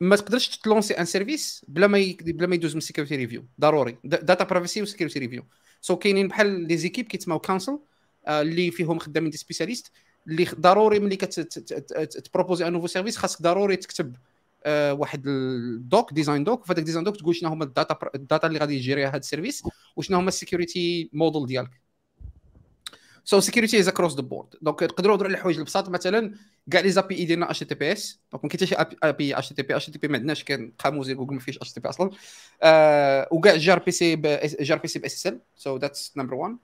ما 0.00 0.16
تقدرش 0.16 0.58
ت 0.58 0.63
launch 0.63 0.94
ي 0.94 0.97
un 0.97 1.04
service 1.04 1.64
بلا 1.68 1.86
ما 1.86 2.14
بلا 2.20 2.46
ما 2.46 2.54
يدوز 2.54 2.74
من 2.74 2.80
security 2.80 3.16
review 3.16 3.44
ضروري. 3.60 3.96
data 4.04 4.44
privacy 4.44 4.82
و 4.82 4.86
security 4.86 5.18
review 5.18 5.44
so 5.80 5.96
كاينين 5.96 6.28
بحال 6.28 6.68
les 6.68 6.76
équipes 6.76 7.06
كيتسماو 7.06 7.38
council 7.38 7.78
اللي 8.28 8.70
فيهم 8.70 8.98
خدامين 8.98 9.30
des 9.30 9.36
spécialistes 9.36 9.92
اللي 10.28 10.44
ضروري 10.44 11.00
ملي 11.00 11.16
كت 11.16 11.46
proposer 11.46 12.66
un 12.66 12.72
nouveau 12.72 12.86
service 12.86 13.16
خاصك 13.16 13.42
ضروري 13.42 13.76
تكتب 13.76 14.16
آه، 14.64 14.92
واحد 14.92 15.26
ال 15.26 15.48
doc 15.48 16.12
design 16.12 16.44
doc 16.44 16.64
فهاداك 16.66 16.84
design 16.84 17.04
doc 17.04 17.16
تقول 17.16 17.34
شنو 17.34 17.50
هما 17.50 17.64
ال 17.64 17.71
data 17.71 17.98
ال 18.14 18.20
data 18.20 18.46
اللي 18.46 18.58
غادي 18.58 18.74
يجيريها 18.76 19.08
هاد 19.08 19.20
ال 19.20 19.25
service 19.25 19.62
وشنو 19.96 20.18
هما 20.18 20.28
ال 20.28 20.37
security 20.37 21.10
model 21.12 21.46
ديالك. 21.46 21.70
so 23.28 23.40
security 23.40 23.78
is 23.78 23.88
across 23.88 24.14
the 24.14 24.22
board 24.22 24.48
donc 24.62 24.82
نقدروا 24.82 25.12
نهضروا 25.12 25.28
على 25.28 25.38
الحوايج 25.38 25.58
البساط. 25.58 25.88
مثلا 25.88 26.34
كاع 26.70 26.80
لي 26.80 26.90
زابي 26.90 27.18
اي 27.18 27.24
ديالنا 27.24 27.50
اتش 27.50 27.58
تي 27.58 27.74
بي 27.74 27.92
اس 27.92 28.20
دونك 28.32 28.44
ما 28.44 28.50
كاين 28.50 28.68
حتى 28.68 28.96
شي 29.06 29.12
بي 29.12 29.38
اتش 29.38 29.48
تي 29.48 29.62
بي 29.62 29.76
اتش 29.76 29.86
تي 29.86 29.98
بي 29.98 30.08
ما 30.08 30.18
عندناش 30.18 30.44
كان 30.44 30.72
قاموس 30.78 31.08
جوجل 31.08 31.34
ما 31.34 31.40
فيهش 31.40 31.56
اتش 31.56 31.72
تي 31.72 31.80
بي 31.80 31.88
أصلا. 31.88 32.10
آه 32.62 33.28
وكاع 33.30 33.56
جار 33.56 33.78
بي 33.78 33.90
سي 33.90 34.16
جار 34.60 34.78
بي 34.78 34.88
سي 34.88 34.98
باس 34.98 35.14
اس 35.14 35.26
ال 35.26 35.40
سو 35.56 35.76
ذاتس 35.76 36.12
نمبر 36.16 36.34
1 36.34 36.56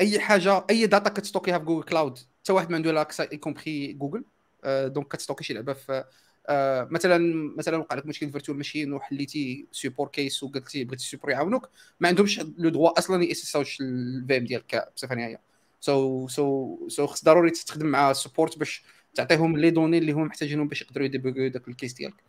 أي 0.00 0.20
حاجة 0.20 0.64
أي 0.70 0.86
داتا 0.86 1.10
كتستوكيها 1.10 1.58
في 1.58 1.64
جوجل 1.64 1.82
كلاود 1.82 2.18
حتى 2.18 2.52
واحد 2.52 2.70
ما 2.70 2.76
عنده 2.76 2.92
لاكس 2.92 3.20
اي 3.20 3.36
كومبري 3.36 3.92
جوجل 3.92 4.24
دونك 4.66 5.08
كتستوكي 5.08 5.44
شي 5.44 5.54
لعبة 5.54 5.72
في 5.72 6.04
آه 6.48 6.88
مثلا 6.90 7.18
مثلا 7.58 7.76
وقع 7.76 7.96
لك 7.96 8.06
مشكل 8.06 8.30
فيرتوال 8.30 8.56
ماشين 8.56 8.92
وحليتي 8.92 9.66
سيبور 9.72 10.08
كيس 10.08 10.42
وقلتي 10.42 10.84
بغيتي 10.84 11.04
سيبور 11.04 11.30
يعاونوك 11.30 11.68
ما 12.00 12.08
عندهمش 12.08 12.40
لو 12.58 12.68
دوا 12.70 12.98
أصلا 12.98 13.24
ياسساوش 13.24 13.80
الفي 13.80 14.36
ام 14.36 14.44
ديالك 14.44 14.92
بصفة 14.96 15.14
نهائية. 15.14 15.40
so 15.80 16.28
so 16.28 16.78
so 16.88 17.06
خص 17.06 17.24
ضروري 17.24 17.50
تستخدم 17.50 17.86
مع 17.86 18.10
ال 18.10 18.16
support 18.16 18.58
باش 18.58 18.82
تعطيهم 19.14 19.56
les 19.56 19.70
données 19.70 19.98
اللي 19.98 20.12
هما 20.12 20.24
محتاجينهم 20.24 20.68
باش 20.68 20.82
يقدروا 20.82 21.06
ي 21.06 21.11
debug 21.11 21.39
يو 21.39 21.50
داك 21.50 21.68
ال 21.68 21.73
case 21.73 21.92
ديالك. 21.92 22.22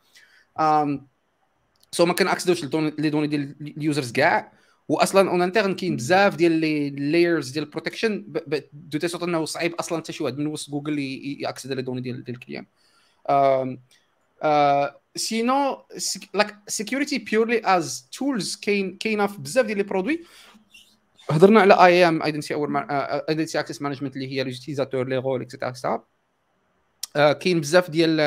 so 1.91 2.05
ما 2.05 2.13
كن 2.13 2.20
access 2.20 2.42
وش 2.42 2.53
les 2.53 2.63
données 2.63 3.27
ديال 3.27 3.55
ال 3.61 3.70
users 3.70 4.11
كاع. 4.11 4.51
واصلا 4.87 5.29
en 5.29 5.41
interne 5.41 5.75
كاين 5.75 5.95
بزاف 5.95 6.35
ديال 6.35 6.51
les 6.51 6.89
layers 6.89 7.49
ديال 7.49 7.65
ال 7.65 7.71
protection 7.71 8.25
de 8.73 8.97
telle 8.97 9.23
إنه 9.23 9.45
صعيب 9.45 9.73
أصلا 9.73 9.97
حتى 9.97 10.13
شي 10.13 10.23
واحد 10.23 10.37
من 10.37 10.47
وسط 10.47 10.71
Google 10.71 10.99
ي 10.99 11.10
access 11.10 11.71
les 11.71 11.81
données 11.81 12.01
ديال 12.01 12.29
ال 12.29 12.34
client. 12.34 12.65
sinon 15.15 15.85
like 16.33 16.59
security 16.67 17.17
purely 17.17 17.61
as 17.65 18.09
tools 18.11 18.55
كاين 18.55 18.97
كاينة 18.97 19.27
في 19.27 19.37
بزاف 19.37 19.65
ديال 19.65 19.77
les 19.77 19.83
produits 19.83 20.23
هضرنا 21.31 21.61
على 21.61 21.73
IAM 21.73 22.23
identity 22.23 22.53
or 22.53 22.85
identity 23.29 23.59
access 23.59 23.81
management 23.81 24.15
اللي 24.15 24.27
هي 24.27 24.43
les 24.43 24.56
utilisateurs 24.56 25.07
les 25.07 25.17
rôles 25.17 25.41
et 25.41 25.57
cetera 25.57 26.03
كاين 27.15 27.61
بزاف 27.61 27.89
ديال 27.89 28.19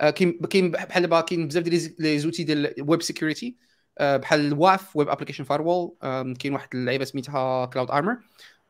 آه، 0.00 0.10
كاين 0.10 0.38
كاين 0.38 0.70
بحال 0.70 1.02
دابا 1.02 1.20
كاين 1.20 1.48
بزاف 1.48 1.62
ديال 1.62 1.94
les 1.98 2.18
outils 2.18 2.44
ديال 2.44 2.74
web 2.78 3.02
security 3.02 3.56
بحال 4.00 4.52
WAF 4.52 4.96
web 4.96 5.08
application 5.08 5.44
firewall 5.44 5.96
كاين 6.40 6.52
واحد 6.54 6.68
اللعيبة 6.74 7.04
سميتها 7.04 7.66
Cloud 7.66 7.90
Armor 7.90 8.18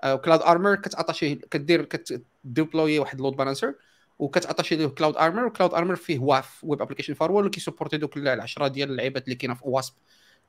Cloud 0.02 0.43
Armor 0.43 0.74
كتعطى 0.74 1.35
كدير 1.35 1.85
كت 1.85 2.13
deploy 2.13 2.98
واحد 2.99 3.20
load 3.20 3.36
balancer 3.36 3.74
وكتعطى 4.18 4.76
له 4.76 4.89
Cloud 4.89 5.16
Armor 5.16 5.44
و 5.44 5.49
Cloud 5.49 5.74
Armor 5.74 5.97
فيه 5.97 6.18
WAF 6.19 6.64
web 6.64 6.82
application 6.82 7.14
firewall 7.14 7.51
كي 7.51 7.60
support 7.60 7.92
ي 7.92 7.97
دوك 7.97 8.16
العشرة 8.16 8.68
ديال 8.68 8.90
اللعيبات 8.90 9.24
اللي 9.24 9.34
كاينة 9.34 9.55
في 9.55 9.62
OWASP 9.64 9.94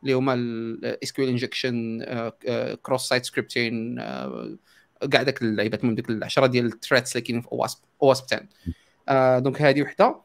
اللي 0.03 0.13
هما 0.13 0.33
ال 0.33 1.11
SQL 1.11 1.29
injection 1.29 2.05
cross 2.81 3.07
site 3.07 3.25
scripting 3.25 3.95
كاع 5.11 5.23
داك 5.23 5.41
اللعيبات 5.41 5.83
من 5.83 5.95
ديك 5.95 6.09
العشرة 6.09 6.47
ديال 6.47 6.65
ال 6.65 6.71
threats 6.71 7.11
اللي 7.11 7.21
كاينين 7.21 7.41
في 7.41 7.47
OWASP 7.51 7.77
OWASP 7.99 8.25
10 9.07 9.39
donc 9.39 9.61
هذه 9.61 9.81
وحدة. 9.81 10.21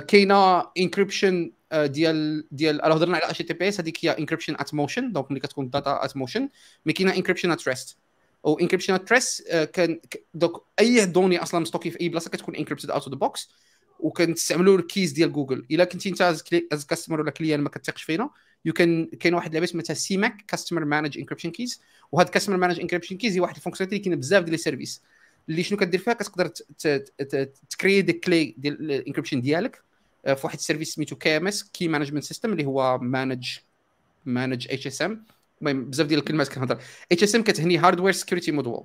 كاينة 0.00 0.60
encryption 0.78 1.52
ديال 1.74 2.48
ديال 2.50 2.80
راه 2.84 2.94
هضرنا 2.94 3.16
على 3.16 3.30
HTTPS 3.30 3.80
هذيك 3.80 4.04
هي 4.04 4.10
encryption 4.10 4.54
at 4.54 4.74
motion 4.74 5.12
donc 5.12 5.30
ملي 5.30 5.40
كتكون 5.40 5.70
data 5.70 6.04
at 6.04 6.16
motion 6.16 6.48
mais 6.86 6.92
كاينة 6.92 7.16
encryption 7.16 7.50
at 7.50 7.68
rest 7.68 7.98
أو 8.46 8.58
encryption 8.58 8.94
at 8.94 9.12
rest 9.12 9.52
كان 9.72 10.00
donc 10.34 10.66
أي 10.78 11.06
donnée 11.06 11.42
أصلا 11.42 11.60
م 11.60 11.64
stocker 11.64 11.90
في 11.90 12.00
أي 12.00 12.08
بلاصة 12.08 12.30
كتكون 12.30 12.56
encrypted 12.56 12.90
out 12.90 13.02
of 13.02 13.12
the 13.12 13.18
box 13.18 13.50
وكنستعملوا 14.00 14.78
ال 14.78 14.85
keys 14.85 15.12
ديال 15.12 15.32
جوجل 15.32 15.66
إلا 15.70 15.84
كنتي 15.84 16.08
أنت 16.08 16.22
as 16.72 16.84
customer 16.84 17.20
ولا 17.20 17.30
client 17.30 17.60
ما 17.60 17.68
كتثقش 17.68 18.02
فينا 18.02 18.30
you 18.64 18.72
can 18.72 19.06
كاين 19.06 19.34
واحد 19.34 19.46
اللعبه 19.46 19.66
سميتها 19.66 19.94
CMEK 19.94 20.44
customer 20.48 20.84
managed 20.84 21.18
encryption 21.18 21.50
keys 21.50 21.82
وهاد 22.12 22.28
customer 22.28 22.56
managed 22.56 22.80
encryption 22.80 23.16
keys 23.16 23.34
هي 23.34 23.40
واحد 23.40 23.56
ال 23.56 23.59
fonctionnalité 23.59 23.96
اللي 23.96 24.04
كاينة 24.04 24.16
بزاف 24.20 24.44
ديال 24.44 24.54
ال 24.54 24.59
services 24.59 25.02
اللي 25.48 25.62
شنو 25.62 25.78
كدير 25.78 26.00
فيها؟ 26.00 26.14
كتقدر 26.14 26.46
ت 27.70 27.75
créer 27.75 28.02
des 28.02 28.12
clés 28.12 28.54
ديال 28.58 28.90
ال 28.92 28.96
encryption 28.96 29.40
ديالك 29.40 29.82
آه، 30.26 30.34
في 30.34 30.46
واحد 30.46 30.58
ال 30.58 30.63
service 30.63 30.94
سميتو 30.94 31.16
KMS 31.16 31.64
key 31.64 31.88
management 31.88 32.24
system 32.24 32.52
اللي 32.52 32.64
هو 32.64 32.98
managed 32.98 33.58
managed 34.26 34.86
HSM 34.86 35.24
المهم 35.62 35.90
بزاف 35.90 36.06
ديال 36.06 36.20
الكلمات 36.20 36.48
كنهضر. 36.48 36.78
HSM 37.12 37.42
كتهني 37.42 37.78
hardware 37.78 38.12
security 38.12 38.52
module 38.52 38.84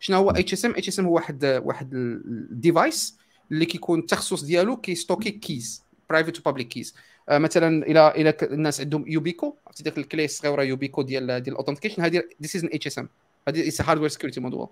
شنو 0.00 0.16
هو 0.16 0.30
اتش 0.30 0.52
اس 0.52 0.64
ام 0.64 0.70
اتش 0.76 0.88
اس 0.88 1.00
ام 1.00 1.06
هو 1.06 1.14
واحد 1.14 1.44
واحد 1.64 1.94
ال 1.94 2.12
device 2.12 3.18
اللي 3.52 3.66
كيكون 3.66 3.98
التخصص 3.98 4.42
ديالو 4.42 4.76
كي 4.76 4.88
stocker 4.88 5.30
keys 5.30 5.82
private 6.10 6.38
و 6.38 6.42
public 6.42 6.68
keys 6.68 6.94
مثلا 7.30 7.86
إلى 7.86 8.08
إلى 8.08 8.36
الناس 8.42 8.80
عندهم 8.80 9.04
YubiKey 9.06 9.56
عرفتي 9.66 9.82
ديك 9.82 9.98
ال 9.98 10.05
clé 10.05 10.24
الصغيرة 10.24 10.62
YubiKey 10.62 11.02
ديال 11.02 11.26
ديال 11.26 11.54
ال 11.54 11.57
authentication 11.57 12.02
هذه 12.02 12.22
this 12.42 12.56
is 12.56 12.64
an 12.64 12.70
HSM 12.72 13.08
هذه 13.48 13.68
is 13.68 13.80
hardware 13.80 14.08
security 14.08 14.40
module 14.40 14.68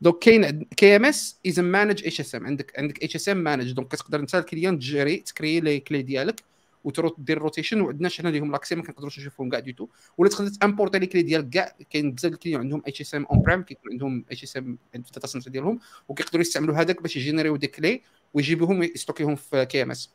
donc 0.00 0.18
كاين 0.18 0.64
كي 0.76 0.96
ام 0.96 1.04
اس 1.04 1.36
از 1.46 1.60
مانج 1.60 2.02
اتش 2.06 2.20
اس 2.20 2.34
ام 2.34 2.46
عندك 2.46 2.78
عندك 2.78 3.04
HSM 3.04 3.36
managed 3.36 3.72
donc 3.72 3.88
كتقدر 3.88 4.20
أنت 4.20 4.34
ال 4.34 4.40
client 4.40 4.78
تجري 4.78 5.16
ت 5.16 5.23
créer 5.23 5.60
les 5.60 5.80
clés 5.80 6.02
ديالك. 6.02 6.40
وتروح 6.84 7.12
دير 7.18 7.38
rotation 7.38 7.80
وعندنا 7.80 8.08
حنا 8.08 8.28
اللي 8.28 8.40
هم 8.40 8.52
l'accès 8.52 8.74
ما 8.74 8.82
كنقدروش 8.82 9.18
نشوفهم 9.18 9.50
كاع 9.50 9.60
du 9.60 9.69
tout 9.69 9.88
ولا 10.18 10.30
تقدر 10.30 10.50
تامبورتي 10.50 10.98
les 10.98 11.06
clés 11.06 11.22
ديالك 11.22 11.50
كاع 11.50 11.76
كاين 11.90 12.12
بزاف 12.12 12.32
ال 12.32 12.35
clients 12.35 12.60
عندهم 12.60 12.82
HSM 12.86 13.26
on-prem 13.26 13.62
كيكون 13.62 13.92
عندهم 13.92 14.24
HSM 14.30 14.78
في 14.92 14.98
ال 14.98 15.04
data 15.04 15.26
center 15.26 15.50
ديالهم 15.50 15.78
وكيقدروا 16.08 16.40
يستعملوا 16.40 16.74
هذاك 16.74 17.02
باش 17.02 17.16
يجينيريو 17.16 17.56
des 17.56 17.66
clés 17.66 18.02
ويجيبوهم 18.34 18.82
يستوكيهم 18.82 19.36
في 19.36 19.66
كي 19.66 19.82
ام 19.82 19.90
اس 19.90 20.10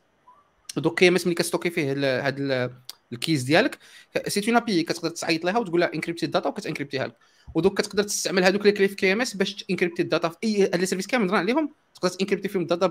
دوك 0.76 0.98
كي 0.98 1.08
ام 1.08 1.14
اس 1.14 1.26
ملي 1.26 1.34
كتستوكي 1.34 1.70
فيه 1.70 1.92
هاد 2.26 2.70
ال 3.12 3.18
keys 3.18 3.42
ديالك 3.42 3.78
c'est 4.28 4.48
un 4.48 4.56
API 4.56 4.82
كتقدر 4.82 5.10
تعيط 5.10 5.44
لها 5.44 5.58
وتقول 5.58 5.80
لها 5.80 5.94
انكريبتي 5.94 6.26
ال 6.26 6.30
data 6.30 6.48
وكتإنكريبتيها 6.48 7.06
لك. 7.06 7.16
و 7.54 7.59
donc 7.59 7.78
كتقدر 7.78 8.02
تستعمل 8.02 8.44
هذوك 8.44 8.66
les 8.66 8.72
clés 8.72 8.88
في 8.88 8.94
KMS 8.94 9.36
باش 9.36 9.54
تانكريبتي 9.54 10.02
ال 10.02 10.07
data 10.07 10.28
في 10.28 10.36
اي 10.44 10.62
هاد 10.62 10.76
les 10.76 10.86
services 10.86 11.06
كامل 11.06 11.24
هضرنا 11.24 11.38
عليهم 11.38 11.70
تقدر 11.94 12.08
تإنكريبتي 12.08 12.48
فيهم 12.48 12.62
ال 12.62 12.67
data 12.67 12.86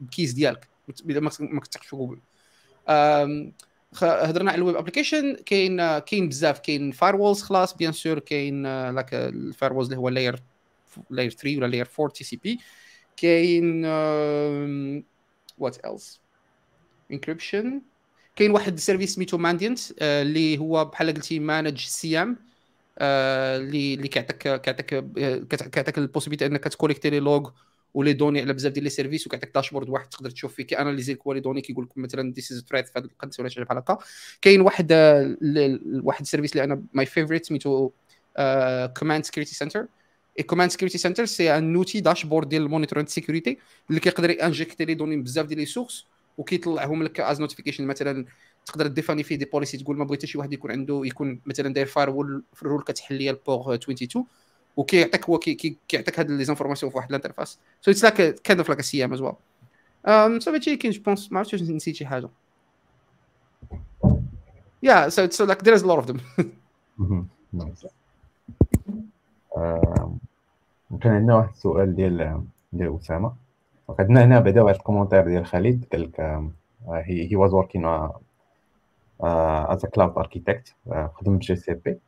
ب 0.00 0.06
keys 0.06 0.32
ديالك. 0.32 0.68
ما 1.40 1.60
كتثقش 1.60 1.94
هضرنا 4.02 4.50
على 4.50 4.58
ال 4.58 4.62
web 4.62 4.76
application 4.76 5.36
كاين 5.36 5.98
كاين 5.98 6.28
بزاف 6.28 6.58
كاين 6.58 6.90
firewalls 6.90 7.74
bien 7.76 7.92
sûr 7.92 8.18
كاين 8.18 8.62
لاك 8.90 9.14
ال 9.14 9.21
firewall 9.21 9.80
اللي 9.80 9.96
هو 9.96 10.08
layer 10.08 10.42
layer 11.10 11.30
3 11.30 11.56
ولا 11.56 11.66
layer 11.66 11.88
4 12.00 12.12
TCP 12.12 12.58
كاين 13.16 13.84
what 15.58 15.78
else 15.84 16.20
encryption 17.12 17.82
كاين 18.36 18.50
واحد 18.50 18.72
ال 18.72 18.77
service 18.77 19.14
سميتو 19.14 19.38
Mandiant 19.38 19.78
اللي 20.02 20.58
هو 20.58 20.84
بحال 20.84 21.14
قلتي 21.14 21.38
managed 21.38 21.78
SIEM 21.80 22.36
اللي 22.98 23.94
اللي 23.94 24.08
كيعطيك 24.08 24.38
كيعطيك 24.38 24.86
كيعطيك 25.70 25.98
ال 25.98 26.02
possibilité 26.02 26.46
أنك 26.46 26.64
تكوليكتي 26.64 27.10
les 27.10 27.20
logs 27.20 27.50
و 27.98 28.01
les 28.01 28.12
données 28.12 28.40
على 28.40 28.52
بزاف 28.52 28.72
ديال 28.72 28.84
les 28.84 28.90
services 28.90 29.26
وكيعطيك 29.26 29.54
dashboard 29.54 29.88
واحد 29.88 30.08
تقدر 30.08 30.30
تشوف 30.30 30.54
فيه 30.54 30.62
كياناليزي 30.62 31.12
لك 31.12 31.26
les 31.26 31.40
données 31.40 31.60
كيقول 31.60 31.84
لك 31.84 31.98
مثلا 31.98 32.32
this 32.32 32.52
is 32.52 32.64
threat 32.70 32.86
في 32.86 32.92
هذا 32.98 33.06
القنت 33.06 33.40
ولا 33.40 33.48
شي 33.48 33.64
بحال 33.64 33.78
هكا. 33.78 33.98
كاين 34.42 34.60
واحد 34.60 34.92
واحد 36.02 36.20
ال 36.20 36.24
service 36.24 36.52
اللي 36.52 36.64
أنا 36.64 36.82
my 36.92 37.06
favorite 37.06 37.46
سميتو 37.46 37.90
Command 38.98 39.24
Security 39.24 39.54
Center 39.54 39.86
ال 40.40 40.44
Command 40.44 40.70
Security 40.70 40.98
Center 40.98 41.24
c'est 41.24 41.58
un 41.58 41.76
outil 41.76 42.00
dashboard 42.00 42.48
ديال 42.48 42.62
ال 42.62 42.66
monitoring 42.66 43.06
security 43.06 43.58
اللي 43.90 44.00
كيقدر 44.00 44.36
انجكتي 44.42 44.84
les 44.84 44.94
données 44.94 45.16
بزاف 45.16 45.46
ديال 45.46 45.58
les 45.58 45.66
sources 45.66 46.06
وكيطلعهم 46.38 47.02
لك 47.02 47.20
as 47.20 47.40
notification 47.40 47.86
مثلا 47.86 48.24
تقدر 48.66 48.86
ديفاني 48.86 49.22
فيه 49.22 49.36
des 49.36 49.44
policies 49.44 49.78
تقول 49.78 49.96
ما 49.96 50.04
بغيت 50.04 50.24
شي 50.24 50.38
واحد 50.38 50.52
يكون 50.52 50.70
عنده 50.70 51.02
يكون 51.04 51.40
مثلا 51.46 51.74
داير 51.74 51.86
firewall 51.86 52.10
rule 52.10 52.82
كتحل 52.82 53.14
ليا 53.14 53.30
البوغ 53.30 53.74
22. 53.74 54.26
وكيعطيك 54.78 55.24
هو 55.24 55.38
كيعطيك 55.38 56.18
هاد 56.18 56.30
les 56.30 56.44
informations 56.44 56.92
في 56.92 56.98
واحد 56.98 57.08
ال 57.08 57.58
interface 57.80 57.90
so 57.90 58.04
it's 58.04 58.40
like 58.40 58.58
kind 58.58 58.68
of 58.68 58.80
like 58.80 59.04
SIEM 59.04 59.12
as 59.12 59.20
well 59.20 59.32
so 60.42 60.50
هادشي 60.50 60.76
كاين 60.76 60.92
je 60.92 61.02
pense 61.02 61.32
ما 61.32 61.38
عرفتش 61.38 61.62
نسيت 61.62 61.94
شي 61.94 62.06
حاجة. 62.06 62.28
yeah 64.82 65.08
so 65.08 65.30
so 65.30 65.44
like 65.44 65.64
there 65.64 65.74
is 65.74 65.84
lot 65.84 65.96
of 65.96 66.06
them 66.06 66.20
كان 71.00 71.12
عندنا 71.12 71.36
واحد 71.36 71.48
السؤال 71.48 71.96
ديال 71.96 72.42
ديال 72.72 72.98
أسامة. 72.98 73.32
وقدنا 73.88 74.24
هنا 74.24 74.40
بعدا 74.40 74.62
واحد 74.62 74.76
ال 74.76 74.80
commentaire 74.80 75.24
ديال 75.24 75.46
خالد 75.46 75.84
قال 75.92 76.02
لك 76.02 76.20
he 76.88 77.30
he 77.30 77.36
was 77.36 77.52
working 77.52 78.10
as 79.20 79.86
cloud 79.86 80.18
architect 80.18 80.74
خدم 81.14 81.36
ب 81.36 81.56
GCP. 81.56 81.98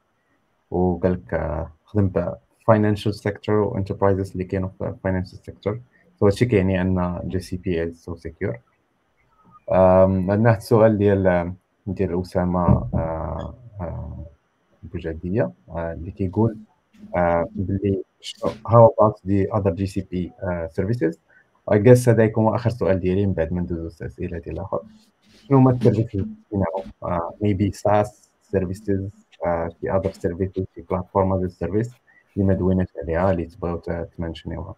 وقال 0.70 1.12
لك 1.12 1.68
خدم 1.84 2.34
financial 2.70 3.14
sector 3.14 3.54
و 3.54 3.61
enterprises 3.61 4.32
اللي 4.32 4.44
كانوا 4.44 4.68
في 4.78 4.94
financial 5.04 5.38
sector 5.38 5.80
so 6.20 6.26
هادشي 6.26 6.46
كيعني 6.46 6.80
أن 6.80 7.20
GCP 7.24 7.84
is 7.84 8.02
so 8.02 8.16
secure 8.16 8.58
عندنا 9.68 10.48
واحد 10.48 10.56
السؤال 10.56 10.98
ديال 10.98 11.52
ديال 11.86 12.20
أسامة 12.20 12.88
بوجدية 14.82 15.50
اللي 15.68 16.10
كيقول 16.10 16.56
بلي 17.54 18.02
how 18.68 18.88
about 18.92 19.16
the 19.26 19.48
other 19.56 19.72
GCP 19.80 20.32
uh, 20.42 20.68
services 20.68 21.14
I 21.70 21.78
guess 21.78 22.08
هذا 22.08 22.24
يكون 22.24 22.54
آخر 22.54 22.70
سؤال 22.70 23.00
ديالي 23.00 23.26
من 23.26 23.32
بعد 23.32 23.52
ما 23.52 23.60
ندوزو 23.60 23.88
الاسئله 24.00 24.38
ديال 24.38 24.54
الآخر 24.54 24.80
شنو 25.48 25.58
هما 25.58 25.70
ال 25.72 25.78
services 25.78 26.26
services 28.56 29.10
uh, 29.44 29.68
في 29.80 29.92
other 29.92 30.12
services 30.12 30.64
في 30.74 30.84
platform 30.92 31.32
as 31.36 31.52
a 31.52 31.66
service. 31.66 32.09
اللي 32.40 32.52
ما 32.52 32.58
دويناش 32.58 32.86
عليها 33.02 33.30
اللي 33.30 33.44
تبغيو 33.44 33.76
تمنشنيوها 34.16 34.74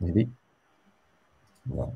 مهدي 0.00 0.28
je 1.66 1.86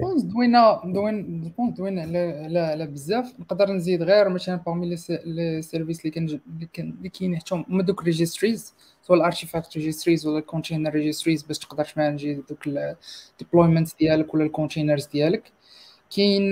pense 0.00 0.22
دوينا 0.22 0.82
دوين 0.84 1.42
je 1.42 1.50
pense 1.58 1.76
دوينا 1.76 2.02
على 2.02 2.58
على 2.58 2.86
بزاف. 2.86 3.40
نقدر 3.40 3.72
نزيد 3.72 4.02
غير 4.02 4.28
مثلا 4.28 4.56
parmi 4.56 4.88
les 5.24 5.62
services 5.62 6.00
اللي 6.00 6.10
كان 6.10 6.40
اللي 7.22 7.38
حتى 7.38 7.64
هما 7.68 7.82
دوك 7.82 8.04
registries 8.04 8.74
سواء 9.02 9.18
ال 9.18 9.24
artifact 9.24 9.76
registries 9.76 10.26
ولا 10.26 10.38
ال 10.38 10.43
container 10.43 10.90
registries 10.90 11.42
باش 11.42 11.58
تقدر 11.58 11.84
تمانجي 11.84 12.34
دوك 12.34 12.66
ال 12.66 12.78
deployment 12.78 13.98
ديالك 13.98 14.34
ولا 14.34 14.44
ال 14.44 14.50
containers 14.50 15.06
ديالك. 15.06 15.52
كاين 16.16 16.50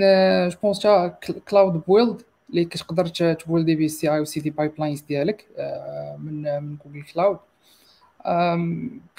je 0.49 0.57
pense 0.63 0.79
تا 0.79 1.07
Cloud 1.49 1.73
Build 1.87 2.21
اللي 2.49 2.65
كتقدر 2.65 3.05
تبويلدي 3.33 3.75
بي 3.75 3.87
CI 3.87 4.19
و 4.19 4.25
CD 4.25 4.49
pipelines 4.49 5.01
ديالك 5.01 5.45
من 6.19 6.63
من 6.63 6.77
Google 6.85 7.03
Cloud 7.13 7.37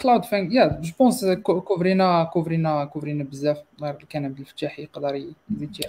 Cloud 0.02 0.24
فين 0.24 0.52
يا 0.52 0.80
je 0.82 0.92
pense 0.98 1.24
كوفرينا 1.42 2.24
كوفرينا 2.24 2.84
كوفرينا 2.84 3.24
بزاف. 3.24 3.58
الله 3.78 3.96
كان 4.10 4.24
عبد 4.24 4.38
الفتاح 4.38 4.78
يقدر 4.78 5.14
يزيد 5.14 5.74
شي 5.74 5.82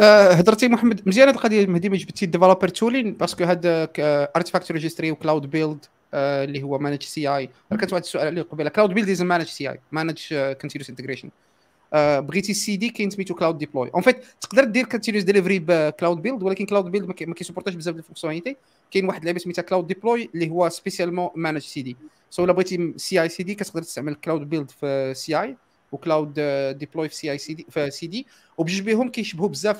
هضرتي 0.00 0.68
محمد 0.68 1.08
مزيانه 1.08 1.30
القضية 1.30 1.66
مهدي 1.66 1.88
ما 1.88 1.96
جبتي 1.96 2.26
developer 2.26 2.68
tooling 2.68 3.12
parce 3.12 3.32
que 3.32 3.44
هذا 3.44 3.88
Artifact 4.36 4.72
Registry 4.72 5.10
و 5.10 5.17
Cloud 5.17 5.50
Build 5.50 5.86
اللي 6.14 6.62
هو 6.62 6.78
managed 6.78 7.02
CI 7.02 7.50
كانت 7.70 7.92
واحد 7.92 8.02
السؤال 8.02 8.28
اللي 8.28 8.40
قبيلة. 8.40 8.70
Cloud 8.70 8.94
Build 8.94 9.08
is 9.08 9.22
managed 9.22 9.46
CI 9.46 9.70
managed 9.70 10.34
continuous 10.60 10.90
integration 10.90 11.28
آه، 11.28 11.47
بغيتي 11.94 12.54
سي 12.54 12.76
دي 12.76 12.88
كاين 12.88 13.10
سميتو 13.10 13.34
Cloud 13.34 13.58
Deploy 13.58 13.90
en 13.94 14.02
fait 14.02 14.24
تقدر 14.40 14.64
دير 14.64 14.84
continuous 14.84 15.24
delivery 15.24 15.58
ب 15.58 15.69
Cloud 15.69 16.22
Build 16.22 16.42
ولكن 16.42 16.66
Cloud 16.66 16.84
Build 16.84 17.06
ما 17.28 17.34
كيسبورتاش 17.34 17.74
بزاف 17.74 17.94
ديال 17.94 18.02
ال 18.02 18.05
fonctionnalités. 18.05 18.56
كاين 18.90 19.04
واحد 19.04 19.20
اللعبه 19.20 19.38
سميتها 19.38 19.62
Cloud 19.62 19.86
Deploy 19.86 20.30
اللي 20.34 20.50
هو 20.50 20.68
spécialement 20.68 21.28
managed 21.34 21.58
CD 21.58 21.96
so 22.30 22.44
إلا 22.44 22.52
بغيتي 22.52 22.94
CI 22.96 23.22
CD 23.22 23.54
كتقدر 23.54 23.82
تستعمل 23.82 24.14
Cloud 24.14 24.48
Build 24.48 24.70
في 24.70 25.12
CI 25.16 25.40
و 25.40 25.56
Cloud 25.92 26.34
Deploy 26.78 27.08
في 27.08 27.14
CI 27.14 27.32
CD 27.32 27.66
في 27.70 27.90
سي 27.90 28.06
دي 28.06 28.26
وبجوج 28.58 28.80
بهم 28.80 29.08
كيشبهوا 29.08 29.48
بزاف 29.48 29.78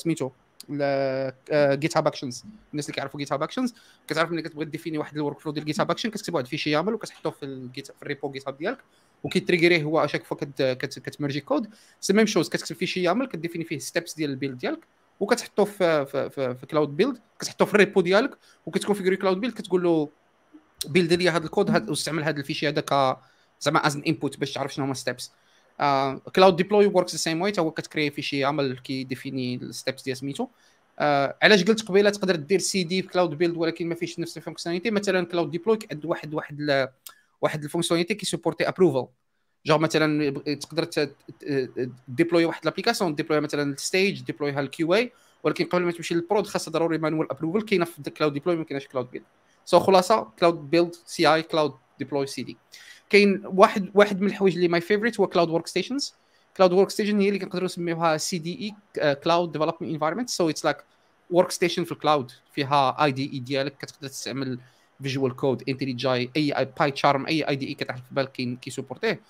سميتو 0.00 0.30
GitHub 1.80 2.06
Actions 2.06 2.44
الناس 2.72 2.86
اللي 2.86 2.94
كيعرفوا 2.94 3.20
GitHub 3.20 3.42
Actions 3.42 3.74
كتعرف 4.08 4.30
ملي 4.30 4.42
كتبغي 4.42 4.64
ديفيني 4.64 4.98
واحد 4.98 5.16
ال 5.16 5.40
workflow 5.40 5.52
ديال 5.52 5.64
GitHub 5.64 5.90
Action 5.90 6.10
كتكتب 6.10 6.34
واحد 6.34 6.44
ال 6.44 6.47
fichier 6.47 6.70
YAML 6.70 6.94
وكتحطوه 6.94 7.32
في 7.32 7.44
ال 7.44 7.55
Git 7.55 7.86
في 7.86 8.02
ال 8.02 8.30
repo 8.30 8.48
GitHub 8.48 8.58
ديالك 8.58 8.78
وكيتريغريه 9.24 9.82
هو 9.82 10.04
à 10.04 10.07
chaque 10.07 10.24
fois 10.24 10.36
كتمرجي 10.76 11.40
code 11.40 11.70
c'est 12.00 12.12
même 12.12 12.26
chose 12.26 12.48
كتكتب 12.48 12.76
fichier 12.76 13.02
YAML 13.02 13.26
كديفيني 13.26 13.64
فيه 13.64 13.78
steps 13.78 14.14
ديال 14.14 14.30
ال 14.30 14.35
build 14.35 14.58
ديالك 14.58 14.80
وكتحطوه 15.20 15.64
في 15.64 16.06
في, 16.06 16.30
في, 16.30 16.66
Cloud 16.70 16.96
Build 16.96 17.18
كتحطوه 17.38 17.66
في 17.66 17.74
ال 17.74 17.79
repo 17.79 18.00
ديالك 18.00 18.38
وكتكونفيغوري 18.66 19.16
Cloud 19.16 19.40
Build 19.40 19.54
كتقول 19.54 19.82
له 19.82 20.08
build 20.86 21.12
لي 21.12 21.30
هذا 21.30 21.44
الكود 21.44 21.88
واستعمل 21.90 22.24
هذا 22.24 22.40
ال 22.40 22.44
fichier 22.44 22.68
هذا 22.68 22.80
ك 22.80 23.18
زعما 23.60 23.86
as 23.86 23.96
an 23.96 24.02
input 24.06 24.38
باش 24.38 24.52
تعرف 24.52 24.74
شنو 24.74 24.84
هما 24.84 24.94
steps 24.94 25.32
Cloud 26.36 26.56
Deploy 26.56 26.86
works 26.86 27.12
the 27.12 27.18
same 27.18 27.42
way 27.42 27.52
هو 27.58 27.70
كتكري 27.70 28.10
fichier 28.10 28.38
YAML 28.38 28.78
كيديفيني 28.78 29.54
ال 29.54 29.62
steps 29.62 30.02
ديال 30.02 30.16
سميتو. 30.16 30.48
آه 30.98 31.36
علاش 31.42 31.64
قلت 31.64 31.88
قبيلة 31.88 32.10
تقدر 32.10 32.36
دير 32.36 32.58
سي 32.58 32.84
دي 32.84 33.02
في 33.02 33.08
Cloud 33.08 33.30
Build 33.38 33.56
ولكن 33.56 33.88
ما 33.88 33.94
فيش 33.94 34.18
نفس 34.18 34.36
ال 34.36 34.39
fonctionnalités 34.39 34.90
مثلا 34.90 35.26
Cloud 35.26 35.50
Deploy 35.50 35.78
عند 35.92 36.04
واحد 36.04 36.34
واحد 36.34 36.88
واحد 37.40 37.64
ال 37.64 37.67
fonctionnalité 37.67 38.14
كيسبورتي 38.14 38.68
approval 38.68 39.06
جور 39.66 39.78
مثلا 39.78 40.30
تقدر 40.54 41.10
ديبلوي 42.08 42.44
واحد 42.44 42.64
l'application 42.64 43.14
ديبلوي 43.14 43.40
مثلا 43.40 43.74
stage 43.78 44.22
ديبلويها 44.22 44.60
ال 44.60 44.94
QA 44.94 45.12
ولكن 45.42 45.64
قبل 45.64 45.82
ما 45.82 45.92
تمشي 45.92 46.14
لل 46.14 46.25
prod 46.25 46.46
خاصها 46.46 46.72
ضروري 46.72 46.98
manual 46.98 47.30
approval 47.30 47.62
كاينة 47.62 47.84
في 47.84 48.10
Cloud 48.10 48.32
Deploy 48.32 48.56
ما 48.56 48.64
كايناش 48.64 48.86
Cloud 48.86 49.10
Build 49.10 49.24
so 49.64 49.80
خلاصة 49.80 50.30
Cloud 50.38 50.70
Build 50.70 50.94
CI 51.06 51.26
Cloud 51.34 51.74
Deploy 51.98 52.26
CD 52.26 52.56
كاين 53.10 53.42
واحد 53.44 53.90
واحد 53.94 54.20
من 54.20 54.26
الحوايج 54.26 54.54
اللي 54.54 54.68
my 54.68 54.80
favorite 54.80 55.20
هو 55.20 55.26
Cloud 55.26 55.50
Workstations 55.50 56.14
Cloud 56.56 56.72
Workstation 56.72 57.20
هي 57.20 57.28
اللي 57.28 57.38
كنقدروا 57.38 57.64
نسميوها 57.64 58.16
CDE 58.16 58.74
cloud 58.96 59.52
development 59.52 59.82
environment 59.82 60.30
so 60.30 60.50
it's 60.50 60.64
like 60.64 60.76
workstation 61.30 61.84
في 61.84 61.92
ال 61.92 61.98
cloud 61.98 62.30
فيها 62.52 63.04
IDE 63.04 63.38
ديالك 63.38 63.76
كتقدر 63.76 64.08
تستعمل 64.08 64.58
فيجوال 65.02 65.36
كود 65.36 65.62
انتلي 65.68 65.92
جاي 65.92 66.30
اي 66.36 66.72
باي 66.80 66.90
تشارم 66.90 67.26
أي 67.26 67.42
اي 67.42 67.56
دي 67.56 67.68
اي 67.68 67.74
كتعرف 67.74 68.00
في 68.00 68.14
بالك 68.14 68.32
كاين 68.32 68.56
كيسوبورتيه. 68.56 69.20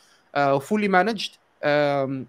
fully 0.60 0.88
managed 0.88 1.30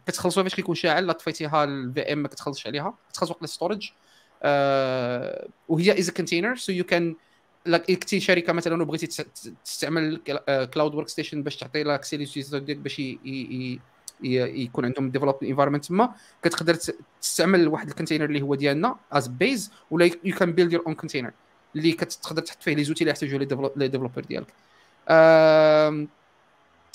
كتخلصوا 0.07 0.43
فاش 0.43 0.55
كيكون 0.55 0.75
شاعل 0.75 1.07
لا 1.07 1.13
طفيتيها 1.13 1.63
ال 1.63 2.13
VM 2.13 2.17
ما 2.17 2.27
كتخلصش 2.27 2.67
عليها 2.67 2.93
كتخلص 3.09 3.31
وقت 3.31 3.43
ال 3.43 3.49
storage 3.49 3.89
وهي 5.69 5.99
is 5.99 6.09
container 6.09 6.55
so 6.55 6.71
you 6.71 6.83
can 6.83 7.15
كنتي 7.65 8.19
شركة 8.19 8.53
مثلا 8.53 8.81
وبغيتي 8.81 9.23
تستعمل 9.65 10.21
Cloud 10.73 10.95
Workstation 10.95 11.43
باش 11.43 11.55
تعطي 11.55 11.83
لك 11.83 12.03
سي 12.03 12.17
ديالك 12.17 12.77
باش 12.77 13.01
يكون 14.23 14.85
عندهم 14.85 15.09
develop 15.09 15.43
environment 15.43 15.85
تما 15.85 16.13
كتقدر 16.43 16.77
تستعمل 17.21 17.67
واحد 17.67 17.87
ال 17.89 17.93
container 17.93 18.25
اللي 18.25 18.41
هو 18.41 18.55
ديالنا 18.55 18.95
as 19.11 19.27
base 19.27 19.71
ولا 19.91 20.11
you 20.23 20.35
can 20.35 20.53
build 20.53 20.73
your 20.73 20.83
own 20.87 20.95
container 20.95 21.31
اللي 21.75 21.91
كتقدر 21.91 22.41
تحط 22.41 22.63
فيه 22.63 22.73
les 22.73 22.83
outils 22.83 23.01
اللي 23.01 23.11
يحتاجوا 23.11 23.39
les 23.75 23.87
développeurs 23.87 24.21
ديالك. 24.21 24.53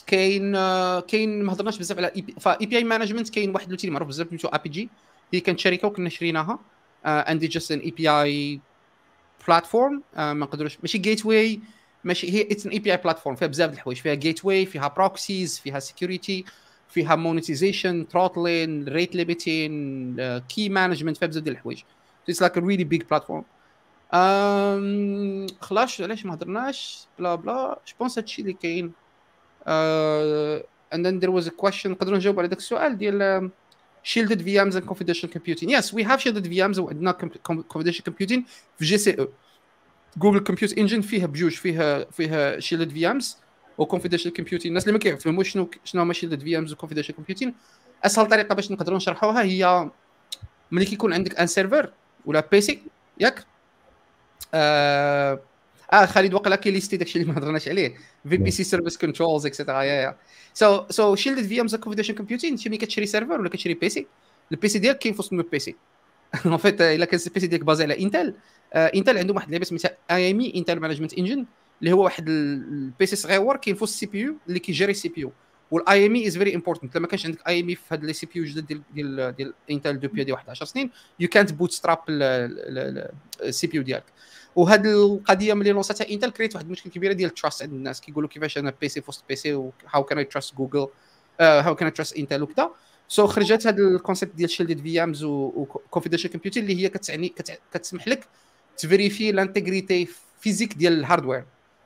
كاين 0.07 0.53
كاين 1.01 1.43
ما 1.43 1.53
هضرناش 1.53 1.79
بزاف 1.79 1.99
على 1.99 2.13
API 2.17 2.77
management 2.77 3.29
كاين 3.29 3.51
واحد 3.51 3.73
اللي 3.73 3.91
معروف 3.91 4.09
بزاف 4.09 4.29
سميتو 4.29 4.49
Apigee 4.49 4.89
هي 5.35 5.41
كانت 5.41 5.59
شركة 5.59 5.89
وكنا 5.89 6.09
شريناها. 6.09 6.59
عندي 7.05 7.47
just 7.47 7.73
an 7.73 7.79
API 7.79 8.09
platform 8.09 10.03
ما 10.17 10.33
نقدروش 10.33 10.79
ماشي 10.81 10.99
gateway 10.99 11.61
ماشي 12.05 12.33
هي 12.33 12.43
it's 12.43 12.67
an 12.67 12.73
API 12.73 12.93
platform 12.93 13.37
فيها 13.37 13.49
بزاف 13.49 13.73
الحوايج 13.73 13.99
فيها 13.99 14.15
gateway 14.15 14.67
فيها 14.67 14.89
proxies 14.89 15.59
فيها 15.59 15.79
security 15.79 16.45
فيها 16.89 17.17
monetization 17.17 18.09
throttling 18.09 18.89
rate 18.89 19.17
limiting 19.17 20.39
key 20.39 20.69
management 20.69 21.17
فيها 21.17 21.29
بزاف 21.29 21.43
ديال 21.43 21.57
الحوايج. 21.57 21.83
it's 22.29 22.41
like 22.41 22.59
a 22.59 22.61
really 22.61 22.85
big 22.85 23.03
platform 23.03 23.45
خلاص 25.61 26.01
علاش 26.01 26.27
ما 26.27 26.35
هضرناش؟ 26.35 27.07
بلا 27.19 27.35
بلا. 27.35 27.79
je 27.89 27.95
pense 28.01 28.19
هادشي 28.19 28.43
اللي 28.43 28.53
كاين. 28.53 28.93
then 30.95 31.21
there 31.21 31.33
was 31.33 31.47
a 31.47 31.51
question 31.51 31.87
نقدروا 31.87 32.17
نجاوب 32.17 32.39
على 32.39 32.49
داك 32.49 32.59
السؤال 32.59 32.99
ديال 32.99 33.51
shielded 34.05 34.41
VMs 34.41 34.75
and 34.77 34.87
confidential 34.87 35.29
computing 35.37 35.69
yes 35.71 35.93
we 35.93 36.03
have 36.03 36.21
shielded 36.21 36.47
VMs 36.47 36.79
وعندنا 36.79 37.13
confidential 37.73 38.03
computing 38.11 38.41
في 38.79 38.85
GCE 38.85 39.19
أو 39.19 39.29
Google 40.17 40.41
Compute 40.41 40.79
Engine 40.79 41.01
فيها 41.01 41.27
بجوج 41.27 41.53
فيها 41.53 42.05
فيها 42.05 42.61
shielded 42.61 42.91
VMs 42.91 43.25
و 43.79 43.85
confidential 43.97 44.31
computing 44.41 44.67
الناس 44.67 44.83
اللي 44.83 44.93
ما 44.93 44.99
كيفهموش 44.99 45.49
شنو 45.49 45.71
شنو 45.85 46.03
هما 46.03 46.15
shielded 46.15 46.41
VMs 46.41 46.73
و 46.73 46.87
confidential 46.87 47.13
computing 47.13 47.49
اسهل 48.05 48.27
طريقه 48.27 48.55
باش 48.55 48.71
نقدروا 48.71 48.97
نشرحوها 48.97 49.43
هي 49.43 49.91
ملي 50.71 50.85
كيكون 50.85 51.13
عندك 51.13 51.41
un 51.41 51.47
serveur 51.47 51.93
ولا 52.27 52.49
PC 52.53 52.83
ياك 53.21 53.45
آه 54.55 55.41
آه 55.93 56.07
خالد 56.07 56.35
وقيلا 56.35 56.57
كي 56.57 56.71
listé 56.71 56.97
داكشي 56.97 57.21
اللي 57.21 57.33
ما 57.33 57.39
هضرناش 57.39 57.69
عليه. 57.69 57.95
VPC 58.29 58.51
Service 58.51 58.99
Controls 58.99 59.47
et 59.47 59.56
cetera 59.56 59.83
yeah 59.83 59.93
yeah. 60.03 60.19
so 60.55 60.87
so 60.91 61.15
shielded 61.15 61.47
VM 61.47 61.67
confidential 61.69 62.15
computing 62.15 62.57
شي 62.57 62.69
ملي 62.69 62.79
كتشري 62.79 63.07
serveur 63.07 63.41
ولا 63.41 63.49
كتشري 63.49 63.75
PC 63.75 64.07
ال 64.53 64.62
PC 64.62 64.79
ديالك 64.79 64.99
كاين 64.99 65.15
في 65.15 65.21
وسط 65.21 65.33
ال 65.33 65.48
PC 65.48 65.77
en 66.47 66.57
fait 66.57 66.81
إلا 66.81 67.05
كان 67.05 67.21
ال 67.27 67.34
PC 67.34 67.47
ديالك 67.47 67.65
basé 67.65 67.85
على 67.85 68.03
Intel 68.03 68.35
Intel 68.77 69.19
عندهم 69.19 69.37
واحد 69.37 69.47
اللعبة 69.47 69.65
سميتها 69.65 69.99
IME 70.11 70.41
Intel 70.41 70.81
Management 70.81 71.15
Engine 71.15 71.47
اللي 71.81 71.93
هو 71.93 72.05
واحد 72.05 72.29
ال 72.29 72.58
PC 72.58 73.17
صغيور 73.17 73.57
كاين 73.57 73.77
في 73.77 73.85
وسط 73.85 73.93
ال 73.95 74.07
CPU 74.07 74.41
اللي 74.49 74.59
كيجري 74.61 74.91
ال 74.93 75.09
CPU 75.09 75.33
وال 75.71 76.07
IME 76.07 76.15
is 76.15 76.39
very 76.39 76.55
important 76.55 76.97
لما 76.97 77.07
كانش 77.07 77.27
عندك 77.27 77.49
اي 77.49 77.61
ام 77.61 77.69
اي 77.69 77.75
في 77.75 77.83
هاد 77.91 78.05
لي 78.05 78.13
سي 78.13 78.27
بي 78.27 78.33
يو 78.39 78.45
جدد 78.45 78.67
ديال 78.67 78.83
ديال 78.95 79.37
ديال 79.37 79.55
Intel 79.71 80.01
depuis 80.01 80.25
ديال 80.25 80.35
واحد 80.35 80.51
10 80.51 80.67
سنين 80.67 80.91
يو 81.21 81.29
كانت 81.29 81.53
بوت 81.53 81.73
ستراب 81.73 81.99
السي 82.09 83.67
بي 83.67 83.77
يو 83.77 83.83
ديالك. 83.83 84.05
وهذه 84.57 84.93
القضية 84.93 85.55
ملي 85.55 85.71
lançاتها 85.73 86.11
Intel 86.11 86.31
créات 86.31 86.55
واحد 86.55 86.67
المشكل 86.67 86.91
كبيرة 86.91 87.13
ديال 87.13 87.29
ال 87.29 87.35
trust 87.35 87.63
عند 87.63 87.73
الناس. 87.73 88.01
كيقولوا 88.01 88.29
كيفاش 88.29 88.59
أنا 88.59 88.75
PC 88.81 89.01
في 89.01 89.07
وسط 89.09 89.25
PC 89.29 89.71
how 89.95 90.05
can 90.05 90.19
I 90.19 90.25
trust 90.25 90.55
Google 90.55 90.89
how 91.41 91.75
can 91.75 91.87
I 91.87 91.91
trust 91.91 92.17
Intel 92.17 92.43
وكذا 92.43 92.71
so 93.09 93.27
خرجت 93.27 93.67
هذا 93.67 93.83
ال 93.83 93.89
concept 93.89 94.35
ديال 94.35 94.51
shielded 94.51 94.81
VMs 94.81 95.03
و 95.03 95.25
confidential 95.25 96.31
computing 96.31 96.61
اللي 96.61 96.83
هي 96.83 96.89
كتعني 96.89 97.35
كتسمح 97.73 98.09
لك 98.09 98.29
ت 98.77 98.83
vérifier 98.83 99.33
l'intégrité 99.33 100.09
physique 100.41 100.75
ديال 100.75 100.93
ال 100.93 100.99
hardware 100.99 101.45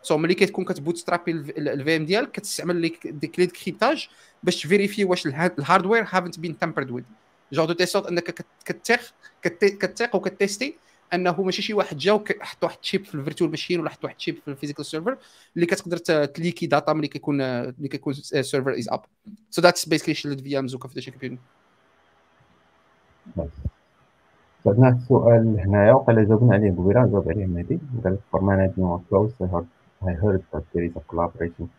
so 0.08 0.18
ملي 0.18 0.34
كتكون 0.34 0.64
كت 0.64 0.96
bootstrapي 0.96 1.30
ال 1.32 1.96
VM 1.96 2.04
ديالك 2.04 2.30
كتستعمل 2.30 2.76
ليك 2.76 3.06
des 3.06 3.26
clés 3.26 3.46
cryptage 3.46 4.08
باش 4.42 4.62
ت 4.62 4.67
vérifier 4.67 5.04
واش 5.04 5.26
ال 5.26 5.35
hardware 5.35 6.02
haven't 6.02 6.40
been 6.40 6.58
tampered 6.58 6.90
with 6.90 7.04
جور 7.52 7.66
دو 7.66 7.72
تيسوت 7.72 8.06
انك 8.06 8.44
كتثق 8.64 9.14
كتثق 9.42 10.16
وكت 10.16 10.36
tester 10.36 10.76
انه 11.14 11.42
ماشي 11.42 11.62
شي 11.62 11.74
واحد 11.74 11.96
جا 11.96 12.12
وحط 12.12 12.64
واحد 12.64 12.76
chip 12.76 13.04
في 13.04 13.14
ال 13.14 13.19
virtual 13.19 13.50
machine 13.50 13.80
ولا 13.80 13.90
حط 13.90 14.04
واحد 14.04 14.16
chip 14.16 14.36
في 14.44 14.48
ال 14.48 14.52
physical 14.52 14.86
server 14.86 15.16
اللي 15.56 15.66
كتقدر 15.66 15.96
ت 16.24 16.30
leaker 16.30 16.66
data 16.66 16.92
ملي 16.92 17.08
كيكون 17.08 17.36
ملي 17.64 17.88
كيكون 17.88 18.12
ال 18.12 18.22
server 18.22 18.78
is 18.78 18.88
up 18.88 19.00
so 19.50 19.62
that's 19.62 19.88
basically 19.88 20.14
shielded 20.14 20.40
VMs 20.40 20.74
و 20.74 20.77
confidential 20.77 21.12
computing 21.12 21.38
عندنا 24.66 24.88
السؤال 24.88 25.60
هنايا 25.60 25.92
وقيلا 25.92 26.24
جاوبنا 26.24 26.54
عليه 26.54 26.70
قبيله 26.70 27.06
جاوب 27.06 27.28
عليه 27.30 27.46
مهدي. 27.46 27.78
قال 28.04 28.12
لك 28.12 28.20
managing 28.42 28.82
workflows 28.82 29.46
I 29.46 29.50
heard, 29.54 29.77
I 30.05 30.11
heard 30.23 30.43
that 30.51 30.63
there 30.73 30.83
is 30.83 30.95
a 30.95 31.03
collaboration 31.09 31.69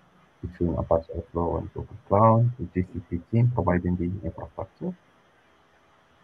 between 0.43 0.73
Apache 0.83 1.13
Airflow 1.17 1.59
and 1.59 1.67
Google 1.75 1.99
Cloud 2.09 2.51
the 2.59 2.67
GCP 2.75 3.21
team 3.31 3.53
providing 3.57 3.95
the 3.97 4.09
infrastructure 4.29 4.93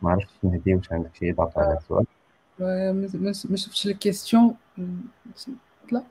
ما 0.03 0.11
عرفتش 0.11 0.35
مهدي 0.43 0.75
واش 0.75 0.93
عندك 0.93 1.15
شي 1.15 1.31
اضافه 1.31 1.63
على 1.63 1.77
السؤال 1.77 2.07
ما 3.51 3.57
شفتش 3.57 3.87
الكيستيون 3.87 4.55
لا 5.93 6.03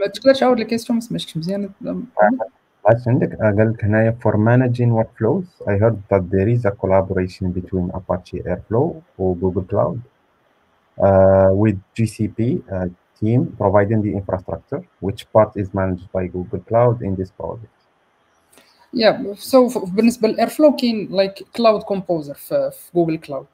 ما 0.00 0.06
تقدرش 0.14 0.40
تعاود 0.40 0.60
الكيستيون 0.60 0.96
ما 0.98 1.00
سمعتكش 1.00 1.36
مزيان 1.36 1.70
عرفت 2.86 3.08
عندك 3.08 3.38
قال 3.38 3.72
لك 3.72 3.84
هنايا 3.84 4.18
for 4.24 4.32
managing 4.32 4.90
workflows 5.02 5.68
I 5.68 5.72
heard 5.82 5.98
that 6.10 6.22
there 6.30 6.48
is 6.48 6.64
a 6.64 6.70
collaboration 6.70 7.52
between 7.52 7.90
Apache 7.94 8.40
Airflow 8.40 9.02
or 9.18 9.36
Google 9.36 9.64
Cloud 9.70 9.98
uh, 11.06 11.50
with 11.62 11.78
GCP 11.96 12.38
uh, 12.72 12.88
team 13.19 13.39
providing 13.61 14.01
the 14.05 14.11
infrastructure 14.19 14.81
which 15.05 15.21
part 15.33 15.51
is 15.61 15.67
managed 15.73 16.07
by 16.11 16.23
Google 16.27 16.61
Cloud 16.69 17.01
in 17.01 17.15
this 17.15 17.31
project 17.39 17.73
yeah 18.93 19.15
so 19.35 19.79
بالنسبة 19.85 20.27
ل 20.27 20.32
ال 20.32 20.38
Airflow 20.38 20.75
كاين 20.75 21.07
like 21.11 21.33
Cloud 21.55 21.83
Composer 21.83 22.33
في 22.33 22.71
Google 22.95 23.17
Cloud 23.17 23.45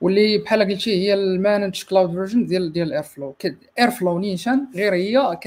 واللي 0.00 0.38
بحال 0.38 0.62
قلتي 0.62 0.94
هي 1.02 1.14
ال 1.14 1.23
managed 1.23 1.84
cloud 1.84 2.10
version 2.10 2.46
ديال 2.46 2.72
ديال 2.72 2.92
Airflow 2.92 3.34
Airflow 3.78 4.18
نيشان 4.18 4.66
غير 4.74 4.94
هي 4.94 5.38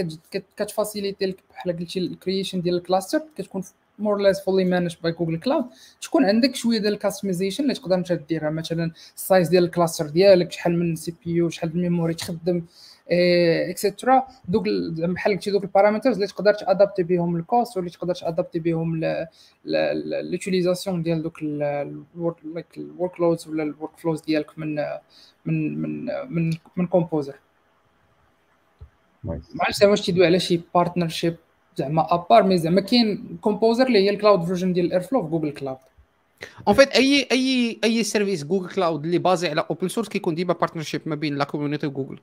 كت 0.58 0.70
faciliter 0.70 1.26
لك 1.26 1.38
بحال 1.52 1.78
قلتي 1.78 2.00
ال 2.00 2.07
creation 2.07 2.62
ديال 2.62 2.76
ال 2.76 2.81
cluster 2.82 3.22
كتكون 3.38 3.64
more 4.00 4.22
less 4.22 4.40
fully 4.42 4.66
managed 4.66 4.96
by 5.04 5.12
Google 5.12 5.40
Cloud 5.40 5.66
تكون 6.02 6.26
عندك 6.26 6.56
شوية 6.56 6.78
ديال 6.78 6.94
ال 6.94 6.99
customization 6.99 7.64
اللي 7.64 7.74
تقدر 7.74 7.96
انت 7.96 8.12
ديرها. 8.12 8.50
مثلا 8.50 8.92
ال 9.16 9.23
size 9.23 9.50
ديال 9.50 9.64
ال 9.64 9.69
cluster 9.69 10.06
ديالك 10.06 10.52
شحال 10.52 10.80
من 10.80 10.96
CPU 10.96 11.50
شحال 11.50 11.72
من 11.76 11.82
memory 11.82 12.14
تخدم. 12.14 12.62
et 13.12 13.41
cetera 13.41 14.28
دوك 14.48 14.64
بحال 14.98 15.34
قلتي 15.34 15.52
دوك 15.52 15.64
ال 15.64 15.68
parameters 15.68 16.16
اللي 16.16 16.28
تقدر 16.28 16.54
ت 16.54 16.60
adapter 16.60 17.04
بهم 17.04 17.36
ال 17.36 17.44
cost 17.44 17.78
واللي 17.78 17.92
تقدر 17.92 18.16
تادابتي 18.16 18.60
بهم 18.60 19.02
l'utilisation 20.24 21.04
ديال 21.04 21.24
دوك 21.24 21.42
ال 21.42 23.20
workloads 23.20 23.48
ولا 23.48 23.64
ال 23.64 23.98
workflows 23.98 24.22
ديالك 24.22 24.60
من 24.60 24.76
من 25.46 25.82
من 25.82 26.06
من 26.30 26.54
من 26.76 26.88
Composer 26.88 27.36
ما 29.24 29.42
عرفتش 29.62 29.80
زعما 29.80 29.92
واش 29.92 30.02
تيدوي 30.02 30.26
على 30.26 30.40
شي 30.40 30.62
partnership 30.76 31.36
زعما 31.76 32.14
à 32.14 32.20
part 32.20 32.44
mais 32.44 32.58
زعما 32.58 32.82
كاين 32.82 33.38
Composer 33.42 33.88
اللي 33.88 34.00
هي 34.00 34.10
ال 34.10 34.15
cloud 34.15 34.44
version 34.46 34.74
ديال 34.74 34.92
Airflow 34.92 35.24
في 35.24 35.30
Google 35.30 35.52
Cloud 35.52 35.78
en 36.68 36.76
fait 36.76 36.90
اي 36.90 37.28
اي 37.32 37.80
أي 37.84 38.04
service 38.04 38.44
Google 38.44 38.70
Cloud 38.70 39.06
اللي 39.06 39.18
basé 39.18 39.50
على 39.50 39.66
open 39.70 39.88
source 39.88 40.10
كيكون 40.10 40.36
ديما 40.36 40.54
partnership 40.54 41.02
ما 41.06 41.16
بين 41.16 41.36
la 41.36 41.44
community 41.44 41.88
و 41.88 41.92
Google 41.92 42.20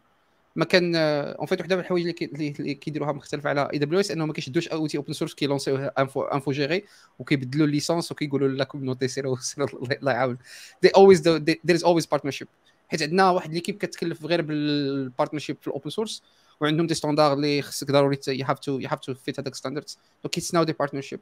ما 0.56 0.64
كان 0.64 0.96
en 0.96 1.46
fait 1.46 1.60
وحده 1.60 1.76
من 1.76 1.82
الحوايج 1.82 2.22
اللي 2.22 2.74
كيديروها 2.74 3.12
مختلفة 3.12 3.50
على 3.50 3.68
AWS 3.72 4.10
انهم 4.10 4.28
ما 4.28 4.34
كيشدوش 4.34 4.68
outil 4.68 4.96
open 4.96 5.12
source 5.12 5.34
كي 5.34 5.92
lancerيوه 5.98 6.22
info 6.22 6.52
infogéré 6.52 6.84
وكيبدلوا 7.18 7.66
ال 7.66 7.72
licence 7.72 8.12
وكيقولوا 8.12 8.48
la 8.48 8.64
community 8.64 9.08
سيروا 9.08 9.36
الله 10.00 10.12
يعاون. 10.12 10.38
Always 10.86 11.18
do, 11.18 11.38
there 11.40 11.76
is 11.76 11.82
always 11.82 12.06
partnership. 12.16 12.46
حيت 12.88 13.02
عندنا 13.02 13.30
واحد 13.30 13.52
l'équipe 13.52 13.78
كتكلف 13.78 14.24
غير 14.24 14.42
بال 14.42 14.60
partnership 14.60 15.56
في 15.60 15.66
ال 15.68 15.73
open 15.73 15.90
source 15.90 16.22
وعندهم 16.60 16.86
des 16.86 16.94
standards 16.94 17.32
اللي 17.32 17.62
خصك 17.62 17.90
ضروري 17.90 18.18
you 18.28 18.46
have 18.46 18.58
to 18.58 18.78
you 18.78 18.88
have 18.88 19.00
to 19.00 19.14
fit 19.14 19.40
هذاك 19.40 19.54
standards 19.54 19.98
donc 20.24 20.34
كيتسناو 20.34 20.64
des 20.64 20.72
partnerships 20.72 21.20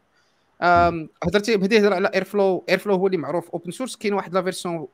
هضرتي 1.22 1.56
بدي 1.56 1.76
يهضر 1.76 1.94
على 1.94 2.10
Airflow 2.14 2.64
Airflow 2.68 2.94
هو 2.94 3.06
اللي 3.06 3.16
معروف. 3.16 3.50
open 3.50 3.70
source 3.70 3.96
كاين 3.96 4.14
واحد 4.14 4.34
la 4.34 4.42
version 4.42 4.88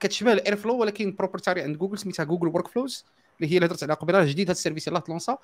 كتشبه 0.00 0.32
ال 0.32 0.56
Airflow 0.56 0.76
ولكن 0.76 1.14
proprietary 1.18 1.62
عند 1.62 1.76
جوجل 1.76 1.98
سميتها 1.98 2.24
Google 2.24 2.48
Workflows 2.48 3.04
اللي 3.42 3.52
هي 3.52 3.56
اللي 3.56 3.66
هضرت 3.66 3.82
عليها 3.82 3.96
قبيلة 3.96 4.24
جديد 4.24 4.46
هذا 4.46 4.52
ال 4.52 4.57
service 4.57 4.88
يلاه 4.88 5.00
ت 5.00 5.06
lança 5.06 5.38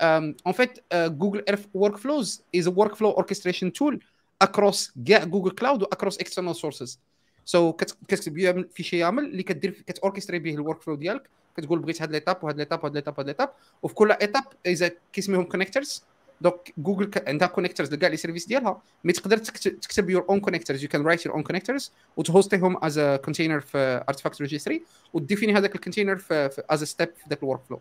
en 0.00 0.52
fait 0.52 0.78
Google 0.94 1.44
Workflows 1.74 2.42
is 2.56 2.68
workflow 2.68 3.10
orchestration 3.10 3.72
tool 3.72 4.04
across 4.42 4.92
كاع 5.08 5.24
Google 5.24 5.50
Cloud 5.50 5.82
و 5.82 5.87
across 5.87 6.18
external 6.18 6.56
sources 6.56 7.00
so 7.44 7.72
كتكتب 7.72 8.66
في 8.72 8.82
شي 8.82 8.98
YAML 8.98 9.24
اللي 9.24 9.42
كدير 9.42 9.70
كت 9.86 9.95
orchestrer 9.95 10.38
به 10.38 10.54
ال 10.54 10.82
workflow 10.82 10.94
ديالك. 10.94 11.30
كتقول 11.56 11.78
بغيت 11.78 12.02
هاد 12.02 12.10
l'étape 12.10 12.44
وهاد 12.44 12.56
l'étape 12.56 12.78
وهاد 12.84 12.94
l'étape 12.94 13.14
وهاد 13.18 13.26
l'étape 13.26 13.52
وفي 13.82 13.94
كل 13.94 14.12
étape 14.12 14.44
إذا 14.66 14.90
كيسميهم 15.12 15.44
connectors 15.44 16.04
donc 16.40 16.74
Google 16.78 17.10
عندها 17.26 17.48
connectors 17.48 17.94
لكاع 17.94 18.08
les 18.08 18.16
services 18.16 18.46
ديالها. 18.46 18.82
mais 19.04 19.12
تقدر 19.12 19.36
تكتب 19.36 20.10
your 20.10 20.26
own 20.28 20.40
connectors 20.40 20.82
you 20.82 20.88
can 20.88 21.02
write 21.02 21.26
your 21.26 21.34
own 21.34 21.42
connectors 21.42 21.92
وت 22.16 22.28
hosterيهم 22.28 22.84
as 22.84 23.00
container 23.00 23.60
في 23.60 24.04
Artifact 24.08 24.40
Registry 24.40 24.84
و 25.12 25.17
définir 25.17 25.54
هذاك 25.54 25.74
ال 25.74 25.78
container 25.78 26.16
في 26.16 26.62
as 26.70 26.84
step 26.84 27.08
في 27.08 27.24
ذاك 27.30 27.42
ال 27.42 27.60
workflow 27.64 27.80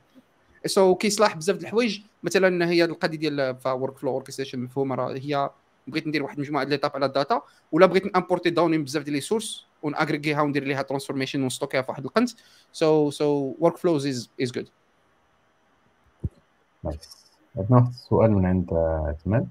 so 0.66 0.96
كيصلح 0.96 1.36
بزاف 1.36 1.58
د 1.58 1.62
الحوايج. 1.62 2.02
مثلا 2.24 2.70
هي 2.70 2.84
القضية 2.84 3.18
ديال 3.18 3.58
workflow 3.66 4.12
orchestration 4.12 4.60
مفهومة 4.60 4.96
راه. 4.96 5.14
هي 5.14 5.50
بغيت 5.88 6.08
ندير 6.08 6.24
واحد 6.24 6.36
المجموعه 6.36 6.64
ديال 6.64 6.72
les 6.72 6.78
étapes 6.78 6.92
على 6.96 7.06
ال 7.06 7.13
data 7.13 7.42
ولا 7.72 7.86
بغيت 7.86 8.14
ن 8.14 8.18
importer 8.18 8.50
données 8.50 8.78
بزاف 8.78 9.04
ديال 9.04 9.16
les 9.16 9.22
sources 9.22 9.66
ون 9.84 9.94
agrégerيها 9.94 10.42
وندير 10.42 10.64
ليها 10.64 10.82
transformation 10.82 11.44
ون 11.44 11.51
stockerيها 11.51 11.82
في 11.82 11.92
واحد 11.92 12.06
القنت. 12.06 12.30
so 12.74 13.12
so 13.12 13.56
Workflows 13.60 14.08
is 14.08 14.30
is 14.42 14.52
good 14.52 14.70
نايس 16.84 17.19
عندنا 17.57 17.77
واحد 17.77 17.89
السؤال 17.89 18.31
من 18.33 18.47
عند 18.47 18.75
عثمان 19.09 19.47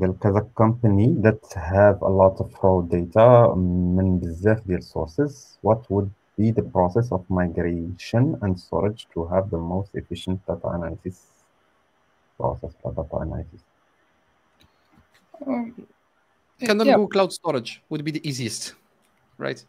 قال 0.00 0.18
كذا 0.18 0.48
company 0.60 1.08
that 1.22 1.54
have 1.54 2.02
a 2.02 2.10
lot 2.20 2.40
of 2.40 2.50
raw 2.62 2.80
data 2.80 3.54
من 3.96 4.18
بزاف 4.18 4.66
ديال 4.66 4.82
sources 4.82 5.58
what 5.62 5.90
would 5.90 6.10
be 6.38 6.50
the 6.50 6.62
process 6.62 7.12
of 7.12 7.20
migration 7.30 8.36
and 8.42 8.58
storage 8.58 9.06
to 9.14 9.24
have 9.32 9.50
the 9.50 9.58
most 9.58 9.90
efficient 9.94 10.38
data 10.48 10.68
analysis 10.68 11.16
process 12.38 12.72
for 12.82 12.92
data 12.92 13.16
analysis 13.16 13.60
كنظن 16.60 16.84
جوجل 16.84 17.08
كلاود 17.08 17.30
ستورج 17.30 17.78
would 17.92 18.02
be 18.02 18.10
the 18.10 18.28
easiest 18.28 18.74
right 19.38 19.64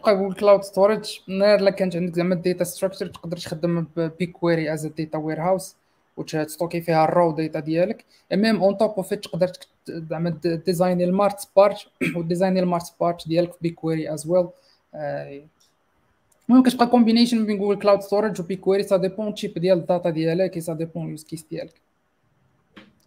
بقى 0.00 0.16
Google 0.16 0.34
Cloud 0.34 0.62
Storage 0.62 1.18
نهار 1.28 1.58
الا 1.58 1.70
كانت 1.70 1.96
عندك 1.96 2.14
زعما 2.14 2.34
ال 2.34 2.40
data 2.40 2.64
structured 2.64 3.06
تقدر 3.06 3.36
تخدم 3.36 3.86
BigQuery 3.96 4.72
as 4.74 4.86
data 4.86 5.18
warehouse 5.18 5.40
وت 5.40 5.76
stocker 6.16 6.80
فيها 6.80 7.04
ال 7.04 7.11
raw 7.11 7.32
data 7.32 7.60
ديالك 7.60 8.04
même 8.32 8.62
on 8.62 8.76
top 8.78 8.90
of 8.90 9.14
تقدر 9.14 9.52
زعما 9.88 10.30
designي 10.44 11.04
ال 11.04 11.10
marts 11.10 11.40
à 11.40 11.47
part 11.47 11.76
وديزايني 12.16 12.60
المارت 12.60 12.82
سبارت 12.82 13.28
ديالك 13.28 13.52
في 13.52 13.58
BigQuery 13.60 14.14
as 14.14 14.26
well 14.26 14.48
المهم 16.48 16.62
كتبقى 16.62 16.86
combination 16.86 17.46
بين 17.46 17.58
Google 17.58 17.80
Cloud 17.80 18.00
Storage 18.00 18.40
و 18.40 18.45
BigQuery 18.45 18.82
ça 18.82 18.96
dépend 18.96 19.34
type 19.34 19.58
ديال 19.58 19.78
ال 19.78 19.84
data 19.84 20.10
ديالك 20.10 20.58
ça 20.58 20.74
dépend 20.74 21.10
use 21.10 21.24
case 21.24 21.44
ديالك 21.50 21.80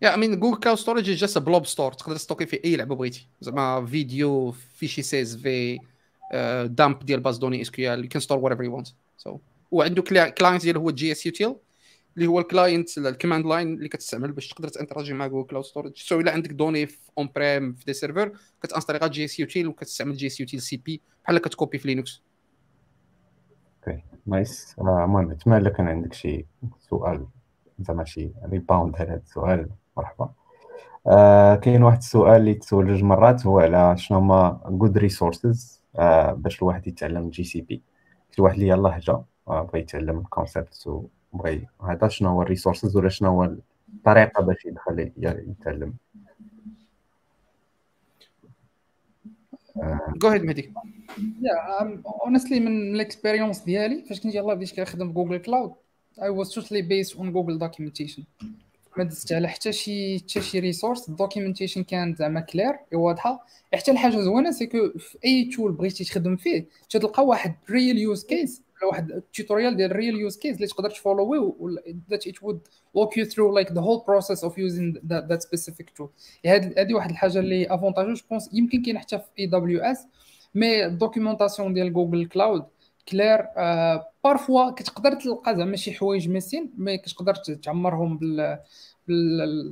yeah 0.02 0.14
I 0.16 0.20
mean 0.20 0.40
Google 0.40 0.60
Cloud 0.60 0.78
Storage 0.78 1.03
just 1.11 1.38
blob 1.38 1.66
store 1.66 1.94
تقدر 1.94 2.16
ت 2.16 2.19
stocker 2.19 2.45
في 2.45 2.64
اي 2.66 2.76
لعبه 2.76 2.95
بغيتي 2.95 3.28
زعما 3.41 3.86
vidéo 3.86 4.52
fichiers 4.52 5.02
CSV 5.02 5.80
dump 6.66 6.99
ديال 6.99 7.19
base 7.20 7.38
données 7.38 7.61
SQL 7.61 8.03
you 8.03 8.10
can 8.10 8.22
store 8.22 8.38
whatever 8.38 8.64
you 8.64 8.74
want 8.74 8.88
so 9.18 9.38
وعنده 9.72 10.01
client 10.02 10.61
ديال 10.61 10.77
هو 10.77 10.91
gsutil 10.91 11.56
اللي 12.18 12.27
هو 12.27 12.39
ال 12.40 12.48
client 12.48 12.98
ال 12.98 13.03
command 13.03 13.45
line 13.45 13.74
اللي 13.73 13.89
كتستعمل 13.89 14.31
باش 14.31 14.47
تقدر 14.47 14.68
ت 14.68 14.72
interagir 14.72 15.14
مع 15.14 15.27
Google 15.28 15.48
Cloud 15.48 15.66
Storage 15.66 15.91
so 15.95 16.20
إلا 16.19 16.31
عندك 16.31 16.51
données 16.52 16.86
في 16.85 16.97
on-prem 17.18 17.74
في 17.73 17.85
des 17.86 17.94
serveurs 17.94 18.32
كتانستالي 18.64 18.99
غير 18.99 19.11
جي 19.11 19.26
اس 19.26 19.39
يوتيل 19.39 19.68
وكتستعمل 19.68 20.14
جي 20.14 20.27
اس 20.27 20.39
يوتيل 20.39 20.61
سي 20.61 20.77
بي 20.77 21.01
بحال 21.23 21.38
كت 21.38 21.48
copier 21.48 21.78
في 21.77 21.88
Linux 21.88 22.22
OK 23.88 24.03
nice 24.26 24.76
المهم 24.80 25.31
نتمنى 25.31 25.57
الا 25.57 25.69
كان 25.69 25.88
عندك 25.88 26.14
شي 26.14 26.45
سؤال. 26.89 27.26
زعما 27.80 28.06
شي 28.06 28.31
rebound 28.52 28.95
على 28.95 29.10
هذا 29.10 29.22
السؤال. 29.26 29.69
مرحبا. 29.97 30.30
آه 31.07 31.56
كاين 31.56 31.84
واحد 31.84 31.97
السؤال 31.97 32.41
اللي 32.41 32.53
تسول 32.53 32.88
جوج 32.88 33.03
مرات 33.03 33.45
هو 33.45 33.60
على 33.60 33.97
شنو 33.97 34.18
هما 34.18 34.61
جود 34.65 34.97
ريسورسز 34.97 35.78
آه 35.78 35.78
باش 36.34 36.61
الواحد 36.61 36.88
يتعلم 36.88 37.30
GCP 37.30 37.82
شي 38.36 38.41
واحد 38.41 38.60
يلاه 38.60 38.99
جا 38.99 39.24
آه 39.48 39.61
بغى 39.64 39.80
يتعلم 39.80 40.20
ال 40.20 40.28
concept 40.28 40.88
وبغى 41.34 41.68
هذا 41.90 42.07
شنو 42.07 42.30
هو 42.30 42.41
ال 42.41 42.47
resources 42.47 42.98
ولا 42.98 43.10
شنو 43.10 43.30
هو 43.30 43.44
الطريقة 43.94 44.44
باش 44.44 44.66
يدخل 44.66 45.11
يتعلم. 45.18 45.94
go 50.16 50.28
ahead 50.28 50.44
مهدي. 50.44 50.74
يا 51.41 51.99
honestly 52.26 52.60
من 52.60 52.95
ال 52.95 53.01
expérience 53.01 53.60
ديالي 53.60 54.03
فاش 54.10 54.22
كنت 54.22 54.36
يلاه 54.36 54.53
بديت 54.53 54.76
كنخدم 54.76 55.11
Google 55.11 55.38
Cloud 55.38 55.74
I 56.20 56.30
was 56.30 56.49
totally 56.53 56.82
based 56.82 57.14
on 57.20 57.32
Google 57.32 57.57
documentation. 57.57 58.24
ما 59.00 59.06
دزت 59.06 59.34
على 59.34 59.48
حتى 59.48 59.72
شي 59.72 60.20
حتى 60.20 60.42
شي 60.42 60.60
resource 60.60 61.10
ال 61.10 61.15
documentation 61.15 61.84
كانت 61.84 62.18
زعما 62.18 62.40
clear 62.40 62.80
واضحة. 62.94 63.46
حتى 63.74 63.92
الحاجة 63.92 64.20
زوينة 64.20 64.52
c'est 64.52 64.66
que 64.66 64.90
في 64.98 65.18
أي 65.26 65.50
tool 65.56 65.72
بغيتي 65.72 66.04
تخدم 66.04 66.36
فيه 66.36 66.66
تلقى 66.90 67.26
واحد 67.26 67.56
real 67.70 67.98
use 67.98 68.26
case 68.26 68.61
ولا 68.82 68.90
واحد 68.90 69.22
tutorial 69.34 69.78
ديال 69.78 69.96
real 69.95 70.16
use 70.16 70.38
case 70.38 70.56
اللي 70.56 70.68
تقدر 70.68 70.90
t 70.90 70.98
follow 70.98 71.45
ي 71.45 71.53
it 72.12 72.36
would 72.42 72.60
walk 72.98 73.12
you 73.16 73.26
through 73.26 73.52
like 73.60 73.74
the 73.74 73.82
whole 73.82 74.02
process 74.10 74.44
of 74.44 74.58
using 74.58 74.98
that, 75.10 75.24
that 75.30 75.42
specific 75.42 75.88
tool. 75.98 76.10
هذه 76.46 76.94
واحد 76.94 77.10
الحاجة 77.10 77.40
اللي 77.40 77.74
avantageux 77.74 78.14
je 78.14 78.24
pense 78.30 78.49
يمكن 78.54 78.82
كاين 78.82 79.00
حتى 79.00 79.18
في 79.20 79.26
AWS 79.40 80.07
mais 80.56 80.86
ال 80.86 80.92
documentation 80.92 81.74
ديال 81.74 81.94
Google 81.94 82.26
Cloud 82.26 82.66
claire 83.10 83.45
parfois 84.24 84.70
كتقدر 84.70 85.14
تلقى 85.14 85.56
زعما 85.56 85.76
شي 85.76 85.94
حوايج 85.94 86.30
missing 86.30 86.74
mais 86.78 86.98
كتقدر 86.98 87.36
تعمرهم 87.36 88.18
بال 88.18 88.60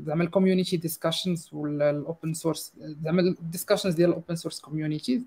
زعما 0.05 0.23
ال 0.23 0.29
community 0.29 0.77
discussions 0.77 1.49
ولا 1.51 1.89
ال 1.89 1.98
open 1.98 2.33
source 2.33 2.73
زعما 3.03 3.21
ال 3.21 3.27
discussions 3.27 3.93
ديال 3.93 4.09
ال 4.09 4.14
open 4.14 4.35
source 4.35 4.59
communities 4.59 5.21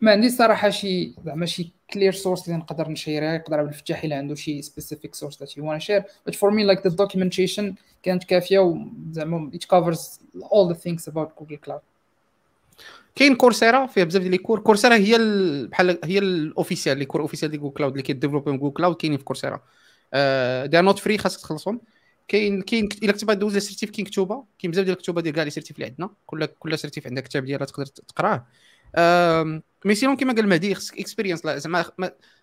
ما 0.00 0.10
عندي 0.10 0.30
صراحة 0.30 0.70
شي 0.70 1.14
زعما 1.24 1.46
شي 1.46 1.72
clear 1.92 2.12
source 2.12 2.46
اللي 2.48 2.58
نقدر 2.58 2.88
ن 2.88 2.95
share 2.95 3.27
ها 3.27 3.34
يقدر 3.34 3.58
عبد 3.58 3.68
الفتاح 3.68 4.04
إلا 4.04 4.16
عنده 4.16 4.34
شي 4.34 4.62
specific 4.62 5.14
source 5.14 5.44
you 5.44 5.62
want 5.62 5.82
to 5.82 5.86
share. 5.86 6.04
But 6.26 6.34
for 6.34 6.50
me 6.50 6.64
like 6.64 6.82
the 6.82 6.94
documentation 6.94 7.74
كانت 8.02 8.24
كافية 8.24 8.58
وزعما 8.58 9.50
it 9.54 9.66
covers 9.66 10.18
all 10.42 10.74
the 10.74 10.76
things 10.76 11.12
about 11.12 11.28
Google 11.40 11.58
Cloud. 11.66 11.80
كاين 13.14 13.34
Coursera 13.36 13.86
فيها 13.86 14.04
بزاف 14.04 14.22
ديال 14.22 14.34
ال 14.34 14.38
cours 14.38 14.60
Coursera 14.60 14.94
هي 14.94 15.18
بحال 15.70 15.98
هي 16.04 16.18
ال 16.18 16.27
officiel 16.27 16.98
les 16.98 17.04
cours 17.04 17.20
officiels 17.20 17.50
ديال 17.50 17.60
Google 17.60 17.74
Cloud 17.74 17.92
اللي 17.92 18.02
كي 18.02 18.11
développer 18.11 18.56
Google 18.56 18.72
Cloud 18.74 18.96
كاينين 18.96 19.18
في 19.18 19.24
Coursera. 19.24 19.60
They're 20.66 20.80
not 20.80 20.98
free 20.98 21.18
خاصك 21.18 21.40
تخلصهم. 21.40 21.80
كاين 22.28 22.62
كاين 22.62 22.88
إلا 23.02 23.12
كنت 23.12 23.24
دوز 23.30 23.56
ال 23.56 23.61
certif 23.61 23.90
كاين 23.90 24.06
كتوبة 24.06 24.44
كاين 24.58 24.70
بزاف 24.70 24.84
ديال 24.84 24.96
الكتوبة 24.96 25.20
ديال 25.20 25.34
كاع 25.34 25.44
les 25.44 25.50
certifs 25.50 25.76
اللي 25.76 25.86
عندنا. 25.86 26.10
كل 26.26 26.46
كل 26.46 26.78
certif 26.78 27.06
عندك 27.06 27.22
كتاب 27.22 27.44
ديالها 27.44 27.66
تقدر 27.66 27.86
تقراه. 27.86 28.46
mais 29.84 29.94
sinon 29.94 30.16
كما 30.16 30.32
قال 30.34 30.48
مهدي 30.48 30.74
خصك 30.74 31.00
experience 31.00 31.46
زعما 31.46 31.84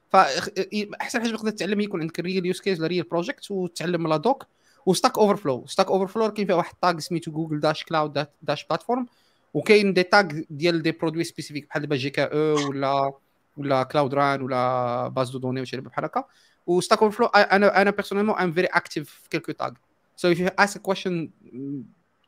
فاحسن 0.10 1.22
حاجة 1.22 1.32
تقدر 1.32 1.50
تتعلم 1.50 1.82
يكون 1.82 2.02
عندك 2.02 2.20
real 2.20 2.46
use 2.46 2.60
case 2.62 2.80
ولا 2.80 2.88
real 2.88 3.04
project 3.04 3.52
وتعلم 3.52 4.08
la 4.08 4.18
doc 4.18 4.46
و 4.86 4.91
Stack 4.91 5.18
Overflow 5.18 5.66
Stack 5.68 5.88
Overflow 5.88 6.32
كاين 6.32 6.48
فيها 6.48 6.56
واحد 6.56 6.76
tag 6.82 7.00
سميتو 7.00 7.32
google 7.32 7.60
dash 7.60 7.84
cloud 7.84 8.28
dash 8.41 8.66
platform 8.66 9.06
وكاين 9.54 9.94
des 9.94 10.04
tags 10.04 10.28
ديال 10.50 10.82
des 10.82 10.91
produits 10.91 11.24
spécifiques 11.24 11.68
بحال 11.68 11.82
دابا 11.82 11.96
GKE 11.96 12.70
ولا 12.70 13.14
ولا 13.58 13.84
Cloud 13.84 14.14
Run 14.14 14.41
ولا 14.42 15.08
base 15.08 15.30
de 15.30 15.40
données 15.40 15.62
وشي 15.62 15.78
بحال 15.78 16.06
هكا. 16.06 16.24
و 16.70 17.04
Stack 17.04 17.18
Overflow 17.18 17.28
أنا 17.28 17.82
أنا 17.82 17.91
personnellement 17.91 18.36
I'm 18.36 18.52
very 18.52 18.68
active 18.68 19.10
في 19.10 19.30
quelques 19.30 19.52
tags 19.52 19.72
so 20.16 20.32
if 20.32 20.40
you 20.40 20.48
ask 20.60 20.82
question 20.82 21.30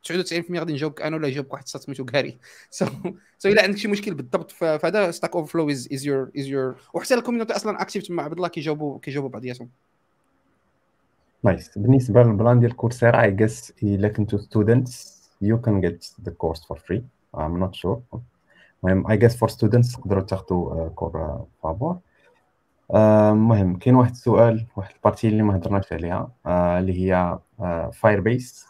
99% 0.08 0.12
غادي 0.52 0.74
نجاوبك 0.74 1.02
أنا 1.02 1.16
ولا 1.16 1.28
يجاوبك 1.28 1.54
واحد 1.54 1.68
سميتو 1.68 2.06
كاري 2.06 2.38
so 2.70 2.86
so 3.38 3.50
إلا 3.50 3.64
عندك 3.64 3.78
شي 3.78 3.88
مشكل 3.88 4.14
بالضبط 4.14 4.52
فهذا 4.52 5.12
Stack 5.12 5.36
Overflow 5.36 5.70
is 5.70 6.06
your 6.06 6.32
is 6.38 6.46
your 6.46 6.76
وحتى 6.94 7.14
ال 7.14 7.18
community 7.18 7.56
أصلا 7.56 7.82
active 7.82 8.04
تما 8.08 8.24
عبد 8.24 8.34
الله 8.34 8.48
كيجاوبوا 8.48 9.00
كيجاوبوا 9.00 9.30
بعضياتهم 9.30 9.70
nice 11.44 11.78
بالنسبة 11.78 12.24
لل 12.24 12.36
plan 12.36 12.60
ديال 12.60 12.76
Coursera 12.76 13.24
I 13.24 13.32
guess 13.32 13.74
إلا 13.84 14.08
كنتو 14.08 14.38
students 14.38 15.22
you 15.42 15.62
can 15.62 15.82
get 15.82 16.06
the 16.26 16.32
course 16.32 16.66
for 16.66 16.78
free 16.78 17.04
I'm 17.36 17.58
not 17.58 17.76
sure 17.76 18.02
المهم 18.84 19.08
I 19.12 19.18
guess 19.18 19.36
for 19.36 19.50
students 19.50 19.92
تقدروا 19.92 20.24
تاخذوا 20.24 20.90
cours 20.90 21.46
فابور 21.64 22.00
المهم 22.96 23.78
كاين 23.78 23.96
واحد 23.96 24.12
السؤال 24.12 24.66
واحد 24.76 24.94
ال 24.96 25.00
partie 25.00 25.28
اللي 25.28 25.44
ما 25.44 25.56
هضرناش 25.56 25.94
عليها 25.94 26.32
اللي 26.80 26.94
هي 27.02 27.40
Firebase 27.94 28.68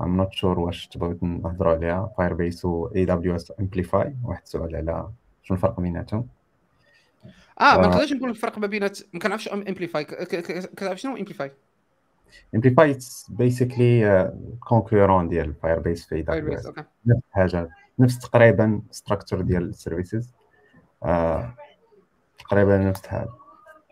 I'm 0.00 0.16
not 0.16 0.32
sure 0.32 0.60
واش 0.60 0.88
تبغيو 0.88 1.18
نهضروا 1.22 1.72
عليها. 1.72 2.12
Firebase 2.18 2.64
و 2.64 2.86
AWS 2.86 3.52
Amplify 3.60 4.14
واحد 4.24 4.42
السؤال 4.42 4.76
على 4.76 5.10
شنو 5.42 5.56
الفرق 5.56 5.80
بيناتهم. 5.80 6.28
آه 7.60 7.76
ما 7.76 7.86
نقدرش 7.86 8.12
نقول 8.12 8.30
الفرق 8.30 8.58
ما 8.58 8.66
بينات 8.66 8.98
ما 9.12 9.20
كنعرفش 9.20 9.48
Amplify 9.48 10.04
كتعرف 10.04 11.00
شنو 11.00 11.16
Amplify 11.16 11.52
Amplify 12.54 12.90
it's 12.90 13.30
basically 13.30 14.32
concurrent 14.60 15.28
ديال 15.28 15.54
Firebase 15.54 16.06
في 16.06 16.14
AWS 16.14 16.66
نفس 17.06 17.22
الحاجة 17.28 17.68
نفس 17.98 18.18
تقريبا 18.18 18.82
structure 18.90 19.40
ديال 19.40 19.68
ال 19.68 19.75
services 19.75 20.32
تقريبا 22.50 22.78
نفس 22.78 23.04
الحاجة 23.04 23.28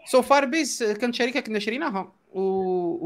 so 0.06 0.22
Firebase 0.22 0.82
كانت 0.82 1.14
شركة 1.14 1.40
كنا 1.40 1.58
شريناها 1.58 2.12
و... 2.32 2.40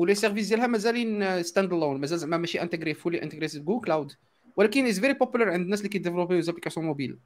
و 0.00 0.04
les 0.04 0.14
services 0.14 0.48
ديالها 0.48 0.66
مازالين 0.66 1.42
standalone 1.42 2.00
مازال 2.00 2.18
زعما 2.18 2.36
ماشي 2.36 2.62
intégré 2.62 2.94
fully 2.94 3.22
intégré 3.22 3.46
Google 3.46 3.80
Cloud 3.80 4.12
ولكن 4.56 4.86
is 4.86 5.00
very 5.00 5.12
popular 5.12 5.50
عند 5.50 5.60
الناس 5.60 5.78
اللي 5.78 5.88
كي 5.88 5.97
développer 5.97 6.40
و 6.40 6.44
applications 6.44 6.86
mobiles 6.86 7.18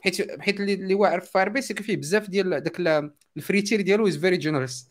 حيت 0.00 0.40
حيت 0.40 0.60
اللي, 0.60 0.94
واعر 0.94 1.20
في 1.20 1.30
Firebase 1.30 1.72
فيه 1.72 1.96
بزاف 1.96 2.28
ديال 2.30 2.60
داك 2.60 2.80
ال 3.36 3.41
free 3.41 3.60
tier 3.60 3.80
ديالو 3.80 4.08
is 4.08 4.16
very 4.16 4.36
generous 4.36 4.88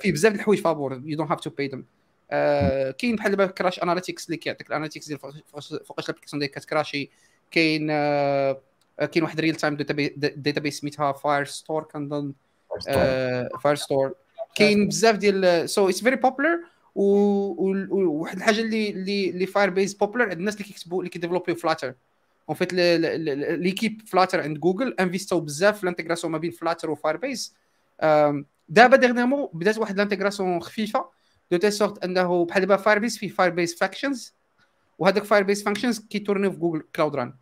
فيه 0.00 0.12
بزاف 0.12 0.32
د 0.32 0.36
الحوايج 0.36 0.60
فابور 0.60 1.02
you 1.04 1.16
don't 1.16 1.30
have 1.30 1.40
to 1.40 1.50
buy 1.50 1.68
them 1.68 1.84
كاين 2.98 3.16
بحال 3.16 3.30
دابا 3.30 3.46
crash 3.46 3.82
analytics 3.82 4.26
اللي 4.26 4.36
كيعطيك 4.36 4.66
ال 4.66 4.70
analytics 4.70 5.08
ديال 5.08 5.18
فوقاش 5.18 5.72
ال 5.72 5.78
application 5.78 6.40
ديالك 6.40 6.54
كت 6.54 6.65
crasher. 6.65 7.10
كاين 7.50 7.88
uh, 7.88 8.56
كاين 8.98 9.22
واحد 9.22 9.40
real 9.40 9.54
time 9.54 9.76
database 9.76 10.80
سميتها 10.80 11.12
Firestore 11.12 11.82
كنظن 11.82 12.32
Firestore 13.62 14.14
كاين 14.54 14.88
بزاف 14.88 15.16
ديال 15.16 15.68
so 15.70 15.88
it's 15.88 16.02
very 16.02 16.16
popular 16.16 16.60
وواحد 16.94 18.36
الحاجة 18.36 18.60
اللي 18.60 18.90
اللي 18.90 19.30
اللي 19.30 19.46
Firebase 19.46 19.94
popular 19.94 20.28
عند 20.28 20.38
الناس 20.38 20.54
اللي 20.54 20.64
كيكتبوا 20.64 20.98
اللي 20.98 21.10
كي 21.10 21.17
développer 21.17 21.54
و 21.54 21.59
Flutter 21.59 21.94
en 22.48 22.56
fait 22.56 22.74
l'équipe 22.74 24.02
Flutter 24.06 24.40
عند 24.40 24.58
Google 24.58 24.94
investi 25.00 25.35
و 25.35 25.40
بزاف 25.40 25.76
في 25.76 25.82
ال 25.82 25.86
intégration 25.86 26.32
ما 26.32 26.38
بين 26.38 26.50
Flutter 26.50 26.90
و 26.90 27.16
Firebase 27.16 27.54
دابا 28.68 28.96
dernièrement 28.96 29.48
بدات 29.52 29.78
واحد 29.78 29.94
ال 29.94 29.99
intégration 29.99 30.60
خفيفة 30.60 31.04
de 31.50 31.56
telle 31.58 31.70
sorte 31.70 32.04
أنه 32.04 32.44
بحال 32.44 32.60
دابا 32.60 32.76
Firebase 32.76 33.18
فيه 33.18 33.28
Firebase 33.28 33.74
Functions 33.74 34.34
وهذاك 34.98 35.24
Firebase 35.24 35.62
Functions 35.62 35.98
كي 35.98 36.08
tourner 36.08 36.45
و 36.45 36.50
في 36.50 36.56
Google 36.56 36.82
Cloud 36.96 37.16
Run 37.16 37.34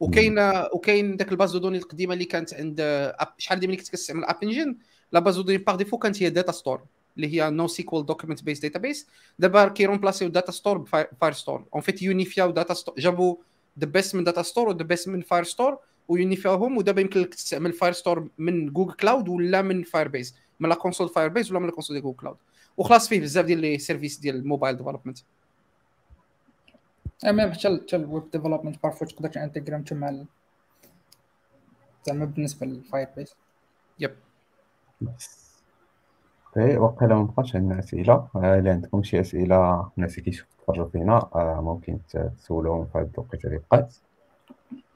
وكاين 0.00 0.38
وكاين 0.72 1.16
داك 1.16 1.32
ال 1.32 1.36
base 1.36 1.52
de 1.52 1.58
données 1.58 1.78
القديمة 1.78 2.14
اللي 2.14 2.24
كانت 2.24 2.54
عند 2.54 3.12
شحال 3.38 3.60
ديما 3.60 3.70
ملي 3.70 3.76
كنت 3.76 3.88
كتستعمل 3.88 4.24
App 4.24 4.36
Engine 4.42 4.78
la 5.12 5.20
base 5.20 5.36
de 5.36 5.42
données 5.42 5.58
par 5.58 5.76
défaut 5.76 5.98
كانت 5.98 6.22
هي 6.22 6.30
Datastore 6.30 6.84
اللي 7.16 7.26
هي 7.34 7.50
NoSQL 7.50 8.06
document 8.06 8.42
based 8.42 8.60
database 8.60 9.06
دابا 9.38 9.68
كي 9.68 9.78
remplacer 9.78 10.23
و 10.23 10.28
Datastore 10.28 10.78
ب 10.78 11.32
Firestore 11.32 11.64
en 11.74 11.82
fait 11.82 12.02
unifier 12.02 12.44
و 12.44 12.50
Datastore 12.50 12.94
جابوا 12.98 13.36
the 13.78 13.86
best 13.86 14.14
من 14.14 14.24
Datastore 14.24 14.42
و 14.42 14.68
the 14.68 14.84
best 14.84 15.08
من 15.08 15.20
Firestore 15.20 15.78
و 16.08 16.14
unifier 16.14 16.57
وهم 16.57 16.76
ودابا 16.76 17.00
يمكن 17.00 17.20
لك 17.20 17.34
تستعمل 17.34 17.72
Firestore 17.72 18.28
من 18.38 18.72
Google 18.72 18.92
Cloud 18.92 19.28
ولا 19.28 19.62
من 19.62 19.82
Firebase 19.82 20.34
من 20.60 20.68
la 20.68 20.74
console 20.74 21.08
Firebase 21.08 21.50
ولا 21.50 21.60
من 21.60 21.66
la 21.66 21.72
console 21.72 21.94
ديال 21.94 22.04
Google 22.04 22.16
Cloud 22.16 22.36
وخلاص 22.76 23.08
فيه 23.08 23.20
بزاف 23.20 23.44
ديال 23.44 23.58
les 23.58 23.78
services 23.78 24.18
ديال 24.18 24.36
ال 24.36 24.42
mobile 24.42 24.76
development 24.76 25.18
même 27.24 27.52
حتى 27.52 27.80
حتى 27.82 27.96
ال 27.96 28.05
web 28.05 28.30
development 28.30 28.82
parfois 28.82 29.04
تقدر 29.04 29.28
t 29.28 29.33
intégrer 29.33 29.74
هم 29.74 29.84
مع 29.92 30.24
زعما 32.06 32.24
بالنسبة 32.24 32.66
لل 32.66 33.08
Firebase 33.16 33.34
yep. 33.98 34.14
OK 36.56 36.76
وقيلا 36.76 37.14
ما 37.14 37.22
بقاش 37.22 37.56
عندنا 37.56 37.78
أسئلة. 37.78 38.28
إلا 38.36 38.70
عندكم 38.70 39.02
شي 39.02 39.20
أسئلة 39.20 39.90
الناس 39.98 40.18
اللي 40.18 40.30
كيتفرجوا 40.30 40.88
فينا 40.88 41.28
ممكن 41.60 41.98
تسولوهم 42.38 42.86
في 42.86 42.98
هذه 42.98 43.10
الوقيته 43.14 43.46
اللي 43.46 43.60
بقات 43.70 43.94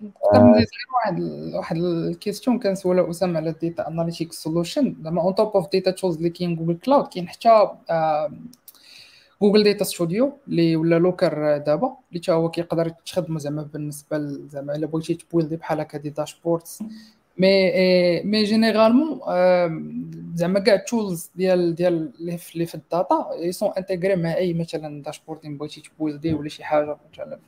نقدر 0.01 0.43
نزيد 0.43 0.67
واحد 0.95 1.21
واحد 1.55 1.77
ال 1.77 1.86
question 1.86 2.59
كنسولها 2.59 3.11
أسامة 3.11 3.37
على 3.37 3.51
ال 3.51 3.58
data 3.58 3.89
analytic 3.89 4.33
solution 4.33 4.97
زعما 5.03 5.23
on 5.23 5.35
top 5.35 5.49
of 5.49 5.71
data 5.71 5.91
tools 5.91 6.17
اللي 6.17 6.31
كاين 6.31 6.57
Google 6.57 6.79
Cloud 6.79 7.09
كاين 7.09 7.29
حتى 7.29 7.71
Google 9.43 9.63
Data 9.63 9.85
Studio 9.85 10.33
اللي 10.49 10.77
ولا 10.77 10.99
Looker 10.99 11.59
دابا 11.59 11.97
اللي 12.11 12.23
حتى 12.23 12.33
هو 12.33 12.51
كيقدر 12.51 12.89
تخدمو 12.89 13.39
زعما 13.39 13.63
بالنسبة 13.63 14.19
زعما 14.49 14.77
الا 14.77 14.87
بغيتي 14.87 15.15
ت 15.15 15.21
build 15.21 15.51
ي 15.51 15.57
بحال 15.57 15.81
هكا 15.81 15.99
des 15.99 16.11
dashboards 16.11 16.79
mais 17.39 17.73
mais 18.23 18.45
généralement 18.45 19.21
زعما 20.35 20.59
كاع 20.61 20.75
ال 20.75 20.84
tools 20.84 21.31
ديال 21.37 21.75
ديال 21.75 22.13
اللي 22.21 22.67
في 22.67 22.75
ال 22.75 22.85
data 22.85 23.29
ils 23.35 23.50
sont 23.50 23.71
intégrés 23.79 24.17
مع 24.17 24.35
اي 24.35 24.55
مثلا 24.55 25.03
dashboarding 25.03 25.57
بغيتي 25.57 25.81
ت 25.81 25.88
build 25.88 26.27
ي 26.27 26.35
ولا 26.35 26.49
شي 26.49 26.65
حاجة 26.65 26.97
مثلا 27.13 27.39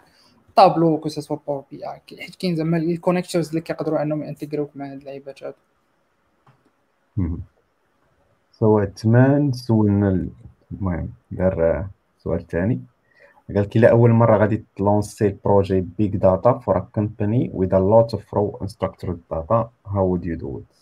Tableau 0.57 0.99
que 0.99 1.09
ce 1.09 1.37
soit 1.47 1.65
Power 1.71 1.87
BI 1.87 2.01
حيت 2.19 2.35
كاين 2.35 2.57
زعما 2.57 2.77
ال 2.77 2.83
connectors 2.83 3.49
اللي 3.49 3.61
كيقدروا 3.61 4.03
انهم 4.03 4.23
ي 4.23 4.27
intégrer 4.27 4.62
وك 4.62 4.71
مع 4.75 4.93
هاد 4.93 4.99
اللعيبات 4.99 5.43
هادو 5.43 5.57
so 8.53 8.85
تمان 8.85 9.53
سولنا 9.53 10.29
المهم 10.73 11.13
دار 11.31 11.87
سؤال 12.19 12.47
ثاني 12.47 12.81
قال 13.49 13.61
لك 13.61 13.85
أول 13.85 14.11
مرة 14.11 14.37
غادي 14.37 14.65
ت 14.77 14.85
lancer 14.85 15.37
projet 15.45 15.81
big 15.81 16.17
data 16.17 16.53
for 16.59 16.77
a 16.77 16.81
company 16.81 17.51
with 17.55 17.73
a 17.73 17.81
lot 17.81 18.19
of 18.19 18.23
raw 18.33 18.67
unstructured 18.67 19.19
data. 19.31 19.69
How 19.87 20.05
would 20.05 20.25
you 20.25 20.37
do 20.37 20.59
it? 20.59 20.79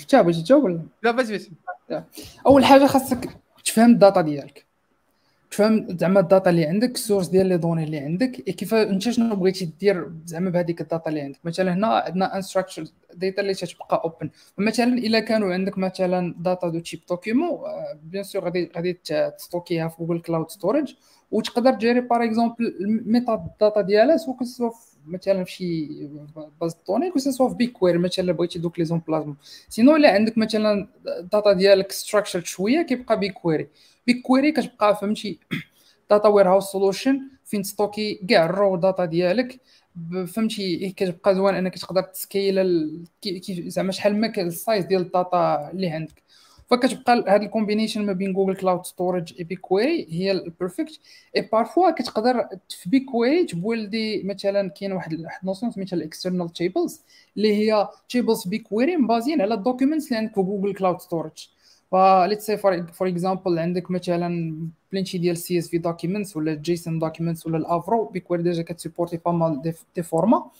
حتى 0.00 0.22
بغيتي 0.22 0.42
تجاوب 0.42 0.88
لا 1.02 1.10
بس 1.10 1.30
بس. 1.30 1.50
أول 2.46 2.64
حاجة 2.64 2.86
خاصك 2.86 3.30
تفهم 3.64 3.90
ال 3.90 3.96
data 3.96 4.20
ديالك. 4.20 4.69
تفهم 5.50 5.98
زعما 5.98 6.20
ال 6.20 6.26
data 6.26 6.50
اللي 6.50 6.64
عندك 6.64 6.94
ال 6.94 6.99
source 6.99 7.28
ديال 7.28 7.46
les 7.46 7.56
données 7.58 7.84
اللي 7.84 7.98
عندك 7.98 8.30
كيف 8.30 8.74
انت 8.74 9.02
شنو 9.02 9.36
بغيتي 9.36 9.64
دير 9.80 10.10
زعما 10.26 10.50
بهذيك 10.50 10.80
ال 10.80 10.86
data 10.86 11.08
اللي 11.08 11.20
عندك؟ 11.20 11.38
مثلا 11.44 11.74
هنا 11.74 11.86
عندنا 11.86 12.36
unstructured 12.36 12.84
data 13.14 13.42
اللي 13.42 13.54
تتبقى 13.54 14.02
open 14.04 14.30
مثلا 14.58 14.98
إلا 14.98 15.20
كانوا 15.20 15.52
عندك 15.54 15.78
مثلا 15.78 16.34
data 16.38 16.68
de 16.68 16.78
type 16.78 17.00
document 17.08 17.58
bien 18.02 18.22
sûr 18.24 18.44
غادي 18.44 18.70
غادي 18.76 18.92
تستوكيها 19.38 19.88
في 19.88 19.96
Google 20.04 20.20
Cloud 20.20 20.50
Storage 20.50 20.94
وتقدر 21.30 21.72
تجيري 21.72 22.00
par 22.00 22.24
exemple 22.24 22.76
ال 22.80 23.46
metadata 23.60 23.80
ديالها 23.80 24.16
سواء 24.16 24.42
سوا 24.42 24.70
مثلا 25.10 25.44
في 25.44 25.52
شي 25.52 25.88
base 26.60 26.76
de 26.88 26.93
données 26.93 27.10
que 27.10 27.18
ce 27.18 27.28
soit 27.28 27.48
في 27.48 27.54
BigQuery 27.54 27.98
مثلا 27.98 28.32
بغيتي 28.32 28.58
دوك 28.58 28.78
les 28.78 28.84
emplacements 28.84 29.34
sinon 29.68 29.96
إلا 29.96 30.12
عندك 30.14 30.38
مثلا 30.38 30.88
ال 31.18 31.25
data 31.25 31.52
ديالك 31.52 31.92
structured 31.92 32.44
شوية 32.44 32.82
كيبقى 32.82 33.20
BigQuery 33.20 33.68
BigQuery 34.06 34.52
كتبقى 34.52 34.96
فهمتي 34.96 35.38
data 36.10 36.28
warehouse 36.28 36.64
solution 36.64 37.20
فين 37.44 37.62
تستوكي 37.62 38.14
كاع 38.14 38.44
ال 38.44 38.52
raw 38.52 38.76
data 38.76 39.04
ديالك. 39.04 39.60
فهمتي 40.26 40.90
كتبقى 40.90 41.34
زوين 41.34 41.54
إنك 41.54 41.78
تقدر 41.78 42.02
ت 42.02 42.19
scale 42.19 43.04
زعما 43.66 43.92
شحال 43.92 44.20
ما 44.20 44.32
ال 44.38 44.47
size 44.47 44.84
ديال 44.84 45.02
ال 45.02 45.16
data 45.16 45.70
اللي 45.72 45.88
عندك. 45.88 46.22
فكتبقى 46.70 47.24
هاد 47.28 47.42
ال 47.42 47.47
combination 47.47 48.06
ما 48.06 48.12
بين 48.12 48.32
Google 48.32 48.56
Cloud 48.56 48.86
Storage 48.86 49.34
et 49.38 49.44
BigQuery 49.44 50.06
هي 50.10 50.30
ال 50.32 50.40
perfect 50.40 51.00
et 51.36 51.48
parfois 51.52 51.90
كتقدر 51.90 52.48
في 52.68 52.90
BigQuery 52.90 53.44
تبولدي 53.44 54.22
مثلا 54.22 54.68
كاين 54.68 54.92
واحد 54.92 55.20
واحد 55.20 55.46
notion 55.46 55.72
سميتها 55.72 55.96
ال 55.96 56.02
external 56.02 56.52
tables 56.52 57.00
اللي 57.36 57.54
هي 57.54 57.88
tables 58.08 58.44
BigQuery 58.48 58.96
مبازين 58.96 59.40
على 59.40 59.54
ال 59.54 59.59
documents 59.59 60.06
اللي 60.06 60.16
عندك 60.16 60.34
في 60.34 60.42
Google 60.42 60.74
Cloud 60.74 61.00
Storage 61.00 61.48
ف 61.92 62.01
let's 62.01 62.46
say 62.46 62.56
for 62.56 63.08
example 63.08 63.58
عندك 63.58 63.90
مثلا 63.90 64.56
بلينشي 64.92 65.18
ديال 65.18 65.36
CSV 65.38 65.78
documents 65.78 66.36
ولا 66.36 66.54
JSON 66.54 66.98
documents 66.98 67.46
ولا 67.46 67.56
ال 67.58 67.67
Avro 67.67 68.04
BigQuery 68.04 68.42
déjà 68.42 68.62
كتسيبورتي 68.62 69.16
pas 69.16 69.32
mal 69.32 69.62
de 69.96 70.02
formats. 70.02 70.50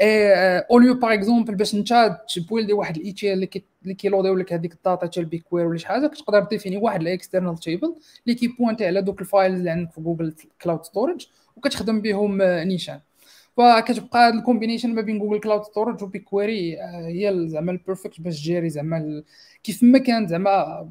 au 0.00 0.31
lieu 0.31 0.94
par 0.94 1.12
exemple 1.14 1.54
باش 1.54 1.74
انت 1.74 2.18
تبويلدي 2.34 2.72
واحد 2.72 2.96
ال 2.96 3.12
ETL 3.12 3.32
اللي 3.32 3.94
كيلوديو 3.94 4.34
لك 4.34 4.52
هذيك 4.52 4.72
ال 4.72 4.79
data 4.79 5.06
تاع 5.06 5.22
ال 5.22 5.27
BigQuery 5.27 5.66
ولا 5.66 5.78
شي 5.78 5.86
حاجة 5.86 6.06
كتقدر 6.06 6.40
définir 6.44 6.76
واحد 6.76 7.00
ال 7.00 7.06
external 7.06 7.58
table 7.58 7.94
اللي 8.26 8.38
كيبوانتي 8.38 8.86
على 8.86 9.02
دوك 9.02 9.20
ال 9.20 9.26
files 9.26 9.58
اللي 9.58 9.70
عندك 9.70 9.92
في 9.92 10.00
Google 10.00 10.34
Cloud 10.62 10.84
Storage 10.84 11.26
وكتخدم 11.56 12.00
بهم 12.00 12.42
نيشان 12.42 13.00
فكتبقى 13.56 14.28
هاد 14.28 14.34
ال 14.34 14.39
combination 14.39 14.94
ما 14.94 15.00
بين 15.02 15.18
Google 15.18 15.40
Cloud 15.40 15.62
Storage 15.64 16.02
و 16.02 16.10
BigQuery 16.10 16.76
هي 16.80 17.44
زعما 17.48 17.72
ال 17.72 17.78
perfect 17.78 18.20
باش 18.20 18.40
تجيري 18.40 18.70
زعما 18.70 19.22
كيف 19.64 19.82
ما 19.82 19.98
كان 19.98 20.26
زعما 20.26 20.88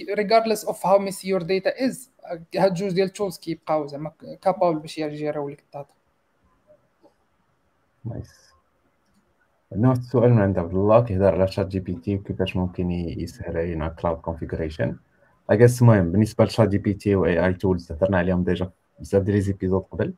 regardless 0.00 0.64
of 0.68 0.76
how 0.76 0.98
messy 0.98 1.26
your 1.26 1.42
data 1.42 1.72
is 1.88 1.96
هاد 2.56 2.74
جوج 2.74 2.92
ديال 2.92 3.06
ال 3.06 3.11
tools 3.11 3.38
كيبقاو 3.38 3.86
زعما 3.86 4.12
capable 4.42 4.78
باش 4.78 4.98
يجيريو 4.98 5.48
لك 5.48 5.60
ال 5.60 5.66
data. 5.66 5.94
nice. 8.04 8.50
عندنا 9.72 9.88
واحد 9.88 10.00
السؤال 10.00 10.30
من 10.30 10.40
عند 10.40 10.58
عبد 10.58 10.74
الله 10.74 11.04
كيهضر 11.04 11.34
على 11.34 11.48
ChatGPT 11.48 12.14
وكيفاش 12.14 12.56
ممكن 12.56 12.90
يسهل 12.90 13.56
علينا 13.56 13.88
cloud 13.88 14.18
configuration 14.18 14.96
I 15.50 15.55
guess 15.55 15.82
المهم 15.82 16.12
بالنسبة 16.12 16.44
ل 16.44 16.68
ChatGPT 16.68 17.14
و 17.14 17.46
AI 17.46 17.54
tools 17.54 17.92
هضرنا 17.92 18.18
عليهم 18.18 18.44
déjà 18.44 18.70
بزاف 19.00 19.22
ديال 19.22 19.36
les 19.36 19.42
épisodes 19.42 19.82
قبل. 19.82 20.14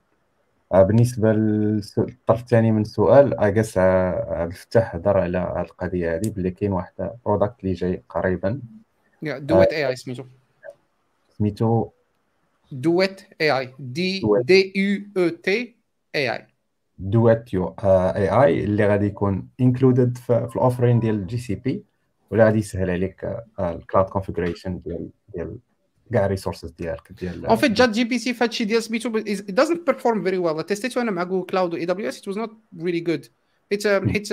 آه، 0.72 0.82
بالنسبة 0.82 1.32
للطرف 1.32 2.40
الثاني 2.40 2.72
من 2.72 2.80
السؤال 2.80 3.40
I 3.40 3.47
guess 3.47 3.78
عبد 3.78 4.52
الفتاح 4.52 4.94
هضر 4.94 5.18
على 5.18 5.38
هذه 5.38 5.60
القضية 5.60 6.16
هذه 6.16 6.28
بلي 6.28 6.50
كاين 6.50 6.72
واحد 6.72 7.10
product 7.26 7.54
اللي 7.60 7.72
جاي 7.72 8.02
قريبا. 8.08 8.60
Duet 9.22 9.72
AI 9.72 9.96
سميتو. 9.96 10.24
سميتو 11.38 11.88
Duet 12.72 13.22
AI 13.40 13.58
D 13.58 14.22
D 14.42 14.72
U 14.76 15.24
E 15.24 15.28
T 15.28 15.76
AI 16.14 16.46
Duet 17.10 17.54
AI 17.54 18.64
اللي 18.64 18.86
غادي 18.86 19.06
يكون 19.06 19.48
included 19.60 20.18
في 20.18 20.50
ال 20.56 20.61
offering 20.61 21.00
ديال 21.00 21.26
GCP 21.26 21.82
ولا 22.30 22.44
غادي 22.44 22.58
يسهل 22.58 22.90
عليك 22.90 23.44
ال 23.60 23.68
cloud 23.68 24.08
configuration 24.08 24.80
ديال 24.80 25.08
ديال 25.34 25.58
كاع 26.12 26.24
ال 26.24 26.29
resources 26.29 26.70
ديالك 26.70 27.12
ديال 27.12 27.46
اون 27.46 27.56
فيت 27.56 27.70
جات 27.70 27.88
GPT 27.88 28.34
فهادشي 28.34 28.64
ديال 28.64 28.82
سميتو 28.82 29.20
doesn't 29.60 29.92
perform 29.92 30.24
very 30.24 30.38
well. 30.38 30.62
تيستيتو 30.62 31.00
أنا 31.00 31.10
مع 31.10 31.22
Google 31.22 31.46
Cloud 31.46 31.74
و 31.74 31.76
AWS 31.76 32.20
it 32.20 32.32
was 32.32 32.36
not 32.36 32.50
really 32.78 33.04
good. 33.10 33.28
حيت 33.70 33.86
حيت 33.88 34.32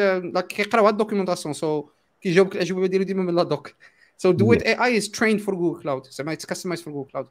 كيقراو 0.49 0.85
هاد 0.85 0.93
ال 0.93 0.97
documentation 0.97 1.53
so 1.53 1.89
كيجاوبك 2.21 2.55
الأجوبة 2.55 2.87
ديالو 2.87 3.03
ديما 3.03 3.23
من 3.23 3.35
la 3.35 3.43
doc 3.43 3.73
So 4.19 4.33
Duet 4.33 4.61
AI 4.65 4.89
is 4.99 5.07
trained 5.07 5.41
for 5.45 5.53
Google 5.55 5.79
Cloud. 5.81 6.03
So 6.15 6.23
it's 6.35 6.45
customized 6.45 6.83
for 6.83 6.91
Google 6.91 7.09
Cloud. 7.11 7.27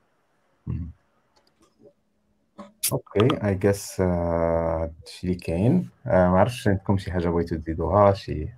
okay 2.93 3.47
I 3.47 3.55
guess 3.55 4.01
هادشي 4.01 5.27
اللي 5.27 5.35
كاين. 5.35 5.89
ما 6.06 6.40
عرفتش 6.40 6.69
عندكم 6.69 6.98
شي 6.98 7.12
حاجة 7.12 7.28
بغيتو 7.28 7.56
تزيدوها 7.56 8.12
شي 8.12 8.48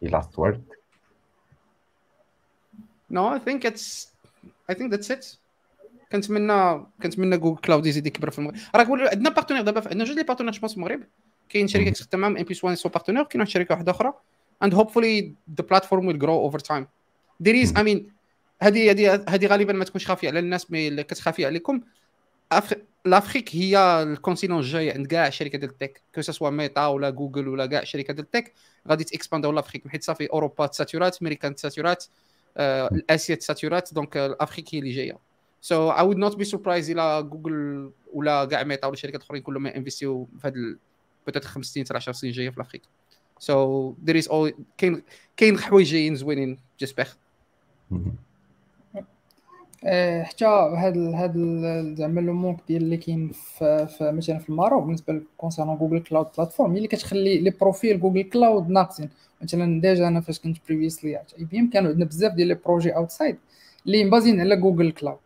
شي 0.00 0.06
last 0.06 0.38
word 0.38 0.64
No, 3.14 3.24
I 3.36 3.38
think 3.38 3.64
it's 3.70 4.06
I 4.70 4.74
think 4.74 4.92
that's 4.92 5.10
it. 5.10 5.36
كنتمنى 6.12 6.86
كنتمنى 7.02 7.36
Google 7.36 7.60
Cloud 7.60 7.86
يزيد 7.86 8.06
يكبر 8.06 8.30
في 8.30 8.38
المغرب. 8.38 8.56
راه 8.74 9.08
عندنا 9.10 9.30
partenaires 9.30 9.62
دابا 9.62 9.88
عندنا 9.88 10.04
جوج 10.04 10.16
les 10.16 10.22
partenaires 10.22 10.52
je 10.52 10.58
pense 10.58 10.72
في 10.72 10.76
المغرب. 10.76 11.00
كاين 11.48 11.68
شركة 11.68 11.90
كتخدم 11.90 12.18
معاهم 12.18 12.36
ام 12.36 12.42
بي 12.42 12.58
1 12.62 12.76
so 12.76 12.88
partenaire 12.88 13.22
كاين 13.22 13.40
واحد 13.40 13.48
الشركة 13.48 13.72
واحدة 13.74 13.92
أخرى. 13.92 14.12
And 14.64 14.72
hopefully 14.72 15.34
the 15.60 15.64
platform 15.64 16.06
will 16.06 16.18
grow 16.24 16.48
over 16.48 16.58
time. 16.58 16.86
There 17.44 17.64
is 17.64 17.72
I 17.72 17.82
mean 17.82 18.00
هذه 18.62 18.90
هذه 18.90 19.24
هذه 19.28 19.46
غالبا 19.46 19.72
ما 19.72 19.84
تكونش 19.84 20.06
خافية 20.06 20.28
على 20.28 20.38
الناس 20.38 20.70
mais 20.70 21.02
كتخافي 21.02 21.46
عليكم. 21.46 21.80
l'Afrique 23.04 23.56
هي 23.56 24.02
ال 24.02 24.08
continent 24.08 24.58
الجاي 24.58 24.90
عند 24.90 25.06
كاع 25.06 25.26
الشركات 25.26 25.60
ديال 25.60 25.70
ال 25.70 25.76
tech 25.76 26.02
que 26.14 26.20
ce 26.20 26.30
soit 26.30 26.50
Meta 26.50 26.86
ولا 26.86 27.10
جوجل 27.10 27.48
ولا 27.48 27.66
كاع 27.66 27.82
الشركات 27.82 28.16
ديال 28.16 28.26
ال 28.26 28.31
tech 28.31 28.52
غادي 28.88 29.04
تاكسباندو 29.04 29.52
l'Afrique 29.52 29.88
حيت 29.88 30.04
صافي 30.04 30.26
اوروبا 30.26 30.66
تساتورات 30.66 31.22
أمريكا 31.22 31.48
تساتورات 31.48 32.04
آه، 32.56 32.90
اسيا 33.10 33.34
تساتورات 33.34 33.94
donc 33.94 34.16
l'Afrique 34.16 34.74
هي 34.74 34.78
اللي 34.78 34.90
جاية 34.90 35.18
so 35.60 35.90
I 35.90 36.02
would 36.02 36.16
not 36.16 36.36
be 36.36 36.44
surprised 36.44 36.90
إلى 36.90 37.22
جوجل 37.22 37.90
ولا 38.12 38.44
كاع 38.44 38.62
Meta 38.62 38.86
ولا 38.86 38.96
شركات 38.96 39.22
اخرين 39.22 39.42
كلهم 39.42 39.66
انفستيو 39.66 40.28
في 40.38 40.48
هذا 40.48 40.76
peut-être 41.26 41.44
5 41.44 41.72
سنين 41.72 41.86
حتى 41.86 41.94
10 41.94 42.12
سنين 42.12 42.32
جاية 42.32 42.50
في 42.50 42.56
l'Afrique 42.56 42.82
so 43.38 43.94
there 44.04 44.18
is 44.18 44.28
all 44.28 44.54
كاين 44.78 45.02
كاين 45.36 45.58
حوايج 45.58 45.86
جايين 45.86 46.16
زوينين 46.16 46.58
j'espère 46.78 47.08
حتى 50.22 50.44
هاد 50.44 50.98
هاد 50.98 51.36
زعما 51.96 52.20
le 52.20 52.32
manque 52.32 52.58
ديال 52.68 52.82
اللي 52.82 52.96
كاين 52.96 53.28
في, 53.28 53.88
مثلا 54.00 54.38
في 54.38 54.48
ال 54.48 54.54
Maroc 54.54 54.84
بالنسبة 54.84 55.20
concerne 55.36 55.76
Google 55.76 55.98
Cloud 56.00 56.26
Platform 56.38 56.70
هي 56.70 56.76
اللي 56.76 56.88
كتخلي 56.88 57.38
les 57.38 57.50
profils 57.50 58.00
Google 58.00 58.22
Cloud 58.22 58.70
ناقصين. 58.70 59.10
مثلا 59.42 59.80
déjà 59.80 60.08
أنا 60.08 60.20
فاش 60.20 60.38
كنت 60.40 60.56
previously 60.68 61.16
IBM 61.38 61.70
كانوا 61.70 61.90
عندنا 61.90 62.04
بزاف 62.04 62.32
ديال 62.32 62.48
les 62.48 62.54
projets 62.54 62.96
outside 62.96 63.36
اللي 63.86 64.04
مبازين 64.04 64.40
على 64.40 64.56
Google 64.56 64.92
Cloud 64.92 65.18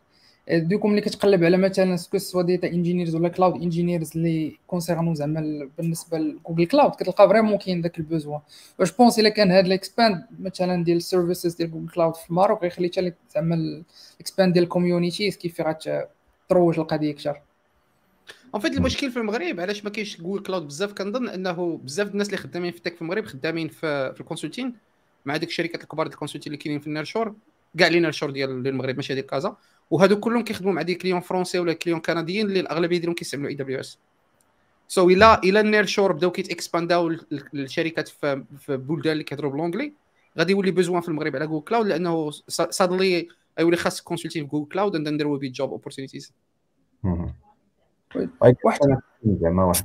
دوكم 0.53 0.91
اللي 0.91 1.01
كتقلب 1.01 1.45
على 1.45 1.57
مثلا 1.57 1.97
que 1.97 2.19
ce 2.19 2.43
soit 2.43 2.56
data 2.56 2.69
engineers 2.69 3.15
ولا 3.15 3.29
cloud 3.29 3.63
engineers 3.63 4.17
اللي 4.17 4.59
كونسيرنو 4.67 5.15
زعما 5.15 5.69
بالنسبة 5.79 6.19
ل 6.19 6.26
Google 6.26 6.67
Cloud 6.67 6.93
كتلقى 6.93 7.29
vraiment 7.29 7.59
كاين 7.59 7.81
داك 7.81 7.99
ال 7.99 8.05
besoin 8.05 8.39
je 8.79 8.93
pense 8.93 9.19
إلا 9.19 9.29
كان 9.29 9.51
هاد 9.51 9.67
ال 9.67 9.76
expand 9.76 10.27
مثلا 10.41 10.85
ديال 10.85 10.97
ال 10.97 11.03
services 11.03 11.55
ديال 11.55 11.71
Google 11.71 11.89
Cloud 11.89 12.17
في 12.17 12.31
ال 12.31 12.36
Maroc 12.36 12.63
غيخلي 12.63 12.89
حتى 12.89 13.13
زعما 13.35 13.55
ال 14.15 14.20
expand 14.20 14.53
ديال 14.53 14.65
ال 14.65 14.71
communities 14.71 15.37
كيف 15.37 15.61
غتروج 15.61 16.79
القضية 16.79 17.13
أكثر. 17.13 17.41
en 18.55 18.63
fait 18.63 18.77
المشكل 18.77 19.11
في 19.11 19.17
المغرب 19.17 19.61
علاش 19.61 19.85
ما 19.85 19.91
كاينش 19.91 20.21
Google 20.21 20.43
Cloud 20.43 20.67
بزاف 20.67 20.93
كنظن 20.93 21.29
إنه 21.29 21.81
بزاف 21.85 22.09
الناس 22.11 22.27
اللي 22.27 22.37
خدامين 22.37 22.71
في 22.73 22.79
ال 22.79 22.82
tech 22.82 22.95
في 22.95 23.03
المغرب 23.03 23.25
خدامين 23.25 23.69
في, 23.69 24.15
في 24.15 24.21
ال 24.21 24.26
consulting 24.26 24.75
مع 25.25 25.37
ديك 25.37 25.49
الشركات 25.49 25.83
الكبار 25.83 26.07
ديال 26.07 26.15
ال 26.15 26.18
consulting 26.18 26.53
اللي 26.53 26.57
كاينين 26.57 26.81
في 26.81 26.87
ال 26.87 26.92
nearshore 26.92 27.35
كاع 27.79 27.89
les 27.89 28.01
nearshore 28.01 28.31
ديال 28.31 28.67
المغرب 28.69 28.97
ماشي 28.97 29.15
ديال 29.15 29.27
كازا 29.27 29.57
وهادو 29.91 30.21
كلهم 30.21 30.45
كيخدموا 30.45 30.73
مع 30.73 30.83
des 30.83 30.95
clients 30.95 31.21
français 31.21 31.59
ولا 31.59 31.73
clients 31.73 32.01
كنديين 32.01 32.47
اللي 32.47 32.61
الأغلبية 32.61 32.99
ديالهم 32.99 33.15
كيستعملوا 33.15 33.49
إي 33.49 33.55
دبليو 33.55 33.81
إس. 33.81 33.99
سو 34.89 35.09
إلى 35.11 35.41
إلى 35.45 35.61
ال 35.61 35.87
nearshore 35.87 36.13
بداو 36.13 36.31
كيتاكسبانداو 36.31 37.17
الشركات 37.55 38.09
في, 38.09 38.45
في 38.59 38.77
بلدان 38.77 39.13
اللي 39.13 39.25
كيهضروا 39.25 39.51
ب 39.51 39.55
l'anglais 39.55 39.93
غادي 40.39 40.53
يولي 40.53 40.71
besoin 40.71 41.01
في 41.01 41.09
المغرب 41.09 41.37
على 41.37 41.47
Google 41.47 41.65
Cloud 41.65 41.87
لأنه 41.87 42.31
صادلي 42.49 43.29
يولي 43.61 43.77
خاص 43.77 44.01
consulting 44.01 44.41
في 44.41 44.47
Google 44.47 44.69
Cloud 44.69 44.97
and 44.97 45.09
there 45.09 45.27
will 45.27 45.41
be 45.41 45.49
job 45.49 45.71
opportunities 45.71 46.33
واحد 48.65 48.81
زعما 49.25 49.65
واحد 49.65 49.85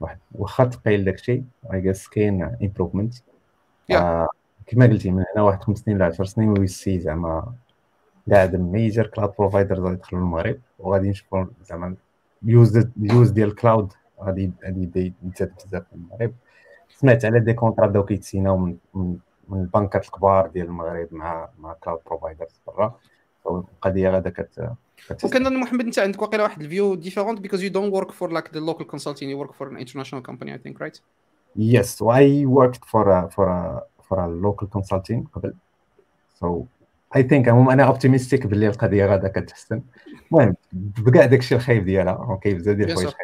واحد 0.00 0.18
واخا 0.32 0.64
تقيل 0.64 1.04
داكشي 1.04 1.42
I 1.72 1.80
guess 1.80 2.08
كاين 2.08 2.42
improvement 2.62 3.14
كما 4.66 4.86
قلتي 4.86 5.10
من 5.10 5.24
هنا 5.34 5.42
واحد 5.42 5.62
خمس 5.62 5.78
سنين 5.78 5.98
ل 5.98 6.02
10 6.02 6.24
سنين 6.24 6.58
ويسي 6.58 7.00
زعما 7.00 7.54
كاع 8.30 8.46
major 8.46 9.06
cloud 9.06 9.32
providers 9.38 9.80
غادي 9.80 9.94
يدخلوا 9.94 10.20
للمغرب 10.20 10.60
وغادي 10.78 11.10
نشوفوا 11.10 11.44
زعما 11.64 11.94
ال 12.44 12.52
use 12.52 12.76
ال 12.76 12.89
use 12.89 13.30
ديال 13.30 13.48
ال 13.48 13.55
cloud 13.55 13.92
غادي 14.20 14.52
غادي 14.64 14.82
يبدأ 14.82 15.12
يزاد 15.22 15.52
بزاف 15.66 15.82
في 15.82 15.92
المغرب. 15.92 16.34
سمعت 16.88 17.24
على 17.24 17.40
des 17.40 17.52
contrats 17.52 17.86
بداو 17.86 18.04
كيتسيناو 18.04 18.56
من 18.56 18.76
من 19.48 19.60
البنكات 19.60 20.04
الكبار 20.04 20.46
ديال 20.46 20.66
المغرب 20.66 21.08
مع 21.10 21.48
مع 21.58 21.72
cloud 21.72 22.00
providers 22.06 22.60
برا. 22.66 22.98
القضية 23.46 24.10
غادا 24.10 24.30
كت 24.30 24.70
وكنظن 25.24 25.60
محمد 25.60 25.84
انت 25.84 25.98
عندك 25.98 26.22
واقيلا 26.22 26.42
واحد 26.42 26.60
ال 26.60 26.67
view 26.67 26.94
different 26.94 27.40
because 27.40 27.62
you 27.62 27.70
don't 27.70 27.94
work 27.94 28.10
for 28.10 28.30
like 28.30 28.54
the 28.54 28.60
local 28.60 28.86
consulting 28.86 29.30
you 29.30 29.38
work 29.38 29.52
for 29.52 29.68
an 29.68 29.76
international 29.76 30.24
company 30.24 30.52
I 30.52 30.58
think 30.58 30.80
right 30.80 30.98
yes 31.56 32.02
و 32.02 32.46
I 32.46 32.51
worked 32.51 32.84
for 32.84 33.28
for 33.28 33.80
for 34.02 34.26
local 34.26 34.70
consulting 34.70 35.24
قبل. 35.32 35.54
so 36.34 36.64
I 37.16 37.22
think 37.22 37.48
عموما 37.48 37.72
أنا 37.72 37.82
optimistic 37.82 38.46
باللي 38.46 38.68
القضية 38.68 39.06
غادا 39.06 39.28
كتحسن. 39.28 39.82
المهم 40.32 40.54
بكاع 40.72 41.26
داكشي 41.26 41.54
الخايب 41.54 41.84
ديالها. 41.84 42.12
okay 42.12 42.54
بزاف 42.54 42.76
ديال 42.76 42.90
الحوايج 42.90 43.14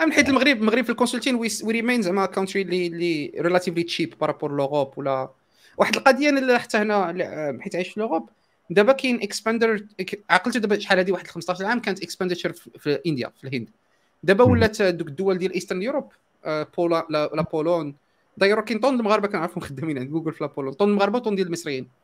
من 0.00 0.12
حيت 0.12 0.28
المغرب 0.28 0.56
المغرب 0.56 0.84
في 0.84 0.90
ال 0.90 0.94
consulting 0.94 1.34
we 1.34 1.48
remain 1.66 2.02
زعما 2.02 2.26
country 2.26 2.62
اللي 2.62 2.86
اللي 2.86 3.32
relatively 3.38 3.82
cheap 3.82 4.14
par 4.20 4.31
rapport 4.31 4.56
l'Europe 4.56 4.98
ولا 4.98 5.30
واحد 5.76 5.96
القضية 5.96 6.28
اللي 6.28 6.58
حتى 6.58 6.78
هنا 6.78 7.16
حيت 7.60 7.76
عايش 7.76 7.88
في 7.88 8.00
l'Europe 8.00 8.28
دابا 8.70 8.92
كاين 8.92 9.22
expander 9.22 9.84
عقلت 10.30 10.56
دابا 10.56 10.78
شحال 10.78 10.98
هذه 10.98 11.12
واحد 11.12 11.26
15 11.26 11.64
عام 11.64 11.80
كانت 11.80 12.02
expansion 12.02 12.52
في 12.52 12.98
India 13.06 13.32
في 13.40 13.48
الهند. 13.48 13.68
دابا 14.22 14.44
ولات 14.44 14.82
دوك 14.82 15.08
الدول 15.08 15.38
ديال 15.38 15.54
Eastern 15.54 15.82
Europe 15.82 16.12
بولا 16.46 17.06
la 17.10 17.46
Pologne 17.52 17.94
دايرو 18.36 18.62
كاين 18.62 18.78
tonne 18.78 19.00
المغاربة 19.00 19.28
كنعرفهم 19.28 19.60
خدامين 19.60 19.98
عند 19.98 20.10
جوجل 20.10 20.32
في 20.32 20.44
la 20.44 20.50
Pologne 20.50 20.72
tonne 20.72 20.88
المغاربة 20.88 21.18
tonne 21.18 21.34
ديال 21.34 21.46
المصريين. 21.46 21.99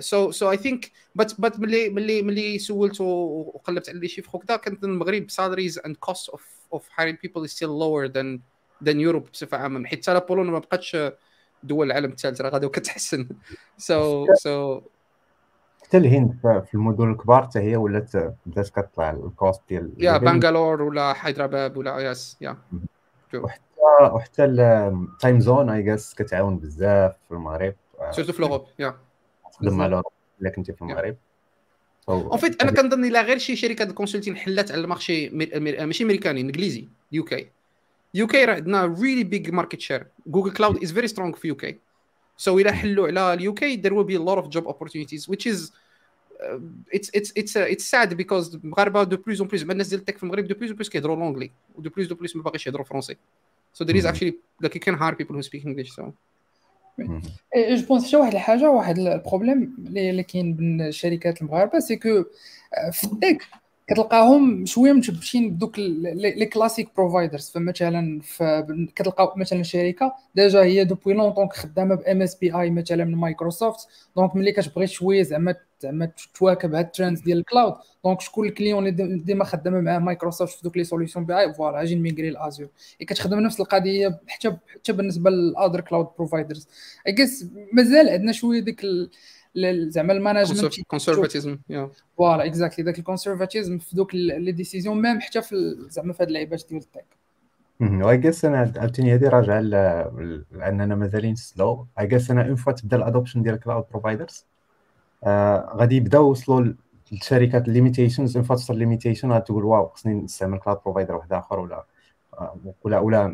so 0.00 0.30
so 0.30 0.50
I 0.50 0.56
think 0.56 0.90
but 1.14 1.40
but 1.40 1.60
ملي 1.60 1.90
ملي 1.90 2.22
ملي 2.22 2.58
سولت 2.58 3.00
وقلبت 3.00 3.88
على 3.88 3.98
les 3.98 4.08
chiffres 4.08 4.30
وكذا 4.36 4.56
كانت 4.56 4.84
المغرب 4.84 5.30
salaries 5.30 5.78
and 5.78 5.96
cost 5.96 6.28
of 6.28 6.58
of 6.72 6.88
hiring 6.96 7.18
people 7.22 7.48
still 7.48 7.68
lower 7.68 8.06
than 8.06 8.40
than 8.84 9.00
Europe 9.00 9.28
بصفة 9.32 9.56
عامة. 9.56 9.86
حيت 9.86 10.10
حتى 10.10 10.26
Pologne 10.28 10.50
ما 10.50 10.58
بقاتش 10.58 10.96
دول 11.62 11.86
العالم 11.86 12.10
الثالث 12.10 12.40
راه 12.40 12.50
غادي 12.50 12.68
كتحسن 12.68 13.28
so 13.78 14.26
so 14.34 14.80
حتى 15.82 15.96
الهند 15.96 16.38
في 16.42 16.74
المدن 16.74 17.10
الكبار 17.10 17.42
حتى 17.42 17.58
هي 17.58 17.76
ولات 17.76 18.16
بدات 18.46 18.68
كطلع 18.68 19.10
ال 19.10 19.20
cost 19.20 19.62
ديال 19.68 19.92
yeah 19.98 20.18
بنغالور 20.18 20.82
ولا 20.82 21.12
حيدرباد 21.12 21.76
ولا 21.76 21.98
yes 21.98 22.36
yeah 22.40 22.56
وحتى 23.34 23.62
وحتى 24.00 24.44
ال 24.44 24.63
time 24.63 25.40
zone 25.40 25.70
I 25.70 25.82
guess 25.82 26.14
كتعاون 26.14 26.58
بزاف 26.58 27.12
في 27.28 27.34
المغرب. 27.34 27.74
surtout 28.10 28.32
في 28.32 28.38
ال 28.38 28.42
Europe 28.42 28.66
yeah 28.78 28.98
تخدم 29.52 29.76
مع 29.76 29.86
ال 29.86 29.90
Europe 29.90 30.12
الا 30.40 30.50
كنتي 30.50 30.72
في 30.72 30.82
المغرب 30.82 31.16
en 32.08 32.38
fait 32.38 32.62
أنا 32.62 32.72
كنظن 32.72 33.04
الا 33.04 33.22
غير 33.22 33.38
شي 33.38 33.56
شركة 33.56 33.82
ال 33.82 33.87
consulting 33.87 34.36
حلات 34.36 34.72
على 34.72 34.80
ال 34.80 34.87
marché 34.87 35.28
ماشي 35.28 36.04
أمريكاني 36.04 36.40
إنجليزي 36.40 36.88
UK 37.12 37.48
UK 38.14 38.44
راه 38.44 38.54
عندنا 38.54 38.96
really 39.00 39.24
big 39.24 39.50
market 39.50 39.80
share 39.80 40.06
Google 40.26 40.52
Cloud 40.52 40.82
is 40.82 40.92
very 40.92 41.08
strong 41.08 41.36
في 41.36 41.48
UK 41.48 41.78
so 42.36 42.58
إلا 42.58 42.72
حلوا 42.72 43.06
على 43.06 43.32
ال 43.32 43.54
UK 43.54 43.82
there 43.82 43.92
will 43.92 44.06
be 44.06 44.14
a 44.14 44.24
lot 44.30 44.44
of 44.44 44.48
job 44.50 44.66
opportunities 44.66 45.28
which 45.28 45.46
is 45.46 45.70
uh, 46.40 46.58
it's 46.96 47.10
it's 47.18 47.30
it's 47.36 47.56
uh, 47.56 47.74
it's 47.74 47.84
sad 47.84 48.16
because 48.16 48.54
المغاربه 48.54 49.02
de 49.02 49.16
plus 49.16 49.40
en 49.40 49.48
plus 49.48 49.62
الناس 49.62 49.88
ديال 49.88 50.00
ال 50.00 50.03
tech 50.03 50.16
في 50.16 50.22
المغرب 50.22 50.44
de 50.44 50.54
plus 50.54 50.68
en 50.68 50.76
plus 50.76 50.88
كيهضروا 50.88 51.16
l'anglais 51.16 51.50
و 51.74 51.79
de 51.79 51.90
plus 51.90 52.06
de 52.06 52.14
plus 52.14 52.36
ما 52.36 52.42
باغيش 52.42 52.66
يهضروا 52.66 52.84
français 52.84 53.16
so 53.78 53.84
there 53.84 53.96
is 53.96 54.04
actually 54.04 54.34
like 54.62 54.74
you 54.74 54.80
can 54.80 54.94
hire 55.02 55.16
people 55.20 55.34
who 55.36 55.42
speak 55.42 55.64
English 55.64 55.90
so. 55.98 56.12
je 57.56 57.86
pense 57.88 58.08
حتى 58.08 58.16
واحد 58.16 58.32
الحاجة 58.32 58.70
واحد 58.70 58.98
ال 58.98 59.07
problème 59.07 59.76
اللي 59.96 60.22
كاين 60.22 60.54
بين 60.54 60.80
الشركات 60.80 61.42
المغاربه 61.42 61.78
c'est 61.78 61.96
que 61.96 62.24
في 62.92 63.04
ال 63.04 63.12
tech 63.12 63.42
كتلقاهم 63.86 64.66
شوية 64.66 64.92
متشبشين 64.92 65.50
بدوك 65.50 65.78
les 65.78 66.46
classic 66.46 66.88
providers 66.96 67.50
فمثلا 67.50 68.20
كتلقاو 68.96 69.32
مثلا 69.36 69.62
شركة 69.62 70.14
déjà 70.34 70.62
هي 70.62 70.84
depuis 70.84 71.14
longtemps 71.14 71.48
خدامه 71.48 71.94
ب 71.94 72.22
MSBI 72.22 72.70
مثلا 72.70 73.04
من 73.04 73.14
مايكروسوفت 73.14 73.88
donc 74.16 74.36
ملي 74.36 74.52
كتبغي 74.52 74.86
شوية 74.86 75.22
زعما 75.22 75.54
زعما 75.80 76.12
تواكب 76.34 76.74
هاد 76.74 76.84
ال 76.84 76.89
trends 76.89 77.20
ديال 77.20 77.38
ال 77.38 77.44
cloud 77.44 77.74
donc 78.04 78.20
شكون 78.20 78.46
ال 78.48 78.53
client 78.53 78.86
اللي 78.86 79.18
ديما 79.18 79.44
خدامة 79.44 79.80
مع 79.80 79.98
مايكروسوفت 79.98 80.56
في 80.56 80.62
دوك 80.62 80.76
les 80.76 80.84
solutions 80.84 81.26
BI 81.26 81.38
voilà 81.40 81.82
أجي 81.82 81.94
نميغري 81.94 82.30
ل 82.30 82.36
Azure 82.36 82.68
كتخدم 83.00 83.40
نفس 83.40 83.60
القضية 83.60 84.20
حتى 84.28 84.56
حتى 84.74 84.92
بالنسبة 84.92 85.30
لل 85.30 85.44
other 85.44 85.80
cloud 85.80 86.06
providers 86.18 86.68
et 87.06 87.14
مازال 87.72 88.08
عندنا 88.08 88.32
شوية 88.32 88.60
ديك 88.60 88.86
زعما 89.88 90.12
ال 90.12 90.18
management 90.18 90.80
conservatism 90.80 91.58
voilà 92.18 92.46
exactly 92.46 92.84
ذاك 92.84 92.98
ال 92.98 93.04
conservatism 93.04 93.78
في 93.78 93.96
دوك 93.96 94.14
les 94.14 94.52
décisions 94.52 95.02
même 95.02 95.20
حتى 95.20 95.42
في 95.42 95.76
زعما 95.88 96.12
في 96.12 96.22
هاد 96.22 96.28
اللعيبات 96.28 96.62
ديال 96.68 96.80
ال 96.82 96.86
tech 96.86 97.04
I 98.10 98.16
guess 98.16 98.44
أنا 98.44 98.72
عاوتاني 98.76 99.14
هادي 99.14 99.28
راجعة 99.28 99.60
لأننا 99.60 100.94
مازالين 100.94 101.34
slow 101.34 101.86
I 102.00 102.06
guess 102.06 102.30
أنا 102.30 102.46
une 102.46 102.54
fois 102.54 102.72
تبدا 102.72 102.96
ال 102.96 103.01
adoption 103.01 103.42
ديال 103.42 103.54
ال 103.54 103.59
cloud 103.59 103.84
providers 103.90 104.44
غادي 105.76 105.96
يبداو 105.96 106.28
يوصلوا 106.28 106.72
للشركات 107.12 107.68
ال 107.68 107.74
limitations 107.74 108.36
une 108.36 108.46
fois 108.46 108.56
توصل 108.56 108.78
limitation 108.78 109.32
غتقول 109.32 109.64
واو 109.64 109.88
خصني 109.88 110.14
نستعمل 110.14 110.58
cloud 110.58 110.78
provider 110.84 111.14
واحد 111.14 111.32
آخر 111.32 111.58
ولا 111.58 111.84
ولا 112.84 112.98
ولا 112.98 113.26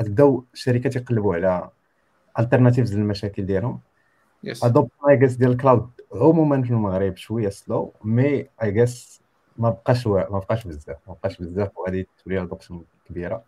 بداو 0.00 0.44
الشركات 0.54 0.96
يقلبوا 0.96 1.34
على 1.34 1.70
alternatives 2.38 2.94
للمشاكل 2.96 3.46
ديالهم. 3.46 3.80
yes 4.44 4.64
adoption 4.64 4.90
I 5.08 5.16
guess 5.16 5.34
ديال 5.34 5.50
ال 5.50 5.57
cloud 5.57 5.90
عموما 6.12 6.62
في 6.62 6.70
المغرب 6.70 7.16
شوية 7.16 7.48
slow 7.48 7.92
mais 8.04 8.46
I 8.62 8.72
guess 8.72 9.20
ما 9.58 9.70
بقاش 9.70 10.06
ما 10.06 10.38
بقاش 10.38 10.66
بزاف 10.66 10.96
ما 11.08 11.14
بقاش 11.14 11.38
بزاف 11.38 11.78
وغادي 11.78 12.08
تولي 12.24 12.42
adoption 12.42 12.82
كبيرة. 13.08 13.42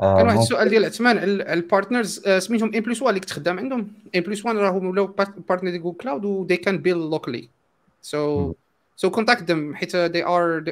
كان 0.00 0.26
واحد 0.26 0.38
السؤال 0.38 0.68
ديال 0.68 0.84
عثمان 0.84 1.18
على 1.18 1.52
ال 1.52 1.60
partners 1.60 2.28
سميتهم 2.28 2.74
ان 2.74 2.80
بلس 2.80 3.02
1 3.02 3.08
اللي 3.08 3.20
كتخدم 3.20 3.58
عندهم. 3.58 3.88
ان 4.14 4.20
بلس 4.20 4.46
1 4.46 4.56
راهم 4.56 4.86
ولاو 4.86 5.06
partner 5.48 5.70
ديال 5.70 5.82
Google 5.82 5.96
Cloud 5.98 6.24
و 6.24 6.46
they 6.48 6.56
can 6.56 6.74
build 6.74 7.18
locally. 7.18 7.44
So 8.02 8.52
so 8.96 9.10
contact 9.10 9.42
them 9.42 9.74
حيت 9.74 9.96
they 9.96 10.26
are 10.26 10.64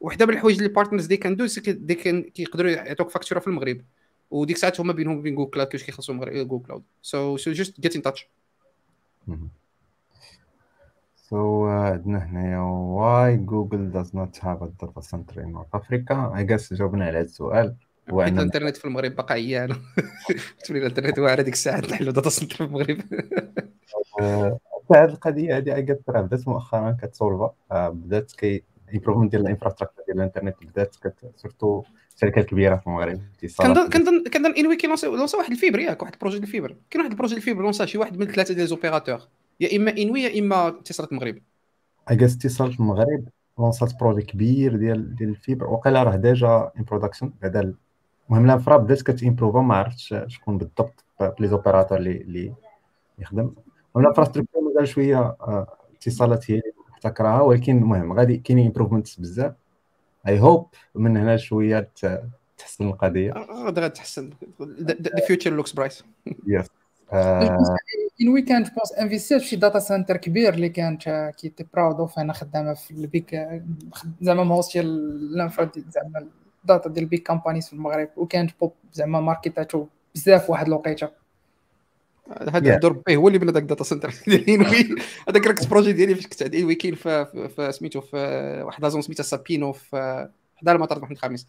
وحده 0.00 0.26
من 0.26 0.32
الحوايج 0.32 0.56
اللي 0.56 0.68
partners 0.68 1.06
they 1.06 1.16
can 1.16 1.36
do 1.36 1.46
they 1.66 1.94
can 1.94 2.22
كيقدروا 2.22 2.70
يعطوك 2.70 3.10
facture 3.10 3.38
في 3.38 3.46
المغرب. 3.46 3.80
وديك 4.30 4.56
الساعات 4.56 4.80
هما 4.80 4.92
بينهم 4.92 5.18
وبين 5.18 5.34
Google 5.34 5.50
Cloud 5.50 5.68
كيفاش 5.68 5.86
كيخلصوا 5.86 6.42
Google 6.42 6.66
Cloud 6.66 6.82
so 7.02 7.36
so 7.36 7.52
just 7.52 7.80
get 7.80 7.96
in 7.96 8.02
touch 8.02 8.28
So 11.30 11.34
عندنا 11.64 12.18
هنايا 12.18 12.60
why 12.98 13.36
Google 13.36 13.92
does 13.92 14.10
not 14.14 14.36
have 14.38 14.62
a 14.62 14.68
data 14.80 15.02
center 15.02 15.40
in 15.40 15.52
North 15.52 15.74
Africa. 15.74 16.30
I 16.34 16.42
guess 16.42 16.74
جاوبنا 16.74 17.04
على 17.04 17.18
هذا 17.18 17.24
السؤال. 17.24 17.76
حيت 18.08 18.32
الإنترنت 18.32 18.76
في 18.76 18.84
المغرب 18.84 19.16
باقا 19.16 19.34
عيان 19.34 19.68
تولي 20.64 20.80
الإنترنت 20.80 21.18
واعر 21.18 21.40
هذيك 21.40 21.52
الساعة 21.52 21.80
نحلوا 21.80 22.12
data 22.12 22.30
center 22.30 22.56
في 22.56 22.64
المغرب. 22.64 23.00
هذه 24.92 25.04
القضية 25.04 25.56
هذه 25.56 25.74
اي 25.74 25.98
راه 26.08 26.20
بدات 26.20 26.48
مؤخرا 26.48 26.96
كتسولفا 27.02 27.52
بدات 27.70 28.32
كي 28.32 28.62
improvement 28.94 29.30
ديال 29.30 29.42
ال 29.42 29.46
infrastructure 29.46 30.02
ديال 30.06 30.16
الانترنت 30.18 30.56
بدات 30.62 30.96
surtout 31.36 31.82
شركات 32.16 32.44
كبيرة 32.44 32.76
في 32.76 32.86
المغرب 32.86 33.20
كنظن 33.58 33.88
كنظن 33.88 34.24
كنظن 34.24 34.52
إنوي 34.52 34.76
كيلونسا 34.76 35.08
واحد 35.38 35.50
ال 35.50 35.55
fibre 35.55 35.78
ياك 35.78 36.02
واحد 36.02 36.12
ال 36.12 36.16
projet 36.16 36.38
ال 36.38 36.43
fibre. 36.43 36.76
كاين 36.90 37.00
واحد 37.00 37.10
ال 37.10 37.14
projet 37.14 37.36
ال 37.36 37.40
fibre 37.40 37.62
لونسا 37.62 37.86
شي 37.86 37.98
واحد 37.98 38.18
من 38.18 38.26
ثلاثة 38.26 38.54
ديال 38.54 38.66
z'opérateurs 38.66 39.20
يا 39.60 39.76
إما 39.76 39.90
إنوي 39.98 40.22
يا 40.22 40.40
إما 40.40 40.68
اتصالات 40.68 41.12
المغرب 41.12 41.38
I 42.08 42.12
guess 42.12 42.34
اتصالات 42.36 42.80
المغرب 42.80 43.28
لونسات 43.58 44.00
projet 44.00 44.22
كبير 44.22 44.76
ديال 44.76 45.16
ديال 45.16 45.30
ال 45.30 45.35
fibre. 45.35 45.66
وقيلا 45.66 46.02
راه 46.02 46.16
déjà 46.16 46.70
en 46.78 46.84
production 46.84 47.32
بعدا 47.42 47.74
المهم 48.30 48.44
ال 48.44 48.49
infra 48.49 48.76
بدات 48.76 49.02
كتيمبروفا 49.02 49.60
ما 49.60 49.74
عرفتش 49.76 50.14
شكون 50.26 50.58
بالضبط 50.58 51.04
les 51.40 51.48
opérateurs 51.48 51.98
اللي 51.98 52.20
اللي 52.20 52.54
يخدم 53.18 53.52
ال 53.96 54.00
infrastructure 54.00 54.62
مازال 54.62 54.88
شوية 54.88 55.18
آه، 55.18 55.66
اتصالات 55.96 56.50
هي 56.50 56.62
محتكراها 56.98 57.40
ولكن 57.40 57.78
المهم 57.78 58.12
غادي 58.12 58.36
كاينين 58.36 58.66
امبروفمنتس 58.66 59.16
بزاف. 59.16 59.52
اي 60.28 60.40
هوب 60.40 60.66
من 60.94 61.16
هنا 61.16 61.36
شوية 61.36 61.90
تحسن 62.58 62.88
القضية. 62.88 63.32
غادي 63.64 63.80
غتحسن 63.80 64.30
ذا 64.80 65.26
فيوتشر 65.26 65.50
لوكس 65.50 65.72
برايس 65.72 66.04
يس 66.46 66.66
ان 68.20 68.28
وي 68.28 68.42
كانت 68.42 68.68
بونس 68.68 68.92
انفيستيت 68.92 69.40
في 69.40 69.46
شي 69.48 69.56
داتا 69.56 69.78
سنتر 69.78 70.16
كبير 70.16 70.54
اللي 70.54 70.68
كانت 70.68 71.32
كي 71.38 71.52
براود 71.74 72.00
اوف 72.00 72.18
أنا 72.18 72.32
خدامة 72.32 72.74
في 72.74 72.90
البيك 72.90 73.48
زعما 74.20 74.44
موستي 74.44 74.80
الانفرا 74.80 75.70
زعما 75.88 76.28
الداتا 76.62 76.88
ديال 76.88 77.04
البيك 77.04 77.26
كامبانيز 77.26 77.66
في 77.66 77.72
المغرب. 77.72 78.08
وكانت 78.16 78.50
بوب 78.60 78.72
زعما 78.92 79.20
ماركيتاتو 79.20 79.86
بزاف 80.14 80.50
واحد 80.50 80.66
الوقيتة. 80.66 81.17
هذا 82.50 82.76
دور 82.76 82.92
به 82.92 83.16
هو 83.16 83.28
اللي 83.28 83.38
بنى 83.38 83.52
ذاك 83.52 83.62
الداتا 83.62 83.84
سنتر 83.84 84.14
ديال 84.26 84.66
هذاك 85.28 85.46
راك 85.46 85.68
بروجي 85.68 85.92
ديالي 85.92 86.14
فاش 86.14 86.26
كنت 86.26 86.42
عند 86.42 86.54
انوي 86.54 86.74
كاين 86.74 86.94
في 86.94 87.72
سميتو 87.72 88.00
في 88.00 88.16
واحد 88.66 88.82
لازون 88.82 89.02
سميتها 89.02 89.22
سابينو 89.22 89.72
في 89.72 90.28
حدا 90.56 90.72
المطار 90.72 90.98
محمد 90.98 91.10
الخامس 91.10 91.46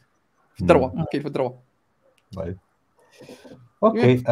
في 0.53 0.61
الدروة 0.61 1.05
كاين 1.11 1.21
في 1.21 1.27
الدروة. 1.27 1.59
طيب. 2.35 2.57
أوكي 3.83 4.23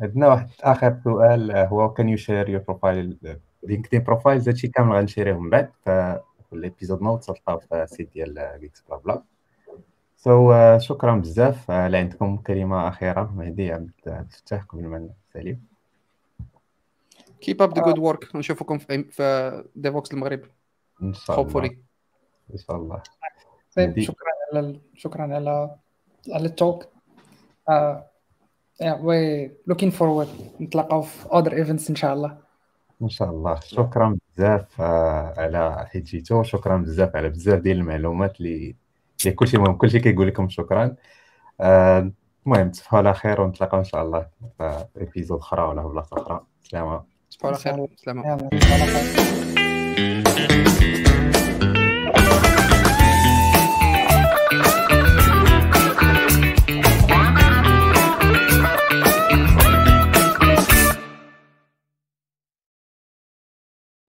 عندنا 0.00 0.28
واحد 0.28 0.48
آخر 0.60 1.00
سؤال 1.04 1.50
هو 1.52 1.92
كان 1.92 2.08
يو 2.08 2.16
شير 2.16 2.48
يور 2.48 2.60
بروفايل 2.60 3.16
لينكدين 3.62 4.02
بروفايل 4.02 4.38
هادشي 4.38 4.68
كامل 4.68 4.96
غنشيريه 4.96 5.32
من 5.32 5.50
بعد 5.50 5.70
في 5.84 6.52
الابيزود 6.52 7.02
نوت 7.02 7.24
تلقاو 7.24 7.58
في 7.58 7.82
السيت 7.82 8.12
ديال 8.12 8.58
جيكس 8.60 8.84
بلا 8.88 8.98
بلا 8.98 9.22
سو 10.16 10.54
شكرا 10.78 11.16
بزاف 11.16 11.70
اللي 11.70 11.98
عندكم 11.98 12.36
كلمة 12.36 12.88
أخيرة 12.88 13.32
مهدي 13.36 13.72
عبد 13.72 13.90
الفتاح 14.06 14.62
قبل 14.64 14.86
ما 14.86 15.08
نساليو 15.30 15.56
keep 17.40 17.62
up 17.62 17.74
the 17.74 17.82
good 17.82 17.98
work 17.98 18.36
نشوفكم 18.36 18.78
في 18.78 19.04
في 19.04 19.64
Devoxx 19.76 20.12
المغرب. 20.12 20.40
إن 21.02 21.14
شاء 21.14 21.40
الله. 21.40 21.52
Hopefully. 21.52 21.72
إن 22.52 22.56
شاء 22.56 22.76
الله. 22.76 23.02
طيب 23.76 24.00
شكرا 24.00 24.28
على 24.52 24.80
شكرا 24.94 25.22
على 25.22 25.76
على 26.32 26.46
ال 26.46 26.54
talk 26.54 26.84
we 28.80 29.50
looking 29.72 29.90
forward. 29.90 30.60
نتلاقاو 30.60 31.02
في 31.02 31.28
other 31.28 31.52
events 31.52 31.90
إن 31.90 31.96
شاء 31.96 32.14
الله. 32.14 32.38
إن 33.02 33.08
شاء 33.08 33.30
الله. 33.30 33.60
شكرا 33.60 34.18
بزاف 34.36 34.80
على 35.38 35.86
حيت 35.90 36.04
جيتو 36.04 36.42
شكرا 36.42 36.76
بزاف 36.76 37.16
على 37.16 37.28
بزاف 37.28 37.60
ديال 37.60 37.76
المعلومات 37.76 38.40
اللي 38.40 38.76
اللي 39.22 39.32
كلشي 39.34 39.56
المهم 39.56 39.76
كلشي 39.76 40.00
كيقول 40.00 40.28
لكم 40.28 40.48
شكرا. 40.48 40.96
المهم 41.60 42.70
تصبحوا 42.70 42.98
على 42.98 43.14
خير 43.14 43.40
ونتلاقاو 43.40 43.80
إن 43.80 43.84
شاء 43.84 44.02
الله 44.02 44.26
في 44.58 44.86
ايبيزود 45.00 45.38
أخرى 45.38 45.62
ولا 45.62 45.82
في 45.82 45.88
بلاصة 45.88 46.22
أخرى. 46.22 46.46
سلامه 46.62 47.17
تصبحوا 47.38 47.72
على 47.72 47.86
خير 47.86 47.88
سلامه 47.96 48.26
يلا 48.26 48.48